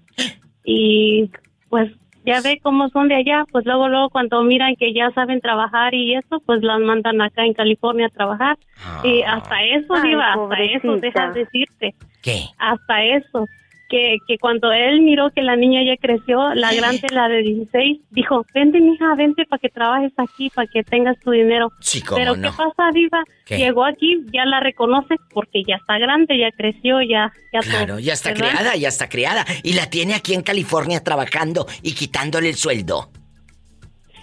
Y 0.65 1.30
pues 1.69 1.91
ya 2.26 2.40
ve 2.41 2.60
cómo 2.64 2.88
son 2.90 3.10
de 3.10 3.15
allá, 3.15 3.44
pues 3.52 3.65
luego 3.65 3.90
luego 3.90 4.10
cuando 4.10 4.44
miran 4.44 4.76
que 4.76 4.94
ya 4.94 5.11
saben 5.11 5.41
trabajar 5.41 5.94
y 5.94 6.15
eso, 6.15 6.41
pues 6.45 6.61
las 6.61 6.80
mandan 6.80 7.22
acá 7.22 7.45
en 7.45 7.53
California 7.53 8.06
a 8.06 8.10
trabajar. 8.10 8.57
Y 9.03 9.22
hasta 9.23 9.64
eso, 9.64 9.94
Diva, 10.02 10.34
hasta 10.34 10.61
eso, 10.61 10.95
dejas 10.98 11.34
decirte. 11.34 11.94
¿Qué? 12.22 12.44
Hasta 12.57 13.03
eso. 13.03 13.48
Que, 13.94 14.18
que 14.28 14.40
cuando 14.40 14.72
él 14.72 15.02
miró 15.02 15.30
que 15.30 15.44
la 15.44 15.56
niña 15.56 15.82
ya 15.86 15.95
creció, 15.98 16.56
la 16.56 16.74
grande, 16.74 17.07
la 17.11 17.28
de 17.28 17.44
16, 17.44 17.99
dijo, 18.10 18.44
vente, 18.52 18.80
mija, 18.80 19.14
vente 19.15 19.45
para 19.45 19.60
que 19.60 19.70
trabajes 19.70 20.11
aquí, 20.18 20.49
para 20.49 20.65
que 20.65 20.84
tengas 20.84 21.20
tu 21.20 21.30
dinero. 21.30 21.72
Sí, 21.80 22.02
cómo 22.02 22.18
Pero 22.18 22.36
no. 22.36 22.49
¿qué 22.49 22.57
pasa, 22.57 22.90
Diva? 22.91 23.24
¿Qué? 23.45 23.57
Llegó 23.57 23.86
aquí, 23.86 24.26
ya 24.34 24.45
la 24.45 24.61
reconoce 24.61 25.14
porque 25.32 25.61
ya 25.68 25.76
está 25.76 25.99
grande, 25.99 26.40
ya 26.40 26.49
creció, 26.57 27.03
ya, 27.03 27.32
ya 27.53 27.60
Claro, 27.60 27.88
todo, 27.88 27.99
ya 27.99 28.14
está 28.14 28.30
¿verdad? 28.30 28.49
criada, 28.49 28.76
ya 28.78 28.88
está 28.88 29.10
criada. 29.10 29.45
Y 29.61 29.74
la 29.74 29.88
tiene 29.91 30.15
aquí 30.15 30.34
en 30.34 30.41
California 30.41 31.03
trabajando 31.03 31.68
y 31.84 31.94
quitándole 31.94 32.49
el 32.49 32.56
sueldo. 32.56 33.11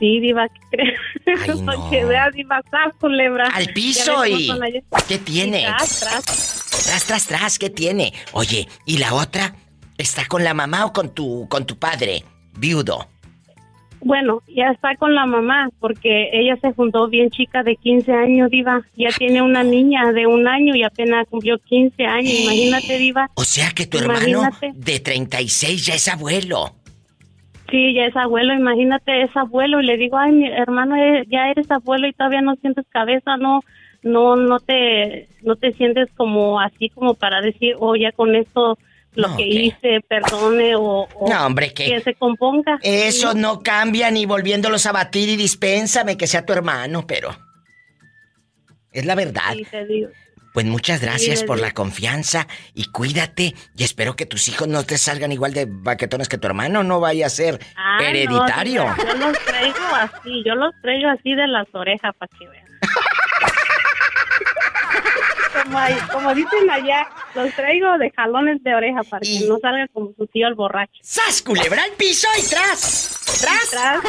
Sí, 0.00 0.18
Diva. 0.18 0.48
Ay, 1.46 1.60
no. 1.62 1.90
que 1.90 2.04
veas 2.04 2.34
y 2.34 2.42
vas 2.42 2.64
a 2.72 2.90
culebra. 2.98 3.46
Al 3.52 3.66
piso 3.72 4.26
y... 4.26 4.50
¿Qué 5.06 5.18
tiene? 5.18 5.66
tras, 5.66 6.00
tras. 6.00 6.24
Tras, 6.84 7.06
tras, 7.06 7.26
tras, 7.26 7.58
¿qué 7.58 7.70
tiene? 7.70 8.12
Oye, 8.32 8.66
¿y 8.86 8.98
la 8.98 9.14
otra? 9.14 9.54
¿Está 9.98 10.24
con 10.26 10.42
la 10.42 10.54
mamá 10.54 10.86
o 10.86 10.92
con 10.92 11.14
tu, 11.14 11.46
con 11.48 11.66
tu 11.66 11.78
padre? 11.78 12.24
Viudo. 12.56 13.06
Bueno, 14.02 14.42
ya 14.48 14.70
está 14.70 14.96
con 14.96 15.14
la 15.14 15.26
mamá 15.26 15.68
porque 15.78 16.30
ella 16.32 16.56
se 16.62 16.72
juntó 16.72 17.08
bien 17.08 17.28
chica 17.28 17.62
de 17.62 17.76
15 17.76 18.12
años, 18.12 18.50
Diva. 18.50 18.80
Ya 18.96 19.10
tiene 19.10 19.42
una 19.42 19.62
niña 19.62 20.12
de 20.12 20.26
un 20.26 20.48
año 20.48 20.74
y 20.74 20.82
apenas 20.82 21.26
cumplió 21.28 21.58
15 21.58 22.06
años. 22.06 22.32
Imagínate, 22.32 22.98
Diva. 22.98 23.30
O 23.34 23.44
sea 23.44 23.70
que 23.72 23.86
tu 23.86 23.98
hermano 23.98 24.48
de 24.72 25.00
36 25.00 25.84
ya 25.84 25.94
es 25.94 26.08
abuelo. 26.08 26.79
Sí, 27.70 27.94
ya 27.94 28.06
es 28.06 28.16
abuelo, 28.16 28.54
imagínate, 28.54 29.22
es 29.22 29.36
abuelo. 29.36 29.80
Y 29.80 29.86
le 29.86 29.96
digo, 29.96 30.18
ay, 30.18 30.32
mi 30.32 30.48
hermano, 30.48 30.96
eh, 30.96 31.24
ya 31.28 31.50
eres 31.50 31.70
abuelo 31.70 32.08
y 32.08 32.12
todavía 32.12 32.40
no 32.40 32.56
sientes 32.56 32.84
cabeza, 32.90 33.36
no, 33.36 33.60
no, 34.02 34.36
no 34.36 34.58
te, 34.60 35.28
no 35.42 35.56
te 35.56 35.72
sientes 35.72 36.08
como 36.16 36.60
así 36.60 36.88
como 36.90 37.14
para 37.14 37.40
decir, 37.40 37.76
oh, 37.78 37.96
ya 37.96 38.12
con 38.12 38.34
esto 38.34 38.78
lo 39.14 39.36
que 39.36 39.46
hice, 39.46 40.00
perdone 40.08 40.74
o, 40.76 41.08
no, 41.28 41.46
hombre, 41.46 41.72
que 41.72 42.00
se 42.00 42.14
componga. 42.14 42.78
Eso 42.82 43.34
no 43.34 43.60
cambia 43.60 44.10
ni 44.10 44.26
volviéndolos 44.26 44.86
a 44.86 44.92
batir 44.92 45.28
y 45.28 45.36
dispénsame 45.36 46.16
que 46.16 46.26
sea 46.26 46.46
tu 46.46 46.52
hermano, 46.52 47.06
pero 47.06 47.30
es 48.92 49.04
la 49.04 49.14
verdad. 49.14 49.52
Sí, 49.54 49.66
te 49.70 49.84
digo. 49.86 50.10
Pues 50.52 50.66
muchas 50.66 51.00
gracias 51.00 51.44
por 51.44 51.60
la 51.60 51.72
confianza 51.72 52.48
y 52.74 52.90
cuídate 52.90 53.54
y 53.76 53.84
espero 53.84 54.16
que 54.16 54.26
tus 54.26 54.48
hijos 54.48 54.66
no 54.66 54.84
te 54.84 54.98
salgan 54.98 55.30
igual 55.30 55.54
de 55.54 55.66
baquetones 55.68 56.28
que 56.28 56.38
tu 56.38 56.48
hermano, 56.48 56.82
no 56.82 56.98
vaya 56.98 57.26
a 57.26 57.30
ser 57.30 57.60
ah, 57.76 57.98
hereditario. 58.02 58.86
yo 58.96 59.14
los 59.14 59.38
traigo 59.38 59.94
así, 59.94 60.42
yo 60.44 60.54
los 60.54 60.74
traigo 60.82 61.10
así 61.10 61.34
de 61.34 61.46
las 61.46 61.68
orejas 61.72 62.14
para 62.18 62.30
que 62.36 62.48
vean. 62.48 62.66
como, 66.12 66.34
dicen 66.34 66.70
allá, 66.70 67.08
los 67.34 67.52
traigo 67.54 67.98
de 67.98 68.10
jalones 68.10 68.62
de 68.62 68.74
oreja 68.74 69.02
para 69.04 69.20
que 69.20 69.46
no 69.46 69.58
salga 69.58 69.86
como 69.92 70.12
su 70.16 70.26
tío 70.26 70.48
el 70.48 70.54
borracho. 70.54 71.00
¡Sas, 71.02 71.42
culebra 71.42 71.84
al 71.84 71.92
piso 71.92 72.28
y 72.38 72.48
tras! 72.48 73.40
¡Tras! 73.40 73.70
tras. 73.70 74.02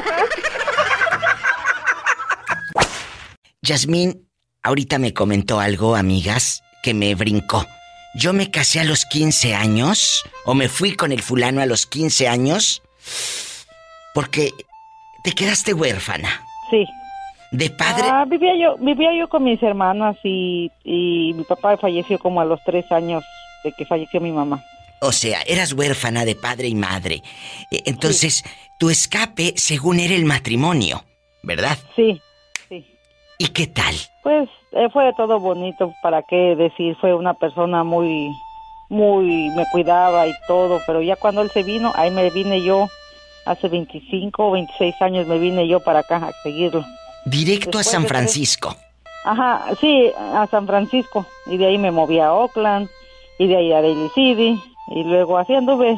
Yasmín, 3.62 4.28
ahorita 4.64 5.00
me 5.00 5.14
comentó 5.14 5.60
algo, 5.60 5.96
amigas, 5.96 6.64
que 6.84 6.94
me 6.94 7.16
brincó. 7.16 7.66
Yo 8.16 8.34
me 8.34 8.52
casé 8.52 8.80
a 8.80 8.84
los 8.84 9.06
15 9.06 9.56
años, 9.56 10.24
o 10.46 10.54
me 10.54 10.68
fui 10.68 10.96
con 10.96 11.12
el 11.12 11.22
fulano 11.22 11.62
a 11.62 11.66
los 11.66 11.86
15 11.86 12.28
años, 12.28 12.82
porque 14.14 14.52
te 15.24 15.32
quedaste 15.32 15.74
huérfana. 15.74 16.46
Sí. 16.70 16.86
¿De 17.52 17.70
padre? 17.70 18.04
Ah, 18.06 18.26
vivía 18.28 18.54
yo, 18.58 18.78
vivía 18.78 19.10
yo 19.18 19.28
con 19.28 19.44
mis 19.44 19.62
hermanas 19.62 20.18
y, 20.24 20.72
y 20.84 21.34
mi 21.34 21.44
papá 21.44 21.78
falleció 21.78 22.18
como 22.20 22.40
a 22.42 22.46
los 22.46 22.62
tres 22.66 22.90
años 22.92 23.24
de 23.64 23.74
que 23.74 23.86
falleció 23.86 24.22
mi 24.22 24.32
mamá. 24.32 24.64
O 25.02 25.12
sea, 25.12 25.42
eras 25.42 25.74
huérfana 25.74 26.26
de 26.26 26.36
padre 26.36 26.68
y 26.68 26.76
madre. 26.76 27.24
E, 27.72 27.84
entonces, 27.86 28.44
tu 28.80 28.90
escape, 28.90 29.54
según 29.58 30.00
era 30.00 30.14
el 30.14 30.26
matrimonio, 30.26 31.04
¿verdad? 31.44 31.78
Sí, 31.96 32.14
sí. 32.14 32.22
¿Y 33.38 33.48
qué 33.48 33.68
tal? 33.68 33.96
Pues 34.24 34.50
eh, 34.72 34.88
fue 34.92 35.12
todo 35.16 35.40
bonito, 35.40 35.94
¿para 36.02 36.22
qué 36.24 36.56
decir? 36.56 36.96
Fue 37.02 37.14
una 37.14 37.34
persona 37.34 37.84
muy, 37.84 38.32
muy, 38.90 39.50
me 39.56 39.66
cuidaba 39.72 40.28
y 40.28 40.34
todo, 40.48 40.80
pero 40.86 41.02
ya 41.02 41.16
cuando 41.16 41.42
él 41.42 41.50
se 41.52 41.64
vino, 41.64 41.92
ahí 41.96 42.12
me 42.12 42.30
vine 42.30 42.62
yo, 42.62 42.88
hace 43.46 43.68
25 43.68 44.48
o 44.48 44.52
26 44.52 45.02
años 45.02 45.28
me 45.28 45.40
vine 45.40 45.68
yo 45.68 45.80
para 45.80 46.00
acá 46.00 46.18
a 46.18 46.32
seguirlo. 46.44 46.84
Directo 47.26 47.80
a 47.80 47.84
San 47.84 48.06
Francisco. 48.06 48.76
Ajá, 49.24 49.66
sí, 49.80 50.12
a 50.18 50.48
San 50.48 50.66
Francisco. 50.66 51.26
Y 51.46 51.58
de 51.58 51.68
ahí 51.68 51.78
me 51.78 51.92
moví 51.92 52.20
a 52.20 52.34
Oakland, 52.34 52.90
y 53.40 53.48
de 53.48 53.58
ahí 53.58 53.74
a 53.74 53.82
Daly 53.82 54.10
City, 54.14 54.62
y 54.90 55.04
luego 55.04 55.38
así 55.38 55.56
anduve 55.56 55.98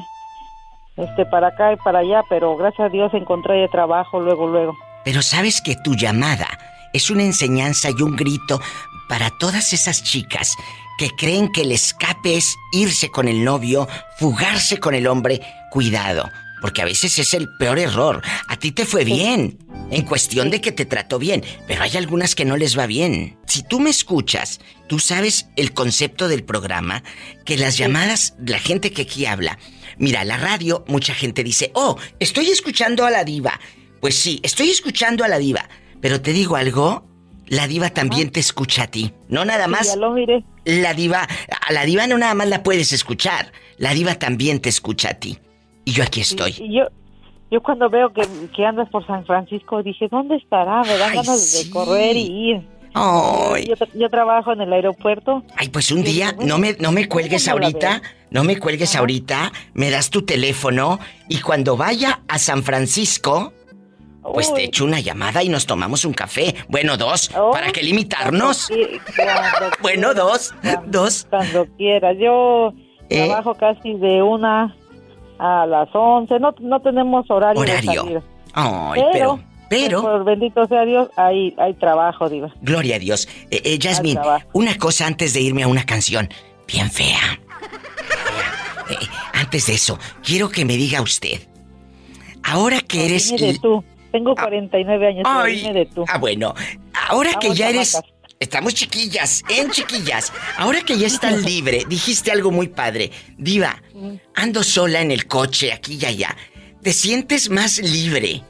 este, 0.95 1.25
para 1.25 1.47
acá 1.47 1.73
y 1.73 1.75
para 1.77 1.99
allá, 1.99 2.23
pero 2.29 2.55
gracias 2.55 2.87
a 2.87 2.89
Dios 2.89 3.13
encontré 3.13 3.67
trabajo 3.67 4.19
luego, 4.19 4.47
luego. 4.47 4.77
Pero 5.03 5.21
sabes 5.21 5.61
que 5.61 5.75
tu 5.75 5.95
llamada 5.95 6.47
es 6.93 7.09
una 7.09 7.23
enseñanza 7.23 7.89
y 7.89 8.01
un 8.01 8.15
grito 8.15 8.61
para 9.09 9.29
todas 9.31 9.73
esas 9.73 10.03
chicas 10.03 10.55
que 10.97 11.09
creen 11.09 11.51
que 11.51 11.61
el 11.61 11.71
escape 11.71 12.37
es 12.37 12.55
irse 12.71 13.09
con 13.09 13.27
el 13.27 13.43
novio, 13.43 13.87
fugarse 14.17 14.79
con 14.79 14.93
el 14.93 15.07
hombre. 15.07 15.41
Cuidado, 15.71 16.29
porque 16.61 16.81
a 16.81 16.85
veces 16.85 17.17
es 17.19 17.33
el 17.33 17.49
peor 17.57 17.79
error. 17.79 18.21
A 18.47 18.57
ti 18.57 18.71
te 18.71 18.85
fue 18.85 19.03
bien, 19.03 19.57
en 19.91 20.03
cuestión 20.03 20.49
de 20.49 20.61
que 20.61 20.71
te 20.71 20.85
trató 20.85 21.19
bien, 21.19 21.43
pero 21.67 21.83
hay 21.83 21.97
algunas 21.97 22.35
que 22.35 22.45
no 22.45 22.57
les 22.57 22.77
va 22.77 22.85
bien. 22.85 23.37
Si 23.47 23.63
tú 23.63 23.79
me 23.79 23.89
escuchas, 23.89 24.59
tú 24.87 24.99
sabes 24.99 25.47
el 25.55 25.73
concepto 25.73 26.27
del 26.27 26.43
programa, 26.43 27.03
que 27.45 27.57
las 27.57 27.77
llamadas, 27.77 28.35
la 28.45 28.59
gente 28.59 28.91
que 28.91 29.01
aquí 29.03 29.25
habla, 29.25 29.57
mira, 29.97 30.23
la 30.23 30.37
radio, 30.37 30.85
mucha 30.87 31.13
gente 31.13 31.43
dice, 31.43 31.71
oh, 31.73 31.97
estoy 32.19 32.49
escuchando 32.49 33.05
a 33.05 33.11
la 33.11 33.23
diva. 33.23 33.59
Pues 33.99 34.15
sí, 34.15 34.39
estoy 34.43 34.69
escuchando 34.69 35.23
a 35.23 35.27
la 35.27 35.39
diva, 35.39 35.69
pero 36.03 36.19
te 36.19 36.33
digo 36.33 36.57
algo, 36.57 37.05
la 37.47 37.65
diva 37.65 37.89
también 37.89 38.29
te 38.29 38.41
escucha 38.41 38.83
a 38.83 38.87
ti. 38.87 39.13
No 39.29 39.45
nada 39.45 39.69
más. 39.69 39.87
ya 39.87 39.95
lo 39.95 40.11
miré. 40.11 40.43
La 40.65 40.93
diva, 40.93 41.25
a 41.65 41.71
la 41.71 41.85
diva 41.85 42.07
no 42.07 42.17
nada 42.17 42.33
más 42.33 42.49
la 42.49 42.61
puedes 42.61 42.91
escuchar. 42.91 43.53
La 43.77 43.93
diva 43.93 44.15
también 44.15 44.59
te 44.59 44.67
escucha 44.67 45.11
a 45.11 45.13
ti. 45.13 45.39
Y 45.85 45.93
yo 45.93 46.03
aquí 46.03 46.19
estoy. 46.19 46.55
Y, 46.59 46.75
yo, 46.75 46.87
yo 47.49 47.63
cuando 47.63 47.89
veo 47.89 48.11
que, 48.11 48.23
que, 48.53 48.65
andas 48.65 48.89
por 48.89 49.07
San 49.07 49.25
Francisco, 49.25 49.81
dije, 49.81 50.09
¿dónde 50.11 50.35
estará? 50.35 50.81
Me 50.81 50.97
dan 50.97 51.15
ganas 51.15 51.63
de 51.63 51.69
correr 51.71 52.17
y 52.17 52.49
ir. 52.49 52.61
Yo, 52.93 53.55
yo, 53.93 54.09
trabajo 54.09 54.51
en 54.51 54.59
el 54.59 54.73
aeropuerto. 54.73 55.41
Ay, 55.55 55.69
pues 55.69 55.89
un 55.89 56.03
día, 56.03 56.35
no 56.37 56.57
me, 56.57 56.75
no 56.81 56.91
me 56.91 57.07
cuelgues 57.07 57.47
ahorita, 57.47 58.01
no 58.29 58.43
me 58.43 58.59
cuelgues 58.59 58.97
ahorita, 58.97 59.53
me 59.73 59.89
das 59.89 60.09
tu 60.09 60.23
teléfono 60.23 60.99
y 61.29 61.39
cuando 61.39 61.77
vaya 61.77 62.23
a 62.27 62.37
San 62.39 62.61
Francisco, 62.61 63.53
pues 64.23 64.53
te 64.53 64.63
echo 64.63 64.85
una 64.85 64.99
llamada 64.99 65.43
y 65.43 65.49
nos 65.49 65.65
tomamos 65.65 66.05
un 66.05 66.13
café. 66.13 66.55
Bueno, 66.67 66.97
dos, 66.97 67.29
¿para 67.29 67.71
qué 67.71 67.83
limitarnos? 67.83 68.71
bueno, 69.81 70.13
dos, 70.13 70.53
dos. 70.87 71.27
Cuando 71.29 71.65
quieras, 71.77 72.15
yo 72.19 72.73
¿Eh? 73.09 73.27
trabajo 73.27 73.53
casi 73.55 73.93
de 73.95 74.21
una 74.21 74.75
a 75.39 75.65
las 75.65 75.89
11. 75.93 76.39
No, 76.39 76.55
no 76.59 76.79
tenemos 76.81 77.29
horario. 77.29 77.61
Horario. 77.61 78.23
Ay, 78.53 79.01
pero, 79.11 79.39
pero, 79.69 80.01
Por 80.01 80.23
bendito 80.23 80.67
sea 80.67 80.85
Dios, 80.85 81.09
hay, 81.15 81.55
hay 81.57 81.73
trabajo, 81.73 82.29
digo. 82.29 82.51
Gloria 82.61 82.97
a 82.97 82.99
Dios. 82.99 83.27
Eh, 83.49 83.61
eh 83.63 83.79
Jasmine, 83.81 84.21
una 84.53 84.77
cosa 84.77 85.07
antes 85.07 85.33
de 85.33 85.41
irme 85.41 85.63
a 85.63 85.67
una 85.67 85.85
canción 85.85 86.29
bien 86.67 86.91
fea. 86.91 87.39
Eh, 88.89 88.95
antes 89.33 89.67
de 89.67 89.73
eso, 89.73 89.97
quiero 90.23 90.49
que 90.49 90.65
me 90.65 90.77
diga 90.77 91.01
usted. 91.01 91.47
Ahora 92.43 92.81
que 92.81 93.05
eres. 93.05 93.35
de 93.35 93.57
tú. 93.59 93.83
Tengo 94.13 94.35
49 94.35 95.07
años. 95.07 95.23
Ay, 95.25 95.73
de 95.73 95.87
tú. 95.87 96.05
Ah, 96.07 96.19
bueno. 96.19 96.53
Ahora 97.09 97.31
que 97.41 97.53
ya 97.55 97.69
eres. 97.69 97.99
Estamos 98.39 98.75
chiquillas, 98.75 99.43
en 99.49 99.71
chiquillas. 99.71 100.31
Ahora 100.57 100.81
que 100.81 100.97
ya 100.97 101.07
estás 101.07 101.41
libre, 101.45 101.83
dijiste 101.87 102.31
algo 102.31 102.51
muy 102.51 102.67
padre. 102.67 103.09
Diva, 103.37 103.81
ando 104.35 104.61
sola 104.61 105.01
en 105.01 105.09
el 105.09 105.25
coche, 105.25 105.73
aquí 105.73 105.97
y 105.99 106.05
allá. 106.05 106.37
¿Te 106.83 106.93
sientes 106.93 107.49
más 107.49 107.79
libre 107.79 108.43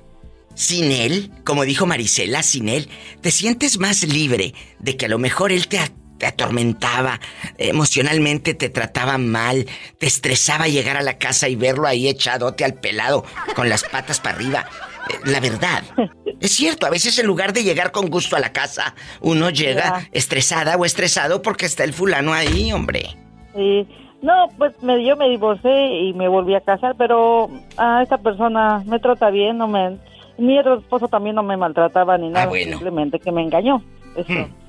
sin 0.53 0.91
él? 0.91 1.31
Como 1.45 1.64
dijo 1.64 1.85
Marisela, 1.85 2.44
sin 2.44 2.68
él. 2.68 2.90
¿Te 3.22 3.31
sientes 3.31 3.80
más 3.80 4.03
libre 4.03 4.53
de 4.80 4.98
que 4.98 5.06
a 5.06 5.10
lo 5.10 5.18
mejor 5.18 5.53
él 5.53 5.69
te, 5.69 5.80
te 6.18 6.26
atormentaba, 6.26 7.22
emocionalmente 7.57 8.53
te 8.53 8.68
trataba 8.68 9.18
mal, 9.18 9.65
te 9.98 10.07
estresaba 10.07 10.68
llegar 10.68 10.98
a 10.98 11.03
la 11.03 11.18
casa 11.18 11.48
y 11.48 11.56
verlo 11.56 11.88
ahí 11.88 12.10
echadote 12.10 12.65
al 12.65 12.73
pelado 12.73 13.23
con 13.56 13.69
las 13.69 13.84
patas 13.84 14.19
para 14.19 14.35
arriba? 14.35 14.65
La 15.26 15.40
verdad. 15.40 15.84
Es 16.40 16.52
cierto, 16.52 16.86
a 16.86 16.90
veces 16.90 17.18
en 17.20 17.28
lugar 17.28 17.54
de 17.54 17.64
llegar 17.64 17.92
con 17.92 18.10
gusto 18.10 18.36
a 18.36 18.40
la 18.40 18.52
casa, 18.52 18.96
uno 19.22 19.50
llega 19.50 20.08
estresada 20.12 20.76
o 20.76 20.86
estresado 20.86 21.42
porque 21.42 21.66
está 21.66 21.84
el 21.84 21.94
fulano 21.94 22.34
ahí, 22.34 22.72
hombre. 22.72 23.16
Sí. 23.56 23.88
No, 24.22 24.48
pues 24.58 24.82
me, 24.82 25.06
yo 25.06 25.18
me 25.18 25.28
divorcié 25.30 26.04
y 26.04 26.14
me 26.14 26.30
volví 26.30 26.56
a 26.56 26.62
casar, 26.62 26.96
pero 26.98 27.50
a 27.76 28.02
esta 28.02 28.18
persona 28.18 28.82
me 28.86 29.00
trata 29.00 29.30
bien, 29.30 29.58
no 29.58 29.68
me... 29.68 29.98
Mi 30.38 30.58
otro 30.58 30.80
esposo 30.80 31.10
también 31.10 31.36
no 31.36 31.44
me 31.44 31.58
maltrataba 31.58 32.18
ni 32.18 32.28
ah, 32.30 32.32
nada, 32.32 32.52
simplemente 32.52 33.20
que 33.20 33.32
me 33.32 33.44
engañó. 33.44 33.84
Eso. 34.16 34.32
Hmm. 34.32 34.64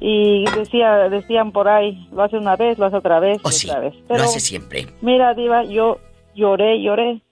Y 0.00 0.44
decía, 0.56 1.08
decían 1.08 1.52
por 1.52 1.68
ahí, 1.68 2.06
lo 2.12 2.24
hace 2.24 2.36
una 2.36 2.56
vez, 2.56 2.78
lo 2.78 2.86
hace 2.86 2.96
otra 2.96 3.18
vez, 3.18 3.38
oh, 3.42 3.48
otra 3.48 3.80
vez. 3.80 3.94
lo 4.08 4.16
hace 4.16 4.40
siempre. 4.40 4.88
Mira, 5.00 5.32
Diva, 5.34 5.64
yo 5.64 5.98
lloré, 6.34 6.82
lloré. 6.82 7.22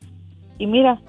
Y 0.59 0.67
mira, 0.67 1.01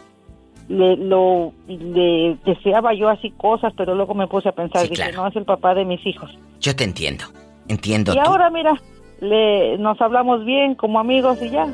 le, 0.68 0.98
lo, 0.98 1.54
le 1.68 2.38
deseaba 2.46 2.94
yo 2.94 3.10
así 3.10 3.32
cosas, 3.32 3.74
pero 3.78 3.96
luego 3.96 4.14
me 4.14 4.28
puse 4.28 4.50
a 4.50 4.52
pensar, 4.52 4.90
que 4.90 5.12
no 5.12 5.28
es 5.28 5.36
el 5.36 5.46
papá 5.46 5.74
de 5.74 5.86
mis 5.86 6.06
hijos. 6.06 6.32
Yo 6.60 6.76
te 6.76 6.84
entiendo, 6.84 7.26
entiendo. 7.68 8.14
Y 8.14 8.20
ahora 8.20 8.50
mira, 8.50 8.80
le, 9.22 9.78
nos 9.78 10.00
hablamos 10.02 10.46
bien 10.46 10.76
como 10.76 11.00
amigos 11.00 11.38
y 11.42 11.50
ya, 11.50 11.68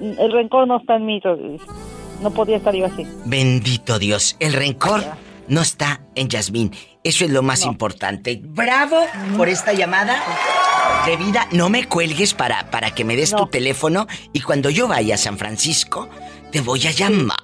el 0.00 0.32
rencor 0.32 0.66
no 0.66 0.78
está 0.78 0.96
en 0.96 1.06
mí, 1.06 1.20
no 2.22 2.30
podía 2.30 2.56
estar 2.56 2.74
yo 2.74 2.86
así. 2.86 3.06
Bendito 3.26 3.98
Dios, 3.98 4.36
el 4.40 4.52
rencor 4.52 5.02
no 5.48 5.60
está 5.60 6.00
en 6.14 6.28
Yasmín. 6.28 6.72
Eso 7.02 7.24
es 7.24 7.30
lo 7.30 7.42
más 7.42 7.64
importante. 7.64 8.40
Bravo 8.42 8.96
por 9.36 9.48
esta 9.48 9.72
llamada 9.72 10.16
de 11.06 11.16
vida. 11.16 11.46
No 11.52 11.70
me 11.70 11.86
cuelgues 11.86 12.34
para, 12.34 12.70
para 12.70 12.94
que 12.94 13.04
me 13.04 13.16
des 13.16 13.34
tu 13.34 13.46
teléfono 13.46 14.06
y 14.32 14.40
cuando 14.40 14.70
yo 14.70 14.86
vaya 14.86 15.14
a 15.14 15.18
San 15.18 15.38
Francisco, 15.38 16.08
te 16.52 16.60
voy 16.60 16.86
a 16.86 16.90
llamar. 16.90 17.38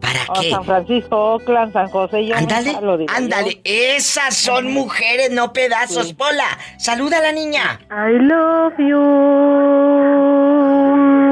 ¿Para 0.00 0.20
Oh, 0.28 0.40
qué? 0.40 0.50
San 0.50 0.64
Francisco, 0.64 1.16
Oakland, 1.34 1.72
San 1.72 1.88
José. 1.88 2.26
Yo 2.26 2.34
Ándale, 2.36 2.68
nunca 2.72 2.80
lo 2.80 2.98
digo. 2.98 3.12
ándale. 3.14 3.60
Esas 3.64 4.36
son 4.36 4.72
mujeres, 4.72 5.30
no 5.30 5.52
pedazos. 5.52 6.12
Pola, 6.14 6.44
saluda 6.78 7.18
a 7.18 7.22
la 7.22 7.32
niña. 7.32 7.80
I 7.90 8.18
love 8.18 8.74
you, 8.78 8.98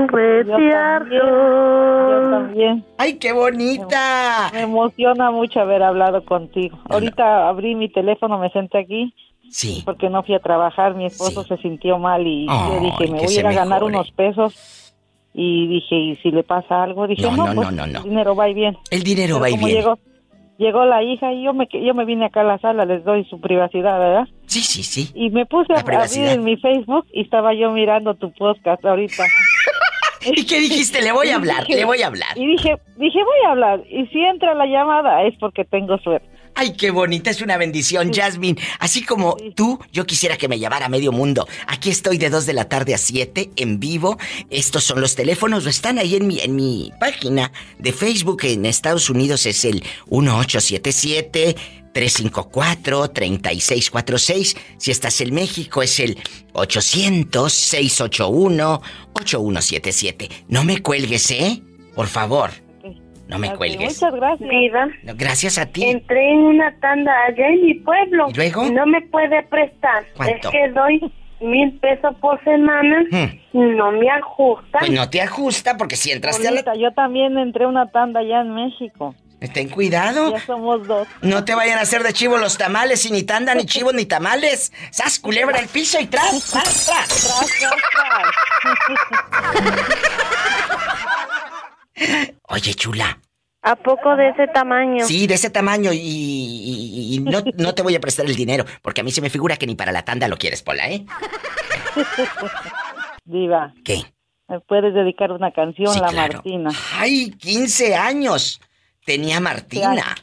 Retiardo. 0.08 1.08
Yo 1.10 2.30
también. 2.30 2.84
¡Ay, 2.98 3.14
qué 3.14 3.32
bonita! 3.32 4.50
Me 4.52 4.62
emociona 4.62 5.30
mucho 5.30 5.60
haber 5.60 5.82
hablado 5.82 6.24
contigo. 6.24 6.78
Ahorita 6.88 7.48
abrí 7.48 7.74
mi 7.74 7.88
teléfono, 7.90 8.38
me 8.38 8.50
senté 8.50 8.78
aquí. 8.78 9.14
Sí. 9.50 9.82
Porque 9.86 10.10
no 10.10 10.22
fui 10.22 10.34
a 10.34 10.40
trabajar, 10.40 10.94
mi 10.94 11.06
esposo 11.06 11.42
se 11.44 11.56
sintió 11.56 11.98
mal 11.98 12.26
y 12.26 12.46
yo 12.46 12.52
Ay, 12.52 12.80
dije, 12.80 13.04
me 13.12 13.16
voy 13.18 13.24
a 13.24 13.28
se 13.28 13.40
ir 13.40 13.46
a 13.46 13.52
ganar 13.52 13.80
mejore. 13.80 13.96
unos 13.96 14.10
pesos. 14.12 14.87
Y 15.34 15.68
dije, 15.68 15.94
¿y 15.96 16.16
si 16.16 16.30
le 16.30 16.42
pasa 16.42 16.82
algo? 16.82 17.06
Dije, 17.06 17.22
No, 17.22 17.30
no, 17.36 17.46
no, 17.54 17.54
pues, 17.62 17.72
no, 17.72 17.84
el 17.84 18.02
dinero 18.02 18.34
va 18.34 18.48
y 18.48 18.54
bien. 18.54 18.76
El 18.90 19.02
dinero 19.02 19.34
Pero 19.36 19.40
va 19.40 19.50
y 19.50 19.56
viene. 19.56 19.72
Llegó, 19.74 19.98
llegó 20.58 20.84
la 20.84 21.02
hija 21.02 21.32
y 21.32 21.44
yo 21.44 21.52
me, 21.54 21.68
yo 21.70 21.94
me 21.94 22.04
vine 22.04 22.26
acá 22.26 22.40
a 22.40 22.44
la 22.44 22.58
sala, 22.58 22.84
les 22.84 23.04
doy 23.04 23.24
su 23.26 23.40
privacidad, 23.40 23.98
¿verdad? 23.98 24.28
Sí, 24.46 24.60
sí, 24.60 24.82
sí. 24.82 25.10
Y 25.14 25.30
me 25.30 25.46
puse 25.46 25.72
a 25.72 25.76
abrir 25.76 25.86
privacidad. 25.86 26.32
en 26.34 26.44
mi 26.44 26.56
Facebook 26.56 27.06
y 27.12 27.20
estaba 27.22 27.54
yo 27.54 27.70
mirando 27.70 28.14
tu 28.14 28.32
podcast 28.32 28.84
ahorita. 28.84 29.24
¿Y 30.26 30.44
qué 30.46 30.58
dijiste? 30.58 31.00
Le 31.02 31.12
voy 31.12 31.28
a 31.28 31.36
hablar, 31.36 31.64
Dije- 31.66 31.76
le 31.76 31.84
voy 31.84 32.02
a 32.02 32.08
hablar. 32.08 32.36
Y 32.36 32.46
dije, 32.46 32.76
dije, 32.96 33.18
voy 33.22 33.46
a 33.46 33.50
hablar. 33.52 33.82
Y 33.88 34.06
si 34.06 34.18
entra 34.20 34.54
la 34.54 34.66
llamada 34.66 35.22
es 35.24 35.34
porque 35.38 35.64
tengo 35.64 35.96
suerte. 35.98 36.28
Ay, 36.60 36.72
qué 36.72 36.90
bonita, 36.90 37.30
es 37.30 37.40
una 37.40 37.56
bendición, 37.56 38.12
Jasmine. 38.12 38.60
Así 38.80 39.04
como 39.04 39.36
tú, 39.54 39.78
yo 39.92 40.04
quisiera 40.06 40.36
que 40.36 40.48
me 40.48 40.58
llamara 40.58 40.88
medio 40.88 41.12
mundo. 41.12 41.46
Aquí 41.68 41.88
estoy 41.88 42.18
de 42.18 42.30
2 42.30 42.46
de 42.46 42.52
la 42.52 42.68
tarde 42.68 42.94
a 42.94 42.98
7 42.98 43.50
en 43.54 43.78
vivo. 43.78 44.18
Estos 44.50 44.82
son 44.82 45.00
los 45.00 45.14
teléfonos, 45.14 45.66
están 45.66 45.98
ahí 45.98 46.16
en 46.16 46.26
mi, 46.26 46.40
en 46.40 46.56
mi 46.56 46.90
página 46.98 47.52
de 47.78 47.92
Facebook. 47.92 48.40
En 48.42 48.66
Estados 48.66 49.08
Unidos 49.08 49.46
es 49.46 49.64
el 49.64 49.84
1877 50.10 51.54
354 51.94 53.08
3646. 53.10 54.56
Si 54.78 54.90
estás 54.90 55.20
en 55.20 55.34
México 55.34 55.80
es 55.80 56.00
el 56.00 56.18
800 56.54 57.52
681 57.52 58.82
8177. 59.12 60.28
No 60.48 60.64
me 60.64 60.82
cuelgues, 60.82 61.30
¿eh? 61.30 61.62
Por 61.94 62.08
favor. 62.08 62.50
No 63.28 63.38
me 63.38 63.54
cuelgues. 63.54 64.00
Muchas 64.02 64.14
gracias. 64.14 64.50
No, 65.04 65.12
Gracias 65.14 65.58
a 65.58 65.66
ti. 65.66 65.84
Entré 65.84 66.32
en 66.32 66.38
una 66.38 66.74
tanda 66.80 67.12
allá 67.26 67.48
en 67.48 67.62
mi 67.62 67.74
pueblo. 67.74 68.28
¿Y 68.30 68.34
luego? 68.34 68.64
No 68.70 68.86
me 68.86 69.02
puede 69.02 69.42
prestar. 69.44 70.04
¿Cuánto? 70.16 70.48
Es 70.48 70.52
que 70.52 70.68
doy 70.70 71.12
mil 71.40 71.78
pesos 71.78 72.16
por 72.20 72.42
semana. 72.42 73.04
No 73.52 73.92
me 73.92 74.10
ajusta. 74.10 74.78
Pues 74.80 74.90
no 74.90 75.10
te 75.10 75.20
ajusta 75.20 75.76
porque 75.76 75.96
si 75.96 76.10
entraste 76.10 76.48
a 76.48 76.52
la... 76.52 76.62
Yo 76.74 76.90
también 76.92 77.38
entré 77.38 77.64
a 77.64 77.68
una 77.68 77.90
tanda 77.90 78.20
allá 78.20 78.40
en 78.40 78.54
México. 78.54 79.14
Ten 79.52 79.68
cuidado. 79.68 80.32
Ya 80.32 80.40
somos 80.44 80.86
dos. 80.88 81.06
No 81.22 81.44
te 81.44 81.54
vayan 81.54 81.78
a 81.78 81.82
hacer 81.82 82.02
de 82.02 82.12
chivo 82.12 82.38
los 82.38 82.58
tamales 82.58 83.06
y 83.06 83.12
ni 83.12 83.22
tanda, 83.22 83.54
ni 83.54 83.66
chivos, 83.66 83.94
ni 83.94 84.04
tamales. 84.04 84.72
¡Sas, 84.90 85.20
culebra 85.20 85.60
el 85.60 85.68
piso 85.68 86.00
y 86.00 86.06
tras, 86.06 86.50
tras, 86.50 86.86
tras! 86.86 87.52
Oye, 92.48 92.74
chula. 92.74 93.18
¿A 93.62 93.76
poco 93.76 94.14
de 94.16 94.28
ese 94.30 94.46
tamaño? 94.48 95.04
Sí, 95.04 95.26
de 95.26 95.34
ese 95.34 95.50
tamaño 95.50 95.92
y, 95.92 95.98
y- 95.98 97.14
y 97.16 97.20
no, 97.20 97.42
no 97.56 97.74
te 97.74 97.82
voy 97.82 97.94
a 97.96 98.00
prestar 98.00 98.26
el 98.26 98.36
dinero 98.36 98.64
porque 98.82 99.00
a 99.00 99.04
mí 99.04 99.10
se 99.10 99.20
me 99.20 99.30
figura 99.30 99.56
que 99.56 99.66
ni 99.66 99.74
para 99.74 99.92
la 99.92 100.04
tanda 100.04 100.28
lo 100.28 100.36
quieres, 100.36 100.62
Pola, 100.62 100.88
¿eh? 100.88 101.04
Diva. 103.24 103.72
¿Qué? 103.84 104.02
¿Me 104.48 104.60
puedes 104.60 104.94
dedicar 104.94 105.32
una 105.32 105.50
canción, 105.52 105.92
Sí, 105.92 106.00
La 106.00 106.08
claro. 106.08 106.34
Martina? 106.34 106.70
¡Ay, 106.98 107.30
15 107.32 107.94
años! 107.96 108.60
Tenía 109.04 109.40
Martina 109.40 110.14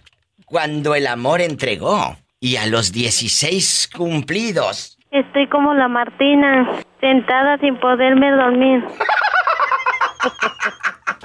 cuando 0.45 0.95
el 0.95 1.07
amor 1.07 1.41
entregó 1.41 2.15
y 2.39 2.55
a 2.55 2.65
los 2.67 2.91
16 2.91 3.89
cumplidos. 3.95 4.97
Estoy 5.11 5.47
como 5.49 5.73
la 5.73 5.87
Martina, 5.87 6.81
sentada 7.01 7.57
sin 7.59 7.79
poderme 7.79 8.31
dormir. 8.31 8.83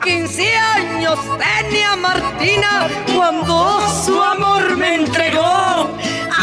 15 0.03 0.57
años 0.57 1.19
tenía 1.39 1.95
Martina 1.97 2.89
cuando 3.15 3.81
su 4.05 4.23
amor 4.23 4.77
me 4.77 4.95
entregó. 4.95 5.91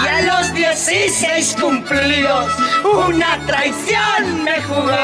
Y 0.04 0.08
a 0.08 0.22
los 0.22 0.54
16 0.54 1.58
cumplidos, 1.60 2.52
una 2.84 3.40
traición 3.48 4.44
me 4.44 4.62
jugó. 4.62 4.98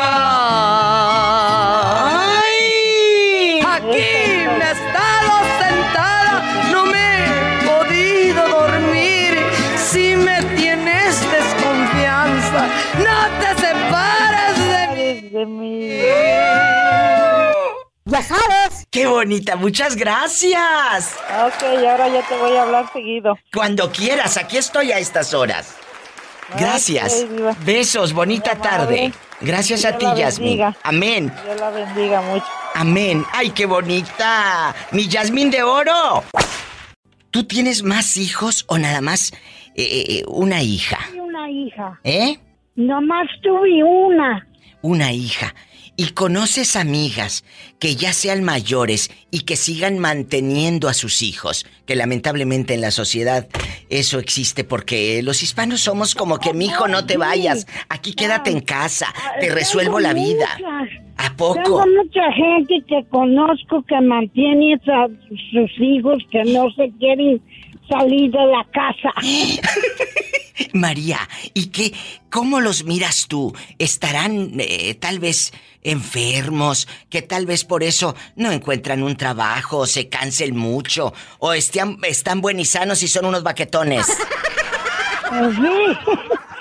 Ya 18.14 18.22
sabes. 18.22 18.86
¡Qué 18.92 19.08
bonita! 19.08 19.56
¡Muchas 19.56 19.96
gracias! 19.96 21.16
Ok, 21.48 21.64
ahora 21.64 22.10
ya 22.10 22.22
te 22.28 22.38
voy 22.38 22.56
a 22.56 22.62
hablar 22.62 22.94
seguido. 22.94 23.40
Cuando 23.52 23.92
quieras, 23.92 24.38
aquí 24.38 24.58
estoy 24.58 24.92
a 24.92 25.00
estas 25.00 25.34
horas. 25.34 25.76
Gracias. 26.56 27.26
Besos, 27.66 28.14
bonita 28.14 28.54
tarde. 28.54 29.12
Gracias 29.42 29.84
a 29.84 29.94
Dios 29.94 29.98
ti, 29.98 30.06
la 30.06 30.16
Yasmin. 30.16 30.62
Amén. 30.84 31.34
Dios 31.44 31.60
la 31.60 31.72
bendiga 31.72 32.22
mucho. 32.22 32.46
Amén. 32.76 33.26
¡Ay, 33.34 33.50
qué 33.50 33.66
bonita! 33.66 34.76
¡Mi 34.92 35.08
Yasmín 35.08 35.50
de 35.50 35.64
oro! 35.64 36.24
¿Tú 37.32 37.46
tienes 37.46 37.82
más 37.82 38.16
hijos 38.18 38.64
o 38.68 38.78
nada 38.78 39.02
más 39.02 39.34
eh, 39.74 40.20
eh, 40.20 40.24
una 40.28 40.62
hija? 40.62 41.00
Una 41.20 41.50
hija. 41.50 42.00
¿Eh? 42.04 42.38
Nomás 42.76 43.28
tuve 43.42 43.84
una. 43.84 44.48
Una 44.84 45.12
hija. 45.12 45.56
¿Y 45.96 46.14
conoces 46.14 46.76
amigas 46.76 47.46
que 47.80 47.96
ya 47.96 48.14
sean 48.14 48.44
mayores 48.44 49.12
y 49.30 49.42
que 49.42 49.56
sigan 49.56 50.00
manteniendo 50.00 50.88
a 50.90 50.94
sus 50.94 51.22
hijos? 51.22 51.68
Que 51.86 51.96
lamentablemente 51.96 52.74
en 52.74 52.82
la 52.82 52.90
sociedad 52.90 53.48
eso 53.90 54.18
existe 54.18 54.64
porque 54.64 55.22
los 55.22 55.44
hispanos 55.44 55.82
somos 55.82 56.16
como 56.16 56.40
que 56.40 56.56
mi 56.56 56.66
hijo 56.66 56.88
no 56.88 57.06
te 57.06 57.18
vayas, 57.18 57.68
aquí 57.90 58.14
quédate 58.14 58.50
en 58.50 58.62
casa, 58.62 59.14
te 59.40 59.54
resuelvo 59.54 60.00
la 60.00 60.14
vida. 60.14 60.48
¿A 61.18 61.36
poco? 61.36 61.62
Tengo 61.62 61.86
mucha 61.86 62.32
gente 62.32 62.84
que 62.88 63.06
conozco 63.10 63.84
que 63.84 64.02
mantiene 64.02 64.74
a 64.88 65.08
sus 65.52 65.80
hijos 65.80 66.24
que 66.32 66.44
no 66.46 66.72
se 66.72 66.92
quieren 66.98 67.40
salir 67.94 68.32
de 68.32 68.46
la 68.46 68.66
casa. 68.72 69.14
María, 70.74 71.20
¿y 71.54 71.68
qué? 71.68 71.94
¿Cómo 72.30 72.60
los 72.62 72.84
miras 72.84 73.28
tú? 73.28 73.54
¿Estarán 73.80 74.54
eh, 74.60 74.96
tal 74.96 75.20
vez 75.20 75.54
enfermos? 75.82 76.88
Que 77.10 77.22
tal 77.22 77.46
vez 77.46 77.64
por 77.64 77.84
eso 77.84 78.16
no 78.36 78.52
encuentran 78.52 79.04
un 79.04 79.16
trabajo, 79.16 79.80
o 79.80 79.86
se 79.86 80.10
cansen 80.10 80.56
mucho, 80.58 81.14
o 81.40 81.54
están, 81.54 81.98
están 82.04 82.42
buenos 82.42 82.64
y 82.64 82.66
sanos 82.66 83.04
y 83.04 83.08
son 83.08 83.26
unos 83.26 83.44
baquetones. 83.44 84.06
Pues 85.30 85.58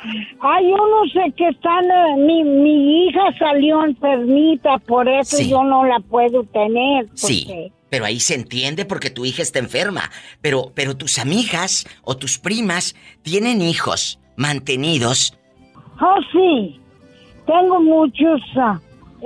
sí. 0.03 0.27
Hay 0.41 0.67
unos 0.67 1.15
eh, 1.17 1.33
que 1.37 1.49
están, 1.49 1.85
eh, 1.85 2.17
mi, 2.19 2.45
mi 2.45 3.07
hija 3.07 3.21
salió 3.39 3.85
enfermita, 3.85 4.79
por 4.79 5.09
eso 5.09 5.37
Sí. 5.37 5.51
yo 5.51 5.63
no 5.65 5.85
la 5.85 6.01
puedo 6.01 6.45
tener. 6.45 7.07
Sí, 7.15 7.71
pero 7.91 8.05
ahí 8.05 8.21
se 8.21 8.35
entiende 8.35 8.85
porque 8.85 9.11
tu 9.11 9.25
hija 9.25 9.43
está 9.43 9.59
enferma. 9.59 10.11
Pero, 10.41 10.73
pero 10.75 10.97
tus 10.97 11.19
amigas 11.19 11.87
o 12.03 12.17
tus 12.17 12.39
primas 12.39 12.95
tienen 13.23 13.61
hijos 13.63 14.19
mantenidos. 14.37 15.39
Oh, 16.01 16.19
sí. 16.33 16.81
Tengo 17.47 17.81
muchos. 17.81 18.41
ah, 18.57 18.81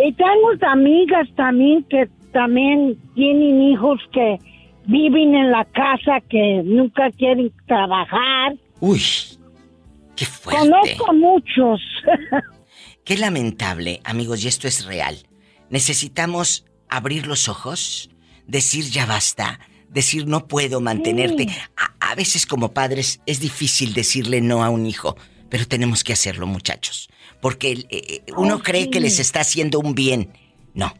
y 0.04 0.12
tengo 0.12 0.50
amigas 0.68 1.28
también 1.36 1.84
que 1.84 2.08
también 2.32 2.98
tienen 3.14 3.62
hijos 3.62 3.98
que 4.12 4.38
viven 4.86 5.34
en 5.34 5.50
la 5.50 5.64
casa, 5.64 6.20
que 6.28 6.62
nunca 6.64 7.10
quieren 7.12 7.50
trabajar. 7.66 8.54
Uy, 8.80 9.00
qué 10.16 10.26
fuerte. 10.26 10.60
Conozco 10.68 11.12
muchos. 11.14 11.80
Qué 13.04 13.16
lamentable, 13.16 14.00
amigos, 14.04 14.42
y 14.44 14.48
esto 14.48 14.66
es 14.66 14.84
real. 14.84 15.26
Necesitamos 15.70 16.64
abrir 16.88 17.26
los 17.26 17.48
ojos, 17.48 18.10
decir 18.46 18.84
ya 18.90 19.06
basta, 19.06 19.60
decir 19.88 20.26
no 20.26 20.48
puedo 20.48 20.80
mantenerte. 20.80 21.46
A, 21.76 22.10
a 22.10 22.14
veces 22.14 22.46
como 22.46 22.72
padres 22.72 23.20
es 23.26 23.38
difícil 23.40 23.94
decirle 23.94 24.40
no 24.40 24.64
a 24.64 24.70
un 24.70 24.86
hijo, 24.86 25.16
pero 25.48 25.66
tenemos 25.68 26.02
que 26.02 26.12
hacerlo, 26.12 26.46
muchachos. 26.46 27.08
Porque 27.40 27.72
eh, 27.72 27.86
eh, 27.90 28.22
uno 28.36 28.56
Oh, 28.56 28.62
cree 28.62 28.84
sí. 28.84 28.90
que 28.90 29.00
les 29.00 29.18
está 29.20 29.40
haciendo 29.40 29.78
un 29.78 29.94
bien. 29.94 30.32
No, 30.74 30.92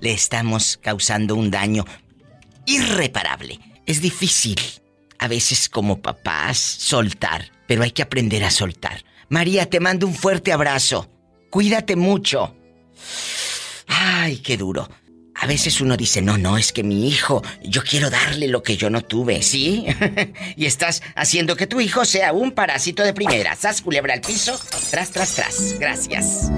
le 0.00 0.12
estamos 0.12 0.78
causando 0.78 1.34
un 1.34 1.50
daño 1.50 1.84
irreparable. 2.66 3.58
Es 3.86 4.00
difícil 4.00 4.56
a 5.18 5.28
veces 5.28 5.68
como 5.68 6.00
papás 6.00 6.58
soltar, 6.58 7.50
pero 7.70 7.84
hay 7.84 7.92
que 7.92 8.02
aprender 8.02 8.42
a 8.42 8.50
soltar. 8.50 9.04
María, 9.28 9.64
te 9.64 9.78
mando 9.78 10.04
un 10.04 10.12
fuerte 10.16 10.52
abrazo. 10.52 11.08
Cuídate 11.50 11.94
mucho. 11.94 12.56
Ay, 13.86 14.38
qué 14.38 14.56
duro. 14.56 14.90
A 15.36 15.46
veces 15.46 15.80
uno 15.80 15.96
dice, 15.96 16.20
no, 16.20 16.36
no, 16.36 16.58
es 16.58 16.72
que 16.72 16.82
mi 16.82 17.06
hijo, 17.06 17.44
yo 17.62 17.84
quiero 17.84 18.10
darle 18.10 18.48
lo 18.48 18.64
que 18.64 18.76
yo 18.76 18.90
no 18.90 19.02
tuve, 19.02 19.40
¿sí? 19.42 19.86
y 20.56 20.66
estás 20.66 21.00
haciendo 21.14 21.54
que 21.54 21.68
tu 21.68 21.80
hijo 21.80 22.04
sea 22.04 22.32
un 22.32 22.50
parásito 22.50 23.04
de 23.04 23.14
primera. 23.14 23.54
Sas 23.54 23.82
culebra 23.82 24.14
al 24.14 24.20
piso, 24.20 24.58
tras, 24.90 25.12
tras, 25.12 25.36
tras. 25.36 25.78
Gracias. 25.78 26.50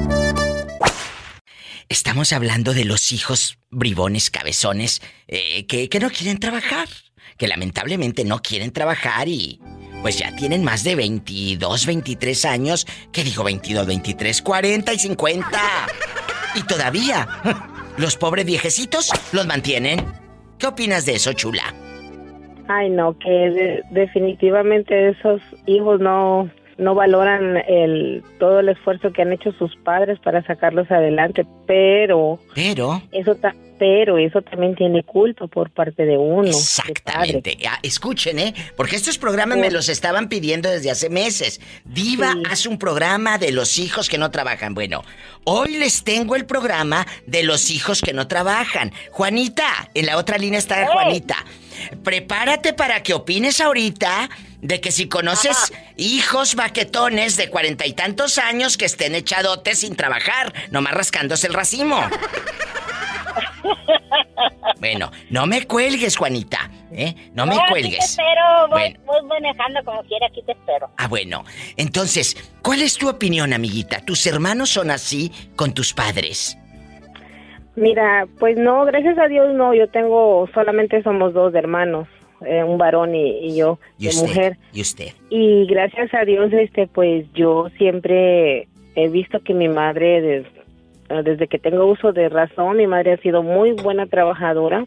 Estamos 1.91 2.33
hablando 2.33 2.73
de 2.73 2.87
los 2.87 3.13
hijos 3.13 3.59
bribones, 3.69 4.31
cabezones, 4.31 5.03
eh, 5.29 5.67
que, 5.67 5.91
que 5.91 6.01
no 6.01 6.09
quieren 6.09 6.39
trabajar. 6.39 6.89
Que 7.37 7.49
lamentablemente 7.49 8.25
no 8.25 8.41
quieren 8.41 8.73
trabajar 8.73 9.29
y 9.29 9.61
pues 10.03 10.19
ya 10.19 10.35
tienen 10.35 10.65
más 10.65 10.85
de 10.85 10.97
22, 10.97 11.87
23 11.87 12.45
años. 12.45 12.87
¿Qué 13.13 13.23
digo 13.23 13.45
22, 13.45 13.87
23, 13.87 14.43
40 14.43 14.93
y 14.93 14.99
50? 14.99 15.49
Y 16.57 16.63
todavía 16.65 17.29
los 17.97 18.17
pobres 18.17 18.45
viejecitos 18.45 19.11
los 19.33 19.47
mantienen. 19.47 20.05
¿Qué 20.59 20.67
opinas 20.67 21.07
de 21.07 21.15
eso, 21.15 21.33
chula? 21.33 21.75
Ay, 22.69 22.91
no, 22.91 23.19
que 23.19 23.83
definitivamente 23.91 25.11
esos 25.11 25.41
hijos 25.67 26.01
no 26.01 26.51
no 26.79 26.95
valoran 26.95 27.57
el 27.69 28.23
todo 28.39 28.61
el 28.61 28.69
esfuerzo 28.69 29.13
que 29.13 29.23
han 29.23 29.33
hecho 29.33 29.53
sus 29.53 29.77
padres 29.77 30.19
para 30.21 30.43
sacarlos 30.45 30.91
adelante, 30.91 31.47
pero 31.67 32.39
pero 32.55 33.03
eso 33.13 33.37
pero 33.79 34.17
eso 34.17 34.43
también 34.43 34.77
tiene 34.77 35.03
culpa 35.03 35.49
por 35.49 35.71
parte 35.71 36.05
de 36.05 36.17
uno. 36.17 36.49
Exactamente. 36.49 37.59
Ah, 37.69 37.81
escuchen, 37.83 38.39
¿eh? 38.39 38.55
Porque 38.77 38.95
estos 38.95 39.19
programas 39.19 39.59
me 39.59 39.73
los 39.73 39.89
estaban 39.89 40.29
pidiendo 40.29 40.71
desde 40.71 40.93
hace 40.93 41.11
meses. 41.11 41.61
Diva 41.85 42.37
hace 42.49 42.69
un 42.69 42.79
programa 42.79 43.39
de 43.39 43.51
los 43.51 43.79
hijos 43.79 44.09
que 44.09 44.19
no 44.19 44.31
trabajan. 44.31 44.75
Bueno, 44.75 45.03
hoy 45.43 45.79
les 45.79 46.05
tengo 46.05 46.37
el 46.37 46.47
programa 46.47 47.09
de 47.27 47.43
los 47.43 47.73
hijos 47.73 48.03
que 48.03 48.13
no 48.13 48.29
trabajan. 48.29 48.93
Juanita, 49.11 49.91
en 49.95 50.07
la 50.07 50.17
otra 50.17 50.39
línea 50.39 50.61
está 50.61 50.87
Juanita. 50.87 51.45
Prepárate 52.05 52.75
para 52.75 53.03
que 53.03 53.15
opines 53.15 53.61
ahorita 53.61 54.31
de 54.63 54.81
que 54.81 54.91
si 54.91 55.09
conoces 55.09 55.73
hijos 55.97 56.55
baquetones 56.55 57.37
de 57.37 57.51
cuarenta 57.51 57.87
y 57.87 57.93
tantos 57.93 58.39
años 58.39 58.79
que 58.79 58.87
estén 58.87 59.15
echadotes 59.15 59.81
sin 59.81 59.95
trabajar, 59.97 60.55
nomás 60.71 60.95
rascándose 60.95 61.47
el 61.49 61.55
racimo. 61.55 62.01
Bueno, 64.81 65.13
no 65.31 65.47
me 65.47 65.65
cuelgues, 65.65 66.17
Juanita, 66.17 66.69
¿eh? 66.91 67.15
No 67.35 67.47
me 67.47 67.57
cuelgues. 67.71 67.95
Aquí 67.95 68.17
te 68.17 68.23
espero, 68.23 68.69
voy, 68.69 68.97
voy, 69.07 69.23
manejando 69.29 69.81
como 69.85 70.03
quiera, 70.03 70.27
aquí 70.27 70.43
te 70.43 70.53
espero. 70.53 70.91
Ah, 70.97 71.07
bueno. 71.07 71.45
Entonces, 71.77 72.37
¿cuál 72.63 72.83
es 72.83 72.99
tu 72.99 73.09
opinión, 73.09 73.53
amiguita? 73.53 74.01
¿Tus 74.01 74.27
hermanos 74.27 74.71
son 74.71 74.91
así 74.91 75.31
con 75.55 75.73
tus 75.73 75.95
padres? 75.95 76.59
Mira, 77.77 78.27
pues 78.41 78.57
no, 78.57 78.85
gracias 78.85 79.17
a 79.19 79.29
Dios 79.29 79.55
no, 79.55 79.73
yo 79.73 79.89
tengo, 79.89 80.49
solamente 80.53 81.01
somos 81.05 81.33
dos 81.33 81.55
hermanos, 81.55 82.09
eh, 82.47 82.65
un 82.65 82.79
varón 82.79 83.15
y, 83.15 83.57
yo, 83.57 83.79
¿Y 83.99 84.09
de 84.09 84.15
mujer. 84.17 84.57
¿Y 84.73 84.81
usted? 84.81 85.09
Y 85.31 85.67
gracias 85.67 86.13
a 86.15 86.25
Dios, 86.25 86.53
este, 86.53 86.87
pues 86.87 87.27
yo 87.35 87.69
siempre 87.79 88.69
he 88.95 89.09
visto 89.09 89.41
que 89.41 89.55
mi 89.55 89.69
madre, 89.69 90.45
desde 91.09 91.47
que 91.47 91.59
tengo 91.59 91.87
uso 91.87 92.13
de 92.13 92.29
razón, 92.29 92.77
mi 92.77 92.87
madre 92.87 93.13
ha 93.13 93.17
sido 93.19 93.43
muy 93.43 93.73
buena 93.73 94.07
trabajadora 94.07 94.87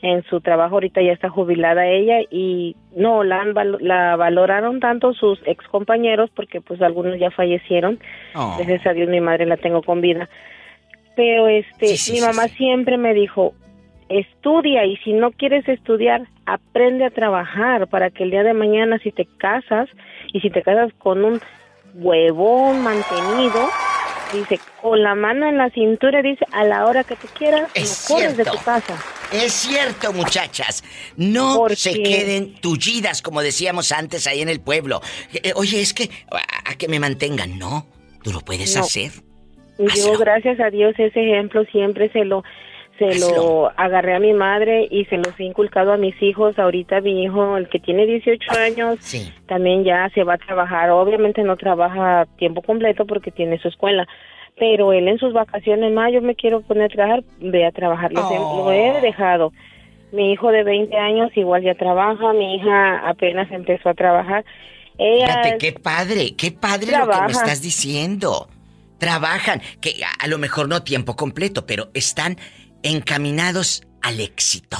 en 0.00 0.22
su 0.24 0.40
trabajo 0.40 0.76
ahorita 0.76 1.02
ya 1.02 1.12
está 1.12 1.28
jubilada 1.28 1.86
ella 1.88 2.20
y 2.30 2.76
no 2.94 3.24
la 3.24 3.44
la 3.80 4.16
valoraron 4.16 4.78
tanto 4.80 5.12
sus 5.12 5.40
ex 5.44 5.66
compañeros 5.66 6.30
porque 6.34 6.60
pues 6.60 6.80
algunos 6.82 7.18
ya 7.18 7.30
fallecieron 7.30 7.98
Oh. 8.34 8.54
gracias 8.58 8.86
a 8.86 8.92
Dios 8.92 9.08
mi 9.08 9.20
madre 9.20 9.46
la 9.46 9.56
tengo 9.56 9.82
con 9.82 10.00
vida 10.00 10.28
pero 11.16 11.48
este 11.48 11.96
mi 12.12 12.20
mamá 12.20 12.46
siempre 12.48 12.96
me 12.96 13.12
dijo 13.12 13.54
estudia 14.08 14.84
y 14.84 14.96
si 14.98 15.12
no 15.12 15.32
quieres 15.32 15.66
estudiar 15.68 16.22
aprende 16.52 17.04
a 17.04 17.10
trabajar 17.10 17.86
para 17.88 18.10
que 18.10 18.24
el 18.24 18.30
día 18.30 18.42
de 18.42 18.54
mañana 18.54 18.98
si 19.02 19.12
te 19.12 19.26
casas 19.38 19.88
y 20.32 20.40
si 20.40 20.50
te 20.50 20.62
casas 20.62 20.92
con 20.98 21.24
un 21.24 21.40
huevón 21.94 22.82
mantenido 22.82 23.68
dice 24.32 24.60
con 24.80 25.02
la 25.02 25.14
mano 25.14 25.48
en 25.48 25.56
la 25.56 25.70
cintura 25.70 26.22
dice 26.22 26.44
a 26.52 26.64
la 26.64 26.86
hora 26.86 27.04
que 27.04 27.16
tú 27.16 27.26
quieras 27.36 27.70
Es 27.74 28.06
corres 28.08 28.36
de 28.36 28.44
cierto. 28.44 28.58
tu 28.58 28.64
casa 28.64 28.94
Es 29.32 29.52
cierto, 29.52 30.12
muchachas. 30.12 30.82
No 31.16 31.68
se 31.70 32.02
queden 32.02 32.54
tullidas, 32.60 33.20
como 33.22 33.42
decíamos 33.42 33.92
antes 33.92 34.26
ahí 34.26 34.40
en 34.40 34.48
el 34.48 34.60
pueblo. 34.60 35.00
Eh, 35.34 35.52
Oye, 35.54 35.80
es 35.82 35.92
que 35.92 36.08
a, 36.30 36.70
a 36.70 36.74
que 36.76 36.88
me 36.88 36.98
mantengan. 36.98 37.58
No, 37.58 37.86
tú 38.22 38.32
lo 38.32 38.40
puedes 38.40 38.74
No. 38.74 38.82
hacer. 38.82 39.12
Yo, 39.78 40.16
gracias 40.18 40.58
a 40.60 40.70
Dios, 40.70 40.94
ese 40.98 41.20
ejemplo 41.22 41.64
siempre 41.66 42.08
se 42.10 42.24
lo 42.24 42.42
se 42.98 43.18
lo 43.20 43.70
agarré 43.76 44.16
a 44.16 44.18
mi 44.18 44.32
madre 44.32 44.88
y 44.90 45.04
se 45.04 45.16
los 45.18 45.38
he 45.38 45.44
inculcado 45.44 45.92
a 45.92 45.96
mis 45.96 46.20
hijos. 46.20 46.58
Ahorita 46.58 47.00
mi 47.00 47.22
hijo, 47.22 47.56
el 47.56 47.68
que 47.68 47.78
tiene 47.78 48.06
18 48.06 48.50
años, 48.58 48.98
también 49.46 49.84
ya 49.84 50.10
se 50.14 50.24
va 50.24 50.34
a 50.34 50.38
trabajar. 50.38 50.90
Obviamente 50.90 51.42
no 51.42 51.56
trabaja 51.56 52.26
tiempo 52.38 52.62
completo 52.62 53.06
porque 53.06 53.30
tiene 53.30 53.58
su 53.60 53.68
escuela. 53.68 54.06
Pero 54.58 54.92
él 54.92 55.06
en 55.06 55.18
sus 55.18 55.32
vacaciones, 55.32 55.92
ma, 55.92 56.10
yo 56.10 56.20
me 56.20 56.34
quiero 56.34 56.60
poner 56.62 56.84
a 56.84 56.88
trabajar, 56.88 57.24
ve 57.38 57.64
a 57.64 57.70
trabajar. 57.70 58.12
Lo 58.12 58.72
he 58.72 59.00
dejado. 59.00 59.52
Mi 60.10 60.32
hijo 60.32 60.50
de 60.50 60.64
20 60.64 60.96
años 60.96 61.30
igual 61.36 61.62
ya 61.62 61.74
trabaja. 61.74 62.32
Mi 62.32 62.56
hija 62.56 63.08
apenas 63.08 63.50
empezó 63.52 63.90
a 63.90 63.94
trabajar. 63.94 64.44
Ella 64.98 65.26
Fíjate, 65.28 65.58
qué 65.58 65.72
padre, 65.72 66.34
qué 66.36 66.50
padre 66.50 66.98
lo 66.98 67.08
que 67.08 67.20
me 67.20 67.32
estás 67.32 67.62
diciendo. 67.62 68.48
Trabajan, 68.98 69.62
que 69.80 69.94
a, 70.04 70.24
a 70.24 70.26
lo 70.26 70.38
mejor 70.38 70.68
no 70.68 70.82
tiempo 70.82 71.14
completo, 71.14 71.66
pero 71.66 71.90
están 71.94 72.36
encaminados 72.82 73.82
al 74.02 74.20
éxito. 74.20 74.76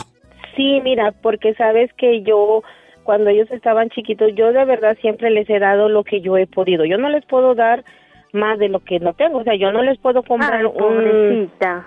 Sí, 0.57 0.81
mira, 0.83 1.13
porque 1.23 1.55
sabes 1.55 1.93
que 1.95 2.23
yo, 2.23 2.63
cuando 3.05 3.31
ellos 3.31 3.51
estaban 3.51 3.91
chiquitos, 3.91 4.33
yo 4.35 4.53
de 4.53 4.65
verdad 4.65 4.97
siempre 5.01 5.31
les 5.31 5.49
he 5.49 5.59
dado 5.59 5.89
lo 5.89 6.05
que 6.05 6.21
yo 6.21 6.37
he 6.37 6.47
podido. 6.47 6.85
Yo 6.85 6.99
no 6.99 7.09
les 7.09 7.25
puedo 7.27 7.55
dar 7.55 7.85
más 8.33 8.59
de 8.59 8.69
lo 8.69 8.81
que 8.81 8.99
no 8.99 9.13
tengo. 9.15 9.39
O 9.39 9.45
sea, 9.45 9.55
yo 9.55 9.73
no 9.73 9.83
les 9.83 9.99
puedo 9.99 10.23
comprar 10.23 10.67
un... 10.67 10.73
pobrecita. 11.59 11.87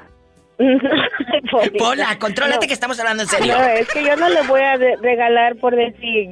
Pola, 1.78 2.18
contrólate 2.20 2.68
que 2.68 2.74
estamos 2.74 3.00
hablando 3.00 3.24
en 3.24 3.30
serio. 3.30 3.58
No, 3.58 3.64
es 3.64 3.88
que 3.92 4.04
yo 4.04 4.16
no 4.16 4.30
les 4.30 4.48
voy 4.48 4.62
a 4.62 4.78
regalar 4.78 5.56
por 5.56 5.76
decir, 5.76 6.30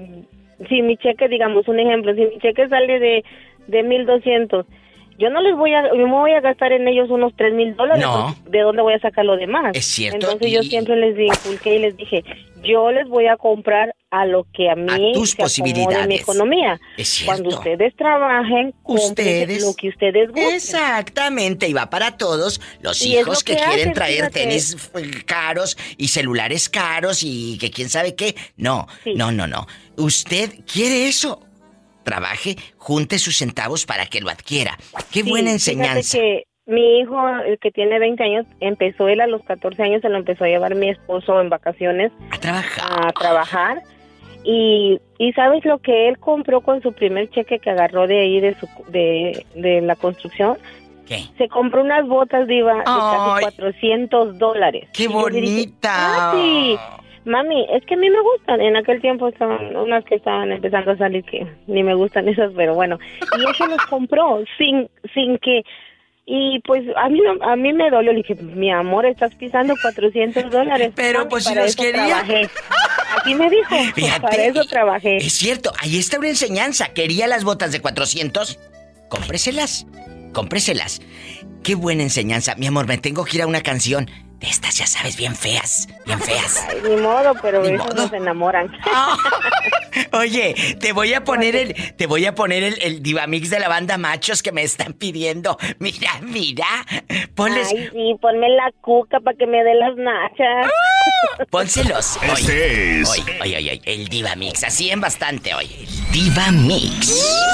si 0.68 0.82
mi 0.82 0.98
cheque, 0.98 1.28
digamos, 1.28 1.68
un 1.68 1.80
ejemplo, 1.80 2.14
si 2.14 2.22
mi 2.22 2.38
cheque 2.40 2.68
sale 2.70 3.00
de 3.00 3.24
de 3.70 3.84
1200, 3.84 4.66
yo 5.20 5.30
no 5.30 5.42
les 5.42 5.56
voy 5.56 5.74
a, 5.74 5.84
yo 5.90 6.08
me 6.08 6.14
voy 6.14 6.32
a 6.32 6.42
gastar 6.42 6.72
en 6.72 6.88
ellos 6.88 7.10
unos 7.10 7.34
tres 7.36 7.54
mil 7.54 7.76
dólares. 7.76 8.02
No. 8.04 8.36
¿De 8.50 8.60
dónde 8.62 8.82
voy 8.82 8.94
a 8.94 9.00
sacar 9.00 9.26
lo 9.26 9.36
demás? 9.38 9.72
Es 9.76 9.86
cierto, 9.86 10.16
Entonces 10.26 10.52
yo 10.52 10.64
siempre 10.64 10.96
les 10.96 11.18
inculqué 11.20 11.76
y 11.76 11.80
les 11.80 11.98
dije, 11.98 12.24
yo 12.64 12.92
les 12.92 13.08
voy 13.08 13.28
a 13.28 13.38
comprar 13.38 13.94
a 14.12 14.26
lo 14.26 14.46
que 14.54 14.70
a 14.70 14.76
mí 14.76 15.12
tus 15.14 15.32
se 15.32 15.34
acomode 15.36 15.44
posibilidades. 15.44 16.08
mi 16.08 16.16
economía. 16.16 16.80
Es 16.98 17.10
cierto. 17.10 17.32
Cuando 17.44 17.50
ustedes 17.58 17.96
trabajen, 17.96 18.74
Ustedes. 18.84 19.62
lo 19.64 19.74
que 19.76 19.90
ustedes 19.90 20.30
gusten. 20.30 20.56
Exactamente, 20.56 21.68
y 21.68 21.74
va 21.74 21.90
para 21.90 22.18
todos 22.18 22.60
los 22.82 23.06
Y 23.06 23.18
hijos 23.18 23.44
que, 23.44 23.56
que 23.56 23.62
quieren 23.64 23.94
traer 23.94 24.16
fíjate. 24.32 24.40
tenis 24.40 24.90
caros 25.26 25.78
y 25.98 26.08
celulares 26.08 26.70
caros 26.70 27.22
y 27.24 27.58
que 27.60 27.70
quién 27.72 27.90
sabe 27.90 28.16
qué. 28.16 28.36
No, 28.58 28.88
no, 29.16 29.32
no, 29.32 29.48
no. 29.48 29.68
Usted 29.98 30.50
quiere 30.72 31.08
eso. 31.08 31.42
Trabaje, 32.10 32.56
junte 32.78 33.20
sus 33.20 33.38
centavos 33.38 33.86
para 33.86 34.08
que 34.08 34.20
lo 34.20 34.30
adquiera. 34.32 34.76
Qué 35.12 35.22
Sí, 35.24 35.30
buena 35.30 35.52
enseñanza. 35.52 36.18
que 36.18 36.46
mi 36.66 37.00
hijo, 37.00 37.16
el 37.46 37.60
que 37.60 37.70
tiene 37.72 38.00
20 38.00 38.24
años, 38.24 38.46
empezó 38.60 39.08
él 39.08 39.22
a 39.22 39.28
los 39.28 39.44
14 39.44 39.84
años, 39.84 40.02
se 40.02 40.10
lo 40.10 40.18
empezó 40.18 40.44
a 40.46 40.48
llevar 40.48 40.74
mi 40.74 40.90
esposo 40.90 41.40
en 41.40 41.50
vacaciones. 41.50 42.12
A 42.32 42.38
trabajar. 42.40 43.08
A 43.08 43.12
trabajar. 43.12 43.82
Y, 44.44 45.00
y 45.20 45.34
¿sabes 45.34 45.64
lo 45.66 45.78
que 45.80 46.08
él 46.08 46.18
compró 46.18 46.62
con 46.62 46.82
su 46.82 46.94
primer 46.94 47.30
cheque 47.30 47.60
que 47.60 47.70
agarró 47.70 48.08
de 48.08 48.20
ahí, 48.22 48.40
de, 48.40 48.56
su, 48.60 48.68
de, 48.88 49.46
de 49.54 49.82
la 49.82 49.96
construcción? 49.96 50.58
¿Qué? 51.08 51.26
Se 51.38 51.48
compró 51.48 51.82
unas 51.82 52.08
botas, 52.08 52.48
Diva, 52.48 52.78
de 52.78 52.84
casi 52.86 53.42
400 53.56 54.38
dólares. 54.40 54.88
¡Qué 54.94 55.04
le 55.04 55.10
dije, 55.10 55.20
bonita! 55.22 55.92
"Ah, 55.92 56.32
sí. 56.36 56.78
Mami, 57.26 57.66
es 57.72 57.86
que 57.86 57.94
a 57.96 57.98
mí 57.98 58.10
me 58.10 58.22
gustan. 58.22 58.62
En 58.62 58.76
aquel 58.76 59.02
tiempo 59.02 59.28
estaban 59.28 59.76
unas 59.76 60.04
que 60.06 60.16
estaban 60.16 60.52
empezando 60.52 60.92
a 60.92 60.98
salir 60.98 61.24
que 61.26 61.46
ni 61.68 61.84
me 61.84 61.94
gustan 61.94 62.28
esas, 62.28 62.52
pero 62.56 62.74
bueno. 62.76 62.98
Y 63.22 63.54
se 63.56 63.68
los 63.68 63.86
compró 63.88 64.44
sin 64.58 64.90
sin 65.14 65.38
que 65.40 65.62
y 66.32 66.60
pues 66.60 66.84
a 66.96 67.10
mí 67.10 67.22
no- 67.22 67.44
a 67.44 67.56
mí 67.56 67.74
me 67.74 67.90
dolió. 67.90 68.12
Le 68.14 68.20
dije, 68.20 68.36
mi 68.36 68.72
amor, 68.72 69.06
estás 69.06 69.34
pisando 69.36 69.74
400 69.82 70.50
dólares. 70.52 70.92
Pero, 70.96 71.28
pues, 71.28 71.46
si 71.46 71.56
los 71.56 71.76
quería. 71.76 72.06
trabajé. 72.06 72.48
Así 73.18 73.34
me 73.34 73.50
dijo. 73.50 73.76
Fíjate, 73.96 74.22
para 74.22 74.44
eso 74.46 74.64
trabajé. 74.66 75.18
Es 75.18 75.34
cierto, 75.34 75.72
ahí 75.82 75.98
está 75.98 76.20
una 76.20 76.30
enseñanza. 76.30 76.94
¿Quería 76.94 77.26
las 77.26 77.44
botas 77.44 77.72
de 77.72 77.82
400? 77.82 78.60
Cómpreselas. 79.10 79.88
Cómpreselas. 80.32 81.02
Qué 81.64 81.74
buena 81.74 82.04
enseñanza. 82.04 82.54
Mi 82.56 82.68
amor, 82.68 82.88
me 82.88 83.00
tengo 83.00 83.26
que 83.26 83.38
ir 83.38 83.42
a 83.44 83.48
una 83.48 83.62
canción. 83.62 84.06
De 84.40 84.48
estas, 84.48 84.78
ya 84.78 84.88
sabes, 84.88 85.18
bien 85.18 85.36
feas, 85.36 85.90
bien 86.06 86.20
feas. 86.22 86.66
Ay, 86.70 86.78
ni 86.88 86.96
modo, 86.96 87.34
pero 87.42 87.62
esos 87.62 87.94
nos 87.94 88.14
enamoran. 88.14 88.72
Oye, 90.14 90.56
te 90.80 90.94
voy 90.94 91.14
a 91.14 91.26
poner 91.26 91.58
el, 91.58 91.96
te 91.96 92.08
voy 92.08 92.26
a 92.26 92.36
poner 92.36 92.64
el, 92.64 92.82
el 92.82 93.04
Divamix 93.04 93.50
de 93.50 93.60
la 93.60 93.68
banda 93.68 93.98
Machos 93.98 94.42
que 94.42 94.54
me 94.54 94.64
están 94.64 94.94
pidiendo. 94.94 95.58
Mira, 95.80 96.12
mira. 96.22 96.66
Ponles. 97.36 97.68
Ay, 97.70 97.90
sí, 97.92 98.16
ponme 98.22 98.48
la 98.50 98.72
cuca 98.82 99.20
para 99.20 99.36
que 99.38 99.46
me 99.46 99.62
dé 99.64 99.76
las 99.76 99.96
nachas. 99.98 100.72
Pónselos. 101.50 102.18
Este 102.22 103.02
es. 103.02 103.10
Hoy, 103.10 103.24
hoy, 103.42 103.56
hoy, 103.56 103.70
hoy, 103.70 103.82
el 103.86 104.08
Divamix. 104.08 104.64
Así 104.64 104.90
en 104.90 105.02
bastante 105.02 105.54
hoy. 105.54 105.66
El 105.66 106.12
Divamix. 106.12 107.08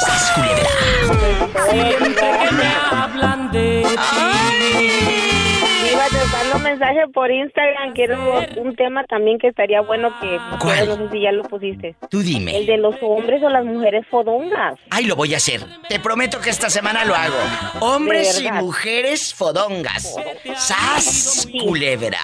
¡Sas, 0.06 0.32
culebra! 0.36 1.70
Siempre 1.72 2.16
que 2.16 2.52
me 2.52 2.68
hablan 2.92 3.52
de 3.52 3.84
ti. 3.84 5.45
Iba 5.92 6.06
te 6.08 6.26
mando 6.32 6.60
mensaje 6.60 7.08
por 7.14 7.32
Instagram. 7.32 7.94
Quiero 7.94 8.44
un 8.58 8.76
tema 8.76 9.04
también 9.06 9.38
que 9.38 9.48
estaría 9.48 9.82
bueno 9.82 10.12
que 10.20 10.40
¿Cuál? 10.60 10.88
no 10.88 10.96
sé 10.98 11.10
si 11.12 11.22
ya 11.22 11.32
lo 11.32 11.44
pusiste. 11.44 11.96
Tú 12.10 12.20
dime. 12.20 12.58
El 12.58 12.66
de 12.66 12.78
los 12.78 12.96
hombres 13.02 13.42
o 13.44 13.50
las 13.50 13.66
mujeres 13.66 14.06
fodongas. 14.10 14.80
Ay, 14.90 15.06
lo 15.06 15.16
voy 15.16 15.34
a 15.34 15.38
hacer. 15.38 15.62
Te 15.90 16.00
prometo 16.00 16.40
que 16.40 16.50
esta 16.50 16.70
semana 16.70 17.06
lo 17.06 17.16
hago. 17.16 17.36
Hombres 17.80 18.42
y 18.42 18.52
mujeres 18.52 19.34
fodongas. 19.34 20.16
¡Sas, 20.56 21.48
culebra! 21.64 22.20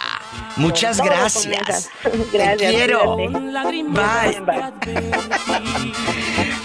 Muchas 0.58 1.02
gracias. 1.02 1.90
Gracias, 2.32 2.58
Te 2.58 2.68
quiero. 2.70 3.16
Bye. 3.16 4.42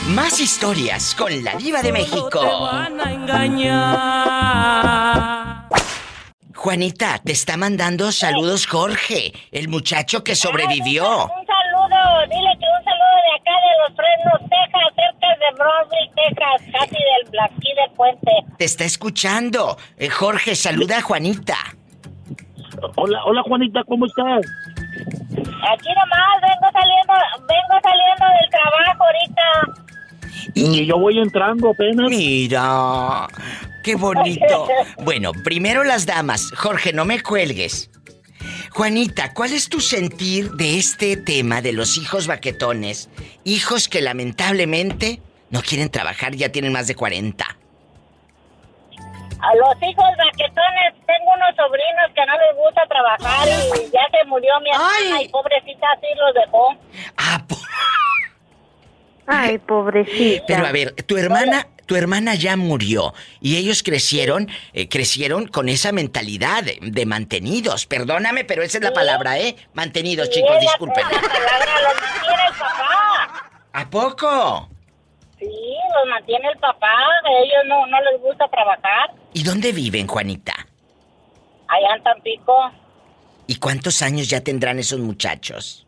Más 0.09 0.41
historias 0.41 1.15
con 1.15 1.45
la 1.45 1.55
diva 1.55 1.83
de 1.83 1.93
México. 1.93 2.41
Juanita, 6.57 7.19
te 7.23 7.33
está 7.33 7.57
mandando 7.57 8.11
saludos 8.11 8.67
Jorge, 8.67 9.33
el 9.53 9.69
muchacho 9.69 10.25
que 10.25 10.35
sobrevivió. 10.35 11.05
Un 11.05 11.47
saludo, 11.47 12.27
dile 12.31 12.51
que 12.59 12.67
un 12.67 12.85
saludo 12.85 13.17
de 13.27 13.33
acá 13.37 13.55
de 13.61 13.73
los 13.83 13.95
Fresnos, 13.95 14.41
Texas, 14.51 14.89
cerca 14.97 15.29
de 15.37 15.49
Brownsville, 15.55 16.11
Texas, 16.17 16.73
casi 16.73 16.97
del 16.97 17.41
aquí 17.41 17.69
del 17.75 17.91
puente. 17.95 18.33
Te 18.59 18.65
está 18.65 18.85
escuchando. 18.85 19.77
Eh, 19.99 20.09
Jorge, 20.09 20.57
saluda 20.57 20.99
a 20.99 21.03
Juanita. 21.03 21.57
Hola, 22.97 23.23
hola 23.25 23.43
Juanita, 23.43 23.85
¿cómo 23.85 24.07
estás? 24.07 24.47
Aquí 25.73 25.89
nomás 25.95 26.41
vengo 26.41 26.69
saliendo, 26.73 27.15
vengo 27.47 27.77
saliendo 27.83 28.27
del 28.41 28.51
trabajo 28.51 29.05
ahorita. 29.05 29.87
Y 30.55 30.87
yo 30.87 30.99
voy 30.99 31.19
entrando 31.19 31.71
apenas. 31.71 32.09
Mira, 32.09 33.27
qué 33.83 33.95
bonito. 33.95 34.69
Bueno, 34.99 35.33
primero 35.45 35.85
las 35.85 36.07
damas. 36.07 36.53
Jorge, 36.57 36.93
no 36.93 37.05
me 37.05 37.23
cuelgues. 37.23 37.91
Juanita, 38.71 39.33
¿cuál 39.33 39.53
es 39.53 39.69
tu 39.69 39.81
sentir 39.81 40.51
de 40.53 40.79
este 40.79 41.17
tema 41.17 41.63
de 41.63 41.73
los 41.73 41.97
hijos 41.97 42.27
baquetones? 42.27 43.09
Hijos 43.45 43.89
que 43.89 44.03
lamentablemente 44.03 45.21
no 45.51 45.63
quieren 45.63 45.91
trabajar, 45.91 46.35
ya 46.35 46.51
tienen 46.51 46.73
más 46.73 46.87
de 46.87 46.95
40. 46.95 47.45
A 49.39 49.55
los 49.55 49.83
hijos 49.83 50.05
baquetones, 50.19 50.95
tengo 51.07 51.33
unos 51.35 51.57
sobrinos 51.57 52.11
que 52.15 52.27
no 52.27 52.33
les 52.37 52.57
gusta 52.57 52.83
trabajar 52.89 53.49
y 53.49 53.91
ya 53.91 54.01
se 54.11 54.27
murió 54.27 54.53
mi 54.61 54.71
hermana 54.71 55.23
y 55.23 55.29
pobrecita 55.29 55.87
así 55.93 56.07
los 56.17 56.35
dejó. 56.35 56.75
Ay, 59.27 59.59
pobrecita. 59.59 60.45
Pero 60.47 60.67
a 60.67 60.73
ver, 60.73 60.93
tu 60.93 61.17
hermana, 61.17 61.67
tu 61.87 61.97
hermana 61.97 62.35
ya 62.35 62.57
murió 62.57 63.13
y 63.41 63.57
ellos 63.57 63.83
crecieron, 63.83 64.49
eh, 64.73 64.89
crecieron 64.89 65.49
con 65.49 65.69
esa 65.69 65.93
mentalidad 65.93 66.63
de, 66.63 66.79
de 66.81 67.07
mantenidos. 67.07 67.87
Perdóname, 67.87 68.45
pero 68.45 68.63
esa 68.63 68.79
es 68.79 68.85
la 68.85 68.93
palabra, 68.93 69.39
¿eh? 69.39 69.57
Mantenidos, 69.75 70.31
chicos, 70.31 70.61
disculpen. 70.61 71.05
La 71.05 71.21
palabra 71.21 71.81
los 71.83 71.95
mantiene 72.03 72.43
el 72.47 72.53
papá. 72.55 73.51
¿A 73.73 73.91
poco? 73.91 74.69
Sí, 75.39 75.47
los 75.47 76.09
mantiene 76.09 76.49
el 76.49 76.59
papá. 76.59 76.87
A 76.87 77.31
ellos 77.43 77.65
no, 77.67 77.87
no 77.87 78.01
les 78.11 78.21
gusta 78.21 78.49
trabajar. 78.49 79.11
¿Y 79.33 79.43
dónde 79.43 79.73
viven, 79.73 80.07
Juanita? 80.07 80.55
Allá 81.69 81.97
en 81.97 82.03
Tampico. 82.03 82.71
¿Y 83.49 83.57
cuántos 83.57 84.03
años 84.03 84.29
ya 84.29 84.41
tendrán 84.41 84.79
esos 84.79 84.99
muchachos? 85.01 85.86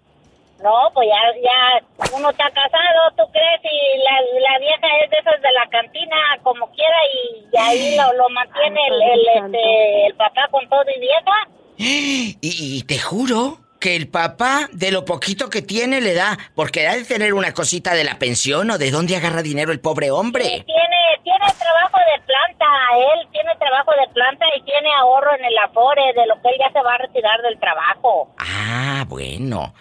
No, 0.62 0.90
pues 0.92 1.08
ya, 1.08 1.40
ya 1.40 2.16
uno 2.16 2.30
está 2.30 2.50
casado, 2.50 3.10
¿tú 3.16 3.22
crees? 3.30 3.60
Y 3.62 3.98
la, 4.02 4.50
la 4.50 4.58
vieja 4.58 4.86
es 5.04 5.10
de 5.10 5.16
esas 5.18 5.40
de 5.40 5.52
la 5.52 5.66
cantina, 5.70 6.16
como 6.42 6.68
quiera, 6.72 6.96
y, 7.14 7.56
ahí 7.56 7.96
lo, 7.96 8.12
lo 8.14 8.28
mantiene 8.30 8.80
el, 8.88 9.02
el, 9.02 9.28
este, 9.28 10.06
el 10.06 10.14
papá 10.16 10.48
con 10.50 10.68
todo 10.68 10.84
y 10.94 11.00
vieja. 11.00 11.48
Y, 11.80 12.36
y 12.42 12.82
te 12.82 12.98
juro 12.98 13.58
que 13.80 13.96
el 13.96 14.08
papá 14.08 14.68
de 14.72 14.90
lo 14.90 15.04
poquito 15.04 15.50
que 15.50 15.62
tiene 15.62 16.00
le 16.00 16.14
da, 16.14 16.36
porque 16.54 16.86
ha 16.88 16.94
de 16.96 17.04
tener 17.04 17.34
una 17.34 17.52
cosita 17.54 17.94
de 17.94 18.04
la 18.04 18.18
pensión 18.18 18.70
o 18.70 18.78
de 18.78 18.90
dónde 18.90 19.16
agarra 19.16 19.42
dinero 19.42 19.72
el 19.72 19.80
pobre 19.80 20.10
hombre. 20.10 20.42
Tiene, 20.66 20.96
tiene 21.24 21.46
trabajo 21.58 21.98
de 21.98 22.22
planta, 22.26 22.66
él 22.96 23.28
tiene 23.32 23.50
trabajo 23.58 23.90
de 23.92 24.12
planta 24.12 24.46
y 24.56 24.62
tiene 24.62 24.88
ahorro 25.00 25.34
en 25.38 25.44
el 25.44 25.58
Afore, 25.58 26.02
de 26.14 26.26
lo 26.26 26.34
que 26.42 26.48
él 26.48 26.56
ya 26.58 26.72
se 26.72 26.82
va 26.82 26.94
a 26.94 26.98
retirar 26.98 27.40
del 27.42 27.58
trabajo. 27.60 28.34
Ah, 28.38 29.04
bueno. 29.08 29.74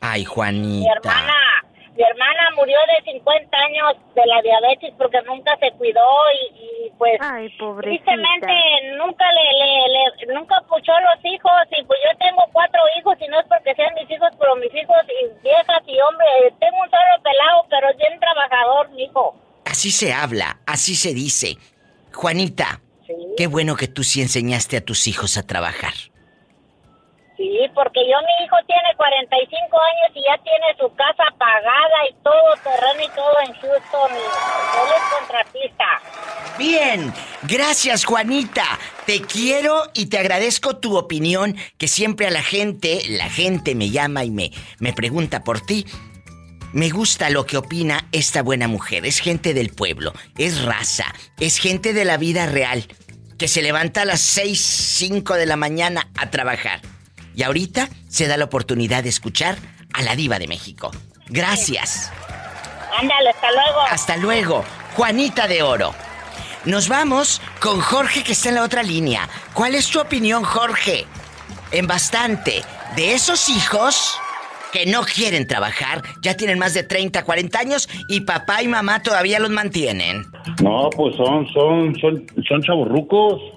Ay, 0.00 0.20
Mi 0.20 0.24
Juanita. 0.26 0.92
hermana, 0.92 1.34
mi 2.00 2.06
hermana 2.08 2.40
murió 2.56 2.78
de 2.96 3.12
50 3.12 3.56
años 3.58 3.92
de 4.14 4.24
la 4.24 4.40
diabetes 4.40 4.94
porque 4.96 5.20
nunca 5.26 5.52
se 5.60 5.70
cuidó 5.72 6.00
y, 6.32 6.86
y, 6.86 6.90
pues 6.96 7.20
tristemente 7.82 8.52
nunca 8.96 9.24
le, 9.32 9.44
le, 9.60 9.88
le- 10.26 10.34
nunca 10.34 10.56
puchó 10.66 10.92
los 10.98 11.20
hijos 11.24 11.52
y 11.76 11.84
pues 11.84 12.00
yo 12.04 12.16
tengo 12.18 12.42
cuatro 12.52 12.80
hijos 12.98 13.16
y 13.20 13.28
no 13.28 13.38
es 13.38 13.46
porque 13.48 13.74
sean 13.74 13.92
mis 14.00 14.10
hijos, 14.10 14.30
pero 14.38 14.56
mis 14.56 14.74
hijos 14.74 14.96
y 15.08 15.42
viejas 15.42 15.82
y 15.86 16.00
hombre, 16.00 16.26
tengo 16.58 16.78
un 16.80 16.88
solo 16.88 17.22
pelado, 17.22 17.66
pero 17.68 17.90
es 17.90 17.96
bien 17.98 18.18
trabajador, 18.18 18.88
mi 18.92 19.02
hijo. 19.04 19.36
Así 19.66 19.90
se 19.90 20.14
habla, 20.14 20.58
así 20.66 20.94
se 20.94 21.12
dice. 21.12 21.56
Juanita, 22.14 22.80
qué 23.36 23.46
bueno 23.46 23.76
que 23.76 23.88
tú 23.88 24.02
sí 24.04 24.22
enseñaste 24.22 24.78
a 24.78 24.84
tus 24.84 25.06
hijos 25.06 25.36
a 25.36 25.46
trabajar. 25.46 25.92
Sí, 27.40 27.56
porque 27.74 28.00
yo 28.00 28.18
mi 28.20 28.44
hijo 28.44 28.56
tiene 28.66 28.94
45 28.98 29.78
años 29.80 30.14
y 30.14 30.20
ya 30.20 30.36
tiene 30.44 30.76
su 30.78 30.94
casa 30.94 31.24
pagada 31.38 31.98
y 32.10 32.14
todo 32.22 32.52
terreno 32.62 33.02
y 33.02 33.16
todo 33.16 33.34
en 33.46 33.54
Houston. 33.54 34.10
Él 34.12 34.90
es 34.94 35.18
contratista. 35.18 35.86
Bien, 36.58 37.14
gracias 37.44 38.04
Juanita. 38.04 38.78
Te 39.06 39.22
quiero 39.22 39.84
y 39.94 40.10
te 40.10 40.18
agradezco 40.18 40.76
tu 40.76 40.98
opinión, 40.98 41.56
que 41.78 41.88
siempre 41.88 42.26
a 42.26 42.30
la 42.30 42.42
gente, 42.42 43.00
la 43.08 43.30
gente 43.30 43.74
me 43.74 43.88
llama 43.88 44.22
y 44.24 44.30
me, 44.30 44.50
me 44.78 44.92
pregunta 44.92 45.42
por 45.42 45.62
ti. 45.62 45.86
Me 46.74 46.90
gusta 46.90 47.30
lo 47.30 47.46
que 47.46 47.56
opina 47.56 48.06
esta 48.12 48.42
buena 48.42 48.68
mujer. 48.68 49.06
Es 49.06 49.18
gente 49.18 49.54
del 49.54 49.70
pueblo, 49.70 50.12
es 50.36 50.62
raza, 50.62 51.06
es 51.38 51.56
gente 51.56 51.94
de 51.94 52.04
la 52.04 52.18
vida 52.18 52.44
real, 52.44 52.84
que 53.38 53.48
se 53.48 53.62
levanta 53.62 54.02
a 54.02 54.04
las 54.04 54.20
6, 54.20 54.60
5 54.60 55.36
de 55.36 55.46
la 55.46 55.56
mañana 55.56 56.10
a 56.18 56.28
trabajar. 56.28 56.82
Y 57.34 57.42
ahorita 57.42 57.88
se 58.08 58.26
da 58.26 58.36
la 58.36 58.44
oportunidad 58.44 59.02
de 59.02 59.08
escuchar 59.08 59.56
a 59.92 60.02
la 60.02 60.16
diva 60.16 60.38
de 60.38 60.48
México. 60.48 60.90
Gracias. 61.28 62.12
Ándale, 62.98 63.30
hasta 63.30 63.52
luego. 63.52 63.80
Hasta 63.90 64.16
luego, 64.16 64.64
Juanita 64.94 65.46
de 65.46 65.62
Oro. 65.62 65.94
Nos 66.64 66.88
vamos 66.88 67.40
con 67.60 67.80
Jorge 67.80 68.22
que 68.22 68.32
está 68.32 68.50
en 68.50 68.56
la 68.56 68.64
otra 68.64 68.82
línea. 68.82 69.28
¿Cuál 69.54 69.74
es 69.74 69.88
tu 69.88 70.00
opinión, 70.00 70.44
Jorge? 70.44 71.06
En 71.72 71.86
bastante. 71.86 72.62
De 72.96 73.14
esos 73.14 73.48
hijos 73.48 74.18
que 74.72 74.86
no 74.86 75.02
quieren 75.02 75.46
trabajar, 75.46 76.02
ya 76.20 76.36
tienen 76.36 76.58
más 76.58 76.74
de 76.74 76.82
30, 76.82 77.24
40 77.24 77.58
años 77.58 77.88
y 78.08 78.20
papá 78.20 78.62
y 78.62 78.68
mamá 78.68 79.02
todavía 79.02 79.38
los 79.40 79.50
mantienen. 79.50 80.26
No, 80.62 80.90
pues 80.90 81.16
son, 81.16 81.46
son, 81.52 81.98
son, 82.00 82.26
son 82.46 82.62
chavorrucos. 82.62 83.40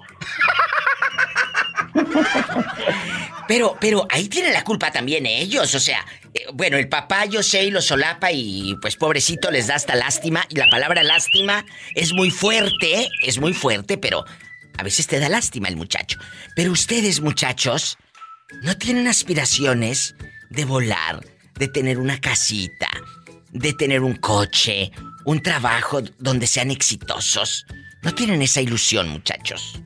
Pero, 3.46 3.76
pero 3.80 4.06
ahí 4.10 4.28
tienen 4.28 4.52
la 4.52 4.64
culpa 4.64 4.90
también 4.90 5.26
ellos, 5.26 5.74
o 5.74 5.80
sea, 5.80 6.04
eh, 6.32 6.46
bueno, 6.54 6.78
el 6.78 6.88
papá 6.88 7.26
yo 7.26 7.42
sé 7.42 7.64
y 7.64 7.70
lo 7.70 7.82
solapa 7.82 8.32
y 8.32 8.74
pues 8.80 8.96
pobrecito 8.96 9.50
les 9.50 9.66
da 9.66 9.74
hasta 9.74 9.94
lástima 9.94 10.46
y 10.48 10.56
la 10.56 10.68
palabra 10.70 11.02
lástima 11.02 11.64
es 11.94 12.14
muy 12.14 12.30
fuerte, 12.30 13.08
es 13.22 13.38
muy 13.38 13.52
fuerte, 13.52 13.98
pero 13.98 14.24
a 14.78 14.82
veces 14.82 15.06
te 15.06 15.20
da 15.20 15.28
lástima 15.28 15.68
el 15.68 15.76
muchacho. 15.76 16.18
Pero 16.56 16.72
ustedes, 16.72 17.20
muchachos, 17.20 17.98
no 18.62 18.76
tienen 18.78 19.08
aspiraciones 19.08 20.14
de 20.50 20.64
volar, 20.64 21.20
de 21.54 21.68
tener 21.68 21.98
una 21.98 22.20
casita, 22.20 22.88
de 23.50 23.72
tener 23.74 24.02
un 24.02 24.14
coche, 24.14 24.90
un 25.24 25.42
trabajo 25.42 26.00
donde 26.18 26.46
sean 26.46 26.70
exitosos. 26.70 27.66
No 28.02 28.14
tienen 28.14 28.42
esa 28.42 28.60
ilusión, 28.60 29.08
muchachos. 29.08 29.80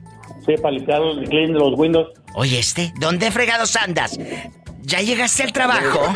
Sí, 0.49 0.55
para 0.59 0.71
limpiar 0.71 1.01
el 1.03 1.29
clean 1.29 1.53
de 1.53 1.59
los 1.59 1.73
windows. 1.77 2.07
Oye, 2.33 2.57
este, 2.57 2.91
¿dónde 2.99 3.29
fregados 3.29 3.75
andas? 3.75 4.19
¿Ya 4.81 4.99
llegaste 4.99 5.43
al 5.43 5.53
trabajo? 5.53 6.11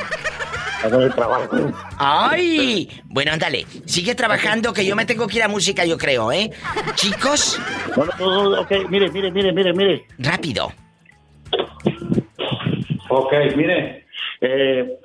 El 0.84 1.14
trabajo. 1.14 1.56
¡Ay! 2.00 2.90
Bueno, 3.06 3.32
ándale, 3.32 3.66
sigue 3.86 4.16
trabajando 4.16 4.74
que 4.74 4.86
yo 4.86 4.96
me 4.96 5.06
tengo 5.06 5.28
que 5.28 5.38
ir 5.38 5.44
a 5.44 5.48
música, 5.48 5.86
yo 5.86 5.98
creo, 6.00 6.32
¿eh? 6.32 6.50
Chicos. 6.96 7.60
No, 7.96 8.06
no, 8.20 8.50
no, 8.50 8.62
ok, 8.62 8.72
mire, 8.90 9.10
mire, 9.12 9.32
mire, 9.32 9.54
mire, 9.54 9.72
mire. 9.74 10.06
Rápido. 10.18 10.72
Ok, 13.10 13.34
mire, 13.56 14.06
eh, 14.42 14.98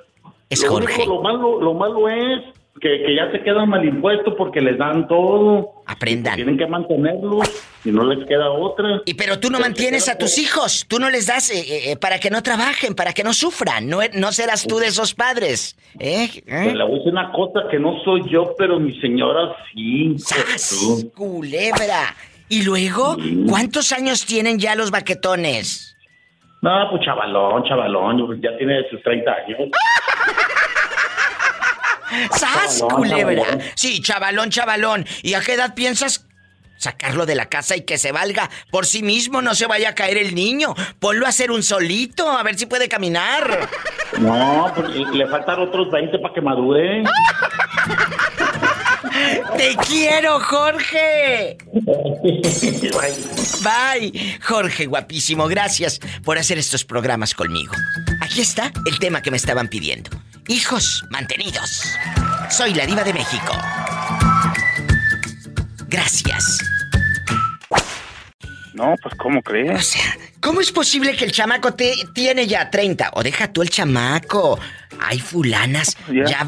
es 0.49 0.63
lo, 0.63 0.69
Jorge. 0.71 0.95
único- 1.03 1.15
lo 1.15 1.21
malo, 1.21 1.61
lo 1.61 1.73
malo 1.75 2.09
es 2.09 2.41
que, 2.81 3.03
que 3.05 3.15
ya 3.15 3.31
se 3.31 3.41
quedan 3.43 3.69
mal 3.69 3.85
impuestos 3.85 4.33
porque 4.37 4.59
les 4.61 4.77
dan 4.77 5.07
todo. 5.07 5.78
Aprendan. 5.99 6.35
Tienen 6.35 6.57
que 6.57 6.65
mantenerlos 6.65 7.49
y 7.83 7.91
no 7.91 8.05
les 8.05 8.25
queda 8.25 8.49
otra. 8.49 9.01
Y 9.03 9.15
pero 9.15 9.37
tú 9.37 9.49
no 9.49 9.59
mantienes 9.59 10.07
a 10.07 10.17
tus 10.17 10.37
hijos, 10.37 10.85
tú 10.87 10.97
no 10.97 11.09
les 11.09 11.27
das 11.27 11.49
eh, 11.51 11.91
eh, 11.91 11.97
para 11.97 12.19
que 12.19 12.29
no 12.29 12.41
trabajen, 12.41 12.95
para 12.95 13.11
que 13.11 13.21
no 13.21 13.33
sufran, 13.33 13.89
no, 13.89 13.99
no 14.13 14.31
serás 14.31 14.65
tú 14.65 14.77
de 14.77 14.87
esos 14.87 15.13
padres. 15.13 15.77
¿eh? 15.99 16.29
¿Eh? 16.33 16.41
Pues 16.45 16.75
le 16.75 16.83
voy 16.83 16.93
a 16.93 16.97
decir 16.99 17.11
una 17.11 17.31
cosa 17.33 17.67
que 17.69 17.79
no 17.79 18.01
soy 18.05 18.21
yo, 18.31 18.55
pero 18.57 18.79
mi 18.79 18.97
señora 19.01 19.53
sí. 19.73 20.15
¡Sas! 20.19 21.05
Culebra. 21.13 22.15
¿Y 22.47 22.63
luego? 22.63 23.17
¿Cuántos 23.47 23.91
años 23.91 24.25
tienen 24.25 24.57
ya 24.57 24.75
los 24.75 24.89
baquetones? 24.89 25.97
No, 26.61 26.71
pues 26.91 27.03
chavalón, 27.03 27.63
chavalón, 27.63 28.41
ya 28.41 28.57
tiene 28.57 28.83
sus 28.89 29.01
30 29.03 29.31
años. 29.31 29.59
¡Sas, 32.31 32.79
Chavalón, 32.79 32.97
culebra! 32.97 33.43
chavalón. 33.43 33.61
Sí, 33.75 34.01
chavalón, 34.01 34.49
chavalón. 34.49 35.05
¿Y 35.21 35.33
a 35.33 35.41
qué 35.41 35.53
edad 35.53 35.73
piensas 35.73 36.25
sacarlo 36.77 37.25
de 37.25 37.35
la 37.35 37.47
casa 37.47 37.75
y 37.75 37.81
que 37.81 37.97
se 37.97 38.11
valga 38.11 38.49
por 38.71 38.85
sí 38.85 39.03
mismo? 39.03 39.41
No 39.41 39.53
se 39.55 39.67
vaya 39.67 39.89
a 39.89 39.95
caer 39.95 40.17
el 40.17 40.33
niño. 40.33 40.73
Ponlo 40.99 41.25
a 41.25 41.29
hacer 41.29 41.51
un 41.51 41.63
solito, 41.63 42.29
a 42.29 42.41
ver 42.43 42.57
si 42.57 42.65
puede 42.65 42.87
caminar. 42.89 43.69
No, 44.19 44.71
pues 44.75 44.89
le 44.89 45.27
faltan 45.27 45.59
otros 45.59 45.91
20 45.91 46.19
para 46.19 46.33
que 46.33 46.41
madure. 46.41 47.03
¡Te 49.57 49.75
quiero, 49.87 50.39
Jorge! 50.39 51.57
Bye. 53.63 54.39
Jorge, 54.41 54.85
guapísimo, 54.85 55.47
gracias 55.47 55.99
por 56.23 56.37
hacer 56.37 56.57
estos 56.57 56.85
programas 56.85 57.33
conmigo. 57.33 57.73
Aquí 58.21 58.41
está 58.41 58.71
el 58.85 58.99
tema 58.99 59.21
que 59.21 59.31
me 59.31 59.37
estaban 59.37 59.67
pidiendo. 59.67 60.09
Hijos 60.49 61.05
mantenidos. 61.11 61.83
Soy 62.49 62.73
la 62.73 62.85
diva 62.87 63.03
de 63.03 63.13
México. 63.13 63.53
Gracias. 65.87 66.57
No, 68.73 68.95
pues 69.03 69.13
¿cómo 69.15 69.43
crees? 69.43 69.77
O 69.77 69.81
sea, 69.81 70.17
¿cómo 70.41 70.59
es 70.61 70.71
posible 70.71 71.15
que 71.15 71.25
el 71.25 71.31
chamaco 71.31 71.75
te, 71.75 71.93
tiene 72.15 72.47
ya 72.47 72.71
30? 72.71 73.11
O 73.13 73.21
deja 73.21 73.53
tú 73.53 73.61
el 73.61 73.69
chamaco. 73.69 74.59
Hay 74.99 75.19
fulanas 75.19 75.95
ya, 76.11 76.47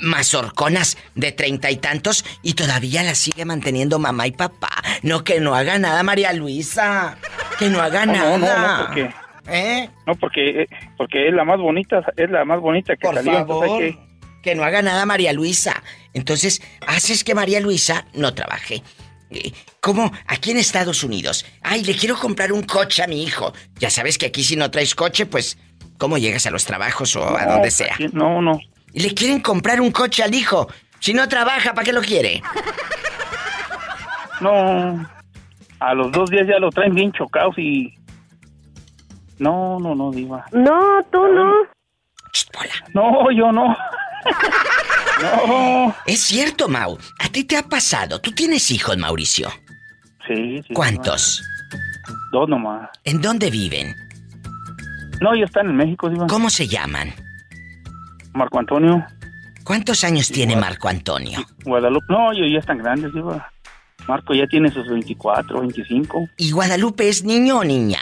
mazorconas 0.00 0.96
de 1.16 1.32
treinta 1.32 1.68
y 1.70 1.78
tantos 1.78 2.24
y 2.42 2.54
todavía 2.54 3.02
la 3.02 3.16
sigue 3.16 3.44
manteniendo 3.44 3.98
mamá 3.98 4.28
y 4.28 4.32
papá. 4.32 4.70
No, 5.02 5.24
que 5.24 5.40
no 5.40 5.56
haga 5.56 5.78
nada, 5.80 6.02
María 6.04 6.32
Luisa. 6.32 7.16
Que 7.58 7.68
no 7.70 7.80
haga 7.80 8.06
No, 8.06 8.12
nada. 8.12 8.38
no, 8.38 8.38
no, 8.38 8.68
no, 8.78 8.86
porque, 8.86 9.10
¿Eh? 9.48 9.88
no, 10.06 10.14
porque, 10.16 10.62
eh, 10.62 10.68
porque 10.96 11.28
es 11.28 11.34
la 11.34 11.44
más 11.44 11.58
bonita, 11.58 12.02
es 12.16 12.30
la 12.30 12.44
más 12.44 12.60
bonita 12.60 12.94
que 12.96 13.06
Por 13.06 13.14
salió. 13.16 13.32
favor. 13.32 13.78
que- 13.78 13.98
Que 14.42 14.54
no 14.54 14.64
haga 14.64 14.80
nada 14.80 15.04
María 15.04 15.32
Luisa. 15.34 15.82
Entonces, 16.14 16.62
haces 16.86 17.24
que 17.24 17.34
María 17.34 17.60
Luisa 17.60 18.06
no 18.14 18.32
trabaje. 18.32 18.82
Eh, 19.30 19.52
¿Cómo? 19.80 20.10
Aquí 20.26 20.50
en 20.50 20.56
Estados 20.56 21.04
Unidos. 21.04 21.44
Ay, 21.62 21.84
le 21.84 21.94
quiero 21.94 22.16
comprar 22.18 22.50
un 22.52 22.62
coche 22.62 23.02
a 23.02 23.06
mi 23.06 23.22
hijo. 23.22 23.52
Ya 23.76 23.90
sabes 23.90 24.16
que 24.18 24.26
aquí 24.26 24.42
si 24.42 24.56
no 24.56 24.70
traes 24.70 24.94
coche, 24.94 25.26
pues, 25.26 25.58
¿cómo 25.98 26.16
llegas 26.16 26.46
a 26.46 26.50
los 26.50 26.64
trabajos 26.64 27.14
o 27.16 27.36
a 27.36 27.44
donde 27.46 27.70
sea? 27.70 27.94
No, 28.12 28.40
no. 28.40 28.58
Y 28.94 29.00
le 29.00 29.14
quieren 29.14 29.40
comprar 29.40 29.80
un 29.80 29.90
coche 29.92 30.22
al 30.22 30.34
hijo. 30.34 30.68
Si 31.00 31.12
no 31.14 31.28
trabaja, 31.28 31.74
¿para 31.74 31.84
qué 31.84 31.92
lo 31.92 32.00
quiere? 32.00 32.42
No. 34.40 35.06
A 35.80 35.94
los 35.94 36.10
dos 36.12 36.30
días 36.30 36.46
ya 36.48 36.58
lo 36.58 36.70
traen 36.70 36.94
bien 36.94 37.12
chocados 37.12 37.56
y. 37.58 37.94
No, 39.40 39.78
no, 39.80 39.94
no, 39.94 40.10
Diva. 40.12 40.44
No, 40.52 41.02
tú 41.10 41.26
no. 41.28 41.52
No, 42.94 43.30
yo 43.32 43.50
no. 43.50 43.74
no. 45.22 45.94
Es 46.06 46.20
cierto, 46.20 46.68
Mau. 46.68 46.98
¿A 47.18 47.28
ti 47.30 47.44
te 47.44 47.56
ha 47.56 47.62
pasado? 47.62 48.20
¿Tú 48.20 48.32
tienes 48.32 48.70
hijos, 48.70 48.98
Mauricio? 48.98 49.48
Sí, 50.28 50.62
sí. 50.68 50.74
¿Cuántos? 50.74 51.42
Dos 52.32 52.48
nomás. 52.50 52.90
¿En 53.04 53.22
dónde 53.22 53.50
viven? 53.50 53.96
No, 55.22 55.34
ya 55.34 55.46
están 55.46 55.70
en 55.70 55.76
México, 55.76 56.10
Diva. 56.10 56.26
¿Cómo 56.26 56.50
se 56.50 56.68
llaman? 56.68 57.12
Marco 58.34 58.58
Antonio. 58.58 59.04
¿Cuántos 59.64 60.04
años 60.04 60.28
tiene 60.28 60.54
Marco 60.54 60.88
Antonio? 60.88 61.40
Guadalupe. 61.64 62.06
No, 62.10 62.32
ellos 62.32 62.48
ya 62.52 62.58
están 62.58 62.76
grandes, 62.78 63.12
Diva. 63.14 63.50
Marco 64.06 64.34
ya 64.34 64.46
tiene 64.46 64.70
sus 64.70 64.86
24, 64.86 65.60
25. 65.60 66.28
¿Y 66.36 66.50
Guadalupe 66.50 67.08
es 67.08 67.24
niño 67.24 67.60
o 67.60 67.64
niña? 67.64 68.00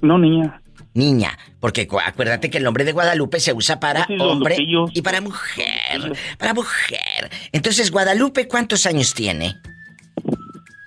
No, 0.00 0.18
niña. 0.18 0.60
Niña, 0.94 1.36
porque 1.60 1.86
cu- 1.86 2.00
acuérdate 2.00 2.48
que 2.48 2.56
el 2.58 2.64
nombre 2.64 2.84
de 2.84 2.92
Guadalupe 2.92 3.38
se 3.38 3.52
usa 3.52 3.78
para 3.78 4.06
Sí, 4.06 4.16
hombre 4.18 4.56
lupillos. 4.56 4.90
y 4.94 5.02
para 5.02 5.20
mujer. 5.20 6.12
Para 6.38 6.54
mujer. 6.54 7.30
Entonces, 7.52 7.90
Guadalupe, 7.90 8.48
¿cuántos 8.48 8.86
años 8.86 9.12
tiene? 9.12 9.56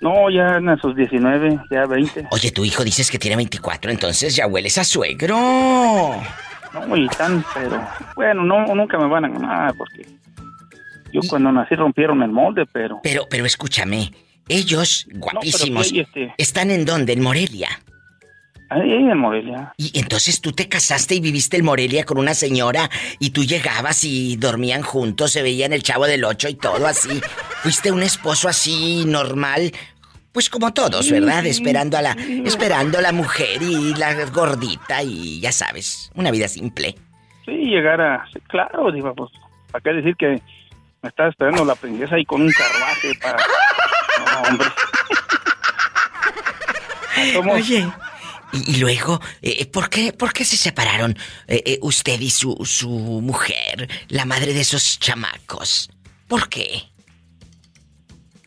No, 0.00 0.30
ya 0.30 0.56
en 0.56 0.78
sus 0.80 0.96
19, 0.96 1.60
ya 1.70 1.84
20. 1.86 2.26
Oye, 2.30 2.50
tu 2.50 2.64
hijo 2.64 2.82
dices 2.82 3.10
que 3.10 3.18
tiene 3.18 3.36
24, 3.36 3.90
entonces 3.90 4.34
ya 4.34 4.46
hueles 4.46 4.78
a 4.78 4.84
suegro. 4.84 5.36
No, 5.36 6.96
y 6.96 7.06
tan, 7.08 7.44
pero 7.54 7.86
bueno, 8.16 8.42
no, 8.44 8.64
nunca 8.74 8.98
me 8.98 9.06
van 9.08 9.26
a 9.26 9.28
ganar 9.28 9.74
porque 9.76 10.06
yo 11.12 11.20
cuando 11.28 11.52
nací 11.52 11.74
rompieron 11.74 12.22
el 12.22 12.30
molde, 12.30 12.64
pero 12.72 13.00
Pero, 13.02 13.26
pero 13.28 13.44
escúchame, 13.44 14.12
ellos, 14.48 15.06
guapísimos, 15.12 15.92
este- 15.92 16.32
¿están 16.38 16.70
en 16.70 16.84
dónde? 16.84 17.12
¿En 17.12 17.22
Morelia? 17.22 17.68
Ahí 18.70 18.92
en 18.92 19.18
Morelia. 19.18 19.72
Y 19.76 19.98
entonces 19.98 20.40
tú 20.40 20.52
te 20.52 20.68
casaste 20.68 21.16
y 21.16 21.20
viviste 21.20 21.56
en 21.56 21.64
Morelia 21.64 22.04
con 22.04 22.18
una 22.18 22.34
señora 22.34 22.88
y 23.18 23.30
tú 23.30 23.44
llegabas 23.44 24.04
y 24.04 24.36
dormían 24.36 24.82
juntos, 24.82 25.32
se 25.32 25.42
veían 25.42 25.72
el 25.72 25.82
chavo 25.82 26.06
del 26.06 26.24
ocho 26.24 26.48
y 26.48 26.54
todo 26.54 26.86
así. 26.86 27.20
Fuiste 27.62 27.92
un 27.92 28.02
esposo 28.02 28.48
así 28.48 29.04
normal, 29.06 29.72
pues 30.32 30.48
como 30.48 30.72
todos, 30.72 31.10
¿verdad? 31.10 31.44
Esperando 31.46 31.98
a 31.98 32.02
la, 32.02 32.16
esperando 32.44 32.98
a 32.98 33.02
la 33.02 33.12
mujer 33.12 33.60
y 33.60 33.94
la 33.94 34.14
gordita 34.26 35.02
y 35.02 35.40
ya 35.40 35.52
sabes, 35.52 36.10
una 36.14 36.30
vida 36.30 36.48
simple. 36.48 36.94
Sí, 37.44 37.52
llegar 37.52 38.00
a, 38.00 38.24
claro, 38.48 38.92
digo, 38.92 39.12
pues, 39.14 39.30
¿para 39.72 39.82
qué 39.82 39.90
decir 39.94 40.16
que 40.16 40.40
me 41.02 41.08
estaba 41.08 41.28
esperando 41.30 41.64
la 41.64 41.74
princesa 41.74 42.14
ahí 42.14 42.24
con 42.24 42.42
un 42.42 42.52
carruaje 42.52 43.12
para... 43.20 43.38
No, 43.38 44.48
hombre. 44.48 44.68
¿Cómo? 47.34 47.52
Oye, 47.52 47.86
y, 48.52 48.76
y 48.76 48.80
luego, 48.80 49.20
eh, 49.42 49.66
¿por 49.66 49.88
qué, 49.90 50.12
por 50.12 50.32
qué 50.32 50.44
se 50.44 50.56
separaron 50.56 51.16
eh, 51.46 51.62
eh, 51.66 51.78
usted 51.82 52.20
y 52.20 52.30
su, 52.30 52.56
su 52.64 52.88
mujer, 52.90 53.88
la 54.08 54.24
madre 54.24 54.52
de 54.54 54.60
esos 54.60 54.98
chamacos? 54.98 55.90
¿Por 56.28 56.48
qué? 56.48 56.82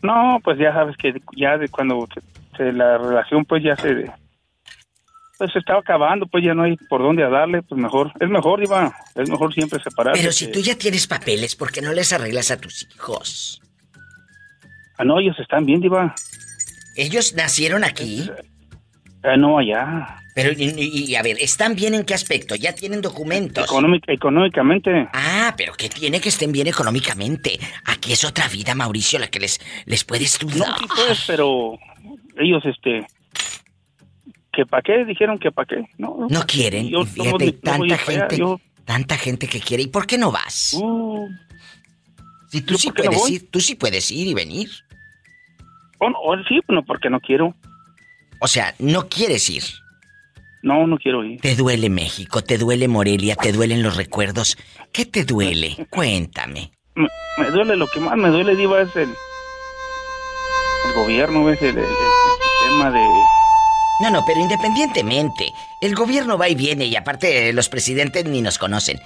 No, 0.02 0.40
pues 0.44 0.58
ya 0.60 0.74
sabes 0.74 0.98
que 0.98 1.14
ya 1.38 1.58
de 1.58 1.70
cuando 1.70 2.08
se- 2.14 2.58
se- 2.58 2.74
la 2.74 2.98
relación 2.98 3.46
pues 3.46 3.64
ya 3.64 3.76
se 3.76 4.12
pues 5.38 5.52
se 5.52 5.60
estaba 5.60 5.80
acabando, 5.80 6.28
pues 6.28 6.44
ya 6.46 6.54
no 6.54 6.64
hay 6.64 6.78
por 6.90 7.02
dónde 7.02 7.24
a 7.24 7.28
darle, 7.30 7.64
pues 7.64 7.82
mejor, 7.82 8.12
es 8.20 8.30
mejor, 8.30 8.64
Iba, 8.64 8.96
es 9.16 9.28
mejor 9.30 9.54
siempre 9.54 9.82
separarse. 9.84 10.22
Pero 10.22 10.32
si 10.32 10.46
que- 10.46 10.52
tú 10.52 10.60
ya 10.62 10.76
tienes 10.78 11.08
papeles, 11.08 11.56
¿por 11.56 11.72
qué 11.72 11.82
no 11.82 11.92
les 11.92 12.14
arreglas 12.14 12.52
a 12.52 12.58
tus 12.62 12.88
hijos? 12.94 13.60
Ah, 14.98 15.04
no, 15.04 15.20
ellos 15.20 15.36
están 15.40 15.66
bien, 15.66 15.82
Diva. 15.82 16.14
¿Ellos 16.96 17.34
nacieron 17.34 17.84
aquí? 17.84 18.30
Ah, 19.24 19.38
no, 19.38 19.58
allá. 19.58 20.20
Pero, 20.36 20.52
y, 20.58 21.16
a 21.16 21.22
ver, 21.22 21.38
¿están 21.40 21.76
bien 21.76 21.94
en 21.94 22.04
qué 22.06 22.14
aspecto? 22.16 22.56
¿Ya 22.56 22.74
tienen 22.74 23.02
documentos? 23.02 23.66
Económic- 23.70 24.04
económicamente. 24.08 25.08
Ah, 25.14 25.54
pero 25.56 25.74
¿qué 25.74 25.90
tiene 25.90 26.20
que 26.20 26.30
estén 26.30 26.52
bien 26.52 26.68
económicamente? 26.68 27.60
Aquí 27.86 28.12
es 28.14 28.26
otra 28.26 28.48
vida, 28.48 28.74
Mauricio, 28.74 29.20
la 29.20 29.28
que 29.28 29.40
les, 29.40 29.60
les 29.86 30.04
puedes 30.04 30.38
tú 30.40 30.48
No, 30.50 30.66
sí, 30.66 30.86
pues, 30.96 31.24
pero 31.28 31.78
ellos, 32.40 32.64
este, 32.66 33.06
que 34.52 34.66
para 34.66 34.82
qué, 34.82 35.06
dijeron 35.06 35.38
que 35.38 35.52
para 35.52 35.68
qué. 35.68 35.86
No, 36.00 36.26
No 36.30 36.46
quieren, 36.48 36.90
Yo 36.90 37.06
fíjate, 37.06 37.46
no 37.46 37.52
no 37.52 37.60
tanta 37.62 37.84
allá, 37.96 37.98
gente, 38.00 38.38
yo- 38.38 38.60
tanta 38.86 39.18
gente 39.18 39.48
que 39.48 39.60
quiere. 39.60 39.84
¿Y 39.84 39.88
por 39.88 40.08
qué 40.08 40.18
no 40.18 40.32
vas? 40.32 40.74
Uh, 40.82 41.30
si 42.50 42.62
tú 42.62 42.74
¿yo 42.74 42.80
sí 42.80 42.92
puedes 42.92 43.30
ir, 43.30 43.52
tú 43.52 43.60
sí 43.60 43.76
puedes 43.76 44.10
ir 44.12 44.28
y 44.28 44.34
venir. 44.34 44.70
o 46.00 46.10
no, 46.10 46.18
o 46.20 46.36
sí, 46.50 46.60
no, 46.70 46.84
porque 46.84 47.10
no 47.12 47.20
quiero. 47.20 47.56
O 48.44 48.48
sea, 48.48 48.76
no 48.80 49.08
quieres 49.08 49.50
ir. 49.50 49.64
No, 50.64 50.86
no 50.86 50.98
quiero 50.98 51.24
ir. 51.24 51.40
Te 51.40 51.56
duele 51.56 51.90
México, 51.90 52.44
te 52.44 52.58
duele 52.58 52.90
Morelia, 52.90 53.36
te 53.38 53.54
duelen 53.54 53.82
los 53.82 53.96
recuerdos. 53.96 54.58
¿Qué 54.92 55.06
te 55.06 55.24
duele? 55.24 55.88
Cuéntame. 55.90 56.72
Me, 56.96 57.08
me 57.38 57.50
duele, 57.52 57.78
lo 57.78 57.88
que 57.88 58.02
más 58.02 58.18
me 58.18 58.28
duele, 58.28 58.56
Diva, 58.58 58.82
es 58.82 58.94
el, 58.98 59.10
el 60.88 60.94
gobierno, 60.96 61.46
¿ves? 61.46 61.62
El, 61.62 61.70
el- 61.78 61.84
el 61.86 61.86
sistema 61.86 62.92
de... 62.92 63.00
No, 64.02 64.10
no, 64.12 64.24
pero 64.26 64.42
independientemente, 64.42 65.48
el 65.82 65.96
gobierno 65.96 66.38
va 66.38 66.50
y 66.50 66.56
viene 66.56 66.86
y 66.86 66.96
aparte 66.98 67.54
los 67.54 67.70
presidentes 67.70 68.26
ni 68.26 68.42
nos 68.42 68.58
conocen. 68.58 69.00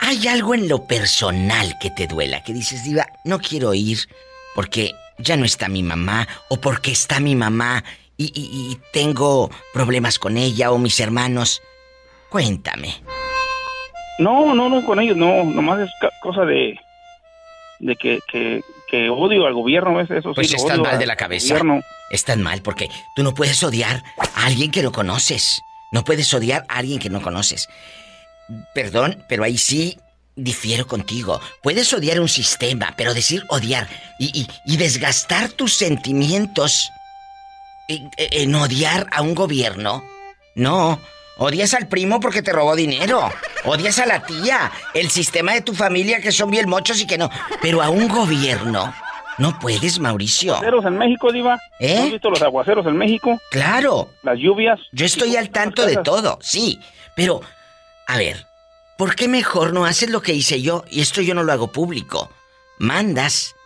¿Hay 0.00 0.26
algo 0.26 0.54
en 0.54 0.68
lo 0.68 0.86
personal 0.86 1.76
que 1.80 1.90
te 1.90 2.08
duela? 2.08 2.42
Que 2.42 2.52
dices, 2.52 2.82
Diva, 2.82 3.06
no 3.24 3.38
quiero 3.38 3.72
ir 3.74 3.98
porque 4.56 4.92
ya 5.18 5.36
no 5.36 5.44
está 5.44 5.68
mi 5.68 5.82
mamá 5.84 6.26
o 6.48 6.60
porque 6.60 6.90
está 6.90 7.20
mi 7.20 7.36
mamá 7.36 7.84
y, 8.16 8.26
y- 8.26 8.72
y 8.72 8.80
tengo 8.92 9.50
problemas 9.72 10.18
con 10.18 10.36
ella 10.36 10.70
o 10.70 10.78
mis 10.78 10.98
hermanos. 11.00 11.60
Cuéntame. 12.30 13.02
No, 14.18 14.54
no, 14.54 14.68
no, 14.68 14.84
con 14.84 15.00
ellos 15.00 15.16
no, 15.16 15.44
nomás 15.44 15.80
es 15.80 15.90
cosa 16.22 16.44
de, 16.44 16.78
de 17.80 17.96
que, 17.96 18.20
que, 18.30 18.62
que 18.88 19.10
odio 19.10 19.46
al 19.46 19.54
gobierno, 19.54 20.00
eso 20.00 20.32
pues 20.34 20.48
sí. 20.48 20.54
están 20.56 20.82
mal 20.82 20.98
de 20.98 21.06
la 21.06 21.16
cabeza. 21.16 21.56
Están 22.10 22.42
mal 22.42 22.62
porque 22.62 22.88
tú 23.16 23.22
no 23.24 23.34
puedes 23.34 23.62
odiar 23.64 24.02
a 24.36 24.46
alguien 24.46 24.70
que 24.70 24.82
no 24.82 24.92
conoces. 24.92 25.60
No 25.90 26.04
puedes 26.04 26.32
odiar 26.34 26.64
a 26.68 26.78
alguien 26.78 26.98
que 27.00 27.10
no 27.10 27.22
conoces. 27.22 27.68
Perdón, 28.74 29.24
pero 29.28 29.42
ahí 29.44 29.58
sí 29.58 29.98
difiero 30.36 30.86
contigo. 30.86 31.40
Puedes 31.62 31.92
odiar 31.92 32.20
un 32.20 32.28
sistema, 32.28 32.94
pero 32.96 33.14
decir 33.14 33.44
odiar 33.48 33.88
y, 34.18 34.46
y, 34.66 34.76
desgastar 34.76 35.50
tus 35.50 35.74
sentimientos 35.74 36.88
en, 37.88 38.10
en 38.16 38.54
odiar 38.54 39.06
a 39.10 39.22
un 39.22 39.34
gobierno. 39.34 40.04
No, 40.54 41.00
Odias 41.36 41.74
al 41.74 41.88
primo 41.88 42.20
porque 42.20 42.42
te 42.42 42.52
robó 42.52 42.76
dinero. 42.76 43.28
Odias 43.64 43.98
a 43.98 44.06
la 44.06 44.24
tía, 44.24 44.70
el 44.94 45.10
sistema 45.10 45.52
de 45.52 45.62
tu 45.62 45.74
familia 45.74 46.20
que 46.20 46.30
son 46.30 46.50
bien 46.50 46.68
mochos 46.68 47.00
y 47.00 47.06
que 47.06 47.18
no. 47.18 47.28
Pero 47.60 47.82
a 47.82 47.88
un 47.88 48.06
gobierno 48.08 48.94
no 49.38 49.58
puedes, 49.58 49.98
Mauricio. 49.98 50.52
¿Aguaceros 50.54 50.84
en 50.84 50.96
México, 50.96 51.32
Diva? 51.32 51.58
¿Eh? 51.80 51.98
¿Has 51.98 52.12
visto 52.12 52.30
los 52.30 52.42
aguaceros 52.42 52.86
en 52.86 52.96
México? 52.96 53.40
Claro. 53.50 54.10
Las 54.22 54.38
lluvias. 54.38 54.78
Yo 54.92 55.06
estoy 55.06 55.36
al 55.36 55.50
tanto 55.50 55.84
de 55.84 55.96
todo, 55.96 56.38
sí. 56.40 56.78
Pero, 57.16 57.40
a 58.06 58.16
ver, 58.16 58.46
¿por 58.96 59.16
qué 59.16 59.26
mejor 59.26 59.72
no 59.72 59.86
haces 59.86 60.10
lo 60.10 60.22
que 60.22 60.34
hice 60.34 60.62
yo? 60.62 60.84
Y 60.88 61.00
esto 61.00 61.20
yo 61.20 61.34
no 61.34 61.42
lo 61.42 61.52
hago 61.52 61.72
público. 61.72 62.30
Mandas 62.78 63.56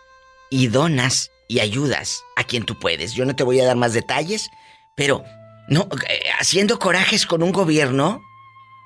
y 0.49 0.67
donas 0.67 1.31
y 1.49 1.59
ayudas 1.59 2.23
a 2.37 2.45
quien 2.45 2.63
tú 2.63 2.79
puedes. 2.79 3.13
Yo 3.13 3.25
no 3.25 3.35
te 3.35 3.43
voy 3.43 3.59
a 3.59 3.65
dar 3.65 3.75
más 3.75 3.91
detalles, 3.91 4.49
pero 4.95 5.25
no, 5.67 5.89
eh, 6.07 6.21
haciendo 6.39 6.79
corajes 6.79 7.25
con 7.25 7.43
un 7.43 7.51
gobierno, 7.51 8.21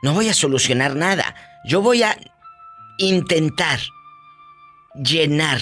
no 0.02 0.14
voy 0.14 0.30
a 0.30 0.34
solucionar 0.34 0.96
nada. 0.96 1.36
Yo 1.66 1.82
voy 1.82 2.02
a 2.02 2.18
intentar 2.98 3.80
llenar 4.96 5.60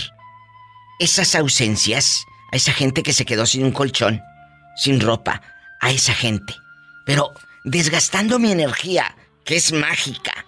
esas 0.99 1.35
ausencias 1.35 2.23
a 2.53 2.55
esa 2.55 2.71
gente 2.71 3.03
que 3.03 3.13
se 3.13 3.25
quedó 3.25 3.45
sin 3.45 3.65
un 3.65 3.71
colchón, 3.71 4.21
sin 4.77 5.01
ropa, 5.01 5.41
a 5.81 5.89
esa 5.89 6.13
gente. 6.13 6.53
Pero 7.05 7.31
desgastando 7.63 8.37
mi 8.37 8.51
energía, 8.51 9.15
que 9.43 9.55
es 9.55 9.73
mágica, 9.73 10.45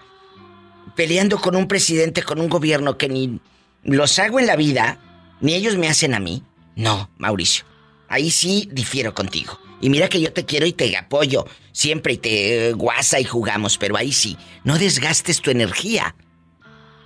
peleando 0.96 1.40
con 1.42 1.56
un 1.56 1.68
presidente, 1.68 2.22
con 2.22 2.40
un 2.40 2.50
gobierno 2.50 2.98
que 2.98 3.10
ni 3.10 3.42
los 3.84 4.20
hago 4.20 4.40
en 4.40 4.46
la 4.46 4.56
vida, 4.56 5.00
ni 5.44 5.54
ellos 5.54 5.78
me 5.78 5.90
hacen 5.90 6.14
a 6.14 6.20
mí. 6.20 6.42
No, 6.76 7.10
Mauricio. 7.18 7.66
Ahí 8.08 8.32
sí 8.32 8.70
difiero 8.72 9.14
contigo. 9.14 9.60
Y 9.82 9.90
mira 9.90 10.08
que 10.08 10.22
yo 10.22 10.32
te 10.32 10.46
quiero 10.46 10.66
y 10.66 10.72
te 10.72 10.98
apoyo 10.98 11.46
siempre 11.74 12.14
y 12.14 12.18
te 12.18 12.72
guasa 12.74 13.20
y 13.20 13.26
jugamos, 13.26 13.78
pero 13.78 13.98
ahí 13.98 14.14
sí, 14.14 14.38
no 14.64 14.78
desgastes 14.78 15.42
tu 15.42 15.52
energía 15.52 16.16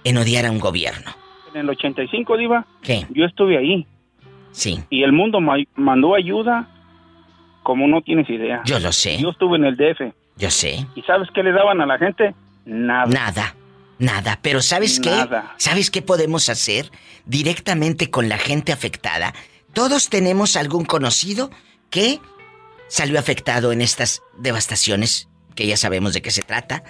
en 0.04 0.18
odiar 0.18 0.46
a 0.46 0.52
un 0.52 0.60
gobierno. 0.60 1.12
En 1.52 1.62
el 1.62 1.70
85, 1.70 2.38
Diva. 2.38 2.68
¿Qué? 2.84 3.08
Yo 3.10 3.26
estuve 3.26 3.58
ahí. 3.58 3.88
Sí. 4.52 4.80
Y 4.92 5.02
el 5.02 5.12
mundo 5.12 5.40
mandó 5.76 6.14
ayuda 6.14 6.68
como 7.64 7.88
no 7.88 8.02
tienes 8.02 8.30
idea. 8.30 8.62
Yo 8.66 8.80
lo 8.80 8.92
sé. 8.92 9.18
Yo 9.18 9.32
estuve 9.32 9.58
en 9.58 9.66
el 9.66 9.76
DF. 9.76 10.14
Yo 10.38 10.52
sé. 10.52 10.86
¿Y 10.94 11.02
sabes 11.02 11.28
qué 11.34 11.42
le 11.42 11.52
daban 11.52 11.82
a 11.82 11.88
la 11.88 11.98
gente? 11.98 12.36
Nada. 12.66 13.08
Nada. 13.08 13.56
Nada, 14.00 14.40
pero 14.42 14.62
¿sabes 14.62 15.00
Nada. 15.00 15.56
qué? 15.58 15.64
¿Sabes 15.64 15.90
qué 15.90 16.02
podemos 16.02 16.50
hacer 16.50 16.92
directamente 17.26 18.10
con 18.10 18.30
la 18.30 18.38
gente 18.38 18.72
afectada? 18.72 19.34
Todos 19.74 20.10
tenemos 20.10 20.56
algún 20.56 20.86
conocido 20.86 21.50
que 21.90 22.20
salió 22.88 23.20
afectado 23.20 23.72
en 23.72 23.82
estas 23.82 24.22
devastaciones, 24.38 25.28
que 25.56 25.68
ya 25.68 25.78
sabemos 25.78 26.14
de 26.14 26.22
qué 26.22 26.32
se 26.32 26.42
trata. 26.42 26.84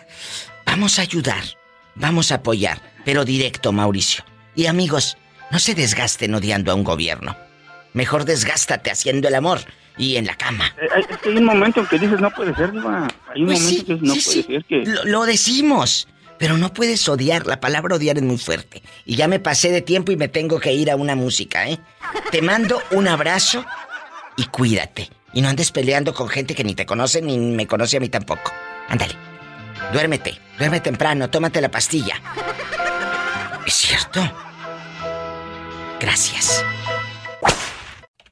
Vamos 0.65 0.99
a 0.99 1.01
ayudar, 1.03 1.43
vamos 1.95 2.31
a 2.31 2.35
apoyar, 2.35 2.81
pero 3.05 3.25
directo, 3.25 3.71
Mauricio. 3.71 4.23
Y 4.55 4.65
amigos, 4.65 5.17
no 5.51 5.59
se 5.59 5.75
desgasten 5.75 6.35
odiando 6.35 6.71
a 6.71 6.75
un 6.75 6.84
gobierno. 6.84 7.38
Mejor 7.93 8.25
desgástate 8.25 8.91
haciendo 8.91 9.27
el 9.27 9.35
amor 9.35 9.61
y 9.97 10.17
en 10.17 10.27
la 10.27 10.35
cama. 10.35 10.75
Eh, 10.79 10.88
hay, 11.25 11.38
un 11.38 11.45
momento 11.45 11.79
en 11.79 11.88
que 11.88 11.97
dices, 11.97 12.19
no 12.19 12.29
puede 12.31 12.53
ser, 12.55 12.71
Diva. 12.71 13.07
Hay 13.34 13.41
un 13.41 13.47
Pues 13.47 13.61
momento 13.61 13.79
sí, 13.79 13.85
que 13.85 13.93
no 14.07 14.13
sí, 14.15 14.21
puede 14.21 14.35
sí. 14.35 14.43
ser 14.43 14.65
que... 14.65 14.84
Lo, 14.85 15.03
lo 15.05 15.25
decimos, 15.25 16.07
pero 16.39 16.57
no 16.57 16.73
puedes 16.73 17.07
odiar. 17.07 17.45
La 17.45 17.59
palabra 17.59 17.95
odiar 17.95 18.18
es 18.18 18.23
muy 18.23 18.38
fuerte. 18.38 18.81
Y 19.05 19.15
ya 19.15 19.27
me 19.27 19.39
pasé 19.39 19.72
de 19.72 19.81
tiempo 19.81 20.11
y 20.11 20.18
me 20.18 20.27
tengo 20.27 20.59
que 20.59 20.73
ir 20.73 20.91
a 20.91 20.95
una 20.95 21.15
música, 21.15 21.69
¿eh? 21.69 21.80
Te 22.31 22.41
mando 22.41 22.81
un 22.91 23.07
abrazo 23.07 23.65
y 24.35 24.45
cuídate. 24.45 25.09
Y 25.34 25.41
no 25.41 25.49
andes 25.49 25.72
peleando 25.72 26.14
con 26.14 26.30
gente 26.30 26.55
que 26.55 26.64
ni 26.64 26.73
te 26.73 26.85
conoce 26.85 27.22
ni 27.22 27.38
me 27.38 27.68
conoce 27.68 27.97
a 27.97 27.99
mí 27.99 28.09
tampoco. 28.09 28.51
Ándale. 28.88 29.15
Duérmete, 29.93 30.39
duerme 30.57 30.80
temprano, 30.80 31.30
tómate 31.30 31.61
la 31.61 31.69
pastilla. 31.69 32.22
¿Es 33.65 33.73
cierto? 33.73 34.22
Gracias. 35.99 36.64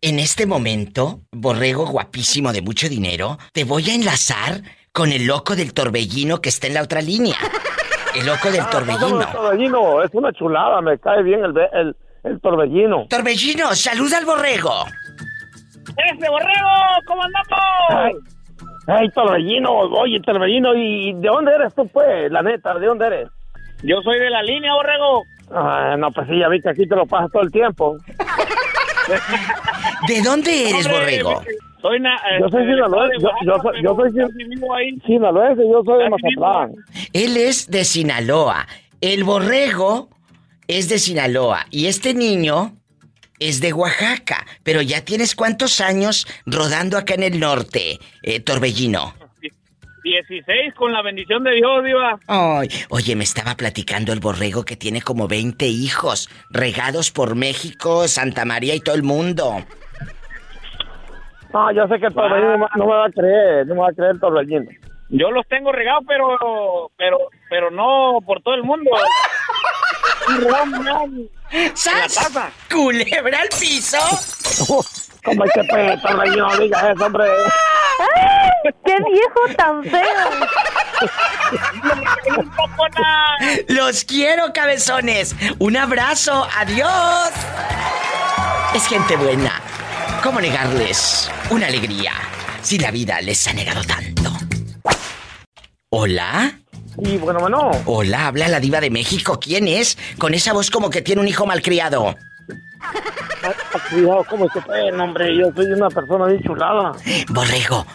En 0.01 0.19
este 0.19 0.45
momento, 0.45 1.21
borrego 1.31 1.87
guapísimo 1.87 2.53
de 2.53 2.61
mucho 2.61 2.89
dinero, 2.89 3.39
te 3.53 3.63
voy 3.63 3.89
a 3.89 3.95
enlazar 3.95 4.61
con 4.91 5.11
el 5.11 5.25
loco 5.25 5.55
del 5.55 5.73
torbellino 5.73 6.41
que 6.41 6.49
está 6.49 6.67
en 6.67 6.75
la 6.75 6.83
otra 6.83 7.01
línea. 7.01 7.37
El 8.15 8.25
loco 8.25 8.49
del 8.49 8.65
torbellino. 8.69 9.21
El 9.21 9.27
torbellino 9.27 10.03
es 10.03 10.11
una 10.13 10.31
chulada, 10.31 10.81
me 10.81 10.97
cae 10.99 11.21
bien 11.23 11.43
el, 11.43 11.53
el, 11.73 11.95
el 12.23 12.39
torbellino. 12.41 13.07
Torbellino, 13.09 13.75
saluda 13.75 14.17
al 14.17 14.25
borrego. 14.25 14.85
¡Ese 15.97 16.29
borrego! 16.29 16.69
¿Cómo 17.05 17.23
andamos? 17.23 17.59
Ay, 17.89 18.13
ay, 18.87 19.09
torbellino, 19.09 19.71
oye, 19.71 20.19
torbellino, 20.21 20.73
¿y 20.75 21.13
de 21.13 21.27
dónde 21.27 21.53
eres 21.53 21.73
tú, 21.75 21.87
pues? 21.87 22.31
La 22.31 22.41
neta, 22.41 22.73
¿de 22.75 22.87
dónde 22.87 23.07
eres? 23.07 23.29
Yo 23.83 24.01
soy 24.01 24.19
de 24.19 24.29
la 24.29 24.41
línea, 24.43 24.73
borrego. 24.73 25.23
Ah, 25.51 25.95
no, 25.97 26.11
pues 26.11 26.27
sí, 26.27 26.39
ya 26.39 26.49
vi 26.49 26.59
que 26.59 26.69
aquí 26.69 26.87
te 26.87 26.95
lo 26.95 27.05
pasas 27.05 27.31
todo 27.31 27.43
el 27.43 27.51
tiempo. 27.51 27.97
¿De 30.07 30.21
dónde 30.21 30.69
eres, 30.69 30.85
Hombre, 30.87 30.99
borrego? 30.99 31.43
Soy 31.87 31.99
na- 31.99 32.19
Yo 32.39 32.49
soy 32.49 32.65
sinaloense, 32.65 33.15
yo, 33.21 33.29
yo 33.45 33.57
soy, 33.61 33.83
yo 33.83 33.95
soy 33.95 34.11
sinaloense, 35.05 35.63
yo 35.69 35.83
soy 35.85 36.03
de. 36.03 36.09
Mazatlán. 36.09 36.71
Él 37.13 37.37
es 37.37 37.69
de 37.69 37.83
Sinaloa. 37.85 38.67
El 39.01 39.23
borrego 39.23 40.09
es 40.67 40.89
de 40.89 40.97
Sinaloa. 40.97 41.67
Y 41.69 41.85
este 41.85 42.13
niño 42.15 42.73
es 43.39 43.61
de 43.61 43.71
Oaxaca. 43.73 44.45
Pero 44.63 44.81
ya 44.81 45.01
tienes 45.05 45.35
cuántos 45.35 45.79
años 45.79 46.25
rodando 46.47 46.97
acá 46.97 47.13
en 47.13 47.23
el 47.23 47.39
norte, 47.39 47.99
eh, 48.23 48.39
Torbellino. 48.39 49.13
16 50.03 50.73
con 50.75 50.93
la 50.93 51.01
bendición 51.01 51.43
de 51.43 51.51
Dios, 51.53 51.83
Diva. 51.83 52.19
Ay, 52.27 52.67
oye, 52.89 53.15
me 53.15 53.23
estaba 53.23 53.55
platicando 53.55 54.13
el 54.13 54.19
borrego 54.19 54.63
que 54.63 54.75
tiene 54.75 55.01
como 55.01 55.27
20 55.27 55.65
hijos 55.67 56.29
regados 56.51 57.09
por 57.11 57.35
México, 57.35 58.07
Santa 58.07 58.45
María 58.45 58.75
y 58.75 58.79
todo 58.81 58.95
el 58.95 59.01
mundo. 59.03 59.65
No, 61.55 61.71
yo 61.71 61.87
sé 61.87 61.99
que 62.01 62.07
el 62.07 62.13
torbellino 62.13 62.51
no 62.51 62.57
me- 62.57 62.67
no 62.75 62.85
me 62.85 62.91
va 62.97 63.05
a 63.05 63.09
creer, 63.11 63.65
no 63.65 63.75
me 63.75 63.81
va 63.81 63.87
a 63.87 63.93
creer 63.93 64.11
el 64.11 64.19
torbellino. 64.19 64.69
Yo 65.07 65.31
los 65.31 65.47
tengo 65.47 65.71
regados, 65.71 66.03
pero, 66.05 66.91
pero, 66.97 67.17
pero 67.49 67.71
no 67.71 68.17
por 68.25 68.41
todo 68.41 68.55
el 68.55 68.63
mundo. 68.63 68.91
¡Sas! 71.73 72.29
¡Culebra 72.69 73.39
al 73.39 73.47
piso! 73.57 73.97
¿Cómo 75.23 75.45
es 75.45 75.51
que 75.53 75.63
torbellino 76.01 76.47
no 76.49 76.57
digas 76.57 76.83
eso, 76.93 77.05
hombre? 77.05 77.23
¡Ay! 77.99 78.73
¡Qué 78.83 78.95
viejo 79.09 79.55
tan 79.55 79.81
feo! 79.85 80.01
Los 83.69 84.03
quiero, 84.03 84.51
cabezones. 84.53 85.33
Un 85.59 85.77
abrazo. 85.77 86.45
Adiós. 86.57 87.31
Es 88.73 88.85
gente 88.87 89.15
buena. 89.15 89.61
¿Cómo 90.25 90.41
negarles 90.41 91.29
una 91.51 91.67
alegría 91.67 92.13
si 92.63 92.79
la 92.79 92.89
vida 92.89 93.21
les 93.21 93.47
ha 93.47 93.53
negado 93.53 93.83
tanto? 93.83 94.35
¿Hola? 95.91 96.51
Y 96.97 97.17
bueno, 97.17 97.41
bueno. 97.41 97.69
Hola, 97.85 98.25
habla 98.25 98.47
la 98.47 98.59
diva 98.59 98.81
de 98.81 98.89
México. 98.89 99.39
¿Quién 99.39 99.67
es? 99.67 99.99
Con 100.17 100.33
esa 100.33 100.51
voz 100.51 100.71
como 100.71 100.89
que 100.89 101.03
tiene 101.03 101.21
un 101.21 101.27
hijo 101.27 101.45
malcriado. 101.45 102.15
Cuidado, 103.91 104.25
¿cómo 104.27 104.49
que 104.49 104.61
pues, 104.61 104.93
hombre? 104.99 105.37
Yo 105.37 105.53
soy 105.55 105.67
una 105.67 105.89
persona 105.91 106.25
bien 106.25 106.41
chulada. 106.41 106.93
Borrego, 107.29 107.85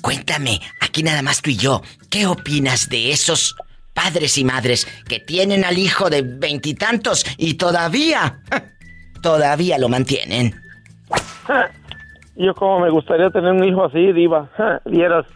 cuéntame, 0.00 0.60
aquí 0.80 1.02
nada 1.02 1.22
más 1.22 1.42
tú 1.42 1.50
y 1.50 1.56
yo, 1.56 1.82
¿qué 2.08 2.24
opinas 2.28 2.88
de 2.88 3.10
esos 3.10 3.56
padres 3.94 4.38
y 4.38 4.44
madres 4.44 4.86
que 5.08 5.18
tienen 5.18 5.64
al 5.64 5.76
hijo 5.76 6.08
de 6.08 6.22
veintitantos 6.22 7.26
y, 7.36 7.54
todavía, 7.54 8.38
todavía 9.22 9.76
lo 9.76 9.88
mantienen? 9.88 10.54
Yo 12.42 12.54
como 12.54 12.80
me 12.80 12.90
gustaría 12.90 13.30
tener 13.30 13.52
un 13.52 13.64
hijo 13.64 13.84
así, 13.84 14.12
diva. 14.12 14.48
Vieras, 14.86 15.26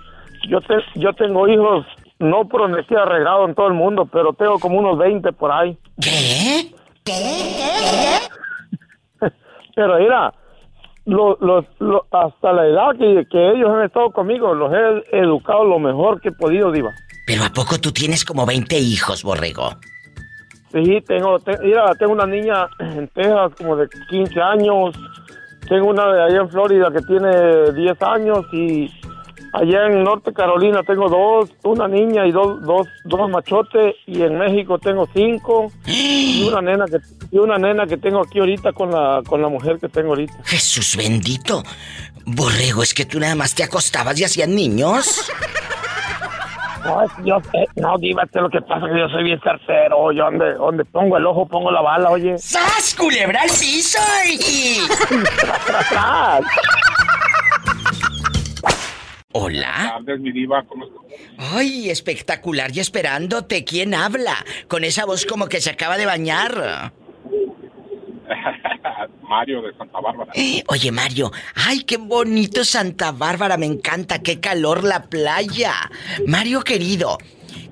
yo, 0.48 0.60
te, 0.62 0.74
yo 0.94 1.12
tengo 1.12 1.47
hijos, 1.48 1.85
no 2.18 2.48
por 2.48 2.62
honestidad 2.62 3.02
arreglado 3.02 3.44
en 3.47 3.55
todo 3.55 3.68
el 3.68 3.74
mundo, 3.74 4.09
pero 4.10 4.32
tengo 4.32 4.59
como 4.59 4.78
unos 4.78 4.97
20 4.98 5.32
por 5.32 5.52
ahí. 5.52 5.76
¿Qué? 6.01 6.70
Pero 9.76 9.98
mira, 9.98 10.32
lo- 11.05 11.36
lo- 11.40 12.06
hasta 12.12 12.52
la 12.52 12.66
edad 12.66 12.90
que, 12.98 13.26
que 13.31 13.51
ellos 13.51 13.70
han 13.70 13.85
estado 13.85 14.10
conmigo, 14.10 14.55
los 14.55 14.72
he 14.72 15.18
educado 15.18 15.64
lo 15.64 15.78
mejor 15.78 16.20
que 16.20 16.28
he 16.28 16.32
podido, 16.32 16.70
diva. 16.70 16.90
Pero 17.26 17.44
¿a 17.44 17.48
poco 17.51 17.78
tú 17.81 17.90
tienes 17.93 18.24
como 18.24 18.47
20 18.47 18.78
hijos, 18.78 19.22
borrego? 19.24 19.70
Sí, 20.72 21.01
tengo, 21.06 21.39
mira, 21.62 21.94
tengo 21.97 22.12
una 22.12 22.26
niña 22.26 22.68
en 22.78 23.09
Texas 23.09 23.52
como 23.59 23.76
de 23.76 23.89
15 24.10 24.40
años. 24.40 24.94
Tengo 25.69 25.89
una 25.89 26.12
de 26.12 26.23
allá 26.23 26.41
en 26.43 26.51
Florida 26.51 26.91
que 26.93 27.01
tiene 27.03 27.73
10 27.73 28.03
años 28.03 28.45
y 28.53 28.91
allá 29.55 29.86
en 29.86 30.03
Norte 30.03 30.32
Carolina 30.32 30.82
tengo 30.82 31.09
dos, 31.09 31.51
una 31.62 31.86
niña 31.86 32.27
y 32.27 32.32
dos, 32.32 32.61
dos, 32.62 32.89
dos 33.05 33.31
machotes 33.31 33.95
y 34.07 34.23
en 34.23 34.36
México 34.36 34.78
tengo 34.78 35.09
cinco 35.15 35.73
y 35.86 36.47
una 36.49 36.61
nena 36.61 36.86
que 36.86 36.99
y 37.31 37.39
una 37.39 37.57
nena 37.57 37.86
que 37.86 37.97
tengo 37.97 38.20
aquí 38.20 38.41
ahorita 38.41 38.73
con 38.73 38.91
la 38.91 39.23
con 39.27 39.41
la 39.41 39.49
mujer 39.49 39.78
que 39.78 39.89
tengo 39.89 40.11
ahorita. 40.11 40.35
Jesús 40.45 40.97
bendito. 40.97 41.62
Borrego, 42.27 42.82
es 42.82 42.95
que 42.95 43.05
tú 43.05 43.20
nada 43.20 43.35
más 43.35 43.55
te 43.55 43.62
acostabas 43.62 44.19
y 44.19 44.24
hacían 44.24 44.55
niños. 44.55 45.31
No, 46.85 47.24
yo 47.24 47.40
no, 47.77 47.97
dígate 47.98 48.40
lo 48.40 48.51
que 48.51 48.61
pasa 48.61 48.86
que 48.86 48.98
yo 48.98 49.09
soy 49.09 49.24
bien 49.24 49.40
tercero. 49.40 50.12
Yo 50.12 50.24
donde, 50.24 50.55
donde 50.55 50.85
pongo 50.85 51.16
el 51.16 51.27
ojo, 51.27 51.47
pongo 51.47 51.70
la 51.70 51.81
bala, 51.81 52.11
oye. 52.11 52.36
¡Sas, 52.39 52.94
culebra 52.94 53.40
al 53.43 53.48
piso! 53.48 53.98
Hola. 59.32 60.01
mi 60.20 60.31
diva, 60.31 60.62
¿cómo 60.69 60.86
Ay, 61.39 61.90
espectacular 61.90 62.70
y 62.73 62.81
esperándote. 62.81 63.65
¿Quién 63.65 63.94
habla? 63.94 64.36
Con 64.69 64.85
esa 64.85 65.06
voz 65.06 65.27
como 65.27 65.47
que 65.48 65.61
se 65.61 65.70
acaba 65.70 65.97
de 65.97 66.06
bañar. 66.06 66.93
Mario 69.28 69.62
de 69.62 69.74
Santa 69.76 70.01
Bárbara. 70.01 70.32
Oye, 70.68 70.92
Mario, 70.92 71.32
ay, 71.55 71.80
qué 71.80 71.96
bonito 71.96 72.64
Santa 72.64 73.12
Bárbara, 73.12 73.56
me 73.56 73.66
encanta, 73.66 74.20
qué 74.22 74.40
calor 74.40 74.84
la 74.84 75.05
playa. 75.05 75.74
Mario 76.26 76.62
querido, 76.62 77.18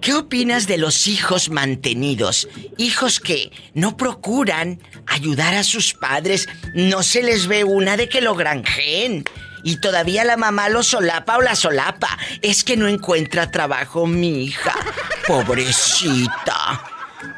¿qué 0.01 0.15
opinas 0.15 0.67
de 0.67 0.79
los 0.79 1.07
hijos 1.07 1.51
mantenidos? 1.51 2.49
Hijos 2.79 3.21
que 3.21 3.51
no 3.75 3.97
procuran 3.97 4.81
ayudar 5.07 5.55
a 5.55 5.65
sus 5.65 5.95
padres, 5.95 6.49
no 6.75 7.03
se 7.03 7.23
les 7.23 7.47
ve 7.47 7.65
una 7.65 7.97
de 7.97 8.09
que 8.09 8.21
lo 8.21 8.35
granjeen. 8.35 9.25
Y 9.65 9.77
todavía 9.77 10.25
la 10.25 10.37
mamá 10.37 10.69
lo 10.69 10.83
solapa 10.83 11.37
o 11.37 11.41
la 11.41 11.55
solapa. 11.55 12.19
Es 12.41 12.65
que 12.65 12.77
no 12.77 12.89
encuentra 12.89 13.53
trabajo 13.53 14.09
mi 14.09 14.43
hija. 14.45 14.75
Pobrecita. 15.29 16.83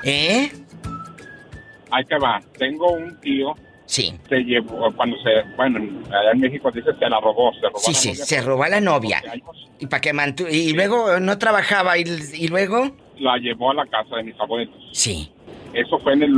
¿Eh? 0.02 0.50
Ahí 1.90 2.04
te 2.06 2.18
va. 2.18 2.40
Tengo 2.56 2.92
un 2.92 3.20
tío 3.20 3.54
Sí. 3.86 4.15
Se 4.28 4.36
llevó, 4.43 4.90
cuando 4.93 5.16
se, 5.19 5.43
bueno, 5.56 5.78
allá 6.09 6.31
en 6.32 6.40
México 6.40 6.70
dice 6.70 6.90
se 6.98 7.09
la 7.09 7.20
robó, 7.20 7.52
se 7.55 7.66
robó 7.66 7.78
Sí, 7.78 7.93
la 7.93 7.98
sí, 7.98 8.09
novia 8.09 8.24
se 8.24 8.40
robó 8.40 8.62
a 8.65 8.69
la 8.69 8.81
novia. 8.81 9.23
Y 9.78 9.86
para 9.86 10.01
que 10.01 10.12
mantu 10.12 10.47
y 10.48 10.73
luego 10.73 11.20
no 11.20 11.36
trabajaba 11.39 11.98
y, 11.98 12.05
y, 12.35 12.48
luego 12.48 12.90
la 13.19 13.36
llevó 13.39 13.73
a 13.73 13.74
la 13.74 13.86
casa 13.86 14.16
de 14.16 14.24
mis 14.24 14.40
abuelos. 14.40 14.74
Sí. 14.93 15.31
Eso 15.74 15.98
fue 15.98 16.15
en 16.15 16.23
el 16.23 16.35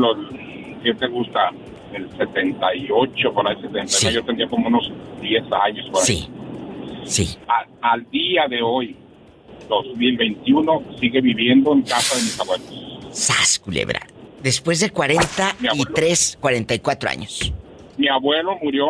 ¿qué 0.83 0.95
te 0.95 1.07
gusta? 1.07 1.51
El 1.93 2.11
78 2.17 3.33
por 3.33 3.49
ahí 3.49 3.57
79, 3.57 4.15
yo 4.15 4.25
tenía 4.25 4.49
como 4.49 4.67
unos 4.67 4.91
10 5.21 5.45
años 5.53 5.87
por 5.91 6.01
ahí. 6.01 6.07
Sí. 6.07 6.29
Sí. 7.07 7.39
al 7.81 8.11
día 8.11 8.47
de 8.49 8.61
hoy, 8.63 8.97
2021, 9.69 10.83
sigue 10.99 11.21
viviendo 11.21 11.73
en 11.73 11.83
casa 11.83 12.17
de 12.17 12.23
mis 12.23 12.41
abuelos. 12.41 13.09
Sas, 13.13 13.59
culebra. 13.61 14.01
Después 14.47 14.79
de 14.79 14.91
43, 14.91 16.39
44 16.41 17.11
años. 17.11 17.53
Mi 17.97 18.07
abuelo 18.07 18.57
murió 18.63 18.87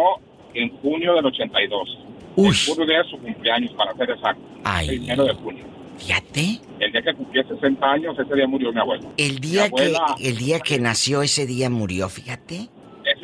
en 0.52 0.68
junio 0.82 1.14
del 1.14 1.24
82. 1.24 1.98
Uy. 2.36 2.48
El 2.48 2.54
junio 2.54 2.84
de 2.84 3.04
su 3.08 3.16
cumpleaños, 3.16 3.72
para 3.72 3.94
ser 3.94 4.10
exacto. 4.10 4.42
Ay. 4.64 4.88
El 4.90 4.96
primero 4.98 5.24
de 5.24 5.32
junio. 5.32 5.64
Fíjate. 5.96 6.60
El 6.78 6.92
día 6.92 7.00
que 7.00 7.14
cumplía 7.14 7.42
60 7.48 7.90
años, 7.90 8.18
ese 8.18 8.34
día 8.34 8.46
murió 8.46 8.70
mi 8.70 8.80
abuelo. 8.80 9.10
El 9.16 9.38
día, 9.40 9.70
que, 9.70 9.94
el 10.20 10.36
día 10.36 10.60
que 10.60 10.78
nació, 10.78 11.22
ese 11.22 11.46
día 11.46 11.70
murió, 11.70 12.10
fíjate. 12.10 12.68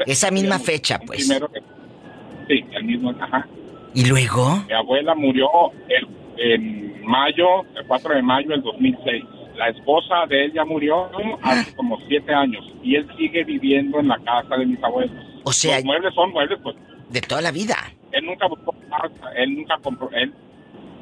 Esa 0.07 0.31
misma 0.31 0.59
fecha, 0.59 1.01
pues. 1.01 1.27
Primero 1.27 1.53
que, 1.53 1.61
sí, 2.49 2.65
el 2.73 2.85
mismo, 2.85 3.11
ajá. 3.21 3.47
¿Y 3.93 4.07
luego? 4.07 4.65
Mi 4.67 4.73
abuela 4.73 5.15
murió 5.15 5.51
el, 5.87 6.09
en 6.39 7.05
mayo, 7.05 7.61
el 7.77 7.87
4 7.87 8.15
de 8.15 8.23
mayo 8.23 8.49
del 8.49 8.63
2006 8.63 9.23
la 9.63 9.69
esposa 9.69 10.27
de 10.29 10.47
él 10.47 10.53
ya 10.53 10.65
murió 10.65 11.09
hace 11.41 11.73
como 11.77 11.97
siete 12.09 12.35
años 12.35 12.65
y 12.83 12.97
él 12.97 13.07
sigue 13.17 13.45
viviendo 13.45 14.01
en 14.01 14.09
la 14.09 14.19
casa 14.19 14.57
de 14.57 14.67
mis 14.67 14.83
abuelos. 14.83 15.17
O 15.45 15.53
sea, 15.53 15.77
los 15.77 15.85
muebles 15.85 16.13
son 16.15 16.33
muebles, 16.33 16.59
pues. 16.65 16.75
De 17.11 17.21
toda 17.21 17.41
la 17.41 17.53
vida. 17.53 17.77
Él 18.11 18.27
nunca 18.27 18.49
buscó 18.49 18.75
casa, 18.91 19.33
él 19.37 19.55
nunca 19.55 19.79
compró, 19.81 20.11
él 20.11 20.35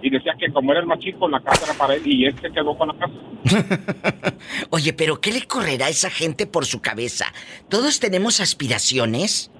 y 0.03 0.11
decía 0.11 0.33
que 0.39 0.51
como 0.53 0.73
era 0.73 0.81
el 0.81 0.87
más 0.87 0.99
chico, 0.99 1.27
la 1.29 1.41
casa 1.41 1.65
era 1.65 1.75
para 1.75 1.95
él 1.95 2.03
y 2.05 2.27
él 2.27 2.35
se 2.41 2.51
quedó 2.51 2.77
con 2.77 2.89
la 2.89 2.95
casa. 2.95 3.15
Oye, 4.71 4.93
pero 4.93 5.21
¿qué 5.21 5.33
le 5.33 5.43
correrá 5.47 5.87
a 5.87 5.91
esa 5.91 6.11
gente 6.11 6.47
por 6.47 6.67
su 6.67 6.83
cabeza? 6.83 7.27
Todos 7.71 7.99
tenemos 7.99 8.41
aspiraciones 8.41 9.51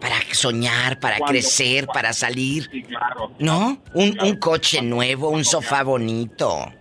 para 0.00 0.16
soñar, 0.32 0.98
para 0.98 1.18
crecer, 1.20 1.86
para 1.86 2.12
salir. 2.12 2.68
Sí, 2.72 2.82
claro. 2.82 3.32
¿No? 3.38 3.80
Un, 3.94 4.18
un 4.22 4.36
coche 4.36 4.82
nuevo, 4.82 5.28
un 5.28 5.44
sofá 5.44 5.84
bonito. 5.84 6.72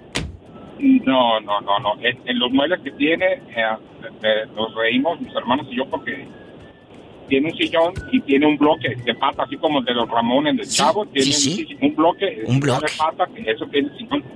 No, 0.80 1.40
no, 1.42 1.60
no, 1.62 1.80
no. 1.80 1.94
En, 2.02 2.40
los 2.40 2.52
muebles 2.52 2.80
que 2.82 2.92
tiene, 2.92 3.26
eh, 3.26 3.66
eh, 4.24 4.46
nos 4.56 4.74
reímos 4.76 5.20
mis 5.20 5.36
hermanos 5.36 5.68
y 5.70 5.76
yo 5.76 5.86
porque 5.86 6.26
tiene 7.28 7.52
un 7.52 7.58
sillón 7.58 7.94
y 8.12 8.22
tiene 8.22 8.48
un 8.48 8.58
bloque 8.58 8.96
de 8.96 9.14
pata, 9.16 9.44
así 9.44 9.58
como 9.58 9.80
el 9.80 9.86
de 9.86 9.94
los 9.94 10.10
Ramones 10.10 10.56
del 10.56 10.68
Chavo. 10.68 11.06
Tiene 11.06 11.78
Un, 11.82 11.96
bloque, 11.96 12.44
un 12.48 12.60
bloque 12.60 12.86
de 12.86 12.98
pata, 12.98 13.30
eso 13.46 13.66
tiene 13.68 13.90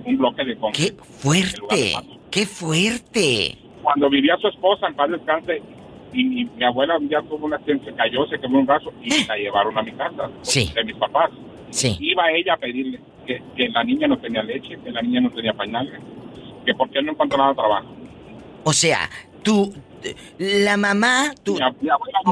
un 0.05 0.17
bloque 0.17 0.43
de 0.43 0.57
¡Qué 0.73 0.93
fuerte! 1.01 1.93
¡Qué 2.29 2.45
fuerte! 2.45 3.57
Cuando 3.81 4.09
vivía 4.09 4.37
su 4.37 4.47
esposa 4.47 4.87
en 4.87 4.95
paz 4.95 5.09
descanse, 5.11 5.61
y, 6.13 6.45
mi 6.45 6.63
abuela 6.63 6.97
un 6.97 7.07
día 7.07 7.21
tuvo 7.21 7.45
una 7.45 7.55
accidente, 7.55 7.85
se 7.85 7.95
cayó, 7.95 8.25
se 8.27 8.39
quemó 8.39 8.59
un 8.59 8.65
brazo 8.65 8.91
y 9.01 9.25
la 9.27 9.35
llevaron 9.35 9.77
a 9.77 9.81
mi 9.81 9.91
casa 9.93 10.29
de 10.75 10.83
mis 10.83 10.95
papás. 10.95 11.31
Sí. 11.71 11.97
Iba 11.99 12.31
ella 12.31 12.53
a 12.53 12.57
pedirle 12.57 12.99
que, 13.25 13.41
que 13.55 13.69
la 13.69 13.83
niña 13.83 14.07
no 14.07 14.17
tenía 14.17 14.43
leche, 14.43 14.77
que 14.83 14.91
la 14.91 15.01
niña 15.01 15.21
no 15.21 15.31
tenía 15.31 15.53
pañales 15.53 15.99
que 16.65 16.73
por 16.73 16.89
qué 16.89 17.01
no 17.01 17.11
encontraba 17.11 17.53
trabajo. 17.53 17.87
O 18.63 18.73
sea, 18.73 19.09
tú, 19.43 19.73
la 20.37 20.77
mamá, 20.77 21.33
tu, 21.43 21.57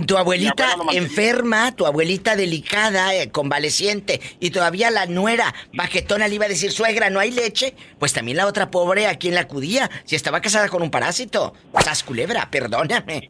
tu 0.05 0.17
abuelita 0.17 0.75
enferma, 0.93 1.75
tu 1.75 1.85
abuelita 1.85 2.35
delicada, 2.35 3.13
eh, 3.15 3.31
convaleciente, 3.31 4.19
y 4.39 4.51
todavía 4.51 4.91
la 4.91 5.05
nuera 5.05 5.53
bajetona 5.73 6.27
le 6.27 6.35
iba 6.35 6.45
a 6.45 6.49
decir, 6.49 6.71
suegra, 6.71 7.09
¿no 7.09 7.19
hay 7.19 7.31
leche? 7.31 7.75
Pues 7.99 8.13
también 8.13 8.37
la 8.37 8.47
otra 8.47 8.71
pobre 8.71 9.07
a 9.07 9.15
quien 9.15 9.35
la 9.35 9.41
acudía, 9.41 9.89
si 10.03 10.15
estaba 10.15 10.41
casada 10.41 10.69
con 10.69 10.81
un 10.81 10.91
parásito. 10.91 11.53
Sas 11.83 12.03
culebra, 12.03 12.47
perdóname. 12.49 13.27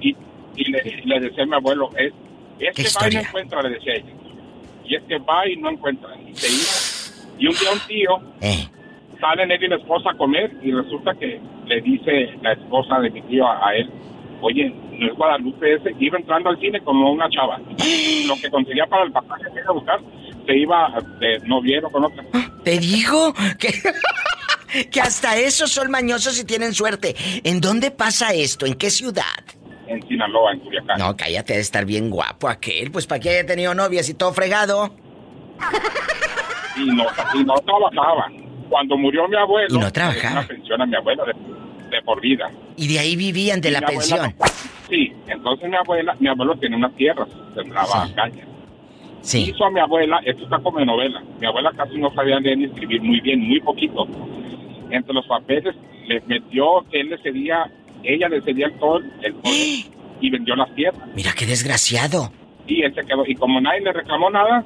Y, 0.00 0.14
le, 0.64 1.20
decía 1.20 1.44
a 1.44 1.46
mi 1.46 1.54
abuelo, 1.54 1.90
es, 1.96 2.12
es 2.58 2.74
que 2.74 2.98
va 3.00 3.08
y 3.08 3.14
no 3.14 3.20
encuentra, 3.20 3.62
le 3.62 3.70
decía 3.70 3.94
ella. 3.94 4.12
Y 4.84 4.96
es 4.96 5.02
que 5.04 5.18
va 5.18 5.48
y 5.48 5.56
no 5.56 5.70
encuentra. 5.70 6.10
Y 6.20 6.34
se 6.34 6.48
iba. 6.48 7.38
Y 7.38 7.46
un 7.46 7.54
día 7.54 7.70
un 7.70 7.80
tío 7.80 8.10
eh 8.40 8.68
salen 9.20 9.50
él 9.50 9.62
y 9.62 9.68
la 9.68 9.76
esposa 9.76 10.10
a 10.10 10.16
comer 10.16 10.52
y 10.62 10.72
resulta 10.72 11.14
que 11.14 11.40
le 11.66 11.80
dice 11.80 12.30
la 12.42 12.52
esposa 12.52 12.98
de 13.00 13.10
mi 13.10 13.22
tío 13.22 13.46
a, 13.46 13.74
él, 13.74 13.90
oye, 14.40 14.72
no 14.92 15.06
es 15.06 15.14
Guadalupe 15.14 15.74
ese, 15.74 15.94
iba 15.98 16.18
entrando 16.18 16.50
al 16.50 16.58
cine 16.58 16.80
como 16.82 17.12
una 17.12 17.28
chava. 17.30 17.58
Lo 17.58 18.34
que 18.40 18.50
conseguía 18.50 18.86
para 18.86 19.04
el 19.04 19.12
pasaje 19.12 19.44
que 19.52 19.60
iba 19.60 19.70
a 19.70 19.72
buscar, 19.72 20.00
se 20.46 20.56
iba 20.56 20.94
de 21.20 21.38
noviero 21.46 21.90
con 21.90 22.04
otra. 22.04 22.24
Te 22.64 22.78
digo 22.78 23.32
que... 23.58 23.68
que 24.90 25.00
hasta 25.00 25.38
esos 25.38 25.70
son 25.70 25.90
mañosos 25.90 26.38
y 26.38 26.44
tienen 26.44 26.74
suerte. 26.74 27.16
¿En 27.42 27.60
dónde 27.60 27.90
pasa 27.90 28.34
esto? 28.34 28.66
¿En 28.66 28.74
qué 28.74 28.90
ciudad? 28.90 29.24
En 29.86 30.06
Sinaloa, 30.06 30.52
en 30.52 30.60
Culiacán. 30.60 30.98
No, 30.98 31.16
cállate 31.16 31.54
de 31.54 31.60
estar 31.60 31.86
bien 31.86 32.10
guapo 32.10 32.48
aquel. 32.48 32.90
Pues 32.90 33.06
para 33.06 33.18
que 33.18 33.30
haya 33.30 33.46
tenido 33.46 33.74
novias 33.74 34.10
y 34.10 34.14
todo 34.14 34.34
fregado. 34.34 34.94
Y 36.76 36.86
no, 36.90 37.06
y 37.34 37.44
no 37.44 37.54
trabajaba 37.54 38.30
cuando 38.68 38.96
murió 38.96 39.26
mi 39.28 39.36
abuelo, 39.36 39.74
y 39.74 39.78
no 39.78 39.92
trabajaba. 39.92 40.40
Una 40.40 40.48
pensión 40.48 40.82
a 40.82 40.86
mi 40.86 40.96
abuela 40.96 41.24
de, 41.24 42.02
por 42.02 42.20
vida. 42.20 42.50
Y 42.76 42.88
de 42.88 42.98
ahí 42.98 43.16
vivían 43.16 43.60
de 43.60 43.70
la 43.70 43.80
pensión. 43.80 44.34
sí, 44.88 45.12
entonces 45.26 45.68
mi 45.68 45.76
abuela, 45.76 46.14
mi 46.18 46.28
abuelo 46.28 46.54
tiene 46.56 46.76
unas 46.76 46.94
tierras, 46.94 47.28
sembraba 47.54 48.06
sí. 48.06 48.12
caña. 48.14 48.44
Sí. 49.20 49.50
Hizo 49.50 49.64
a 49.64 49.70
mi 49.70 49.80
abuela, 49.80 50.20
esto 50.24 50.44
está 50.44 50.58
como 50.58 50.82
novela. 50.84 51.22
Mi 51.40 51.46
abuela 51.46 51.72
casi 51.76 51.98
no 51.98 52.10
sabía 52.14 52.38
leer 52.38 52.58
ni 52.58 52.64
escribir 52.66 53.02
muy 53.02 53.20
bien, 53.20 53.40
muy 53.40 53.60
poquito. 53.60 54.06
Entre 54.90 55.12
los 55.12 55.26
papeles 55.26 55.74
le 56.06 56.20
metió 56.26 56.84
que 56.90 57.00
él 57.00 57.10
le 57.10 57.18
cedía, 57.18 57.70
ella 58.04 58.28
le 58.28 58.40
cedía 58.42 58.66
el 58.66 58.74
todo 58.74 58.98
el 58.98 59.34
y 60.20 60.30
vendió 60.30 60.54
las 60.56 60.72
tierras. 60.74 61.02
Mira 61.14 61.32
qué 61.36 61.46
desgraciado. 61.46 62.30
Y 62.66 62.82
él 62.82 62.94
se 62.94 63.02
quedó, 63.04 63.24
y 63.26 63.34
como 63.34 63.60
nadie 63.60 63.80
le 63.80 63.92
reclamó 63.92 64.30
nada, 64.30 64.64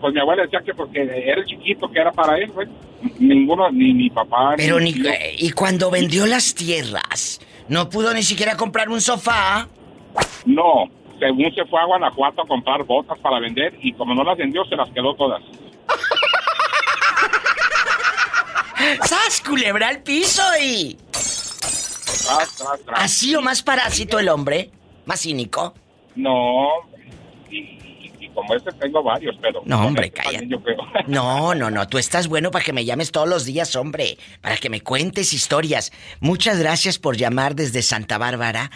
pues 0.00 0.14
mi 0.14 0.20
abuela 0.20 0.42
decía 0.42 0.60
que 0.64 0.74
porque 0.74 1.02
era 1.02 1.44
chiquito 1.44 1.88
que 1.90 2.00
era 2.00 2.12
para 2.12 2.38
él, 2.38 2.50
pues 2.54 2.68
ninguno, 3.18 3.70
ni 3.70 3.92
mi 3.92 4.10
papá. 4.10 4.54
Pero 4.56 4.80
ni, 4.80 4.94
y 5.38 5.50
cuando 5.50 5.90
vendió 5.90 6.26
las 6.26 6.54
tierras, 6.54 7.40
no 7.68 7.88
pudo 7.88 8.12
ni 8.14 8.22
siquiera 8.22 8.56
comprar 8.56 8.88
un 8.88 9.00
sofá. 9.00 9.68
No, 10.44 10.84
según 11.18 11.54
se 11.54 11.64
fue 11.66 11.80
a 11.80 11.84
Guanajuato 11.84 12.42
a 12.42 12.46
comprar 12.46 12.84
botas 12.84 13.18
para 13.18 13.40
vender 13.40 13.76
y 13.80 13.92
como 13.92 14.14
no 14.14 14.24
las 14.24 14.36
vendió 14.36 14.64
se 14.64 14.76
las 14.76 14.90
quedó 14.90 15.14
todas. 15.14 15.42
¡Sas, 19.02 19.40
culebra 19.40 19.88
al 19.88 20.02
piso 20.02 20.42
y... 20.62 20.96
¿Así 22.94 23.34
o 23.34 23.40
más 23.40 23.62
parásito 23.62 24.18
el 24.18 24.28
hombre? 24.28 24.70
¿Más 25.04 25.20
cínico? 25.20 25.74
No, 26.14 26.68
y, 27.50 27.75
como 28.36 28.54
ese 28.54 28.70
tengo 28.72 29.02
varios, 29.02 29.34
pero... 29.40 29.62
No, 29.64 29.86
hombre, 29.86 30.10
calla. 30.10 30.40
No, 31.08 31.54
no, 31.54 31.70
no, 31.70 31.88
tú 31.88 31.98
estás 31.98 32.28
bueno 32.28 32.50
para 32.50 32.64
que 32.64 32.72
me 32.72 32.84
llames 32.84 33.10
todos 33.10 33.28
los 33.28 33.44
días, 33.44 33.74
hombre, 33.76 34.18
para 34.40 34.56
que 34.56 34.70
me 34.70 34.80
cuentes 34.80 35.32
historias. 35.32 35.92
Muchas 36.20 36.58
gracias 36.58 36.98
por 36.98 37.16
llamar 37.16 37.54
desde 37.54 37.82
Santa 37.82 38.18
Bárbara. 38.18 38.70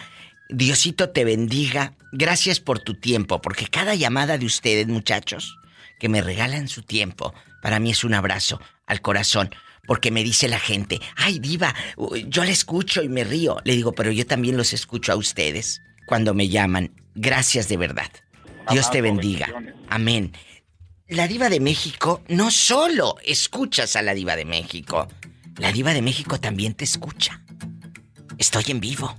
Diosito 0.49 1.09
te 1.09 1.23
bendiga. 1.23 1.93
Gracias 2.11 2.59
por 2.59 2.79
tu 2.79 2.95
tiempo, 2.95 3.41
porque 3.41 3.67
cada 3.67 3.95
llamada 3.95 4.37
de 4.37 4.45
ustedes, 4.45 4.87
muchachos, 4.87 5.57
que 5.99 6.09
me 6.09 6.21
regalan 6.21 6.67
su 6.67 6.81
tiempo, 6.81 7.33
para 7.61 7.79
mí 7.79 7.91
es 7.91 8.03
un 8.03 8.13
abrazo 8.13 8.59
al 8.87 9.01
corazón. 9.01 9.51
Porque 9.87 10.11
me 10.11 10.23
dice 10.23 10.47
la 10.47 10.59
gente, 10.59 11.01
ay 11.15 11.39
diva, 11.39 11.75
yo 12.27 12.43
la 12.43 12.51
escucho 12.51 13.03
y 13.03 13.09
me 13.09 13.23
río. 13.23 13.57
Le 13.63 13.75
digo, 13.75 13.93
pero 13.93 14.11
yo 14.11 14.25
también 14.25 14.57
los 14.57 14.73
escucho 14.73 15.11
a 15.11 15.15
ustedes 15.15 15.81
cuando 16.05 16.33
me 16.33 16.49
llaman. 16.49 16.91
Gracias 17.15 17.67
de 17.67 17.77
verdad. 17.77 18.11
Dios 18.69 18.91
te 18.91 19.01
bendiga. 19.01 19.47
Amén. 19.89 20.33
La 21.07 21.27
diva 21.27 21.49
de 21.49 21.59
México 21.59 22.23
no 22.27 22.51
solo 22.51 23.17
escuchas 23.23 23.95
a 23.95 24.01
la 24.01 24.13
diva 24.13 24.35
de 24.35 24.45
México, 24.45 25.07
la 25.57 25.71
diva 25.71 25.93
de 25.93 26.01
México 26.01 26.39
también 26.39 26.73
te 26.73 26.85
escucha. 26.85 27.41
Estoy 28.37 28.65
en 28.67 28.79
vivo. 28.79 29.15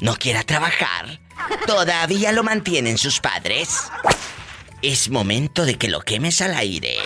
no 0.00 0.16
quiera 0.16 0.42
trabajar. 0.42 1.20
¿Todavía 1.66 2.32
lo 2.32 2.42
mantienen 2.42 2.98
sus 2.98 3.20
padres? 3.20 3.84
Es 4.82 5.10
momento 5.10 5.64
de 5.64 5.76
que 5.76 5.88
lo 5.88 6.00
quemes 6.00 6.40
al 6.40 6.54
aire. 6.54 6.96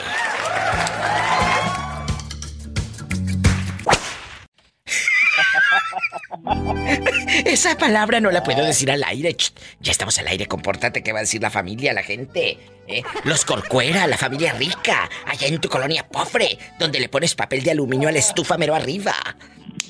Esa 7.45 7.77
palabra 7.77 8.21
no 8.21 8.31
la 8.31 8.43
puedo 8.43 8.65
decir 8.65 8.91
al 8.91 9.05
aire. 9.05 9.37
ya 9.81 9.93
estamos 9.93 10.19
al 10.19 10.29
aire, 10.29 10.47
compórtate, 10.47 11.03
¿qué 11.03 11.12
va 11.12 11.19
a 11.19 11.23
decir 11.23 11.43
la 11.43 11.51
familia, 11.51 11.93
la 11.93 12.03
gente? 12.03 12.59
¿Eh? 12.91 13.05
Los 13.25 13.45
Corcuera, 13.45 14.07
la 14.09 14.19
familia 14.19 14.53
rica, 14.53 15.09
allá 15.27 15.47
en 15.47 15.61
tu 15.61 15.69
colonia 15.69 16.09
pobre, 16.09 16.59
donde 16.79 16.99
le 16.99 17.09
pones 17.09 17.37
papel 17.37 17.62
de 17.62 17.71
aluminio 17.71 18.09
a 18.09 18.12
la 18.12 18.19
estufa 18.19 18.59
mero 18.59 18.75
arriba. 18.75 19.15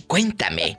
Cuéntame. 0.07 0.77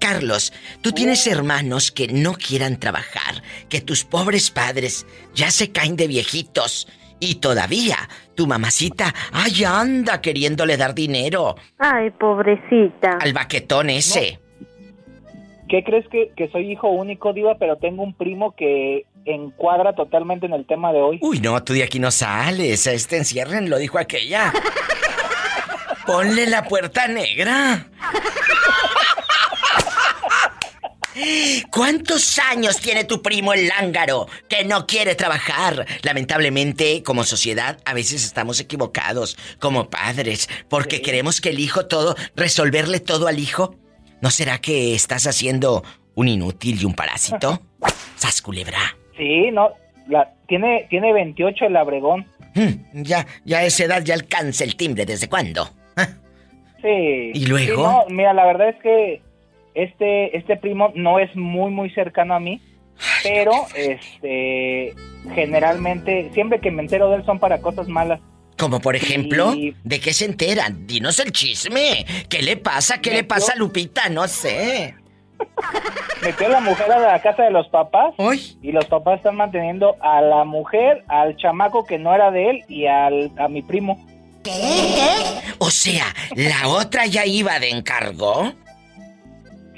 Carlos, 0.00 0.52
tú 0.80 0.90
tienes 0.92 1.26
hermanos 1.26 1.92
que 1.92 2.08
no 2.08 2.32
quieran 2.32 2.80
trabajar, 2.80 3.42
que 3.68 3.80
tus 3.80 4.04
pobres 4.04 4.50
padres 4.50 5.06
ya 5.34 5.50
se 5.50 5.70
caen 5.70 5.94
de 5.94 6.08
viejitos 6.08 6.88
y 7.20 7.36
todavía 7.36 7.96
tu 8.34 8.46
mamacita, 8.46 9.14
ay, 9.32 9.62
anda 9.64 10.20
queriéndole 10.20 10.76
dar 10.76 10.94
dinero. 10.94 11.54
Ay, 11.78 12.10
pobrecita. 12.10 13.18
Al 13.20 13.34
baquetón 13.34 13.90
ese. 13.90 14.40
¿Qué 15.68 15.84
crees 15.84 16.08
que, 16.08 16.32
que 16.34 16.48
soy 16.48 16.72
hijo 16.72 16.88
único, 16.88 17.32
Diva? 17.32 17.56
Pero 17.58 17.76
tengo 17.76 18.02
un 18.02 18.14
primo 18.14 18.56
que 18.56 19.04
encuadra 19.24 19.94
totalmente 19.94 20.46
en 20.46 20.52
el 20.52 20.66
tema 20.66 20.92
de 20.92 21.00
hoy. 21.00 21.18
Uy, 21.22 21.40
no, 21.40 21.62
tú 21.62 21.72
de 21.72 21.82
aquí 21.82 21.98
no 21.98 22.10
sales. 22.10 22.86
A 22.86 22.92
este 22.92 23.16
encierren, 23.16 23.70
lo 23.70 23.78
dijo 23.78 23.98
aquella. 23.98 24.52
Ponle 26.06 26.46
la 26.46 26.64
puerta 26.64 27.06
negra. 27.08 27.86
¿Cuántos 31.70 32.38
años 32.38 32.80
tiene 32.80 33.04
tu 33.04 33.20
primo 33.20 33.52
el 33.52 33.68
lángaro 33.68 34.26
que 34.48 34.64
no 34.64 34.86
quiere 34.86 35.14
trabajar? 35.14 35.86
Lamentablemente, 36.02 37.02
como 37.02 37.24
sociedad, 37.24 37.78
a 37.84 37.92
veces 37.94 38.24
estamos 38.24 38.58
equivocados, 38.60 39.36
como 39.58 39.90
padres, 39.90 40.48
porque 40.68 41.02
queremos 41.02 41.40
que 41.40 41.50
el 41.50 41.58
hijo 41.58 41.86
todo, 41.86 42.16
resolverle 42.36 43.00
todo 43.00 43.26
al 43.26 43.38
hijo 43.38 43.76
¿No 44.20 44.30
será 44.30 44.60
que 44.60 44.94
estás 44.94 45.26
haciendo 45.26 45.82
un 46.14 46.28
inútil 46.28 46.80
y 46.80 46.84
un 46.84 46.94
parásito? 46.94 47.62
¡Sas 48.16 48.42
culebra! 48.42 48.99
Sí, 49.20 49.50
no. 49.52 49.70
La, 50.08 50.32
tiene, 50.48 50.86
tiene 50.88 51.12
28 51.12 51.66
el 51.66 51.76
abregón. 51.76 52.26
Hmm, 52.54 53.02
ya, 53.02 53.26
ya 53.44 53.58
a 53.58 53.64
esa 53.64 53.84
edad 53.84 54.02
ya 54.02 54.14
alcanza 54.14 54.64
el 54.64 54.76
timbre. 54.76 55.04
¿Desde 55.04 55.28
cuándo? 55.28 55.68
Ah. 55.96 56.08
Sí. 56.80 57.30
¿Y 57.34 57.46
luego? 57.46 57.82
no, 57.82 58.04
mira, 58.08 58.32
la 58.32 58.46
verdad 58.46 58.70
es 58.70 58.76
que 58.82 59.22
este, 59.74 60.36
este 60.36 60.56
primo 60.56 60.90
no 60.94 61.18
es 61.18 61.34
muy, 61.36 61.70
muy 61.70 61.90
cercano 61.90 62.34
a 62.34 62.40
mí. 62.40 62.62
Pero, 63.22 63.52
este, 63.76 64.94
generalmente, 65.34 66.30
siempre 66.32 66.60
que 66.60 66.70
me 66.70 66.82
entero 66.82 67.10
de 67.10 67.16
él 67.16 67.24
son 67.24 67.38
para 67.38 67.60
cosas 67.60 67.88
malas. 67.88 68.20
Como 68.58 68.80
por 68.80 68.94
ejemplo, 68.96 69.54
¿de 69.84 70.00
qué 70.00 70.12
se 70.12 70.26
enteran? 70.26 70.86
Dinos 70.86 71.18
el 71.18 71.32
chisme. 71.32 72.04
¿Qué 72.28 72.42
le 72.42 72.56
pasa? 72.56 73.00
¿Qué 73.00 73.10
le 73.10 73.24
pasa 73.24 73.52
a 73.52 73.56
Lupita? 73.56 74.08
No 74.10 74.28
sé. 74.28 74.94
Metió 76.22 76.46
a 76.46 76.50
la 76.50 76.60
mujer 76.60 76.90
a 76.92 76.98
la 76.98 77.22
casa 77.22 77.44
de 77.44 77.50
los 77.50 77.68
papás. 77.68 78.14
Y 78.62 78.72
los 78.72 78.84
papás 78.86 79.18
están 79.18 79.36
manteniendo 79.36 79.96
a 80.00 80.20
la 80.20 80.44
mujer, 80.44 81.04
al 81.08 81.36
chamaco 81.36 81.84
que 81.84 81.98
no 81.98 82.14
era 82.14 82.30
de 82.30 82.50
él 82.50 82.64
y 82.68 82.86
al, 82.86 83.30
a 83.38 83.48
mi 83.48 83.62
primo. 83.62 84.06
¿Qué? 84.42 84.52
O 85.58 85.70
sea, 85.70 86.04
la 86.34 86.68
otra 86.68 87.06
ya 87.06 87.26
iba 87.26 87.58
de 87.58 87.70
encargo. 87.70 88.52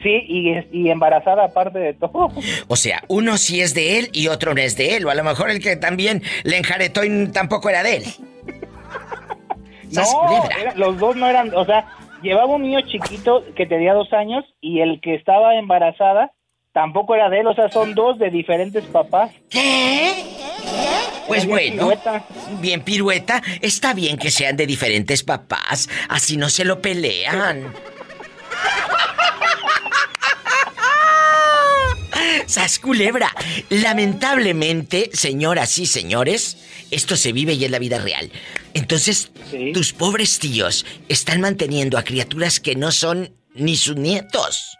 Sí, 0.02 0.24
y, 0.28 0.50
y, 0.72 0.90
embarazada 0.90 1.44
aparte 1.44 1.78
de 1.78 1.94
todo. 1.94 2.32
O 2.66 2.74
sea, 2.74 3.04
uno 3.06 3.38
sí 3.38 3.60
es 3.60 3.72
de 3.72 4.00
él 4.00 4.10
y 4.12 4.26
otro 4.26 4.52
no 4.52 4.60
es 4.60 4.76
de 4.76 4.96
él. 4.96 5.06
O 5.06 5.10
a 5.10 5.14
lo 5.14 5.22
mejor 5.22 5.48
el 5.50 5.60
que 5.60 5.76
también 5.76 6.22
le 6.42 6.56
enjaretó 6.56 7.04
y 7.04 7.28
tampoco 7.28 7.70
era 7.70 7.82
de 7.82 7.96
él. 7.98 8.04
No, 9.92 10.02
los 10.74 10.96
dos 10.96 11.16
no 11.16 11.28
eran, 11.28 11.54
o 11.54 11.66
sea, 11.66 11.84
llevaba 12.22 12.54
un 12.54 12.62
niño 12.62 12.80
chiquito 12.82 13.44
que 13.54 13.66
tenía 13.66 13.94
dos 13.94 14.12
años 14.12 14.44
y 14.60 14.80
el 14.80 15.00
que 15.00 15.14
estaba 15.14 15.56
embarazada 15.56 16.32
tampoco 16.72 17.14
era 17.14 17.28
de 17.28 17.40
él, 17.40 17.46
o 17.46 17.54
sea, 17.54 17.68
son 17.70 17.94
dos 17.94 18.18
de 18.18 18.30
diferentes 18.30 18.84
papás. 18.84 19.30
¿Qué? 19.50 20.24
Pues 21.26 21.46
bueno, 21.46 21.90
bien 22.60 22.82
pirueta, 22.82 23.42
está 23.60 23.94
bien 23.94 24.16
que 24.16 24.30
sean 24.30 24.56
de 24.56 24.66
diferentes 24.66 25.22
papás, 25.22 25.88
así 26.08 26.36
no 26.36 26.48
se 26.48 26.64
lo 26.64 26.80
pelean. 26.80 27.72
¡Sas 32.46 32.78
culebra! 32.78 33.30
Lamentablemente, 33.70 35.10
señoras 35.12 35.78
y 35.78 35.86
señores, 35.86 36.86
esto 36.90 37.16
se 37.16 37.32
vive 37.32 37.54
y 37.54 37.64
es 37.64 37.70
la 37.70 37.78
vida 37.78 37.98
real. 37.98 38.30
Entonces, 38.74 39.32
tus 39.74 39.92
pobres 39.92 40.38
tíos 40.38 40.86
están 41.08 41.40
manteniendo 41.40 41.98
a 41.98 42.04
criaturas 42.04 42.60
que 42.60 42.74
no 42.74 42.90
son 42.90 43.30
ni 43.54 43.76
sus 43.76 43.96
nietos. 43.96 44.78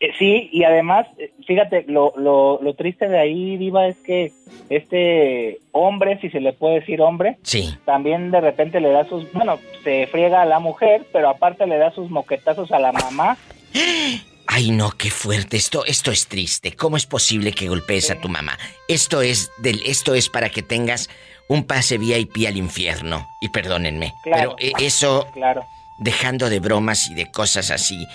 Eh, 0.00 0.12
sí, 0.16 0.48
y 0.52 0.62
además, 0.62 1.06
eh, 1.18 1.32
fíjate, 1.44 1.84
lo, 1.88 2.12
lo, 2.16 2.60
lo, 2.62 2.74
triste 2.74 3.08
de 3.08 3.18
ahí, 3.18 3.56
Diva, 3.56 3.88
es 3.88 3.96
que 3.96 4.30
este 4.68 5.58
hombre, 5.72 6.20
si 6.20 6.30
se 6.30 6.40
le 6.40 6.52
puede 6.52 6.80
decir 6.80 7.00
hombre, 7.00 7.38
sí. 7.42 7.76
también 7.84 8.30
de 8.30 8.40
repente 8.40 8.80
le 8.80 8.90
da 8.90 9.08
sus, 9.08 9.30
bueno, 9.32 9.58
se 9.82 10.06
friega 10.06 10.42
a 10.42 10.46
la 10.46 10.60
mujer, 10.60 11.04
pero 11.12 11.28
aparte 11.28 11.66
le 11.66 11.78
da 11.78 11.90
sus 11.90 12.10
moquetazos 12.10 12.70
a 12.70 12.78
la 12.78 12.92
mamá. 12.92 13.36
Ay, 14.50 14.70
no, 14.70 14.92
qué 14.92 15.10
fuerte. 15.10 15.56
Esto, 15.56 15.84
esto 15.84 16.10
es 16.10 16.26
triste. 16.26 16.74
¿Cómo 16.74 16.96
es 16.96 17.04
posible 17.04 17.52
que 17.52 17.68
golpees 17.68 18.10
a 18.10 18.18
tu 18.18 18.28
mamá? 18.28 18.56
Esto 18.88 19.20
es 19.20 19.50
del, 19.58 19.82
esto 19.84 20.14
es 20.14 20.30
para 20.30 20.48
que 20.48 20.62
tengas 20.62 21.10
un 21.48 21.64
pase 21.64 21.98
VIP 21.98 22.46
al 22.46 22.56
infierno. 22.56 23.28
Y 23.40 23.48
perdónenme. 23.48 24.14
pero 24.22 24.56
eh, 24.58 24.72
eso, 24.78 25.26
claro. 25.32 25.66
dejando 25.98 26.48
de 26.48 26.60
bromas 26.60 27.08
y 27.08 27.14
de 27.14 27.30
cosas 27.30 27.70
así, 27.70 28.06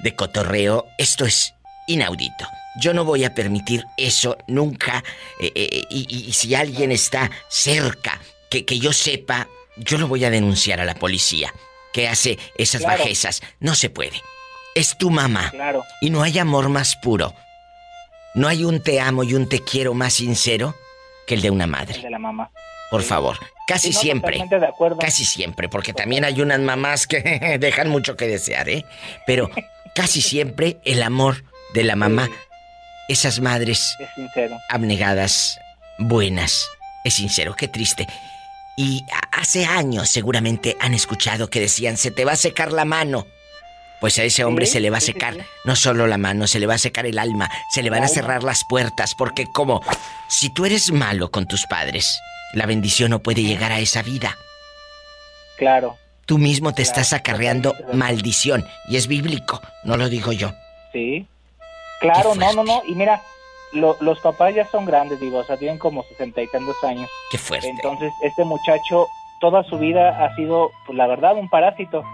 de 0.00 0.14
cotorreo, 0.14 0.86
esto 0.96 1.26
es 1.26 1.54
inaudito. 1.86 2.46
Yo 2.80 2.94
no 2.94 3.04
voy 3.04 3.24
a 3.24 3.34
permitir 3.34 3.84
eso 3.96 4.38
nunca. 4.46 5.02
Eh, 5.40 5.52
eh, 5.54 5.82
y, 5.90 6.32
si 6.32 6.54
alguien 6.54 6.92
está 6.92 7.30
cerca, 7.48 8.20
que, 8.50 8.64
que 8.64 8.78
yo 8.78 8.92
sepa, 8.92 9.48
yo 9.76 9.98
lo 9.98 10.06
voy 10.06 10.24
a 10.24 10.30
denunciar 10.30 10.80
a 10.80 10.84
la 10.84 10.94
policía. 10.94 11.52
que 11.92 12.06
hace 12.06 12.38
esas 12.56 12.82
bajezas. 12.82 13.42
No 13.58 13.74
se 13.74 13.90
puede. 13.90 14.22
Es 14.74 14.96
tu 14.96 15.10
mamá. 15.10 15.50
Claro. 15.50 15.82
Y 16.00 16.10
no 16.10 16.22
hay 16.22 16.38
amor 16.38 16.68
más 16.68 16.94
puro. 16.96 17.34
No 18.34 18.46
hay 18.46 18.62
un 18.64 18.80
te 18.80 19.00
amo 19.00 19.24
y 19.24 19.34
un 19.34 19.48
te 19.48 19.64
quiero 19.64 19.94
más 19.94 20.12
sincero 20.12 20.76
que 21.28 21.34
el 21.34 21.42
de 21.42 21.50
una 21.50 21.68
madre. 21.68 21.94
El 21.94 22.02
de 22.02 22.10
la 22.10 22.18
mamá. 22.18 22.50
Por 22.90 23.02
favor, 23.02 23.38
casi 23.66 23.92
siempre. 23.92 24.42
De 24.48 24.66
acuerdo. 24.66 24.96
Casi 24.98 25.24
siempre, 25.24 25.68
porque 25.68 25.92
también 25.92 26.24
hay 26.24 26.40
unas 26.40 26.58
mamás 26.58 27.06
que 27.06 27.58
dejan 27.60 27.90
mucho 27.90 28.16
que 28.16 28.26
desear, 28.26 28.68
¿eh? 28.68 28.84
Pero 29.26 29.50
casi 29.94 30.22
siempre 30.22 30.78
el 30.84 31.02
amor 31.02 31.44
de 31.74 31.84
la 31.84 31.94
mamá, 31.94 32.28
esas 33.08 33.40
madres 33.40 33.94
abnegadas, 34.70 35.58
buenas, 35.98 36.66
es 37.04 37.14
sincero, 37.14 37.54
qué 37.54 37.68
triste. 37.68 38.06
Y 38.76 39.04
hace 39.32 39.66
años 39.66 40.08
seguramente 40.08 40.76
han 40.80 40.94
escuchado 40.94 41.50
que 41.50 41.60
decían, 41.60 41.96
se 41.96 42.10
te 42.10 42.24
va 42.24 42.32
a 42.32 42.36
secar 42.36 42.72
la 42.72 42.84
mano. 42.84 43.26
Pues 44.00 44.18
a 44.18 44.22
ese 44.22 44.44
hombre 44.44 44.66
se 44.66 44.80
le 44.80 44.90
va 44.90 44.98
a 44.98 45.00
secar 45.00 45.36
no 45.64 45.74
solo 45.74 46.06
la 46.06 46.18
mano, 46.18 46.46
se 46.46 46.60
le 46.60 46.66
va 46.66 46.74
a 46.74 46.78
secar 46.78 47.06
el 47.06 47.18
alma, 47.18 47.50
se 47.70 47.82
le 47.82 47.90
van 47.90 48.04
a 48.04 48.08
cerrar 48.08 48.44
las 48.44 48.64
puertas, 48.64 49.14
porque 49.14 49.46
como 49.46 49.82
si 50.28 50.50
tú 50.50 50.64
eres 50.64 50.92
malo 50.92 51.30
con 51.30 51.46
tus 51.46 51.66
padres, 51.66 52.20
la 52.52 52.66
bendición 52.66 53.10
no 53.10 53.18
puede 53.18 53.42
llegar 53.42 53.72
a 53.72 53.80
esa 53.80 54.02
vida. 54.02 54.36
Claro. 55.56 55.96
Tú 56.26 56.38
mismo 56.38 56.74
te 56.74 56.82
estás 56.82 57.12
acarreando 57.12 57.74
maldición, 57.92 58.64
y 58.88 58.96
es 58.96 59.08
bíblico, 59.08 59.60
no 59.82 59.96
lo 59.96 60.08
digo 60.08 60.32
yo. 60.32 60.52
Sí. 60.92 61.26
Claro, 62.00 62.34
no, 62.34 62.52
no, 62.52 62.62
no. 62.62 62.82
Y 62.86 62.94
mira, 62.94 63.22
los 63.72 64.20
papás 64.20 64.54
ya 64.54 64.66
son 64.70 64.84
grandes, 64.84 65.18
digo, 65.20 65.38
o 65.38 65.44
sea, 65.44 65.56
tienen 65.56 65.78
como 65.78 66.04
sesenta 66.04 66.40
y 66.40 66.46
tantos 66.48 66.76
años. 66.84 67.08
Qué 67.30 67.38
fuerte. 67.38 67.68
Entonces, 67.68 68.12
este 68.22 68.44
muchacho, 68.44 69.08
toda 69.40 69.64
su 69.64 69.78
vida 69.78 70.24
ha 70.24 70.34
sido, 70.36 70.70
pues, 70.86 70.96
la 70.96 71.06
verdad, 71.06 71.34
un 71.34 71.48
parásito. 71.48 72.04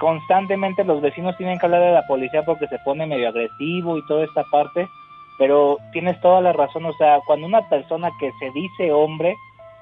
Constantemente 0.00 0.82
los 0.82 1.00
vecinos 1.00 1.36
tienen 1.36 1.58
que 1.58 1.66
hablar 1.66 1.82
de 1.82 1.92
la 1.92 2.06
policía 2.06 2.42
porque 2.44 2.66
se 2.68 2.78
pone 2.78 3.06
medio 3.06 3.28
agresivo 3.28 3.98
y 3.98 4.06
toda 4.06 4.24
esta 4.24 4.42
parte. 4.44 4.88
Pero 5.38 5.76
tienes 5.92 6.20
toda 6.20 6.40
la 6.40 6.52
razón, 6.52 6.84
o 6.86 6.92
sea, 6.94 7.18
cuando 7.26 7.46
una 7.46 7.68
persona 7.68 8.10
que 8.18 8.30
se 8.38 8.50
dice 8.50 8.92
hombre 8.92 9.36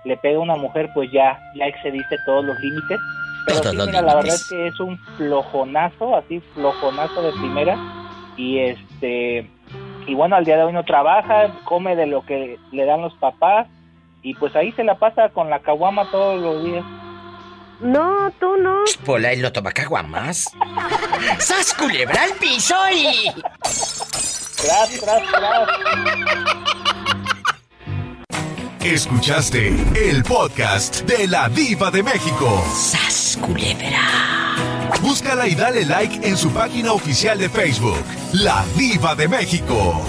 le 0.04 0.16
pega 0.16 0.38
a 0.38 0.42
una 0.42 0.56
mujer, 0.56 0.90
pues 0.94 1.10
ya, 1.12 1.38
ya 1.54 1.66
excediste 1.66 2.16
todos 2.26 2.44
los 2.44 2.58
límites. 2.60 3.00
Pero 3.46 3.62
sí, 3.62 3.76
mira, 3.76 4.02
la 4.02 4.16
verdad 4.16 4.34
es 4.34 4.48
que 4.48 4.66
es 4.66 4.78
un 4.78 4.98
flojonazo, 5.16 6.16
así 6.16 6.40
flojonazo 6.54 7.22
de 7.22 7.32
primera. 7.32 7.76
Y 8.36 8.58
este 8.58 9.48
y 10.08 10.14
bueno, 10.14 10.36
al 10.36 10.44
día 10.44 10.56
de 10.56 10.64
hoy 10.64 10.72
no 10.72 10.84
trabaja, 10.84 11.52
come 11.64 11.94
de 11.94 12.06
lo 12.06 12.24
que 12.24 12.58
le 12.72 12.84
dan 12.86 13.02
los 13.02 13.14
papás 13.14 13.68
y 14.22 14.34
pues 14.34 14.56
ahí 14.56 14.72
se 14.72 14.82
la 14.82 14.98
pasa 14.98 15.28
con 15.28 15.50
la 15.50 15.60
caguama 15.60 16.10
todos 16.10 16.40
los 16.40 16.64
días. 16.64 16.84
No, 17.80 18.32
tú 18.40 18.56
no. 18.56 18.84
Pola, 19.04 19.32
él 19.32 19.40
no 19.42 19.52
toma 19.52 19.70
caguamas. 19.72 20.50
¡Sas 21.38 21.74
culebra 21.74 22.24
al 22.24 22.32
piso 22.32 22.74
y... 22.92 23.32
Tras, 24.56 24.90
tras, 25.00 25.22
tras. 25.30 25.68
Escuchaste 28.80 29.68
el 29.94 30.24
podcast 30.24 31.02
de 31.02 31.28
la 31.28 31.48
diva 31.48 31.90
de 31.90 32.02
México. 32.02 32.64
¡Sas 32.74 33.38
culebra! 33.40 34.56
Búscala 35.00 35.46
y 35.46 35.54
dale 35.54 35.84
like 35.84 36.26
en 36.26 36.36
su 36.36 36.50
página 36.50 36.92
oficial 36.92 37.38
de 37.38 37.48
Facebook, 37.48 38.04
La 38.32 38.64
Diva 38.76 39.14
de 39.14 39.28
México. 39.28 40.02